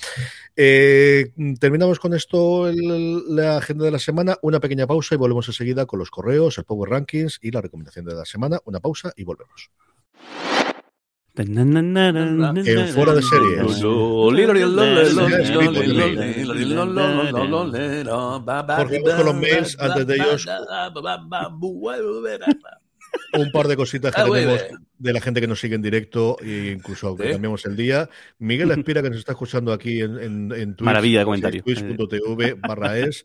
Eh, 0.54 1.32
terminamos 1.60 1.98
con 1.98 2.14
esto 2.14 2.72
la 2.72 3.58
agenda 3.58 3.84
de 3.84 3.90
la 3.90 3.98
semana, 3.98 4.36
una 4.42 4.60
pequeña 4.60 4.86
pausa 4.86 5.14
y 5.14 5.18
volvemos 5.18 5.48
enseguida 5.48 5.86
con 5.86 5.98
los 5.98 6.10
correos, 6.10 6.58
el 6.58 6.64
Power 6.64 6.90
Rankings 6.90 7.38
y 7.42 7.50
la 7.50 7.60
recomendación 7.60 8.04
de 8.04 8.14
la 8.14 8.24
semana. 8.24 8.60
Una 8.64 8.80
pausa 8.80 9.12
y 9.16 9.24
volvemos. 9.24 9.70
En 12.66 12.88
fuera 12.88 13.14
de 13.14 13.22
series. 13.22 13.62
Porque 18.78 19.00
con 19.02 19.26
los 19.26 19.34
mails 19.34 19.76
antes 19.78 20.06
de 20.06 20.14
ellos. 20.16 20.46
Un 23.32 23.50
par 23.52 23.68
de 23.68 23.76
cositas 23.76 24.14
que 24.14 24.22
tenemos 24.22 24.60
de 24.98 25.12
la 25.12 25.20
gente 25.20 25.40
que 25.40 25.46
nos 25.46 25.60
sigue 25.60 25.74
en 25.74 25.82
directo 25.82 26.36
e 26.40 26.72
incluso 26.76 27.08
aunque 27.08 27.30
cambiamos 27.32 27.64
el 27.66 27.76
día. 27.76 28.08
Miguel 28.38 28.70
Espira, 28.70 29.02
que 29.02 29.10
nos 29.10 29.18
está 29.18 29.32
escuchando 29.32 29.72
aquí 29.72 30.00
en, 30.00 30.18
en, 30.18 30.52
en 30.52 30.74
Twitch. 30.74 30.86
Maravilla 30.86 31.18
de 31.20 31.24
comentario. 31.24 31.62
Twitch.tv 31.62 32.54
barra 32.54 32.98
es. 32.98 33.24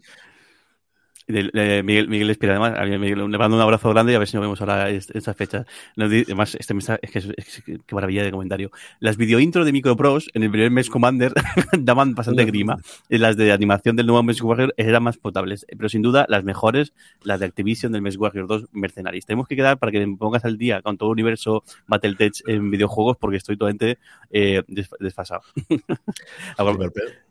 De, 1.32 1.84
Miguel, 1.84 2.08
Miguel 2.08 2.30
Espira, 2.30 2.54
además, 2.54 2.78
a 2.78 2.86
Miguel, 2.86 3.30
le 3.30 3.38
mando 3.38 3.56
un 3.58 3.62
abrazo 3.62 3.90
grande 3.90 4.14
y 4.14 4.16
a 4.16 4.20
ver 4.20 4.28
si 4.28 4.36
nos 4.36 4.42
vemos 4.42 4.60
ahora 4.62 4.90
esta 4.90 5.34
fecha. 5.34 5.66
Además, 5.98 6.56
este 6.56 6.74
mes, 6.74 6.90
es 7.02 7.12
que 7.12 7.20
es, 7.20 7.64
qué 7.66 7.96
maravilla 7.96 8.24
de 8.24 8.32
comentario. 8.32 8.72
Las 9.00 9.18
video 9.18 9.40
intro 9.40 9.66
de 9.66 9.72
Microprose 9.72 10.30
en 10.34 10.44
el 10.44 10.52
primer 10.52 10.72
mes 10.72 10.90
Commander 10.90 11.34
daban 11.80 12.16
bastante 12.16 12.46
grima. 12.46 12.78
Las 13.10 13.38
de 13.38 13.52
animación 13.52 13.96
del 13.96 14.08
nuevo 14.08 14.24
Mes 14.24 14.42
Warrior 14.42 14.74
eran 14.78 15.04
más 15.04 15.18
potables, 15.18 15.66
pero 15.70 15.90
sin 15.90 16.02
duda 16.02 16.26
las 16.30 16.44
mejores, 16.44 16.94
las 17.24 17.40
de 17.40 17.46
Activision 17.46 17.92
del 17.92 18.02
Mes 18.02 18.18
Warrior 18.18 18.48
2 18.48 18.70
Mercenaries. 18.72 19.26
Tenemos 19.26 19.48
que 19.48 19.56
quedar 19.56 19.78
para 19.78 19.92
que 19.92 20.06
me 20.06 20.18
pongas 20.18 20.46
al 20.46 20.58
día 20.58 20.82
con 20.82 20.98
todo 20.98 21.10
el 21.10 21.14
universo 21.14 21.64
Battletech 21.88 22.48
en 22.48 22.72
videojuegos 22.72 23.18
porque 23.18 23.38
estoy 23.38 23.58
totalmente 23.58 24.00
eh, 24.32 24.64
desfasado. 25.00 25.42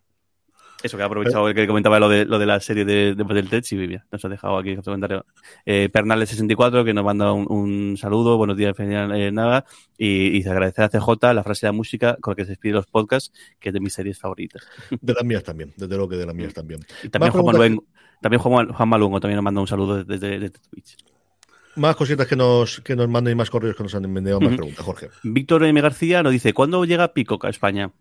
Eso 0.83 0.97
que 0.97 1.03
ha 1.03 1.07
aprovechado 1.07 1.49
el 1.49 1.55
que 1.55 1.67
comentaba 1.67 2.01
lo 2.01 2.09
de, 2.09 2.25
lo 2.25 2.39
de 2.39 2.47
la 2.47 2.59
serie 2.61 2.85
de, 2.85 3.15
de 3.15 3.23
Battletech 3.23 3.71
y 3.73 3.77
Vivia. 3.77 4.07
Nos 4.11 4.25
ha 4.25 4.29
dejado 4.29 4.57
aquí 4.57 4.73
otro 4.73 4.85
comentario. 4.85 5.27
Eh, 5.67 5.91
Pernales64 5.93 6.85
que 6.85 6.95
nos 6.95 7.05
manda 7.05 7.33
un, 7.33 7.47
un 7.51 7.97
saludo, 7.97 8.39
buenos 8.39 8.57
días, 8.57 8.75
eh, 8.79 9.31
nada, 9.33 9.67
y, 9.99 10.29
y 10.29 10.43
se 10.43 10.51
agradece 10.51 10.83
a 10.83 10.89
CJ 10.89 11.35
la 11.35 11.43
frase 11.43 11.67
de 11.67 11.69
la 11.69 11.73
música 11.73 12.17
con 12.21 12.33
la 12.33 12.37
que 12.37 12.45
se 12.45 12.51
despide 12.51 12.73
los 12.73 12.87
podcasts, 12.87 13.33
que 13.59 13.69
es 13.69 13.73
de 13.73 13.81
mis 13.81 13.93
series 13.93 14.19
favoritas. 14.19 14.67
De 15.01 15.13
las 15.13 15.25
mías 15.25 15.43
también, 15.43 15.73
desde 15.77 15.95
luego 15.95 16.09
que 16.09 16.17
de 16.17 16.27
las 16.27 16.35
mías 16.35 16.55
también. 16.55 16.81
Y 17.03 17.09
también 17.11 17.33
Juan, 17.33 17.45
Maluengo, 17.45 17.85
también 18.21 18.41
Juan, 18.41 18.73
Juan 18.73 18.89
Malungo 18.89 19.21
también 19.21 19.37
nos 19.37 19.45
manda 19.45 19.61
un 19.61 19.67
saludo 19.67 20.05
desde, 20.05 20.39
desde 20.39 20.59
Twitch. 20.71 20.97
Más 21.77 21.95
cositas 21.95 22.27
que 22.27 22.37
nos, 22.37 22.81
que 22.81 22.97
nos 22.97 23.09
manden 23.09 23.33
y 23.33 23.35
más 23.37 23.49
correos 23.49 23.77
que 23.77 23.83
nos 23.83 23.95
han 23.95 24.05
enviado, 24.05 24.41
más 24.41 24.57
preguntas, 24.57 24.85
Jorge. 24.85 25.09
Víctor 25.23 25.65
M. 25.65 25.81
García 25.81 26.23
nos 26.23 26.33
dice, 26.33 26.53
¿cuándo 26.53 26.85
llega 26.85 27.13
Picoca 27.13 27.47
a 27.47 27.51
España? 27.51 27.93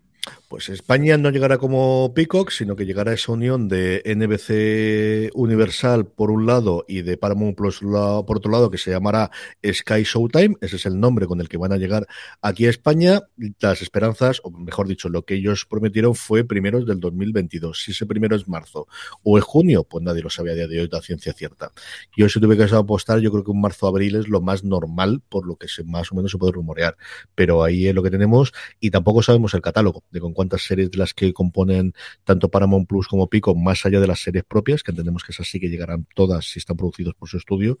Pues 0.48 0.68
España 0.68 1.16
no 1.16 1.30
llegará 1.30 1.58
como 1.58 2.12
Peacock, 2.14 2.50
sino 2.50 2.74
que 2.74 2.84
llegará 2.84 3.12
esa 3.12 3.32
unión 3.32 3.68
de 3.68 4.02
NBC 4.04 5.30
Universal 5.34 6.06
por 6.06 6.30
un 6.30 6.44
lado 6.44 6.84
y 6.88 7.02
de 7.02 7.16
Paramount 7.16 7.56
Plus 7.56 7.78
por 7.80 8.36
otro 8.36 8.50
lado, 8.50 8.70
que 8.70 8.76
se 8.76 8.90
llamará 8.90 9.30
Sky 9.64 10.02
Showtime. 10.02 10.56
Ese 10.60 10.76
es 10.76 10.86
el 10.86 10.98
nombre 10.98 11.26
con 11.26 11.40
el 11.40 11.48
que 11.48 11.56
van 11.56 11.72
a 11.72 11.76
llegar 11.76 12.06
aquí 12.42 12.66
a 12.66 12.70
España. 12.70 13.20
Las 13.60 13.80
esperanzas, 13.80 14.40
o 14.42 14.50
mejor 14.50 14.88
dicho, 14.88 15.08
lo 15.08 15.24
que 15.24 15.34
ellos 15.34 15.66
prometieron 15.66 16.14
fue 16.14 16.44
primeros 16.44 16.84
del 16.84 16.98
2022. 16.98 17.80
Si 17.80 17.92
ese 17.92 18.04
primero 18.04 18.34
es 18.34 18.48
marzo 18.48 18.88
o 19.22 19.38
es 19.38 19.44
junio, 19.44 19.84
pues 19.84 20.02
nadie 20.04 20.22
lo 20.22 20.30
sabía 20.30 20.52
a 20.52 20.56
día 20.56 20.66
de 20.66 20.80
hoy, 20.80 20.88
la 20.90 21.00
ciencia 21.00 21.32
cierta. 21.32 21.70
Yo 22.16 22.28
si 22.28 22.40
tuve 22.40 22.56
que 22.56 22.64
apostar, 22.74 23.20
yo 23.20 23.30
creo 23.30 23.44
que 23.44 23.52
un 23.52 23.60
marzo-abril 23.60 24.16
es 24.16 24.28
lo 24.28 24.40
más 24.40 24.64
normal, 24.64 25.22
por 25.28 25.46
lo 25.46 25.56
que 25.56 25.68
más 25.84 26.10
o 26.12 26.16
menos 26.16 26.32
se 26.32 26.38
puede 26.38 26.52
rumorear. 26.52 26.96
Pero 27.34 27.62
ahí 27.62 27.86
es 27.86 27.94
lo 27.94 28.02
que 28.02 28.10
tenemos 28.10 28.52
y 28.80 28.90
tampoco 28.90 29.22
sabemos 29.22 29.54
el 29.54 29.62
catálogo 29.62 30.02
de 30.10 30.20
con 30.20 30.32
cuántas 30.32 30.62
series 30.62 30.90
de 30.90 30.98
las 30.98 31.14
que 31.14 31.32
componen 31.32 31.94
tanto 32.24 32.50
Paramount 32.50 32.88
Plus 32.88 33.08
como 33.08 33.28
Pico, 33.28 33.54
más 33.54 33.84
allá 33.86 34.00
de 34.00 34.06
las 34.06 34.20
series 34.20 34.44
propias, 34.44 34.82
que 34.82 34.92
entendemos 34.92 35.24
que 35.24 35.32
esas 35.32 35.48
sí 35.48 35.60
que 35.60 35.68
llegarán 35.68 36.06
todas 36.14 36.44
si 36.46 36.58
están 36.58 36.76
producidos 36.76 37.14
por 37.14 37.28
su 37.28 37.36
estudio, 37.36 37.78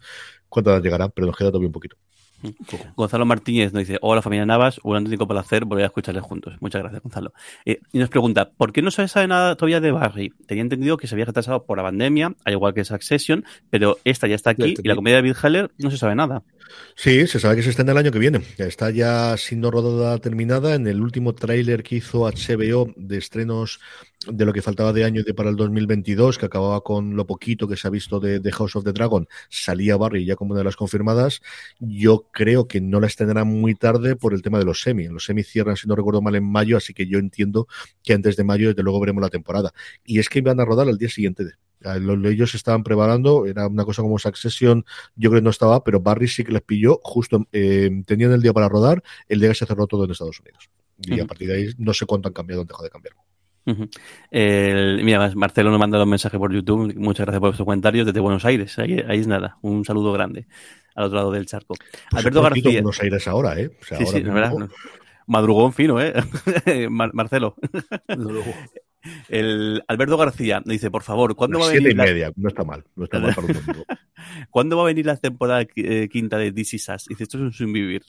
cuántas 0.48 0.82
llegarán, 0.82 1.12
pero 1.14 1.26
nos 1.26 1.36
queda 1.36 1.48
todavía 1.48 1.68
un 1.68 1.72
poquito. 1.72 1.96
Gonzalo 2.96 3.26
Martínez 3.26 3.72
nos 3.72 3.86
dice, 3.86 3.98
hola 4.00 4.22
familia 4.22 4.46
Navas, 4.46 4.80
un 4.82 4.96
auténtico 4.96 5.26
placer 5.26 5.64
volver 5.64 5.84
a 5.84 5.86
escucharles 5.86 6.22
juntos. 6.22 6.54
Muchas 6.60 6.82
gracias, 6.82 7.02
Gonzalo. 7.02 7.32
Eh, 7.64 7.80
y 7.92 7.98
nos 7.98 8.08
pregunta, 8.08 8.50
¿por 8.50 8.72
qué 8.72 8.82
no 8.82 8.90
se 8.90 9.06
sabe 9.08 9.26
nada 9.28 9.56
todavía 9.56 9.80
de 9.80 9.92
Barry? 9.92 10.32
Tenía 10.46 10.62
entendido 10.62 10.96
que 10.96 11.06
se 11.06 11.14
había 11.14 11.26
retrasado 11.26 11.64
por 11.64 11.76
la 11.76 11.84
pandemia, 11.84 12.34
al 12.44 12.52
igual 12.52 12.74
que 12.74 12.84
Succession, 12.84 13.44
pero 13.70 13.98
esta 14.04 14.26
ya 14.26 14.34
está 14.34 14.50
aquí 14.50 14.74
y 14.82 14.88
la 14.88 14.94
comedia 14.94 15.16
de 15.16 15.22
Bill 15.22 15.36
Heller 15.42 15.70
no 15.78 15.90
se 15.90 15.96
sabe 15.96 16.14
nada. 16.14 16.42
Sí, 16.94 17.26
se 17.26 17.40
sabe 17.40 17.56
que 17.56 17.62
se 17.62 17.70
está 17.70 17.82
en 17.82 17.88
el 17.88 17.98
año 17.98 18.12
que 18.12 18.18
viene. 18.18 18.40
Está 18.58 18.90
ya 18.90 19.36
siendo 19.36 19.70
rodada 19.70 20.18
terminada. 20.18 20.74
En 20.74 20.86
el 20.86 21.00
último 21.00 21.34
tráiler 21.34 21.82
que 21.82 21.96
hizo 21.96 22.20
HBO 22.20 22.92
de 22.96 23.18
estrenos 23.18 23.80
de 24.26 24.44
lo 24.44 24.52
que 24.52 24.60
faltaba 24.60 24.92
de 24.92 25.04
año 25.04 25.22
de 25.24 25.32
para 25.32 25.48
el 25.48 25.56
2022, 25.56 26.36
que 26.36 26.44
acababa 26.46 26.82
con 26.82 27.16
lo 27.16 27.26
poquito 27.26 27.66
que 27.66 27.76
se 27.76 27.88
ha 27.88 27.90
visto 27.90 28.20
de, 28.20 28.38
de, 28.38 28.52
House 28.52 28.76
of 28.76 28.84
the 28.84 28.92
Dragon, 28.92 29.26
salía 29.48 29.96
Barry 29.96 30.26
ya 30.26 30.36
como 30.36 30.52
una 30.52 30.60
de 30.60 30.64
las 30.64 30.76
confirmadas. 30.76 31.40
Yo 31.78 32.26
creo 32.30 32.68
que 32.68 32.82
no 32.82 33.00
la 33.00 33.06
estrenarán 33.06 33.48
muy 33.48 33.74
tarde 33.74 34.16
por 34.16 34.34
el 34.34 34.42
tema 34.42 34.58
de 34.58 34.66
los 34.66 34.82
semi. 34.82 35.08
Los 35.08 35.24
semi 35.24 35.42
cierran, 35.42 35.76
si 35.76 35.88
no 35.88 35.96
recuerdo 35.96 36.20
mal, 36.20 36.34
en 36.34 36.44
mayo, 36.44 36.76
así 36.76 36.92
que 36.92 37.06
yo 37.06 37.18
entiendo 37.18 37.66
que 38.02 38.12
antes 38.12 38.36
de 38.36 38.44
mayo, 38.44 38.68
desde 38.68 38.82
luego, 38.82 39.00
veremos 39.00 39.22
la 39.22 39.30
temporada. 39.30 39.72
Y 40.04 40.18
es 40.18 40.28
que 40.28 40.40
iban 40.40 40.60
a 40.60 40.66
rodar 40.66 40.88
al 40.88 40.98
día 40.98 41.08
siguiente 41.08 41.44
de, 41.44 41.52
ellos 42.28 42.54
estaban 42.54 42.82
preparando, 42.82 43.46
era 43.46 43.66
una 43.68 43.86
cosa 43.86 44.02
como 44.02 44.18
Succession, 44.18 44.84
yo 45.16 45.30
creo 45.30 45.40
que 45.40 45.44
no 45.44 45.50
estaba, 45.50 45.82
pero 45.82 45.98
Barry 45.98 46.28
sí 46.28 46.44
que 46.44 46.52
les 46.52 46.60
pilló, 46.60 47.00
justo 47.02 47.48
eh, 47.52 47.90
tenían 48.04 48.32
el 48.32 48.42
día 48.42 48.52
para 48.52 48.68
rodar, 48.68 49.02
el 49.28 49.40
día 49.40 49.48
que 49.48 49.54
se 49.54 49.64
cerró 49.64 49.86
todo 49.86 50.04
en 50.04 50.10
Estados 50.10 50.38
Unidos. 50.40 50.68
Y 50.98 51.12
uh 51.12 51.16
-huh. 51.16 51.22
a 51.22 51.26
partir 51.26 51.48
de 51.48 51.54
ahí 51.54 51.70
no 51.78 51.94
sé 51.94 52.04
cuánto 52.04 52.28
han 52.28 52.34
cambiado, 52.34 52.60
han 52.60 52.68
dejado 52.68 52.84
de 52.84 52.90
cambiar. 52.90 53.14
Uh 53.70 53.84
-huh. 53.84 53.90
el, 54.30 55.04
mira, 55.04 55.30
Marcelo 55.34 55.70
nos 55.70 55.78
manda 55.78 56.02
un 56.02 56.08
mensaje 56.08 56.38
por 56.38 56.52
YouTube. 56.52 56.94
Muchas 56.96 57.26
gracias 57.26 57.40
por 57.40 57.56
sus 57.56 57.64
comentarios 57.64 58.06
desde 58.06 58.20
Buenos 58.20 58.44
Aires. 58.44 58.78
Ahí, 58.78 59.02
ahí, 59.08 59.20
es 59.20 59.26
nada. 59.26 59.58
Un 59.62 59.84
saludo 59.84 60.12
grande 60.12 60.46
al 60.94 61.04
otro 61.04 61.16
lado 61.16 61.32
del 61.32 61.46
charco. 61.46 61.74
Pues 62.10 62.20
Alberto 62.24 62.42
García. 62.42 62.82
Buenos 62.82 63.00
Aires 63.00 63.28
ahora, 63.28 63.58
¿eh? 63.58 63.70
O 63.80 63.84
sea, 63.84 63.98
sí, 63.98 64.04
ahora 64.04 64.18
sí, 64.18 64.24
verdad. 64.24 64.52
No. 64.52 64.68
Madrugón 65.26 65.72
fino, 65.72 66.00
¿eh? 66.00 66.12
Mar 66.90 67.10
Marcelo. 67.14 67.54
El 69.28 69.82
Alberto 69.88 70.16
García 70.18 70.62
dice, 70.64 70.90
por 70.90 71.02
favor, 71.02 71.34
¿cuándo 71.34 71.58
Las 71.58 71.68
va 71.68 71.70
a 71.70 71.74
venir? 71.74 71.92
y 71.92 71.94
media, 71.94 72.26
la... 72.26 72.32
no 72.36 72.48
está 72.48 72.64
mal, 72.64 72.84
no 72.96 73.04
está 73.04 73.18
mal 73.18 73.34
para 73.34 73.46
un. 73.46 73.54
¿Cuándo 74.50 74.76
va 74.76 74.82
a 74.82 74.86
venir 74.86 75.06
la 75.06 75.16
temporada 75.16 75.64
eh, 75.76 76.08
quinta 76.10 76.36
de 76.36 76.52
DC 76.52 76.78
Sass? 76.78 77.06
Dice, 77.06 77.22
esto 77.22 77.38
es 77.38 77.42
un 77.42 77.52
sin 77.52 77.72
vivir. 77.72 78.02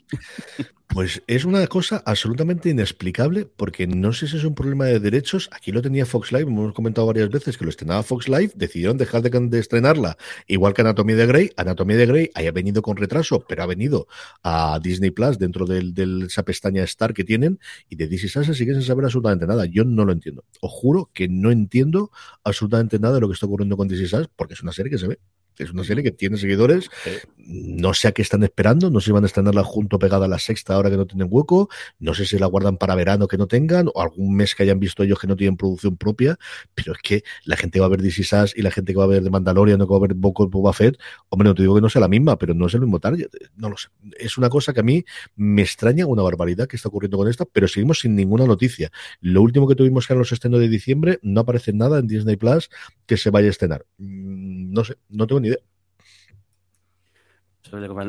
Pues 0.94 1.24
es 1.28 1.46
una 1.46 1.66
cosa 1.68 2.04
absolutamente 2.06 2.70
inexplicable 2.70 3.46
porque 3.46 3.88
no 3.88 4.12
sé 4.12 4.28
si 4.28 4.36
es 4.36 4.44
un 4.44 4.54
problema 4.54 4.84
de 4.86 5.00
derechos. 5.00 5.50
Aquí 5.54 5.72
lo 5.72 5.82
tenía 5.82 6.06
Fox 6.06 6.34
Live, 6.34 6.44
hemos 6.44 6.74
comentado 6.74 7.08
varias 7.08 7.30
veces 7.30 7.58
que 7.58 7.64
lo 7.64 7.70
estrenaba 7.70 8.04
Fox 8.04 8.28
Live, 8.28 8.52
decidieron 8.56 8.98
dejar 8.98 9.22
de, 9.22 9.58
estrenarla, 9.58 10.18
igual 10.48 10.74
que 10.74 10.82
Anatomía 10.82 11.16
de 11.16 11.28
Grey. 11.28 11.52
Anatomía 11.56 11.96
de 11.96 12.06
Grey 12.08 12.32
haya 12.36 12.52
venido 12.52 12.82
con 12.82 12.98
retraso, 12.98 13.46
pero 13.48 13.64
ha 13.64 13.68
venido 13.68 14.08
a 14.44 14.82
Disney 14.84 15.12
Plus 15.12 15.40
dentro 15.40 15.66
de 15.66 16.26
esa 16.26 16.44
pestaña 16.44 16.84
Star 16.84 17.14
que 17.14 17.24
tienen 17.24 17.58
y 17.88 17.96
de 17.96 18.10
DC 18.10 18.28
Sass 18.28 18.48
sigue 18.58 18.74
sin 18.74 18.84
saber 18.84 19.06
absolutamente 19.06 19.48
nada. 19.48 19.66
Yo 19.66 19.86
no 19.86 20.04
lo 20.04 20.12
entiendo. 20.12 20.44
Os 20.60 20.72
juro 20.72 21.10
que 21.14 21.30
no 21.30 21.52
entiendo 21.52 22.12
absolutamente 22.44 23.00
nada 23.00 23.16
de 23.16 23.22
lo 23.22 23.30
que 23.30 23.34
está 23.36 23.46
ocurriendo 23.46 23.78
con 23.78 23.88
DC 23.88 24.10
Sass 24.10 24.28
porque 24.36 24.56
es 24.56 24.62
una 24.62 24.74
serie 24.74 24.92
que 24.92 24.98
se 24.98 25.08
ve. 25.08 25.20
Es 25.58 25.72
una 25.72 25.84
serie 25.84 26.04
que 26.04 26.12
tiene 26.12 26.38
seguidores. 26.38 26.90
No 27.38 27.94
sé 27.94 28.08
a 28.08 28.12
qué 28.12 28.22
están 28.22 28.44
esperando. 28.44 28.90
No 28.90 29.00
sé 29.00 29.06
si 29.06 29.12
van 29.12 29.24
a 29.24 29.28
estrenarla 29.28 29.64
junto 29.64 30.00
pegada 30.00 30.26
a 30.26 30.28
la 30.28 30.40
sexta 30.40 30.76
ahora 30.76 30.90
que 30.90 30.98
no 30.98 31.06
tienen 31.06 31.28
hueco. 31.30 31.70
No 32.00 32.14
sé 32.14 32.26
si 32.26 32.38
la 32.40 32.48
guardan 32.48 32.78
para 32.78 32.96
verano 32.96 33.28
que 33.28 33.38
no 33.38 33.48
tengan 33.48 33.90
o 33.94 34.02
algún 34.02 34.36
mes 34.36 34.56
que 34.56 34.64
hayan 34.64 34.80
visto 34.80 35.04
ellos 35.04 35.20
que 35.20 35.28
no 35.28 35.36
tienen 35.36 35.58
producción 35.58 35.98
propia. 35.98 36.38
Pero 36.74 36.94
es 36.94 37.00
que 37.00 37.24
la 37.46 37.58
gente 37.58 37.80
va 37.80 37.88
a 37.88 37.90
ver 37.90 38.02
DC 38.02 38.24
Sass 38.24 38.54
y 38.56 38.62
la 38.62 38.72
gente 38.72 38.94
que 38.94 38.98
va 38.98 39.06
a 39.06 39.08
ver 39.08 39.24
de 39.24 39.30
Mandalorian 39.30 39.78
no 39.78 39.88
que 39.88 39.92
va 39.92 39.98
a 39.98 40.08
ver 40.08 40.14
Boba 40.16 40.74
Fett. 40.74 40.98
Hombre, 41.30 41.50
no 41.50 41.56
te 41.56 41.64
digo 41.64 41.76
que 41.76 41.82
no 41.82 41.90
sea 41.90 42.02
la 42.02 42.08
misma, 42.08 42.38
pero 42.38 42.54
no 42.54 42.68
es 42.68 42.74
el 42.74 42.82
mismo 42.82 43.00
target. 43.00 43.30
No 43.56 43.70
lo 43.70 43.78
sé. 43.78 43.90
Es 44.18 44.38
una 44.38 44.50
cosa 44.50 44.74
que 44.74 44.80
a 44.80 44.84
mí 44.84 45.04
me 45.36 45.62
extraña 45.62 46.06
una 46.06 46.24
barbaridad 46.24 46.68
que 46.68 46.76
está 46.76 46.90
ocurriendo 46.90 47.18
con 47.18 47.28
esta, 47.28 47.46
pero 47.46 47.68
seguimos 47.68 48.00
sin 48.00 48.16
ninguna 48.16 48.46
noticia. 48.46 48.92
Lo 49.20 49.42
último 49.42 49.68
que 49.68 49.76
tuvimos 49.76 50.08
que 50.08 50.14
era 50.14 50.20
los 50.20 50.32
estrenos 50.32 50.60
de 50.60 50.70
diciembre, 50.70 51.20
no 51.22 51.42
aparece 51.42 51.74
nada 51.74 52.00
en 52.00 52.08
Disney 52.08 52.36
Plus 52.36 52.70
que 53.06 53.18
se 53.18 53.30
vaya 53.30 53.48
a 53.48 53.52
estrenar. 53.52 53.86
Mm, 53.98 54.72
no 54.74 54.84
sé, 54.84 54.96
no 55.10 55.28
tengo 55.28 55.41
ni 55.42 55.50
idea. 55.50 55.58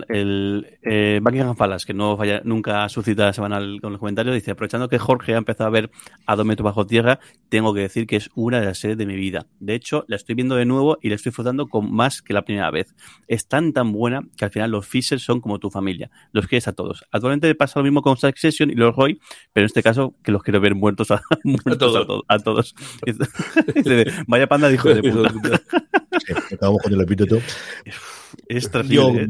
El 0.09 0.79
eh, 0.83 1.21
Buckingham 1.23 1.55
Palace, 1.55 1.87
que 1.87 1.95
no 1.95 2.17
falla, 2.17 2.41
nunca 2.45 2.89
suscita 2.89 3.33
semanal 3.33 3.79
con 3.81 3.93
los 3.93 4.01
comentarios, 4.01 4.35
dice, 4.35 4.51
aprovechando 4.51 4.89
que 4.89 4.99
Jorge 4.99 5.35
ha 5.35 5.39
empezado 5.39 5.69
a 5.69 5.71
ver 5.71 5.91
a 6.27 6.35
dos 6.35 6.45
metros 6.45 6.65
bajo 6.65 6.87
tierra, 6.87 7.21
tengo 7.49 7.73
que 7.73 7.81
decir 7.81 8.07
que 8.07 8.17
es 8.17 8.29
una 8.35 8.61
de 8.61 8.67
las 8.67 8.79
series 8.79 8.99
de 8.99 9.07
mi 9.07 9.15
vida. 9.15 9.47
De 9.61 9.75
hecho, 9.75 10.05
la 10.09 10.17
estoy 10.17 10.35
viendo 10.35 10.57
de 10.57 10.65
nuevo 10.65 10.99
y 11.01 11.11
la 11.11 11.15
estoy 11.15 11.31
disfrutando 11.31 11.69
con 11.69 11.93
más 11.93 12.23
que 12.23 12.33
la 12.33 12.43
primera 12.43 12.71
vez. 12.71 12.95
Es 13.29 13.47
tan 13.47 13.73
tan 13.73 13.93
buena 13.93 14.23
que 14.37 14.45
al 14.45 14.51
final 14.51 14.71
los 14.71 14.87
Fisher 14.87 15.21
son 15.21 15.41
como 15.41 15.61
tu 15.61 15.71
familia. 15.71 16.11
Los 16.33 16.49
quieres 16.49 16.67
a 16.67 16.73
todos. 16.73 17.05
Actualmente 17.13 17.55
pasa 17.55 17.79
lo 17.79 17.85
mismo 17.85 18.03
con 18.03 18.17
Succession 18.17 18.71
y 18.71 18.75
los 18.75 18.97
Roy, 18.97 19.21
pero 19.53 19.63
en 19.63 19.67
este 19.67 19.83
caso 19.83 20.17
que 20.25 20.33
los 20.33 20.43
quiero 20.43 20.61
ver 20.61 20.75
muertos 20.75 21.13
a, 21.13 21.23
muertos 21.45 22.23
a, 22.27 22.39
todos. 22.41 22.75
Vaya 24.27 24.49
panda 24.49 24.69
dijo 24.69 24.89
de 24.95 25.03
puta. 25.03 25.63
Acabamos 26.53 26.83
con 26.83 26.93
el 26.93 27.01
epíteto. 27.01 27.41
Es 28.49 28.71
terrible. 28.71 29.29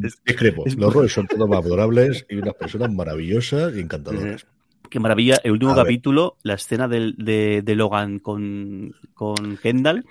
Los 0.77 0.93
roles 0.93 1.13
son 1.13 1.27
todos 1.27 1.49
más 1.49 1.65
adorables 1.65 2.27
y 2.29 2.37
unas 2.37 2.55
personas 2.55 2.93
maravillosas 2.93 3.75
y 3.77 3.81
encantadoras. 3.81 4.47
Qué 4.91 5.01
maravilla. 5.01 5.39
El 5.43 5.53
último 5.53 5.75
capítulo, 5.75 6.37
la 6.43 6.55
escena 6.55 6.87
de, 6.87 7.75
Logan 7.75 8.19
con, 8.19 8.95
con 9.15 9.57
Kendall, 9.57 10.05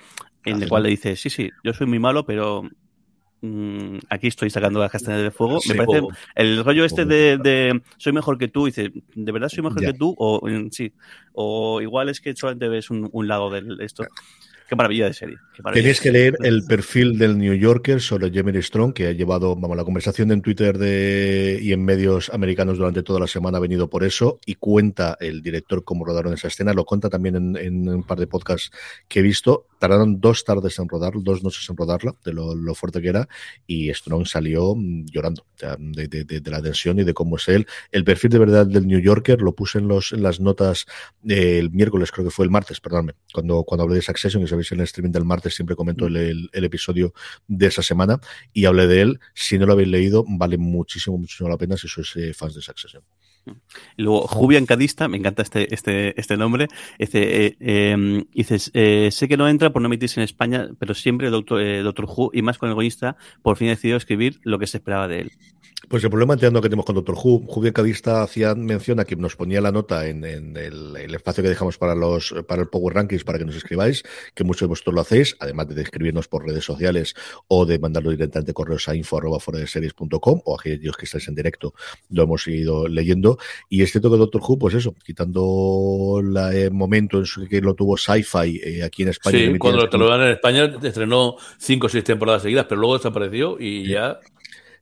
en 0.43 0.63
el 0.63 0.69
cual 0.69 0.83
le 0.83 0.89
dice, 0.89 1.15
sí, 1.15 1.29
sí, 1.29 1.51
yo 1.63 1.73
soy 1.73 1.85
muy 1.85 1.99
malo, 1.99 2.25
pero 2.25 2.63
mm, 3.41 3.97
aquí 4.09 4.27
estoy 4.27 4.49
sacando 4.49 4.79
las 4.79 4.91
castañas 4.91 5.21
de 5.21 5.29
fuego. 5.29 5.59
Me 5.67 5.75
parece 5.75 6.07
el 6.35 6.63
rollo 6.63 6.83
este 6.83 7.05
de, 7.05 7.79
soy 7.97 8.11
mejor 8.11 8.39
que 8.39 8.47
tú, 8.47 8.65
dice, 8.65 8.91
¿de 9.13 9.31
verdad 9.31 9.49
soy 9.49 9.63
mejor 9.63 9.81
que 9.81 9.93
tú? 9.93 10.15
O 10.17 10.41
mm, 10.49 10.69
sí, 10.71 10.91
o 11.33 11.79
igual 11.79 12.09
es 12.09 12.19
que 12.19 12.35
solamente 12.35 12.67
ves 12.67 12.89
un, 12.89 13.07
un 13.11 13.27
lado 13.27 13.51
de 13.51 13.85
esto. 13.85 14.03
Qué 14.71 14.77
maravilla 14.77 15.07
de 15.07 15.13
serie. 15.13 15.37
Tenéis 15.73 15.99
que 15.99 16.13
leer 16.13 16.37
el 16.43 16.63
perfil 16.63 17.17
del 17.17 17.37
New 17.37 17.53
Yorker 17.55 17.99
sobre 17.99 18.31
Jeremy 18.31 18.61
Strong, 18.61 18.93
que 18.93 19.07
ha 19.07 19.11
llevado 19.11 19.53
vamos, 19.53 19.75
la 19.75 19.83
conversación 19.83 20.31
en 20.31 20.41
Twitter 20.41 20.77
de, 20.77 21.59
y 21.61 21.73
en 21.73 21.83
medios 21.83 22.29
americanos 22.29 22.77
durante 22.77 23.03
toda 23.03 23.19
la 23.19 23.27
semana 23.27 23.57
ha 23.57 23.59
venido 23.59 23.89
por 23.89 24.05
eso 24.05 24.39
y 24.45 24.55
cuenta 24.55 25.17
el 25.19 25.41
director 25.41 25.83
cómo 25.83 26.05
rodaron 26.05 26.31
esa 26.31 26.47
escena. 26.47 26.71
Lo 26.71 26.85
cuenta 26.85 27.09
también 27.09 27.57
en, 27.57 27.89
un 27.89 28.03
par 28.03 28.17
de 28.17 28.27
podcasts 28.27 28.71
que 29.09 29.19
he 29.19 29.21
visto. 29.21 29.67
Tardaron 29.77 30.21
dos 30.21 30.45
tardes 30.45 30.79
en 30.79 30.87
rodarlo, 30.87 31.19
dos 31.21 31.43
noches 31.43 31.69
en 31.69 31.75
rodarla, 31.75 32.15
de 32.23 32.31
lo, 32.31 32.73
fuerte 32.73 33.01
que 33.01 33.09
era, 33.09 33.27
y 33.67 33.93
Strong 33.93 34.25
salió 34.25 34.73
mm, 34.73 35.07
llorando 35.07 35.45
de, 35.59 36.41
la 36.45 36.61
tensión 36.61 36.97
y 36.97 37.03
de 37.03 37.13
cómo 37.13 37.35
es 37.35 37.49
él. 37.49 37.67
El 37.91 38.05
perfil 38.05 38.29
de 38.29 38.39
verdad 38.39 38.65
del 38.65 38.87
New 38.87 39.01
Yorker 39.01 39.41
lo 39.41 39.53
puse 39.53 39.79
en, 39.79 39.89
los, 39.89 40.13
en 40.13 40.23
las 40.23 40.39
notas 40.39 40.85
el 41.27 41.71
miércoles, 41.71 42.09
creo 42.09 42.23
que 42.23 42.31
fue 42.31 42.45
el 42.45 42.51
martes, 42.51 42.79
perdóname, 42.79 43.15
cuando, 43.33 43.63
cuando 43.63 43.83
hablé 43.83 43.95
de 43.95 44.01
Succession 44.01 44.41
y 44.43 44.47
se 44.47 44.60
en 44.71 44.79
el 44.79 44.85
streaming 44.85 45.11
del 45.11 45.25
martes, 45.25 45.55
siempre 45.55 45.75
comento 45.75 46.07
el, 46.07 46.49
episodio 46.53 47.13
de 47.47 47.67
esa 47.67 47.81
semana 47.81 48.19
y 48.53 48.65
hablé 48.65 48.87
de 48.87 49.01
él. 49.01 49.19
Si 49.33 49.57
no 49.57 49.65
lo 49.65 49.73
habéis 49.73 49.89
leído, 49.89 50.25
vale 50.27 50.57
muchísimo, 50.57 51.17
muchísimo 51.17 51.49
la 51.49 51.57
pena 51.57 51.77
si 51.77 51.87
sois 51.87 52.15
eh, 52.15 52.33
fans 52.33 52.55
de 52.55 52.61
Succession. 52.61 53.03
Luego, 53.97 54.27
Jubian 54.27 54.65
Cadista, 54.65 55.07
me 55.07 55.17
encanta 55.17 55.41
este, 55.41 55.73
este, 55.73 56.19
este 56.19 56.37
nombre. 56.37 56.67
Dice, 56.99 57.45
eh, 57.45 57.55
em, 57.59 58.25
eh, 58.73 59.09
sé 59.11 59.27
que 59.27 59.37
no 59.37 59.47
entra 59.47 59.71
por 59.71 59.81
no 59.81 59.87
emitirse 59.87 60.19
en 60.19 60.25
España, 60.25 60.69
pero 60.79 60.93
siempre 60.93 61.29
Doctor, 61.29 61.61
Doctor 61.83 62.05
Who 62.05 62.31
y 62.33 62.41
más 62.41 62.57
con 62.57 62.69
el 62.69 62.73
egoísta, 62.73 63.17
por 63.41 63.57
fin 63.57 63.67
decidió 63.67 63.95
escribir 63.97 64.39
lo 64.43 64.59
que 64.59 64.67
se 64.67 64.77
esperaba 64.77 65.07
de 65.07 65.21
él. 65.21 65.31
Pues 65.91 66.03
el 66.05 66.09
problema 66.09 66.35
entiendo 66.35 66.61
que 66.61 66.69
tenemos 66.69 66.85
con 66.85 66.95
Doctor 66.95 67.15
Who, 67.15 67.43
Julián 67.47 67.73
Cadista 67.73 68.21
hacía 68.21 68.55
mención 68.55 68.99
a 68.99 69.03
que 69.03 69.17
nos 69.17 69.35
ponía 69.35 69.59
la 69.59 69.73
nota 69.73 70.07
en, 70.07 70.23
el, 70.23 70.95
espacio 71.13 71.43
que 71.43 71.49
dejamos 71.49 71.77
para 71.77 71.95
los 71.95 72.33
para 72.47 72.61
el 72.61 72.69
Power 72.69 72.95
Rankings 72.95 73.25
para 73.25 73.39
que 73.39 73.45
nos 73.45 73.57
escribáis, 73.57 74.03
que 74.33 74.45
muchos 74.45 74.61
de 74.61 74.67
vosotros 74.67 74.95
lo 74.95 75.01
hacéis, 75.01 75.35
además 75.39 75.67
de 75.67 75.81
escribirnos 75.81 76.27
por 76.29 76.45
redes 76.45 76.63
sociales 76.63 77.15
o 77.47 77.65
de 77.65 77.77
mandarlo 77.77 78.11
directamente 78.11 78.53
correos 78.53 78.87
a 78.87 78.95
info 78.95 79.17
o 79.17 80.55
a 80.55 80.59
aquellos 80.59 80.95
que 80.95 81.05
estáis 81.05 81.27
en 81.27 81.35
directo 81.35 81.73
lo 82.09 82.23
hemos 82.23 82.47
ido 82.47 82.87
leyendo. 82.87 83.30
Y 83.69 83.81
es 83.81 83.91
cierto 83.91 84.11
que 84.11 84.17
Doctor 84.17 84.41
Who, 84.47 84.57
pues 84.57 84.75
eso, 84.75 84.93
quitando 85.03 86.21
el 86.21 86.71
momento 86.71 87.19
en 87.19 87.47
que 87.47 87.61
lo 87.61 87.73
tuvo 87.73 87.97
Sci-Fi 87.97 88.61
eh, 88.63 88.83
aquí 88.83 89.03
en 89.03 89.09
España. 89.09 89.37
Sí, 89.37 89.57
cuando 89.57 89.85
lo 89.85 90.09
dan 90.09 90.21
en 90.21 90.31
España 90.33 90.71
estrenó 90.81 91.35
cinco 91.57 91.87
o 91.87 91.89
seis 91.89 92.03
temporadas 92.03 92.43
seguidas, 92.43 92.65
pero 92.67 92.81
luego 92.81 92.97
desapareció 92.97 93.57
y 93.59 93.87
ya 93.87 94.19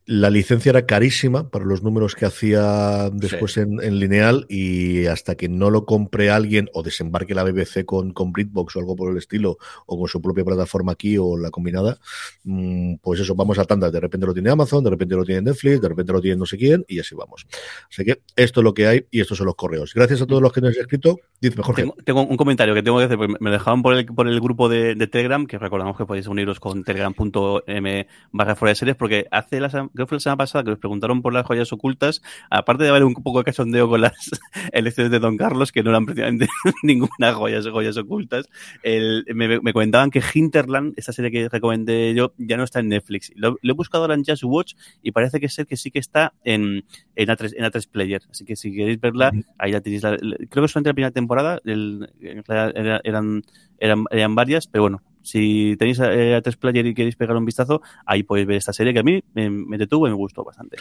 la 0.09 0.31
licencia 0.31 0.71
era 0.71 0.87
carísima 0.87 1.51
para 1.51 1.65
los 1.65 1.83
números 1.83 2.15
que 2.15 2.25
hacía 2.25 3.11
después 3.11 3.57
en, 3.57 3.77
lineal 3.99 4.47
y 4.49 5.05
hasta 5.05 5.35
que 5.35 5.49
no 5.49 5.69
lo 5.69 5.85
compre 5.85 6.31
alguien 6.31 6.67
o 6.73 6.81
desembarque 6.81 7.35
la 7.35 7.43
BBC 7.43 7.85
con, 7.85 8.11
con 8.11 8.31
Britbox 8.31 8.75
o 8.75 8.79
algo 8.79 8.95
por 8.95 9.11
el 9.11 9.17
estilo 9.19 9.59
o 9.85 9.99
con 9.99 10.07
su 10.07 10.19
propia 10.19 10.43
plataforma 10.43 10.93
aquí 10.93 11.19
o 11.19 11.37
la 11.37 11.51
combinada, 11.51 11.99
mm, 12.43 12.95
pues 13.03 13.19
eso, 13.19 13.35
vamos 13.35 13.59
a 13.59 13.65
tanda. 13.65 13.91
De 13.91 13.99
repente 13.99 14.25
lo 14.25 14.33
tiene 14.33 14.49
Amazon, 14.49 14.83
de 14.83 14.89
repente 14.89 15.13
lo 15.13 15.23
tiene 15.23 15.43
Netflix, 15.43 15.79
de 15.79 15.89
repente 15.89 16.11
lo 16.11 16.21
tiene 16.21 16.37
no 16.37 16.47
sé 16.47 16.57
quién 16.57 16.83
y 16.87 16.99
así 16.99 17.13
vamos. 17.13 17.45
Así 17.87 18.03
que 18.03 18.23
esto 18.35 18.61
es 18.61 18.63
lo 18.63 18.73
que 18.73 18.87
hay 18.87 19.05
y 19.11 19.21
estos 19.21 19.37
son 19.37 19.45
los 19.45 19.55
correos. 19.55 19.93
Gracias 19.93 20.23
a 20.23 20.25
todos 20.25 20.41
los 20.41 20.51
que 20.51 20.61
nos 20.61 20.75
han 20.75 20.81
escrito. 20.81 21.19
Dice 21.39 21.55
mejor 21.55 21.75
tengo, 21.75 21.95
tengo, 22.03 22.25
un 22.25 22.35
comentario 22.35 22.73
que 22.73 22.81
tengo 22.81 22.97
que 22.97 23.03
hacer. 23.03 23.19
Me 23.39 23.51
dejaban 23.51 23.83
por 23.83 23.93
el, 23.93 24.07
por 24.07 24.27
el 24.27 24.41
grupo 24.41 24.69
de, 24.69 24.95
Telegram, 25.05 25.45
que 25.45 25.59
recordamos 25.59 25.95
que 25.95 26.07
podéis 26.07 26.25
uniros 26.25 26.59
con 26.59 26.83
telegram.m 26.83 28.07
barra 28.31 28.55
fuera 28.55 28.71
de 28.71 28.75
series, 28.75 28.97
porque 28.97 29.27
hace 29.29 29.59
las 29.59 29.75
creo 29.99 30.05
que 30.05 30.09
fue 30.11 30.15
la 30.15 30.21
semana 30.21 30.37
pasada 30.37 30.63
que 30.63 30.69
nos 30.69 30.79
preguntaron 30.79 31.21
por 31.21 31.33
las 31.33 31.45
joyas 31.45 31.73
ocultas, 31.73 32.21
aparte 32.49 32.85
de 32.85 32.89
haber 32.89 33.03
un 33.03 33.13
poco 33.15 33.39
de 33.39 33.43
cachondeo 33.43 33.89
con 33.89 33.99
las 33.99 34.13
elecciones 34.71 35.11
de 35.11 35.19
Don 35.19 35.35
Carlos, 35.35 35.73
que 35.73 35.83
no 35.83 35.89
eran 35.89 36.05
precisamente 36.05 36.47
ninguna 36.83 37.33
joyas, 37.33 37.67
joyas 37.67 37.97
ocultas, 37.97 38.47
me, 39.33 39.73
comentaban 39.73 40.09
que 40.09 40.23
Hinterland, 40.33 40.93
esta 40.95 41.11
serie 41.11 41.31
que 41.31 41.49
recomendé 41.49 42.13
yo, 42.13 42.33
ya 42.37 42.55
no 42.55 42.63
está 42.63 42.79
en 42.79 42.87
Netflix. 42.87 43.33
Lo, 43.35 43.57
he 43.61 43.71
buscado 43.73 44.05
ahora 44.05 44.13
en 44.13 44.23
Just 44.23 44.43
Watch 44.43 44.75
y 45.03 45.11
parece 45.11 45.41
que 45.41 45.49
ser 45.49 45.67
que 45.67 45.75
sí 45.75 45.91
que 45.91 45.99
está 45.99 46.33
en, 46.45 46.85
en, 47.17 47.27
A3, 47.27 47.55
en 47.57 47.65
A3 47.65 47.89
Player. 47.89 48.21
Así 48.31 48.45
que 48.45 48.55
si 48.55 48.73
queréis 48.73 49.01
verla, 49.01 49.33
ahí 49.57 49.73
la 49.73 49.81
tenéis. 49.81 50.03
creo 50.03 50.63
que 50.63 50.67
solamente 50.69 50.89
la 50.91 50.93
primera 50.93 51.11
temporada, 51.11 51.59
eran, 51.65 53.43
eran, 53.79 54.05
eran 54.11 54.35
varias, 54.35 54.67
pero 54.67 54.83
bueno, 54.83 55.01
si 55.29 55.75
tenéis 55.77 55.99
eh, 55.99 56.35
a, 56.35 56.41
tres 56.41 56.57
player 56.57 56.85
y 56.85 56.93
queréis 56.93 57.15
pegar 57.15 57.35
un 57.37 57.45
vistazo, 57.45 57.81
ahí 58.05 58.23
podéis 58.23 58.47
ver 58.47 58.57
esta 58.57 58.73
serie 58.73 58.93
que 58.93 58.99
a 58.99 59.03
mí 59.03 59.23
me, 59.33 59.77
detuvo 59.77 60.07
y 60.07 60.09
me 60.09 60.15
gustó 60.15 60.43
bastante. 60.43 60.77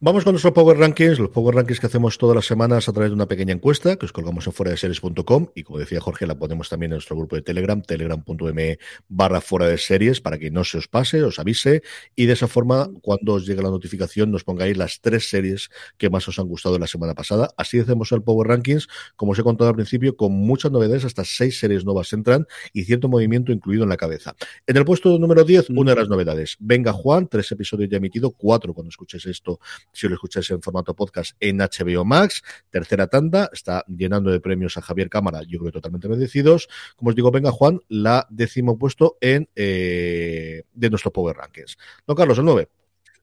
Vamos 0.00 0.24
con 0.24 0.32
nuestros 0.32 0.52
Power 0.52 0.78
Rankings, 0.78 1.18
los 1.18 1.30
Power 1.30 1.54
Rankings 1.54 1.78
que 1.78 1.86
hacemos 1.86 2.18
todas 2.18 2.34
las 2.34 2.46
semanas 2.46 2.88
a 2.88 2.92
través 2.92 3.10
de 3.10 3.14
una 3.14 3.26
pequeña 3.26 3.52
encuesta 3.52 3.96
que 3.96 4.06
os 4.06 4.12
colgamos 4.12 4.46
en 4.46 4.52
fuera 4.52 4.70
de 4.72 4.76
series.com 4.76 5.48
y 5.54 5.62
como 5.62 5.78
decía 5.78 6.00
Jorge, 6.00 6.26
la 6.26 6.36
ponemos 6.36 6.68
también 6.68 6.92
en 6.92 6.96
nuestro 6.96 7.16
grupo 7.16 7.36
de 7.36 7.42
Telegram, 7.42 7.80
telegram.me 7.82 8.78
barra 9.08 9.40
fuera 9.40 9.68
de 9.68 9.78
series 9.78 10.20
para 10.20 10.38
que 10.38 10.50
no 10.50 10.64
se 10.64 10.78
os 10.78 10.88
pase, 10.88 11.22
os 11.22 11.38
avise 11.38 11.82
y 12.16 12.26
de 12.26 12.32
esa 12.32 12.48
forma 12.48 12.90
cuando 13.02 13.34
os 13.34 13.46
llegue 13.46 13.62
la 13.62 13.70
notificación 13.70 14.30
nos 14.30 14.44
pongáis 14.44 14.76
las 14.76 15.00
tres 15.00 15.28
series 15.28 15.70
que 15.98 16.10
más 16.10 16.26
os 16.28 16.38
han 16.38 16.48
gustado 16.48 16.78
la 16.78 16.86
semana 16.86 17.14
pasada. 17.14 17.50
Así 17.56 17.78
hacemos 17.78 18.10
el 18.12 18.22
Power 18.22 18.48
Rankings, 18.48 18.88
como 19.16 19.32
os 19.32 19.38
he 19.38 19.42
contado 19.42 19.70
al 19.70 19.76
principio, 19.76 20.16
con 20.16 20.32
muchas 20.32 20.72
novedades, 20.72 21.04
hasta 21.04 21.24
seis 21.24 21.58
series 21.58 21.84
nuevas 21.84 22.12
entran 22.12 22.46
y 22.72 22.84
cierto 22.84 23.08
movimiento 23.08 23.52
incluido 23.52 23.81
en 23.84 23.88
la 23.88 23.96
cabeza. 23.96 24.34
En 24.66 24.76
el 24.76 24.84
puesto 24.84 25.18
número 25.18 25.44
10, 25.44 25.70
una 25.70 25.92
de 25.92 26.00
las 26.00 26.08
novedades. 26.08 26.56
Venga 26.58 26.92
Juan, 26.92 27.28
tres 27.28 27.50
episodios 27.52 27.90
ya 27.90 27.96
emitidos, 27.98 28.32
cuatro 28.36 28.74
cuando 28.74 28.88
escuches 28.88 29.26
esto, 29.26 29.60
si 29.92 30.08
lo 30.08 30.14
escucháis 30.14 30.50
en 30.50 30.62
formato 30.62 30.94
podcast 30.94 31.36
en 31.40 31.58
HBO 31.58 32.04
Max. 32.04 32.42
Tercera 32.70 33.06
tanda, 33.06 33.50
está 33.52 33.84
llenando 33.88 34.30
de 34.30 34.40
premios 34.40 34.76
a 34.76 34.82
Javier 34.82 35.08
Cámara, 35.08 35.42
yo 35.46 35.58
creo 35.58 35.72
totalmente 35.72 36.08
merecidos. 36.08 36.68
Como 36.96 37.10
os 37.10 37.16
digo, 37.16 37.30
Venga 37.30 37.50
Juan, 37.50 37.80
la 37.88 38.26
décimo 38.30 38.78
puesto 38.78 39.16
en 39.20 39.48
eh, 39.54 40.64
de 40.72 40.90
nuestro 40.90 41.12
Power 41.12 41.36
Rankings. 41.36 41.76
Don 42.06 42.16
Carlos, 42.16 42.38
el 42.38 42.44
9. 42.44 42.68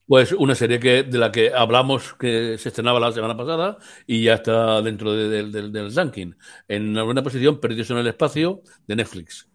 Pues 0.10 0.32
una 0.32 0.56
serie 0.56 0.80
que, 0.80 1.04
de 1.04 1.20
la 1.20 1.32
que 1.32 1.54
hablamos 1.54 2.16
que 2.16 2.58
se 2.58 2.70
estrenaba 2.70 3.00
la 3.00 3.12
semana 3.12 3.38
pasada 3.38 3.78
y 4.08 4.24
ya 4.24 4.34
está 4.34 4.82
dentro 4.82 5.14
del 5.14 5.96
ranking. 5.96 6.32
En 6.68 6.98
alguna 6.98 7.22
posición, 7.22 7.60
Perdidos 7.60 7.92
en 7.92 7.98
el 7.98 8.08
Espacio, 8.08 8.64
de 8.88 8.96
Netflix. 8.96 9.48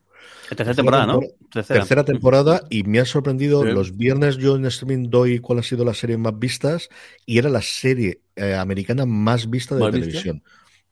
Tercera 0.49 0.75
temporada, 0.75 1.07
¿no? 1.07 1.21
Tercera. 1.51 2.05
temporada 2.05 2.63
y 2.71 2.83
me 2.85 3.01
ha 3.01 3.05
sorprendido. 3.05 3.65
Los 3.65 3.97
viernes 3.97 4.37
yo 4.37 4.57
en 4.57 4.67
streaming 4.67 5.11
doy 5.11 5.39
cuál 5.39 5.61
ha 5.61 5.63
sido 5.63 5.85
la 5.85 5.95
serie 5.95 6.17
más 6.17 6.39
vistas 6.39 6.89
y 7.27 7.39
era 7.39 7.49
la 7.49 7.63
serie 7.63 8.21
eh, 8.37 8.55
americana 8.55 9.07
más 9.07 9.49
vista 9.49 9.75
de 9.75 9.91
televisión. 9.91 10.43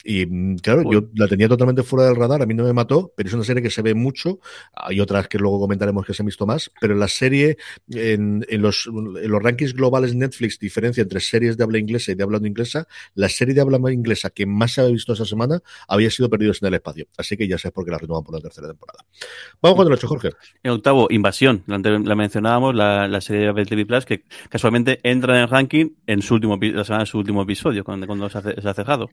Y 0.05 0.26
mm, 0.26 0.57
claro, 0.57 0.82
yo 0.90 1.09
la 1.14 1.28
tenía 1.28 1.48
totalmente 1.48 1.82
fuera 1.82 2.07
del 2.07 2.16
radar, 2.16 2.42
a 2.42 2.46
mí 2.46 2.55
no 2.55 2.64
me 2.64 2.72
mató, 2.72 3.12
pero 3.16 3.28
es 3.28 3.34
una 3.34 3.44
serie 3.44 3.62
que 3.62 3.70
se 3.70 3.82
ve 3.82 3.94
mucho. 3.94 4.40
Hay 4.74 5.00
otras 5.00 5.28
que 5.28 5.38
luego 5.38 5.61
comentaremos 5.61 6.05
que 6.05 6.14
se 6.14 6.22
han 6.22 6.26
visto 6.26 6.46
más, 6.46 6.70
pero 6.80 6.94
la 6.94 7.09
serie, 7.09 7.57
en, 7.90 8.44
los, 8.62 8.86
en 8.86 9.30
los 9.30 9.42
rankings 9.42 9.74
globales 9.74 10.14
Netflix, 10.14 10.59
diferencia 10.59 11.03
entre 11.03 11.20
series 11.20 11.57
de 11.57 11.64
habla 11.64 11.78
inglesa 11.78 12.12
y 12.12 12.14
de 12.14 12.22
habla 12.22 12.38
no 12.38 12.46
inglesa, 12.46 12.86
la 13.14 13.28
serie 13.28 13.55
de 13.55 13.61
habla 13.61 13.78
inglesa 13.92 14.30
que 14.30 14.46
más 14.46 14.72
se 14.72 14.80
había 14.80 14.92
visto 14.92 15.12
esa 15.12 15.24
semana 15.24 15.62
había 15.88 16.11
sido 16.11 16.28
Perdidos 16.28 16.62
en 16.62 16.68
el 16.68 16.74
Espacio. 16.74 17.07
Así 17.16 17.36
que 17.36 17.46
ya 17.46 17.59
sabes 17.59 17.74
por 17.74 17.84
qué 17.84 17.90
la 17.90 17.98
renovan 17.98 18.24
por 18.24 18.34
la 18.34 18.40
tercera 18.40 18.68
temporada. 18.68 19.05
Vamos 19.61 19.76
con 19.76 19.86
el 19.86 19.92
8, 19.92 20.09
Jorge. 20.09 20.30
En 20.62 20.72
octavo, 20.72 21.09
Invasión. 21.11 21.62
La, 21.66 22.14
mencionábamos, 22.14 22.74
la, 22.74 23.20
serie 23.20 23.42
de 23.42 23.48
Apple 23.48 23.66
TV 23.66 23.86
Plus, 23.86 24.05
que 24.05 24.24
casualmente 24.48 25.00
entra 25.03 25.36
en 25.36 25.42
el 25.42 25.48
ranking 25.48 25.90
en 26.07 26.22
su 26.22 26.34
último, 26.34 26.59
la 26.61 26.84
semana 26.84 27.05
de 27.05 27.11
su 27.11 27.18
último 27.18 27.42
episodio, 27.42 27.84
cuando, 27.84 28.07
cuando 28.07 28.28
se, 28.28 28.38
ha, 28.38 28.42
se 28.42 28.68
ha 28.68 28.74
cejado. 28.74 29.11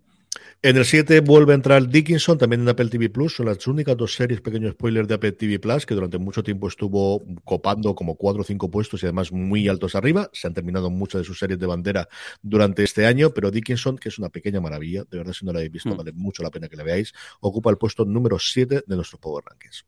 En 0.62 0.76
el 0.76 0.84
7 0.84 1.22
vuelve 1.22 1.54
a 1.54 1.56
entrar 1.56 1.88
Dickinson, 1.88 2.38
también 2.38 2.62
en 2.64 2.70
Apple 2.70 2.90
TV 2.90 3.10
Plus. 3.10 3.36
Son 3.36 3.46
las 3.46 3.66
únicas 3.66 3.96
dos 3.96 4.14
series, 4.14 4.42
pequeños 4.42 4.74
spoilers 4.74 5.08
de 5.08 5.16
Apple 5.16 5.32
TV 5.32 5.58
Plus, 5.58 5.86
que 5.86 5.96
durante 5.96 6.18
mucho 6.18 6.44
tiempo 6.44 6.68
estuvo 6.68 7.24
copando 7.46 7.96
como 7.96 8.16
cuatro 8.16 8.42
o 8.42 8.44
cinco 8.44 8.70
puestos 8.70 9.02
y 9.02 9.06
además 9.06 9.32
muy 9.32 9.70
altos 9.70 9.96
arriba. 9.96 10.30
Se 10.34 10.48
han 10.48 10.54
terminado 10.54 10.90
muchas 10.90 11.22
de 11.22 11.26
sus 11.26 11.40
series 11.40 11.60
de 11.60 11.66
bandera 11.66 12.10
durante 12.42 12.84
este 12.84 13.06
año, 13.06 13.30
pero 13.30 13.52
Dickinson, 13.52 13.98
que 13.98 14.10
es 14.10 14.20
una 14.20 14.28
pequeña 14.28 14.60
maravilla, 14.60 15.06
de 15.10 15.18
verdad 15.18 15.32
si 15.32 15.46
no 15.46 15.54
la 15.54 15.60
habéis 15.60 15.72
visto, 15.72 15.90
mm. 15.90 15.98
vale 15.98 16.12
mucho 16.12 16.44
la 16.44 16.52
pena 16.52 16.68
que 16.68 16.76
la 16.76 16.84
veáis, 16.84 17.14
ocupa 17.40 17.70
el 17.70 17.78
puesto 17.78 18.04
número 18.04 18.38
7 18.38 18.84
de 18.86 18.96
nuestros 18.98 19.22
Power 19.22 19.46
Rankings. 19.50 19.86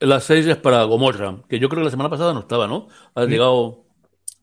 La 0.00 0.20
6 0.20 0.46
es 0.46 0.56
para 0.58 0.82
Gomorra, 0.84 1.42
que 1.48 1.58
yo 1.58 1.70
creo 1.70 1.80
que 1.80 1.84
la 1.86 1.90
semana 1.90 2.10
pasada 2.10 2.34
no 2.34 2.40
estaba, 2.40 2.66
¿no? 2.66 2.88
Ha 3.14 3.24
llegado 3.24 3.86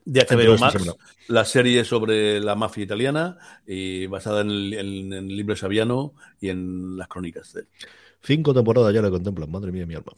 de 0.08 0.22
HBO 0.22 0.58
Max, 0.58 0.95
la 1.28 1.43
serie 1.43 1.84
sobre 1.84 2.39
la 2.39 2.55
mafia 2.55 2.84
italiana 2.86 3.38
y 3.66 4.08
basada 4.08 4.41
en 4.41 4.49
el, 4.49 5.28
libro 5.28 5.53
de 5.53 5.60
Saviano 5.60 6.14
y 6.39 6.47
en 6.47 6.95
las 6.95 7.10
crónicas 7.10 7.51
de 7.53 7.62
él. 7.62 7.68
Cinco 8.22 8.53
temporadas 8.53 8.93
ya 8.93 9.01
la 9.01 9.10
contemplan, 9.10 9.51
madre 9.51 9.72
mía, 9.74 9.86
mi 9.86 9.95
alma. 9.95 10.14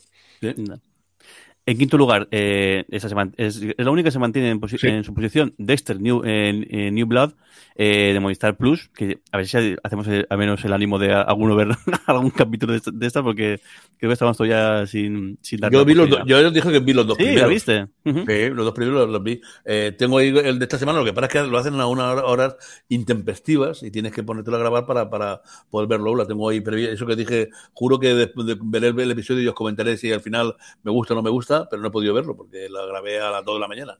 En 1.65 1.77
quinto 1.77 1.97
lugar, 1.97 2.27
eh, 2.31 2.85
esa 2.89 3.07
es, 3.37 3.61
la 3.77 3.91
única 3.91 4.07
que 4.07 4.11
se 4.11 4.17
mantiene 4.19 4.49
en, 4.49 5.03
su 5.03 5.13
posición, 5.13 5.53
Dexter 5.57 6.01
New, 6.01 6.23
en, 6.25 6.95
New 6.95 7.05
Blood, 7.05 7.33
eh, 7.75 8.11
de 8.13 8.19
Movistar 8.19 8.57
Plus, 8.57 8.89
que 8.89 9.19
a 9.31 9.37
ver 9.37 9.47
si 9.47 9.75
hacemos 9.83 10.07
al 10.07 10.37
menos 10.37 10.65
el 10.65 10.73
ánimo 10.73 10.97
de 10.97 11.13
alguno 11.13 11.55
ver 11.55 11.67
algún 12.07 12.31
capítulo 12.31 12.73
de 12.73 13.07
esta, 13.07 13.21
porque 13.21 13.59
creo 13.97 14.09
que 14.09 14.13
estamos 14.13 14.35
todavía 14.35 14.87
sin, 14.87 15.37
sin 15.41 15.59
dar 15.59 15.71
Yo, 15.71 15.85
vi 15.85 15.93
los 15.93 16.09
yo 16.25 16.49
dije 16.49 16.71
que 16.71 16.79
vi 16.79 16.93
los 16.93 17.05
dos 17.05 17.17
sí, 17.17 17.23
primeros. 17.23 17.43
¿lo 17.43 17.49
viste? 17.49 17.87
Sí, 18.03 18.49
los 18.49 18.65
dos 18.65 18.73
primeros 18.73 19.07
los, 19.07 19.23
vi. 19.23 19.39
Eh, 19.63 19.93
tengo 19.97 20.17
ahí 20.17 20.29
el 20.29 20.57
de 20.57 20.65
esta 20.65 20.79
semana, 20.79 20.99
lo 20.99 21.05
que 21.05 21.13
pasa 21.13 21.27
es 21.27 21.33
que 21.33 21.43
lo 21.43 21.57
hacen 21.57 21.79
a 21.79 21.85
unas 21.85 22.19
horas 22.23 22.55
intempestivas 22.87 23.83
y 23.83 23.91
tienes 23.91 24.11
que 24.11 24.23
ponértelo 24.23 24.57
a 24.57 24.59
grabar 24.59 24.87
para, 24.87 25.09
para 25.09 25.41
poder 25.69 25.87
verlo. 25.87 26.15
La 26.15 26.25
tengo 26.25 26.49
ahí 26.49 26.61
previa. 26.61 26.89
Eso 26.91 27.05
que 27.05 27.15
dije, 27.15 27.49
juro 27.73 27.99
que 27.99 28.15
después 28.15 28.47
de 28.47 28.57
ver 28.61 28.99
el 28.99 29.11
episodio 29.11 29.43
y 29.43 29.47
os 29.47 29.53
comentaré 29.53 29.97
si 29.97 30.11
al 30.11 30.21
final 30.21 30.55
me 30.81 30.91
gusta 30.91 31.13
o 31.13 31.15
no 31.15 31.21
me 31.21 31.29
gusta 31.29 31.48
pero 31.69 31.81
no 31.81 31.87
he 31.87 31.91
podido 31.91 32.13
verlo 32.13 32.35
porque 32.35 32.69
la 32.69 32.85
grabé 32.85 33.19
a 33.19 33.31
las 33.31 33.43
2 33.43 33.55
de 33.55 33.59
la 33.59 33.67
mañana. 33.67 33.99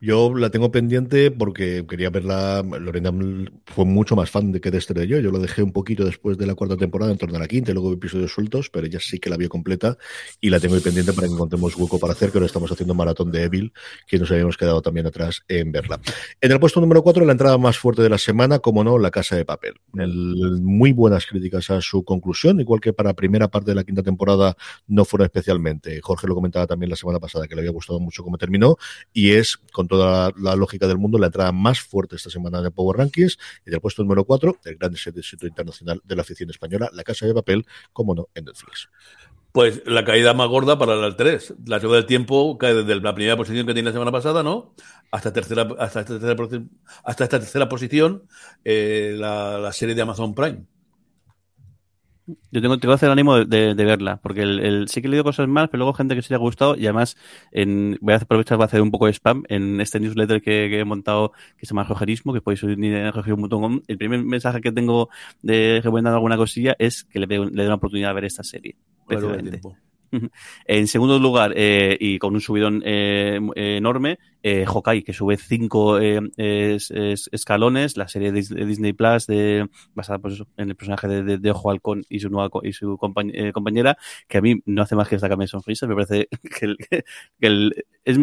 Yo 0.00 0.32
la 0.32 0.50
tengo 0.50 0.70
pendiente 0.70 1.32
porque 1.32 1.84
quería 1.88 2.08
verla. 2.10 2.62
Lorena 2.62 3.12
fue 3.66 3.84
mucho 3.84 4.14
más 4.14 4.30
fan 4.30 4.52
de 4.52 4.60
que 4.60 4.70
de 4.70 4.78
este 4.78 4.94
yo. 5.08 5.18
Yo 5.18 5.32
lo 5.32 5.40
dejé 5.40 5.64
un 5.64 5.72
poquito 5.72 6.04
después 6.04 6.38
de 6.38 6.46
la 6.46 6.54
cuarta 6.54 6.76
temporada, 6.76 7.10
en 7.10 7.18
torno 7.18 7.36
a 7.36 7.40
la 7.40 7.48
quinta, 7.48 7.72
y 7.72 7.74
luego 7.74 7.92
episodios 7.92 8.32
sueltos, 8.32 8.70
pero 8.70 8.86
ella 8.86 9.00
sí 9.00 9.18
que 9.18 9.28
la 9.28 9.36
vio 9.36 9.48
completa 9.48 9.98
y 10.40 10.50
la 10.50 10.60
tengo 10.60 10.76
ahí 10.76 10.80
pendiente 10.80 11.12
para 11.12 11.26
que 11.26 11.32
encontremos 11.32 11.74
hueco 11.76 11.98
para 11.98 12.12
hacer, 12.12 12.30
que 12.30 12.38
ahora 12.38 12.46
estamos 12.46 12.70
haciendo 12.70 12.94
maratón 12.94 13.32
de 13.32 13.42
Evil, 13.42 13.72
que 14.06 14.18
nos 14.18 14.30
habíamos 14.30 14.56
quedado 14.56 14.80
también 14.82 15.06
atrás 15.06 15.42
en 15.48 15.72
verla. 15.72 15.98
En 16.40 16.52
el 16.52 16.60
puesto 16.60 16.80
número 16.80 17.02
4, 17.02 17.24
la 17.24 17.32
entrada 17.32 17.58
más 17.58 17.76
fuerte 17.76 18.02
de 18.02 18.08
la 18.08 18.18
semana, 18.18 18.60
como 18.60 18.84
no, 18.84 18.98
La 18.98 19.10
Casa 19.10 19.34
de 19.34 19.44
Papel. 19.44 19.74
muy 19.92 20.92
buenas 20.92 21.26
críticas 21.26 21.70
a 21.70 21.80
su 21.80 22.04
conclusión, 22.04 22.60
igual 22.60 22.80
que 22.80 22.92
para 22.92 23.10
la 23.10 23.14
primera 23.14 23.48
parte 23.48 23.72
de 23.72 23.74
la 23.74 23.82
quinta 23.82 24.04
temporada 24.04 24.56
no 24.86 25.04
fueron 25.04 25.24
especialmente. 25.24 26.00
Jorge 26.02 26.28
lo 26.28 26.36
comentaba 26.36 26.68
también 26.68 26.88
la 26.88 26.96
semana 26.96 27.18
pasada, 27.18 27.48
que 27.48 27.56
le 27.56 27.62
había 27.62 27.72
gustado 27.72 27.98
mucho 27.98 28.22
cómo 28.22 28.38
terminó, 28.38 28.76
y 29.12 29.30
es 29.32 29.56
con 29.72 29.87
toda 29.88 30.32
la, 30.36 30.56
lógica 30.56 30.86
del 30.86 30.98
mundo, 30.98 31.18
la 31.18 31.26
entrada 31.26 31.52
más 31.52 31.80
fuerte 31.80 32.16
esta 32.16 32.30
semana 32.30 32.62
de 32.62 32.70
Power 32.70 32.98
Rankings 32.98 33.38
y 33.66 33.70
del 33.70 33.80
puesto 33.80 34.02
número 34.02 34.24
4, 34.24 34.58
el 34.64 34.76
gran 34.76 34.94
éxito 34.94 35.46
internacional 35.46 36.00
de 36.04 36.16
la 36.16 36.22
afición 36.22 36.50
española, 36.50 36.90
La 36.92 37.02
Casa 37.02 37.26
de 37.26 37.34
Papel, 37.34 37.66
como 37.92 38.14
no, 38.14 38.28
en 38.34 38.44
Netflix. 38.44 38.88
Pues 39.50 39.82
la 39.86 40.04
caída 40.04 40.34
más 40.34 40.48
gorda 40.48 40.78
para 40.78 40.94
el 41.04 41.16
3. 41.16 41.54
La 41.66 41.80
segunda 41.80 41.96
del 41.96 42.06
tiempo 42.06 42.58
cae 42.58 42.74
desde 42.74 43.00
la 43.00 43.14
primera 43.14 43.36
posición 43.36 43.66
que 43.66 43.72
tiene 43.72 43.88
la 43.88 43.92
semana 43.92 44.12
pasada, 44.12 44.42
¿no? 44.42 44.74
Hasta, 45.10 45.32
tercera, 45.32 45.66
hasta, 45.78 46.00
esta, 46.00 46.18
tercera, 46.18 46.62
hasta 47.02 47.24
esta 47.24 47.40
tercera 47.40 47.68
posición 47.68 48.24
eh, 48.64 49.16
la 49.16 49.72
serie 49.72 49.94
de 49.94 50.02
Amazon 50.02 50.34
Prime. 50.34 50.66
Yo 52.50 52.60
tengo, 52.60 52.78
tengo 52.78 52.92
que 52.92 52.96
hacer 52.96 53.06
el 53.06 53.12
ánimo 53.12 53.44
de, 53.44 53.74
verla, 53.74 54.18
porque 54.22 54.42
el, 54.42 54.86
sí 54.88 55.00
que 55.00 55.08
he 55.08 55.10
leído 55.10 55.24
cosas 55.24 55.48
más, 55.48 55.68
pero 55.70 55.78
luego 55.78 55.94
gente 55.94 56.14
que 56.14 56.22
se 56.22 56.28
le 56.30 56.36
ha 56.36 56.38
gustado 56.38 56.76
y 56.76 56.84
además 56.84 57.16
en, 57.52 57.96
voy 58.02 58.14
a 58.14 58.16
aprovechar 58.18 58.58
para 58.58 58.66
hacer 58.66 58.82
un 58.82 58.90
poco 58.90 59.06
de 59.06 59.12
spam 59.12 59.44
en 59.48 59.80
este 59.80 59.98
newsletter 59.98 60.42
que, 60.42 60.78
he 60.78 60.84
montado 60.84 61.32
que 61.56 61.64
se 61.64 61.70
llama 61.70 61.84
Rogerismo, 61.84 62.34
que 62.34 62.42
podéis 62.42 62.62
unir 62.62 62.94
en 62.94 63.12
rogerismo.com. 63.12 63.80
El 63.86 63.98
primer 63.98 64.22
mensaje 64.24 64.60
que 64.60 64.72
tengo 64.72 65.08
de 65.42 65.80
recomendando 65.82 66.16
alguna 66.16 66.36
cosilla 66.36 66.76
es 66.78 67.04
que 67.04 67.18
le, 67.18 67.26
le 67.26 67.62
dé 67.62 67.66
una 67.66 67.76
oportunidad 67.76 68.08
de 68.08 68.14
ver 68.14 68.24
esta 68.26 68.42
serie. 68.42 68.76
En 70.64 70.86
segundo 70.86 71.18
lugar, 71.18 71.52
eh, 71.56 71.96
y 71.98 72.18
con 72.18 72.34
un 72.34 72.40
subidón 72.40 72.82
eh, 72.84 73.40
enorme, 73.54 74.18
eh, 74.42 74.64
Hawkeye, 74.66 75.02
que 75.02 75.12
sube 75.12 75.36
cinco 75.36 75.98
eh, 75.98 76.20
escalones, 77.32 77.96
la 77.96 78.08
serie 78.08 78.32
de 78.32 78.42
Disney 78.64 78.92
Plus 78.92 79.26
de, 79.26 79.68
basada 79.94 80.18
pues 80.18 80.42
en 80.56 80.70
el 80.70 80.76
personaje 80.76 81.08
de, 81.08 81.38
de, 81.38 81.50
Ojo 81.50 81.70
Halcón 81.70 82.04
y 82.08 82.20
su 82.20 82.30
nueva 82.30 82.48
y 82.62 82.72
su 82.72 82.96
compañera, 82.98 83.98
que 84.28 84.38
a 84.38 84.40
mí 84.40 84.62
no 84.64 84.82
hace 84.82 84.96
más 84.96 85.08
que 85.08 85.16
destacarme 85.16 85.46
sonrisas, 85.46 85.88
me 85.88 85.94
parece 85.94 86.28
que, 86.58 86.66
el, 86.66 86.76
que 86.78 87.46
el, 87.46 87.84
es, 88.04 88.18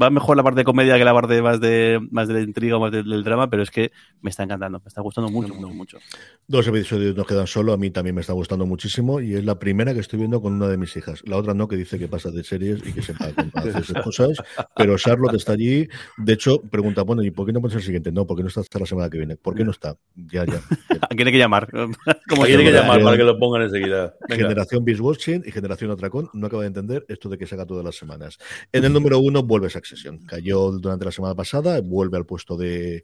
va 0.00 0.10
mejor 0.10 0.36
la 0.36 0.42
parte 0.42 0.60
de 0.60 0.64
comedia 0.64 0.96
que 0.98 1.04
la 1.04 1.14
parte 1.14 1.40
más 1.42 1.60
de 1.60 2.00
más 2.10 2.28
de 2.28 2.34
la 2.34 2.40
intriga 2.40 2.76
o 2.76 2.80
más 2.80 2.92
del, 2.92 3.24
drama, 3.24 3.48
pero 3.48 3.62
es 3.62 3.70
que 3.70 3.92
me 4.20 4.30
está 4.30 4.42
encantando, 4.42 4.80
me 4.80 4.88
está 4.88 5.00
gustando 5.00 5.30
mucho, 5.30 5.54
mucho, 5.54 5.68
mucho. 5.68 5.98
Dos 6.46 6.66
episodios 6.66 7.16
nos 7.16 7.26
quedan 7.26 7.46
solo, 7.46 7.72
a 7.72 7.76
mí 7.76 7.90
también 7.90 8.14
me 8.14 8.20
está 8.20 8.32
gustando 8.32 8.66
muchísimo 8.66 9.20
y 9.20 9.34
es 9.34 9.44
la 9.44 9.58
primera 9.58 9.94
que 9.94 10.00
estoy 10.00 10.18
viendo 10.18 10.40
con 10.40 10.54
una 10.54 10.68
de 10.68 10.76
mis 10.76 10.96
hijas. 10.96 11.22
La 11.26 11.36
otra 11.36 11.54
no, 11.54 11.68
que 11.68 11.76
dice 11.76 11.98
que 11.98 12.08
pasa 12.08 12.30
de 12.30 12.44
series 12.44 12.80
y 12.86 12.92
que 12.92 13.02
se 13.02 13.12
hacer 13.12 13.76
esas 13.76 14.02
cosas, 14.02 14.42
pero 14.76 14.96
Charlotte 14.96 15.34
está 15.34 15.52
allí. 15.52 15.88
De 16.16 16.32
hecho, 16.32 16.60
pregunta, 16.60 17.02
bueno, 17.02 17.22
¿y 17.22 17.30
por 17.30 17.46
qué 17.46 17.52
no 17.52 17.60
pones 17.60 17.76
el 17.76 17.82
siguiente? 17.82 18.12
No, 18.12 18.26
porque 18.26 18.42
no 18.42 18.48
está 18.48 18.60
hasta 18.60 18.78
la 18.78 18.86
semana 18.86 19.08
que 19.08 19.18
viene. 19.18 19.36
¿Por 19.36 19.54
qué 19.54 19.64
no 19.64 19.70
está? 19.70 19.96
Ya, 20.14 20.44
ya. 20.44 20.60
Tiene 21.16 21.32
que 21.32 21.38
llamar. 21.38 21.68
Como 22.28 22.44
tiene 22.44 22.64
que 22.64 22.72
llamar 22.72 23.02
para 23.02 23.16
que 23.16 23.22
lo 23.22 23.38
pongan 23.38 23.62
enseguida. 23.62 24.14
Generación 24.28 24.84
Beast 24.84 25.00
Watching 25.00 25.42
y 25.46 25.52
Generación 25.52 25.90
Atracón 25.90 26.28
no 26.32 26.46
acaba 26.46 26.62
de 26.62 26.68
entender 26.68 27.04
esto 27.08 27.28
de 27.28 27.38
que 27.38 27.46
se 27.46 27.54
haga 27.54 27.66
todas 27.66 27.84
las 27.84 27.96
semanas. 27.96 28.38
En 28.72 28.84
el 28.84 28.92
número 28.92 29.18
uno 29.20 29.43
vuelve 29.44 29.70
Succession. 29.70 30.18
Cayó 30.26 30.72
durante 30.72 31.04
la 31.04 31.12
semana 31.12 31.34
pasada, 31.34 31.80
vuelve 31.80 32.16
al 32.16 32.26
puesto 32.26 32.56
de, 32.56 33.02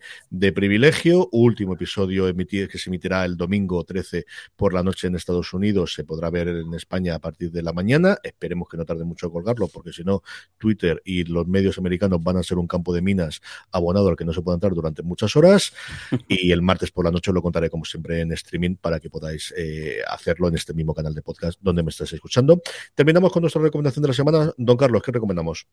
privilegio. 0.55 1.29
Último 1.33 1.75
episodio 1.75 2.29
emitido, 2.29 2.69
que 2.69 2.79
se 2.79 2.91
emitirá 2.91 3.25
el 3.25 3.37
domingo 3.37 3.85
13 3.85 4.27
por 4.57 4.75
la 4.75 4.83
noche 4.83 5.07
en 5.07 5.17
Estados 5.17 5.53
Unidos. 5.53 5.95
Se 5.95 6.05
podrá 6.05 6.31
ver 6.31 6.49
en 6.49 6.75
España 6.75 7.15
a 7.15 7.19
partir 7.19 7.51
de 7.51 7.63
la 7.63 7.73
mañana. 7.73 8.19
Esperemos 8.23 8.69
que 8.69 8.77
no 8.77 8.85
tarde 8.85 9.05
mucho 9.05 9.27
en 9.27 9.33
colgarlo, 9.33 9.69
porque 9.69 9.93
si 9.93 10.05
no, 10.05 10.23
Twitter 10.59 11.01
y 11.05 11.25
los 11.25 11.47
medios 11.47 11.79
americanos 11.79 12.23
van 12.23 12.37
a 12.37 12.43
ser 12.43 12.59
un 12.59 12.67
campo 12.67 12.95
de 12.95 13.03
minas 13.03 13.41
abonado 13.73 14.09
al 14.09 14.17
que 14.17 14.25
no 14.25 14.33
se 14.33 14.43
puede 14.43 14.57
entrar 14.57 14.75
durante 14.75 15.03
muchas 15.03 15.35
horas. 15.37 15.73
Y 16.29 16.53
el 16.53 16.63
martes 16.63 16.91
por 16.91 17.05
la 17.05 17.11
noche 17.11 17.33
lo 17.33 17.43
contaré, 17.43 17.71
como 17.71 17.85
siempre, 17.85 18.21
en 18.21 18.33
streaming 18.33 18.77
para 18.77 19.01
que 19.01 19.11
podáis 19.11 19.53
eh, 19.57 19.99
hacerlo 20.09 20.49
en 20.49 20.55
este 20.55 20.73
mismo 20.75 20.95
canal 20.95 21.15
de 21.15 21.23
podcast 21.23 21.59
donde 21.61 21.83
me 21.83 21.91
estáis 21.91 22.13
escuchando. 22.13 22.61
Terminamos 22.95 23.33
con 23.33 23.43
nuestra 23.43 23.61
recomendación 23.61 24.03
de 24.03 24.09
la 24.09 24.15
semana. 24.15 24.53
Don 24.57 24.77
Carlos, 24.77 25.03
¿qué 25.03 25.13
recomendamos? 25.13 25.67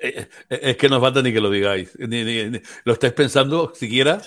Eh, 0.00 0.28
eh, 0.50 0.60
es 0.62 0.76
que 0.76 0.88
no 0.88 1.00
falta 1.00 1.22
ni 1.22 1.32
que 1.32 1.40
lo 1.40 1.50
digáis. 1.50 1.96
Ni, 1.98 2.50
lo 2.84 2.92
estáis 2.92 3.12
pensando 3.12 3.72
siquiera 3.74 4.20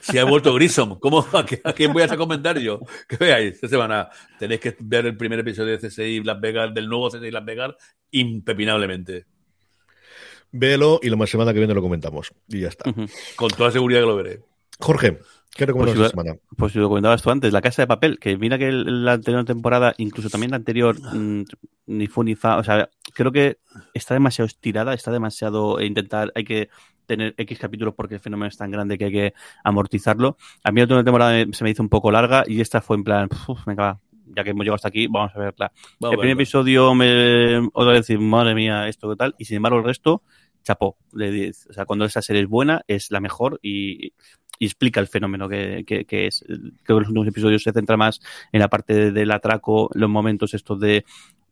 si 0.00 0.18
ha 0.18 0.24
vuelto 0.24 0.54
Grissom. 0.54 0.98
¿Cómo, 0.98 1.26
a, 1.32 1.44
quién 1.44 1.92
voy 1.92 2.02
a 2.02 2.04
hacer 2.06 2.18
comentario? 2.18 2.80
Que 3.08 3.16
veáis, 3.16 3.54
esta 3.54 3.68
semana 3.68 4.08
tenéis 4.38 4.60
que 4.60 4.76
ver 4.80 5.06
el 5.06 5.16
primer 5.16 5.38
episodio 5.40 5.76
de 5.76 5.88
CSI 5.88 6.22
Las 6.22 6.40
Vegas, 6.40 6.72
del 6.74 6.88
nuevo 6.88 7.08
CSI 7.08 7.30
Las 7.30 7.44
Vegas, 7.44 7.74
impepinablemente. 8.10 9.26
Véelo 10.50 11.00
y 11.02 11.10
la 11.10 11.26
semana 11.26 11.52
que 11.52 11.58
viene 11.58 11.74
lo 11.74 11.82
comentamos. 11.82 12.32
Y 12.48 12.60
ya 12.60 12.68
está. 12.68 12.92
Con 13.36 13.50
toda 13.50 13.70
seguridad 13.70 14.00
que 14.00 14.06
lo 14.06 14.16
veré. 14.16 14.40
Jorge, 14.78 15.18
¿Qué 15.54 15.66
recomiendas 15.66 15.96
pues, 15.96 16.06
esta 16.06 16.20
semana? 16.20 16.40
Pues 16.56 16.72
si 16.72 16.78
lo 16.80 16.88
comentabas 16.88 17.22
tú 17.22 17.30
antes, 17.30 17.52
La 17.52 17.62
Casa 17.62 17.82
de 17.82 17.86
Papel, 17.86 18.18
que 18.18 18.36
mira 18.36 18.58
que 18.58 18.72
la 18.72 19.12
anterior 19.12 19.44
temporada, 19.44 19.94
incluso 19.98 20.28
también 20.28 20.50
la 20.50 20.56
anterior, 20.56 20.96
mm, 21.00 21.44
ni 21.86 22.06
fue 22.08 22.24
ni 22.24 22.34
fa, 22.34 22.58
o 22.58 22.64
sea, 22.64 22.90
creo 23.14 23.32
que 23.32 23.58
está 23.94 24.12
demasiado 24.14 24.46
estirada, 24.46 24.92
está 24.92 25.10
demasiado 25.10 25.80
intentar, 25.80 26.32
hay 26.34 26.44
que 26.44 26.68
tener 27.06 27.34
X 27.36 27.58
capítulos 27.58 27.94
porque 27.94 28.14
el 28.14 28.20
fenómeno 28.20 28.48
es 28.48 28.56
tan 28.56 28.70
grande 28.70 28.98
que 28.98 29.06
hay 29.06 29.12
que 29.12 29.34
amortizarlo. 29.62 30.36
A 30.62 30.72
mí 30.72 30.80
la 30.80 30.84
última 30.84 31.04
temporada 31.04 31.44
se 31.52 31.64
me 31.64 31.70
hizo 31.70 31.82
un 31.82 31.88
poco 31.88 32.10
larga 32.10 32.44
y 32.46 32.60
esta 32.60 32.80
fue 32.80 32.96
en 32.96 33.04
plan, 33.04 33.28
venga, 33.66 34.00
ya 34.26 34.44
que 34.44 34.50
hemos 34.50 34.64
llegado 34.64 34.76
hasta 34.76 34.88
aquí, 34.88 35.06
vamos 35.06 35.32
a 35.34 35.38
verla. 35.38 35.72
el 36.00 36.10
primer 36.10 36.30
episodio 36.30 36.94
me 36.94 37.58
otra 37.72 37.92
vez 37.92 38.06
decir, 38.06 38.18
madre 38.18 38.54
mía, 38.54 38.88
esto 38.88 39.08
qué 39.08 39.16
tal, 39.16 39.34
y 39.38 39.44
sin 39.44 39.56
embargo 39.56 39.78
el 39.78 39.84
resto, 39.84 40.22
chapó. 40.62 40.96
O 41.12 41.72
sea, 41.72 41.84
cuando 41.84 42.04
esa 42.04 42.22
serie 42.22 42.42
es 42.42 42.48
buena, 42.48 42.82
es 42.88 43.10
la 43.10 43.20
mejor 43.20 43.60
y, 43.62 44.12
explica 44.60 44.98
el 44.98 45.08
fenómeno 45.08 45.46
que, 45.46 45.84
que, 45.84 46.26
es. 46.26 46.42
Creo 46.46 46.96
que 46.96 47.00
los 47.00 47.08
últimos 47.08 47.28
episodios 47.28 47.62
se 47.62 47.72
centra 47.72 47.98
más 47.98 48.20
en 48.50 48.60
la 48.60 48.68
parte 48.68 49.12
del 49.12 49.30
atraco, 49.30 49.90
los 49.92 50.08
momentos 50.08 50.54
estos 50.54 50.80
de 50.80 51.04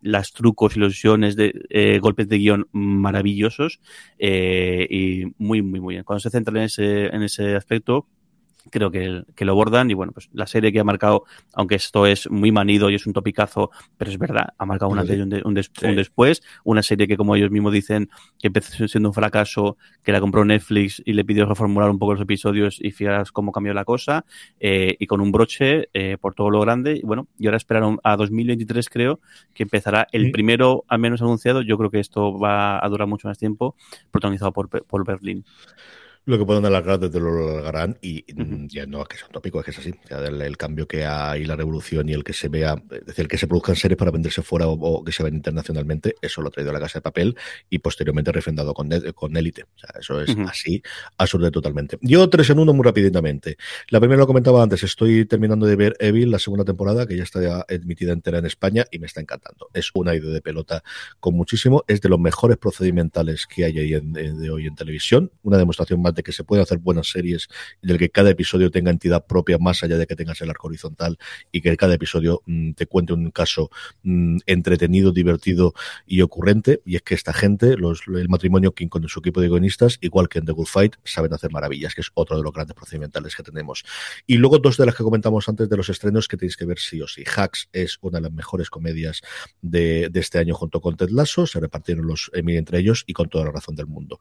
las 0.02 0.32
trucos, 0.32 0.76
ilusiones 0.76 1.36
de 1.36 1.54
eh, 1.70 1.98
golpes 2.00 2.28
de 2.28 2.38
guion 2.38 2.68
maravillosos 2.72 3.80
eh, 4.18 4.86
y 4.90 5.24
muy, 5.38 5.62
muy, 5.62 5.80
muy 5.80 5.94
bien. 5.94 6.04
Cuando 6.04 6.20
se 6.20 6.30
centra 6.30 6.58
en 6.58 6.64
ese, 6.64 7.06
en 7.06 7.22
ese 7.22 7.54
aspecto, 7.54 8.06
creo 8.70 8.90
que, 8.90 9.24
que, 9.34 9.44
lo 9.44 9.54
bordan 9.54 9.90
y 9.90 9.94
bueno, 9.94 10.12
pues 10.12 10.28
la 10.32 10.46
serie 10.46 10.72
que 10.72 10.80
ha 10.80 10.84
marcado, 10.84 11.24
aunque 11.52 11.74
esto 11.74 12.06
es 12.06 12.30
muy 12.30 12.52
manido 12.52 12.90
y 12.90 12.94
es 12.94 13.06
un 13.06 13.12
topicazo, 13.12 13.70
pero 13.96 14.10
es 14.10 14.18
verdad, 14.18 14.48
ha 14.56 14.66
marcado 14.66 14.90
una 14.90 15.04
serie 15.04 15.24
un, 15.24 15.40
un, 15.44 15.54
después, 15.54 16.42
una 16.64 16.82
serie 16.82 17.06
que 17.06 17.16
como 17.16 17.36
ellos 17.36 17.50
mismos 17.50 17.72
dicen 17.72 18.08
que 18.38 18.48
empezó 18.48 18.86
siendo 18.88 19.08
un 19.08 19.14
fracaso, 19.14 19.76
que 20.02 20.12
la 20.12 20.20
compró 20.20 20.44
Netflix 20.44 21.02
y 21.04 21.12
le 21.12 21.24
pidió 21.24 21.46
reformular 21.46 21.90
un 21.90 21.98
poco 21.98 22.12
los 22.12 22.22
episodios 22.22 22.78
y 22.80 22.90
fijaros 22.92 23.32
cómo 23.32 23.52
cambió 23.52 23.74
la 23.74 23.84
cosa 23.84 24.24
eh, 24.60 24.96
y 24.98 25.06
con 25.06 25.20
un 25.20 25.32
broche 25.32 25.88
eh, 25.92 26.16
por 26.20 26.34
todo 26.34 26.50
lo 26.50 26.60
grande 26.60 26.96
y 26.96 27.02
bueno, 27.02 27.28
y 27.38 27.46
ahora 27.46 27.56
esperaron 27.56 27.98
a 28.02 28.16
2023 28.16 28.88
creo 28.88 29.20
que 29.54 29.62
empezará 29.64 30.06
el 30.12 30.30
primero 30.30 30.84
al 30.88 30.98
menos 30.98 31.22
anunciado, 31.22 31.62
yo 31.62 31.78
creo 31.78 31.90
que 31.90 32.00
esto 32.00 32.38
va 32.38 32.84
a 32.84 32.88
durar 32.88 33.08
mucho 33.08 33.28
más 33.28 33.38
tiempo, 33.38 33.76
protagonizado 34.10 34.52
por, 34.52 34.68
por 34.68 35.04
Berlín. 35.04 35.44
Lo 36.24 36.38
que 36.38 36.44
pueden 36.44 36.64
alargar 36.64 37.00
desde 37.00 37.18
lo 37.18 37.50
alargarán 37.50 37.98
y 38.00 38.24
ya 38.68 38.86
no 38.86 39.02
es 39.02 39.08
que 39.08 39.16
sea 39.16 39.26
un 39.26 39.32
tópico, 39.32 39.58
es 39.58 39.64
que 39.64 39.70
es 39.72 39.78
así. 39.78 39.92
el, 40.08 40.56
cambio 40.56 40.86
que 40.86 41.04
hay, 41.04 41.44
la 41.44 41.56
revolución 41.56 42.08
y 42.08 42.12
el 42.12 42.22
que 42.22 42.32
se 42.32 42.48
vea, 42.48 42.80
es 42.92 43.06
decir, 43.06 43.22
el 43.24 43.28
que 43.28 43.38
se 43.38 43.48
produzcan 43.48 43.74
series 43.74 43.98
para 43.98 44.12
venderse 44.12 44.42
fuera 44.42 44.68
o, 44.68 45.02
que 45.02 45.10
se 45.10 45.24
ven 45.24 45.34
internacionalmente, 45.34 46.14
eso 46.22 46.40
lo 46.40 46.48
ha 46.48 46.50
traído 46.52 46.70
a 46.70 46.74
la 46.74 46.80
casa 46.80 46.98
de 46.98 47.02
papel 47.02 47.36
y 47.68 47.80
posteriormente 47.80 48.30
refrendado 48.30 48.72
con, 48.72 48.88
con 49.14 49.36
Elite. 49.36 49.64
O 49.64 49.78
sea, 49.78 49.90
eso 49.98 50.20
es 50.20 50.36
así, 50.48 50.80
absurdo 51.18 51.50
totalmente. 51.50 51.98
Yo 52.02 52.28
tres 52.28 52.50
en 52.50 52.60
uno 52.60 52.72
muy 52.72 52.84
rápidamente. 52.84 53.56
La 53.88 53.98
primera 53.98 54.20
lo 54.20 54.28
comentaba 54.28 54.62
antes, 54.62 54.84
estoy 54.84 55.24
terminando 55.24 55.66
de 55.66 55.74
ver 55.74 55.96
Evil, 55.98 56.30
la 56.30 56.38
segunda 56.38 56.64
temporada, 56.64 57.06
que 57.06 57.16
ya 57.16 57.24
está 57.24 57.64
admitida 57.68 58.12
entera 58.12 58.38
en 58.38 58.46
España 58.46 58.84
y 58.92 59.00
me 59.00 59.06
está 59.06 59.20
encantando. 59.20 59.70
Es 59.74 59.90
una 59.94 60.14
idea 60.14 60.30
de 60.30 60.40
pelota 60.40 60.84
con 61.18 61.34
muchísimo, 61.34 61.82
es 61.88 62.00
de 62.00 62.08
los 62.08 62.20
mejores 62.20 62.58
procedimentales 62.58 63.48
que 63.48 63.64
hay 63.64 63.78
ahí 63.78 64.00
de 64.00 64.50
hoy 64.50 64.66
en 64.66 64.76
televisión, 64.76 65.32
una 65.42 65.58
demostración 65.58 66.00
más 66.00 66.11
de 66.14 66.22
que 66.22 66.32
se 66.32 66.44
pueden 66.44 66.62
hacer 66.62 66.78
buenas 66.78 67.08
series 67.08 67.48
y 67.82 67.86
del 67.86 67.98
que 67.98 68.10
cada 68.10 68.30
episodio 68.30 68.70
tenga 68.70 68.90
entidad 68.90 69.26
propia 69.26 69.58
más 69.58 69.82
allá 69.82 69.96
de 69.98 70.06
que 70.06 70.16
tengas 70.16 70.40
el 70.40 70.50
arco 70.50 70.68
horizontal 70.68 71.18
y 71.50 71.60
que 71.60 71.76
cada 71.76 71.94
episodio 71.94 72.42
mm, 72.46 72.72
te 72.72 72.86
cuente 72.86 73.12
un 73.12 73.30
caso 73.30 73.70
mm, 74.02 74.38
entretenido, 74.46 75.12
divertido 75.12 75.74
y 76.06 76.22
ocurrente. 76.22 76.82
Y 76.84 76.96
es 76.96 77.02
que 77.02 77.14
esta 77.14 77.32
gente, 77.32 77.76
los, 77.76 78.02
el 78.06 78.28
matrimonio 78.28 78.74
King 78.74 78.88
con 78.88 79.06
su 79.08 79.20
equipo 79.20 79.40
de 79.40 79.48
guionistas, 79.48 79.98
igual 80.00 80.28
que 80.28 80.38
en 80.38 80.46
The 80.46 80.52
Good 80.52 80.66
Fight, 80.66 80.96
saben 81.04 81.32
hacer 81.34 81.50
maravillas, 81.50 81.94
que 81.94 82.00
es 82.00 82.10
otro 82.14 82.36
de 82.36 82.42
los 82.42 82.52
grandes 82.52 82.74
procedimentales 82.74 83.34
que 83.36 83.42
tenemos. 83.42 83.84
Y 84.26 84.36
luego 84.36 84.58
dos 84.58 84.76
de 84.76 84.86
las 84.86 84.94
que 84.94 85.02
comentamos 85.02 85.48
antes 85.48 85.68
de 85.68 85.76
los 85.76 85.88
estrenos 85.88 86.28
que 86.28 86.36
tenéis 86.36 86.56
que 86.56 86.64
ver 86.64 86.78
sí 86.78 87.00
o 87.00 87.08
sí. 87.08 87.24
Hacks 87.36 87.68
es 87.72 87.98
una 88.00 88.18
de 88.18 88.22
las 88.22 88.32
mejores 88.32 88.70
comedias 88.70 89.22
de, 89.60 90.08
de 90.10 90.20
este 90.20 90.38
año 90.38 90.54
junto 90.54 90.80
con 90.80 90.96
Ted 90.96 91.10
Lasso, 91.10 91.46
se 91.46 91.60
repartieron 91.60 92.06
los 92.06 92.30
Emmy 92.34 92.56
entre 92.56 92.78
ellos 92.78 93.04
y 93.06 93.12
con 93.12 93.28
toda 93.28 93.44
la 93.44 93.50
razón 93.52 93.74
del 93.76 93.86
mundo. 93.86 94.18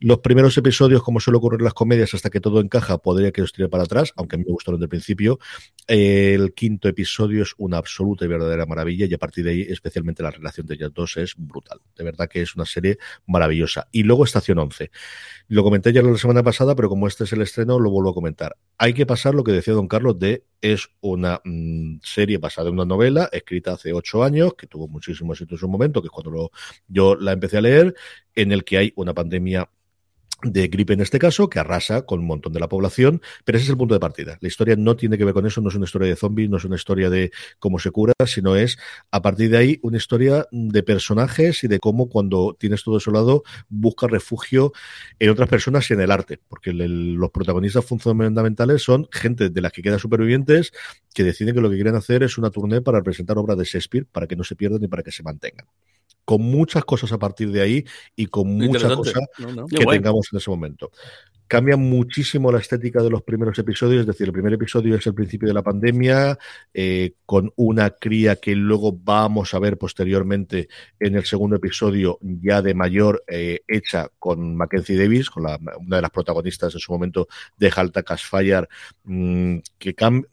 Los 0.00 0.18
primeros 0.18 0.56
episodios, 0.56 1.02
como 1.02 1.20
suele 1.20 1.31
ocurrir 1.36 1.62
las 1.62 1.74
comedias 1.74 2.14
hasta 2.14 2.30
que 2.30 2.40
todo 2.40 2.60
encaja, 2.60 2.98
podría 2.98 3.32
que 3.32 3.42
os 3.42 3.52
tire 3.52 3.68
para 3.68 3.84
atrás, 3.84 4.12
aunque 4.16 4.36
a 4.36 4.38
mí 4.38 4.44
me 4.46 4.52
gustaron 4.52 4.78
desde 4.78 4.86
el 4.86 4.90
principio. 4.90 5.38
El 5.86 6.54
quinto 6.54 6.88
episodio 6.88 7.42
es 7.42 7.54
una 7.58 7.78
absoluta 7.78 8.24
y 8.24 8.28
verdadera 8.28 8.66
maravilla 8.66 9.06
y 9.06 9.14
a 9.14 9.18
partir 9.18 9.44
de 9.44 9.50
ahí, 9.50 9.60
especialmente 9.62 10.22
la 10.22 10.30
relación 10.30 10.66
de 10.66 10.74
ellos 10.74 10.92
dos 10.94 11.16
es 11.16 11.34
brutal. 11.36 11.80
De 11.96 12.04
verdad 12.04 12.28
que 12.28 12.42
es 12.42 12.54
una 12.54 12.64
serie 12.64 12.98
maravillosa. 13.26 13.88
Y 13.92 14.02
luego 14.02 14.24
Estación 14.24 14.58
11. 14.58 14.90
Lo 15.48 15.62
comenté 15.62 15.92
ya 15.92 16.02
la 16.02 16.16
semana 16.16 16.42
pasada, 16.42 16.74
pero 16.74 16.88
como 16.88 17.06
este 17.06 17.24
es 17.24 17.32
el 17.32 17.42
estreno, 17.42 17.78
lo 17.78 17.90
vuelvo 17.90 18.10
a 18.10 18.14
comentar. 18.14 18.56
Hay 18.78 18.94
que 18.94 19.06
pasar 19.06 19.34
lo 19.34 19.44
que 19.44 19.52
decía 19.52 19.74
don 19.74 19.88
Carlos 19.88 20.18
de 20.18 20.44
es 20.60 20.88
una 21.00 21.40
mm, 21.44 21.98
serie 22.02 22.38
basada 22.38 22.68
en 22.68 22.74
una 22.74 22.84
novela 22.84 23.28
escrita 23.32 23.72
hace 23.72 23.92
ocho 23.92 24.22
años, 24.22 24.54
que 24.54 24.66
tuvo 24.66 24.88
muchísimo 24.88 25.32
éxito 25.32 25.56
en 25.56 25.58
su 25.58 25.68
momento, 25.68 26.00
que 26.00 26.06
es 26.06 26.12
cuando 26.12 26.50
yo 26.88 27.16
la 27.16 27.32
empecé 27.32 27.58
a 27.58 27.62
leer, 27.62 27.94
en 28.34 28.52
el 28.52 28.64
que 28.64 28.78
hay 28.78 28.92
una 28.96 29.12
pandemia 29.12 29.68
de 30.42 30.68
gripe 30.68 30.92
en 30.92 31.00
este 31.00 31.18
caso, 31.18 31.48
que 31.48 31.58
arrasa 31.58 32.02
con 32.02 32.20
un 32.20 32.26
montón 32.26 32.52
de 32.52 32.60
la 32.60 32.68
población, 32.68 33.20
pero 33.44 33.58
ese 33.58 33.64
es 33.64 33.70
el 33.70 33.76
punto 33.76 33.94
de 33.94 34.00
partida. 34.00 34.38
La 34.40 34.48
historia 34.48 34.76
no 34.76 34.96
tiene 34.96 35.18
que 35.18 35.24
ver 35.24 35.34
con 35.34 35.46
eso, 35.46 35.60
no 35.60 35.68
es 35.68 35.74
una 35.74 35.84
historia 35.84 36.08
de 36.08 36.16
zombies, 36.16 36.50
no 36.50 36.56
es 36.56 36.64
una 36.64 36.76
historia 36.76 37.10
de 37.10 37.30
cómo 37.58 37.78
se 37.78 37.90
cura, 37.90 38.14
sino 38.26 38.56
es 38.56 38.78
a 39.10 39.22
partir 39.22 39.50
de 39.50 39.58
ahí 39.58 39.78
una 39.82 39.96
historia 39.96 40.46
de 40.50 40.82
personajes 40.82 41.64
y 41.64 41.68
de 41.68 41.78
cómo 41.78 42.08
cuando 42.08 42.56
tienes 42.58 42.82
todo 42.82 42.98
eso 42.98 43.10
lado 43.10 43.42
busca 43.68 44.06
refugio 44.06 44.72
en 45.18 45.30
otras 45.30 45.48
personas 45.48 45.90
y 45.90 45.94
en 45.94 46.00
el 46.00 46.10
arte, 46.10 46.38
porque 46.48 46.72
los 46.72 47.30
protagonistas 47.30 47.84
fundamentales 47.84 48.82
son 48.82 49.08
gente 49.10 49.50
de 49.50 49.60
las 49.60 49.72
que 49.72 49.82
quedan 49.82 49.98
supervivientes 49.98 50.72
que 51.14 51.24
deciden 51.24 51.54
que 51.54 51.60
lo 51.60 51.70
que 51.70 51.76
quieren 51.76 51.94
hacer 51.94 52.22
es 52.22 52.38
una 52.38 52.50
tournée 52.50 52.80
para 52.80 53.02
presentar 53.02 53.38
obras 53.38 53.58
de 53.58 53.64
Shakespeare 53.64 54.06
para 54.10 54.26
que 54.26 54.36
no 54.36 54.44
se 54.44 54.56
pierdan 54.56 54.82
y 54.82 54.88
para 54.88 55.02
que 55.02 55.12
se 55.12 55.22
mantengan 55.22 55.66
con 56.24 56.42
muchas 56.42 56.84
cosas 56.84 57.12
a 57.12 57.18
partir 57.18 57.50
de 57.50 57.60
ahí 57.60 57.84
y 58.16 58.26
con 58.26 58.48
muchas 58.48 58.94
cosas 58.94 59.22
que 59.70 59.84
tengamos 59.84 60.28
en 60.32 60.38
ese 60.38 60.50
momento. 60.50 60.90
Cambia 61.52 61.76
muchísimo 61.76 62.50
la 62.50 62.60
estética 62.60 63.02
de 63.02 63.10
los 63.10 63.22
primeros 63.24 63.58
episodios, 63.58 64.00
es 64.00 64.06
decir, 64.06 64.26
el 64.26 64.32
primer 64.32 64.54
episodio 64.54 64.96
es 64.96 65.06
el 65.06 65.12
principio 65.12 65.48
de 65.48 65.52
la 65.52 65.62
pandemia, 65.62 66.38
eh, 66.72 67.12
con 67.26 67.52
una 67.56 67.90
cría 67.90 68.36
que 68.36 68.54
luego 68.56 68.98
vamos 68.98 69.52
a 69.52 69.58
ver 69.58 69.76
posteriormente 69.76 70.68
en 70.98 71.14
el 71.14 71.26
segundo 71.26 71.56
episodio, 71.56 72.18
ya 72.22 72.62
de 72.62 72.72
mayor, 72.72 73.22
eh, 73.26 73.60
hecha 73.68 74.08
con 74.18 74.56
Mackenzie 74.56 74.96
Davis, 74.96 75.28
con 75.28 75.42
la, 75.42 75.58
una 75.78 75.96
de 75.96 76.02
las 76.02 76.10
protagonistas 76.10 76.72
en 76.72 76.80
su 76.80 76.90
momento 76.90 77.28
de 77.58 77.70
Halta 77.76 78.02
Cashfire, 78.02 78.68
mmm, 79.04 79.58
que 79.78 79.94
cambia 79.94 80.31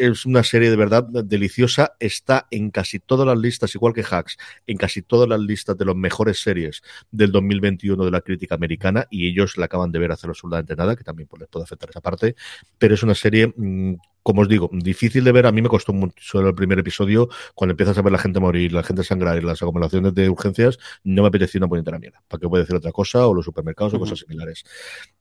es 0.00 0.24
una 0.24 0.42
serie 0.42 0.70
de 0.70 0.76
verdad 0.76 1.04
deliciosa. 1.04 1.92
Está 2.00 2.46
en 2.50 2.70
casi 2.70 2.98
todas 2.98 3.26
las 3.26 3.38
listas, 3.38 3.74
igual 3.74 3.92
que 3.92 4.02
Hacks, 4.08 4.38
en 4.66 4.78
casi 4.78 5.02
todas 5.02 5.28
las 5.28 5.40
listas 5.40 5.76
de 5.76 5.84
las 5.84 5.94
mejores 5.94 6.42
series 6.42 6.82
del 7.10 7.30
2021 7.32 8.04
de 8.04 8.10
la 8.10 8.22
crítica 8.22 8.54
americana 8.54 9.06
y 9.10 9.28
ellos 9.28 9.58
la 9.58 9.66
acaban 9.66 9.92
de 9.92 9.98
ver 9.98 10.12
hace 10.12 10.26
absolutamente 10.26 10.74
nada, 10.74 10.96
que 10.96 11.04
también 11.04 11.28
pues, 11.28 11.40
les 11.40 11.48
puede 11.48 11.64
afectar 11.64 11.90
esa 11.90 12.00
parte. 12.00 12.34
Pero 12.78 12.94
es 12.94 13.02
una 13.02 13.14
serie 13.14 13.52
mm, 13.54 13.94
como 14.22 14.42
os 14.42 14.48
digo, 14.48 14.70
difícil 14.72 15.24
de 15.24 15.32
ver. 15.32 15.46
A 15.46 15.52
mí 15.52 15.62
me 15.62 15.68
costó 15.68 15.92
mucho 15.92 16.40
el 16.40 16.54
primer 16.54 16.78
episodio. 16.78 17.28
Cuando 17.54 17.72
empiezas 17.72 17.96
a 17.98 18.02
ver 18.02 18.12
la 18.12 18.18
gente 18.18 18.40
morir, 18.40 18.72
la 18.72 18.82
gente 18.82 19.04
sangrar 19.04 19.38
y 19.38 19.42
las 19.42 19.62
acumulaciones 19.62 20.14
de 20.14 20.28
urgencias, 20.28 20.78
no 21.04 21.22
me 21.22 21.28
apetecía 21.28 21.58
una 21.58 21.68
puñetera 21.68 21.98
mierda. 21.98 22.22
¿Para 22.28 22.40
qué 22.40 22.48
puede 22.48 22.64
decir 22.64 22.76
otra 22.76 22.92
cosa? 22.92 23.26
O 23.26 23.34
los 23.34 23.44
supermercados 23.44 23.94
o 23.94 23.98
cosas 23.98 24.18
similares. 24.18 24.64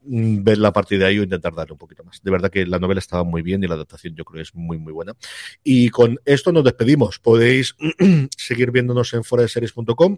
Mm, 0.04 0.44
ver 0.44 0.58
la 0.58 0.74
partida 0.74 1.00
de 1.00 1.06
ahí 1.06 1.20
o 1.20 1.24
intentar 1.24 1.54
darle 1.54 1.74
un 1.74 1.80
poquito 1.80 2.04
más. 2.04 2.22
De 2.22 2.32
verdad 2.32 2.50
que 2.50 2.66
la 2.66 2.80
novela 2.80 3.00
estaba 3.00 3.24
muy 3.24 3.42
bien 3.42 3.64
y 3.64 3.68
la 3.68 3.76
adaptación 3.76 4.16
yo 4.16 4.26
creo 4.26 4.38
que 4.38 4.44
es 4.44 4.56
muy, 4.56 4.78
muy 4.78 4.94
buena. 4.94 5.16
Y 5.64 5.90
con 5.90 6.20
esto 6.26 6.52
nos 6.52 6.64
despedimos. 6.64 7.20
Podéis 7.20 7.76
seguir 8.38 8.72
viéndonos 8.72 9.14
en 9.14 9.24
foradeseries.com 9.24 10.18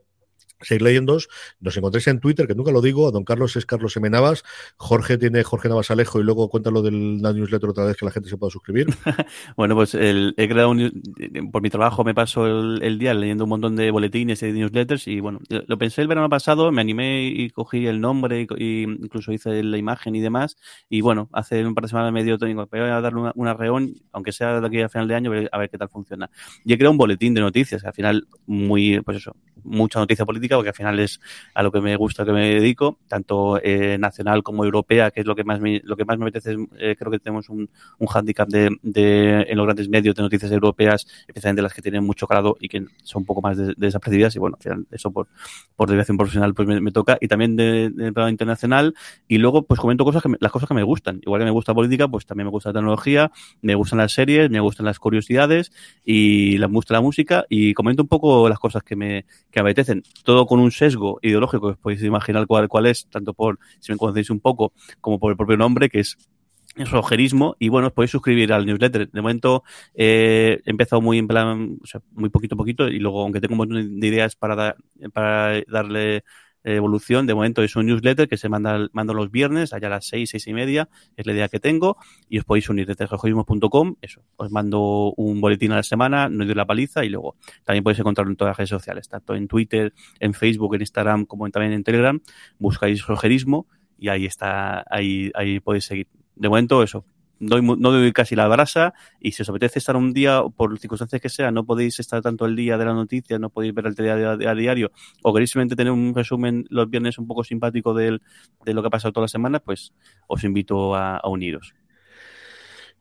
seguir 0.62 0.82
leyendo. 0.82 1.18
Nos 1.60 1.78
encontréis 1.78 2.08
en 2.08 2.20
Twitter, 2.20 2.48
que 2.48 2.56
nunca 2.56 2.72
lo 2.72 2.82
digo, 2.82 3.08
a 3.08 3.12
don 3.12 3.24
Carlos 3.24 3.56
es 3.56 3.66
Carlos 3.66 3.96
M. 3.98 4.10
Navas, 4.10 4.44
Jorge 4.78 5.18
tiene 5.18 5.44
Jorge 5.44 5.70
Navas 5.70 5.92
Alejo 5.92 6.20
y 6.20 6.24
luego 6.24 6.50
cuéntalo 6.50 6.82
del 6.82 7.22
la 7.22 7.34
newsletter 7.34 7.70
otra 7.70 7.86
vez 7.86 7.98
que 7.98 8.06
la 8.06 8.12
gente 8.12 8.30
se 8.30 8.38
pueda 8.38 8.52
suscribir. 8.52 8.88
bueno, 9.58 9.76
pues 9.76 9.94
el, 9.96 10.34
he 10.38 10.48
creado 10.48 10.70
un, 10.70 11.02
por 11.52 11.62
mi 11.62 11.70
trabajo 11.70 12.04
me 12.04 12.14
paso 12.14 12.46
el, 12.46 13.00
día 13.00 13.14
leyendo 13.14 13.46
un 13.46 13.50
montón 13.50 13.76
de 13.76 13.92
boletines 13.92 14.44
y 14.44 14.52
newsletters 14.52 15.08
y 15.08 15.20
bueno, 15.20 15.40
lo 15.50 15.78
pensé 15.78 16.02
el 16.02 16.08
verano 16.08 16.30
pasado, 16.30 16.72
me 16.72 16.82
animé 16.82 17.24
y 17.24 17.50
cogí 17.50 17.88
el 17.88 18.02
nombre 18.02 18.48
y, 18.58 18.84
incluso 18.84 19.32
hice 19.32 19.64
la 19.64 19.78
imagen 19.78 20.16
y 20.16 20.22
demás 20.22 20.58
y 20.90 21.02
bueno, 21.02 21.30
hace 21.34 21.66
un 21.66 21.74
par 21.74 21.84
de 21.84 21.90
semanas 21.90 22.14
me 22.14 22.24
dio 22.24 22.38
digo, 22.38 22.68
voy 22.72 22.80
a 22.82 23.02
darle 23.02 23.20
una, 23.20 23.32
una 23.36 23.58
aunque 24.12 24.32
sea 24.32 24.60
de 24.60 24.68
aquí 24.68 24.82
a 24.82 24.90
final 24.90 25.08
de 25.08 25.16
año, 25.16 25.32
a 25.52 25.58
ver 25.58 25.70
qué 25.70 25.78
tal 25.78 25.90
funciona. 25.90 26.30
Y 26.66 26.74
he 26.74 26.78
creado 26.78 26.92
un 26.92 26.98
boletín 26.98 27.34
de 27.34 27.42
noticias, 27.42 27.84
al 27.86 27.94
final 27.94 28.28
muy, 28.46 29.02
pues 29.02 29.18
eso, 29.18 29.36
mucha 29.64 30.00
noticia 30.00 30.26
política 30.26 30.51
porque 30.56 30.70
al 30.70 30.76
final 30.76 31.00
es 31.00 31.20
a 31.54 31.64
lo 31.64 31.72
que 31.72 31.82
me 31.82 31.96
gusta, 31.96 32.26
que 32.26 32.32
me 32.32 32.56
dedico, 32.56 33.00
tanto 33.08 33.60
eh, 33.62 33.98
nacional 33.98 34.44
como 34.44 34.66
europea, 34.66 35.12
que 35.12 35.22
es 35.22 35.26
lo 35.26 35.36
que 35.36 35.44
más 35.44 35.60
me, 35.60 35.82
lo 35.84 35.96
que 35.96 36.06
más 36.06 36.18
me 36.18 36.26
apetece. 36.26 36.56
Eh, 36.78 36.96
creo 36.98 37.12
que 37.12 37.20
tenemos 37.20 37.50
un, 37.50 37.70
un 38.00 38.08
hándicap 38.08 38.48
de, 38.50 38.70
de, 38.82 39.46
en 39.48 39.58
los 39.58 39.66
grandes 39.66 39.90
medios 39.90 40.16
de 40.16 40.24
noticias 40.24 40.52
europeas, 40.52 41.06
especialmente 41.28 41.62
las 41.62 41.74
que 41.74 41.82
tienen 41.82 42.04
mucho 42.04 42.28
grado 42.28 42.58
y 42.60 42.68
que 42.68 42.86
son 43.04 43.22
un 43.22 43.26
poco 43.26 43.42
más 43.42 43.58
desapercibidas. 43.78 44.36
Y 44.36 44.40
bueno, 44.40 44.58
al 44.58 44.64
final 44.64 44.88
eso 44.92 45.12
por, 45.12 45.28
por 45.76 45.90
dirección 45.90 46.18
profesional 46.18 46.54
pues 46.54 46.68
me, 46.68 46.92
toca. 46.92 47.18
Y 47.22 47.28
también 47.28 47.56
de, 47.56 47.90
de, 47.90 48.12
plano 48.12 48.30
internacional. 48.30 48.94
Y 49.28 49.38
luego 49.38 49.64
pues 49.64 49.80
comento 49.80 50.04
cosas 50.04 50.24
las 50.40 50.52
cosas 50.52 50.68
que 50.68 50.76
me 50.76 50.84
gustan. 50.84 51.20
Igual 51.24 51.42
que 51.42 51.46
me 51.46 51.52
gusta 51.52 51.74
política, 51.74 52.08
pues 52.08 52.26
también 52.26 52.48
me 52.48 52.52
gusta 52.52 52.70
la 52.70 52.74
tecnología, 52.74 53.32
me 53.62 53.76
gustan 53.76 54.00
las 54.00 54.14
series, 54.14 54.50
me 54.50 54.60
gustan 54.60 54.86
las 54.86 55.00
curiosidades 55.00 55.72
y 56.06 56.58
me 56.60 56.66
gusta 56.68 56.94
la 56.94 57.02
música 57.02 57.46
y 57.50 57.74
comento 57.74 58.04
un 58.04 58.08
poco 58.08 58.50
las 58.50 58.60
cosas 58.60 58.84
que 58.84 58.96
me, 58.96 59.26
que 59.52 59.60
apetecen. 59.60 60.04
Todo 60.24 60.41
con 60.46 60.60
un 60.60 60.72
sesgo 60.72 61.20
ideológico, 61.22 61.68
os 61.68 61.78
podéis 61.78 62.04
imaginar 62.04 62.48
cuál, 62.48 62.68
cuál 62.68 62.86
es, 62.86 63.08
tanto 63.10 63.34
por, 63.34 63.60
si 63.80 63.92
me 63.92 63.98
conocéis 63.98 64.30
un 64.30 64.40
poco, 64.40 64.74
como 65.00 65.20
por 65.20 65.32
el 65.32 65.38
propio 65.38 65.58
nombre, 65.58 65.90
que 65.90 66.00
es 66.00 66.18
rojerismo 66.76 67.56
y 67.60 67.70
bueno, 67.70 67.88
os 67.88 67.94
podéis 67.94 68.12
suscribir 68.12 68.54
al 68.54 68.66
newsletter. 68.66 69.10
De 69.10 69.22
momento 69.22 69.64
eh, 69.94 70.62
he 70.66 70.70
empezado 70.70 71.02
muy 71.02 71.18
en 71.18 71.28
plan, 71.28 71.78
muy 72.12 72.30
poquito 72.30 72.56
a 72.56 72.58
poquito 72.58 72.88
y 72.88 73.00
luego, 73.00 73.22
aunque 73.22 73.42
tengo 73.42 73.54
un 73.54 73.58
montón 73.60 74.00
de 74.00 74.08
ideas 74.08 74.36
para, 74.36 74.76
para 75.14 75.62
darle 75.68 76.24
evolución, 76.64 77.28
de 77.28 77.34
momento 77.34 77.64
es 77.64 77.76
un 77.76 77.86
newsletter 77.88 78.28
que 78.28 78.38
se 78.38 78.50
manda 78.50 78.88
mando 78.94 79.14
los 79.14 79.32
viernes, 79.32 79.74
allá 79.74 79.88
a 79.88 79.92
las 79.92 80.08
seis, 80.08 80.30
seis 80.30 80.48
y 80.48 80.54
media, 80.54 80.90
es 81.16 81.26
la 81.26 81.34
idea 81.34 81.50
que 81.50 81.60
tengo, 81.60 81.98
y 82.30 82.40
os 82.40 82.46
podéis 82.46 82.70
unir 82.70 82.88
desde 82.88 83.06
rojerismo.com, 83.08 83.96
eso, 84.02 84.22
os 84.38 84.52
mando 84.52 85.14
un 85.18 85.42
boletín 85.42 85.72
a 85.72 85.78
la 85.78 85.84
semana, 85.84 86.30
no 86.30 86.46
doy 86.46 86.56
la 86.56 86.66
paliza 86.66 87.04
y 87.04 87.10
luego 87.10 87.36
también 87.64 87.84
podéis 87.84 88.00
encontrarlo 88.00 88.32
en 88.32 88.38
todas 88.38 88.52
las 88.52 88.58
redes 88.58 88.70
sociales, 88.70 89.10
tanto 89.10 89.36
en 89.36 89.48
Twitter, 89.48 89.94
en 90.20 90.34
Facebook, 90.34 90.76
en 90.76 90.82
Instagram, 90.82 91.26
como 91.26 91.50
también 91.50 91.74
en 91.74 91.84
Telegram, 91.84 92.20
buscáis 92.60 93.06
rojerismo 93.06 93.68
y 93.98 94.10
ahí 94.10 94.26
está, 94.26 94.84
ahí, 94.90 95.32
ahí 95.36 95.60
podéis 95.60 95.86
seguir. 95.86 96.08
De 96.36 96.50
momento 96.50 96.82
eso, 96.82 97.06
doy, 97.42 97.62
no 97.62 97.92
doy 97.92 98.14
casi 98.14 98.36
la 98.36 98.48
brasa 98.48 98.94
y 99.20 99.34
si 99.34 99.42
os 99.42 99.50
apetece 99.50 99.80
estar 99.80 99.96
un 99.96 100.14
día, 100.14 100.42
por 100.56 100.78
circunstancias 100.80 101.22
que 101.22 101.30
sea, 101.30 101.52
no 101.52 101.66
podéis 101.66 102.00
estar 102.00 102.22
tanto 102.22 102.46
el 102.46 102.56
día 102.56 102.78
de 102.78 102.86
la 102.86 102.94
noticia, 102.94 103.40
no 103.40 103.50
podéis 103.50 103.74
ver 103.74 103.88
el 103.88 103.96
diario 103.96 104.30
a 104.50 104.56
diario 104.56 104.92
o 105.24 105.34
queréis 105.34 105.50
simplemente 105.50 105.76
tener 105.76 105.92
un 105.92 106.14
resumen 106.16 106.66
los 106.70 106.90
viernes 106.90 107.18
un 107.18 107.28
poco 107.28 107.44
simpático 107.44 107.94
de 107.94 108.20
lo 108.66 108.82
que 108.82 108.88
ha 108.88 108.92
pasado 108.92 109.12
toda 109.12 109.26
la 109.26 109.28
semana, 109.28 109.60
pues 109.60 109.94
os 110.28 110.44
invito 110.44 110.96
a 110.96 111.22
uniros. 111.26 111.74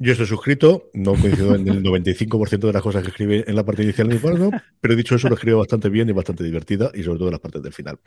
Yo 0.02 0.12
estoy 0.12 0.28
suscrito, 0.28 0.88
no 0.94 1.12
coincido 1.12 1.54
en 1.54 1.68
el 1.68 1.82
95% 1.82 2.58
de 2.58 2.72
las 2.72 2.80
cosas 2.80 3.02
que 3.02 3.10
escribe 3.10 3.44
en 3.46 3.54
la 3.54 3.66
parte 3.66 3.82
inicial 3.82 4.08
del 4.08 4.16
informe, 4.16 4.50
pero 4.80 4.96
dicho 4.96 5.14
eso, 5.14 5.28
lo 5.28 5.34
escribe 5.34 5.58
bastante 5.58 5.90
bien 5.90 6.08
y 6.08 6.12
bastante 6.12 6.42
divertida, 6.42 6.90
y 6.94 7.02
sobre 7.02 7.18
todo 7.18 7.28
en 7.28 7.32
las 7.32 7.40
partes 7.42 7.62
del 7.62 7.74
final. 7.74 7.98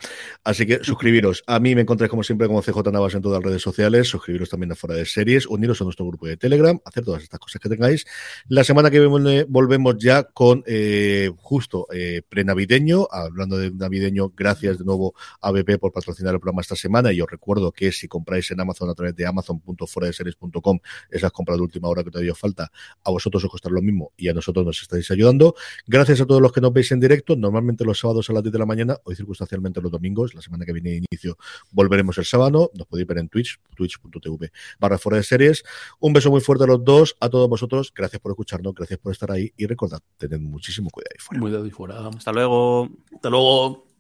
Así 0.44 0.65
que 0.65 0.84
suscribiros. 0.84 1.44
A 1.45 1.60
mí 1.60 1.76
me 1.76 1.82
encontráis 1.82 2.10
como 2.10 2.24
siempre 2.24 2.48
como 2.48 2.64
CJ 2.64 2.91
Navas 2.91 3.14
en 3.14 3.22
todas 3.22 3.40
las 3.40 3.45
redes 3.45 3.61
sociales, 3.61 4.07
suscribiros 4.07 4.49
también 4.49 4.72
a 4.72 4.76
Fuera 4.76 4.95
de 4.95 5.06
Series, 5.06 5.45
uniros 5.45 5.82
a 5.82 5.84
nuestro 5.84 6.07
grupo 6.07 6.26
de 6.26 6.36
Telegram, 6.36 6.80
hacer 6.84 7.06
todas 7.06 7.22
estas 7.22 7.40
cosas 7.40 7.61
que 7.61 7.70
tengáis. 7.70 8.07
La 8.48 8.64
semana 8.64 8.90
que 8.90 8.99
viene 8.99 9.45
volvemos 9.48 9.95
ya 9.99 10.24
con 10.24 10.64
eh, 10.65 11.30
justo 11.38 11.86
eh, 11.94 12.24
prenavideño, 12.28 13.07
hablando 13.11 13.56
de 13.56 13.70
navideño, 13.70 14.34
gracias 14.36 14.80
de 14.80 14.84
nuevo 14.84 15.14
a 15.41 15.52
BP 15.52 15.78
por 15.80 15.91
patrocinar 15.91 16.34
el 16.34 16.40
programa 16.40 16.61
esta 16.61 16.76
semana, 16.76 17.14
y 17.14 17.22
os 17.22 17.30
recuerdo 17.30 17.72
que 17.72 17.91
si 17.91 18.07
compráis 18.07 18.49
en 18.49 18.61
Amazon 18.61 18.90
a 18.90 18.95
través 18.95 19.15
de 19.15 19.28
amazon.fueradeseries.com, 19.28 20.80
esas 21.11 21.32
compras 21.32 21.60
de 21.60 21.82
última 21.84 21.88
ahora 21.88 22.03
que 22.03 22.11
todavía 22.11 22.34
falta, 22.35 22.72
a 23.03 23.11
vosotros 23.11 23.43
os 23.43 23.51
costará 23.51 23.76
lo 23.76 23.81
mismo 23.81 24.11
y 24.18 24.30
a 24.30 24.34
nosotros 24.34 24.65
nos 24.65 24.81
estáis 24.81 25.10
ayudando. 25.11 25.55
Gracias 25.88 26.22
a 26.22 26.26
todos 26.26 26.41
los 26.41 26.51
que 26.51 26.61
nos 26.61 26.73
veis 26.73 26.91
en 26.91 26.99
directo, 26.99 27.35
normalmente 27.35 27.84
los 27.85 27.99
sábados 27.99 28.30
a 28.30 28.34
las 28.34 28.43
10 28.43 28.53
de 28.53 28.60
la 28.60 28.65
mañana, 28.65 28.97
hoy 29.03 29.15
circunstancialmente 29.15 29.81
los 29.81 29.91
domingos, 29.91 30.34
la 30.34 30.41
semana 30.41 30.65
que 30.65 30.73
viene 30.73 30.89
de 30.91 31.03
inicio 31.10 31.38
volveremos 31.72 32.18
el 32.18 32.26
sábado, 32.26 32.72
nos 32.73 32.88
podéis 32.88 33.07
ver 33.07 33.18
en 33.19 33.30
Twitch, 33.30 33.60
twitch.tv 33.76 34.51
barra 34.80 34.97
fuera 34.97 35.18
de 35.18 35.23
series. 35.23 35.64
Un 35.99 36.14
beso 36.14 36.30
muy 36.30 36.41
fuerte 36.41 36.64
a 36.64 36.68
los 36.68 36.84
dos, 36.84 37.15
a 37.19 37.30
todos 37.30 37.49
vosotros, 37.49 37.93
gracias 37.95 38.22
por 38.22 38.31
escucharnos, 38.31 38.73
gracias 38.73 38.99
por 38.99 39.11
estar 39.11 39.31
ahí 39.31 39.51
y 39.57 39.65
recordad, 39.65 40.01
tened 40.18 40.39
muchísimo 40.39 40.89
cuidado 40.89 41.14
fuera. 41.19 41.41
Cuidado 41.41 41.65
y 41.65 41.72
fuera. 41.72 42.07
Hasta 42.07 42.31
luego. 42.31 42.89
Hasta 43.14 43.30
luego. 43.30 43.93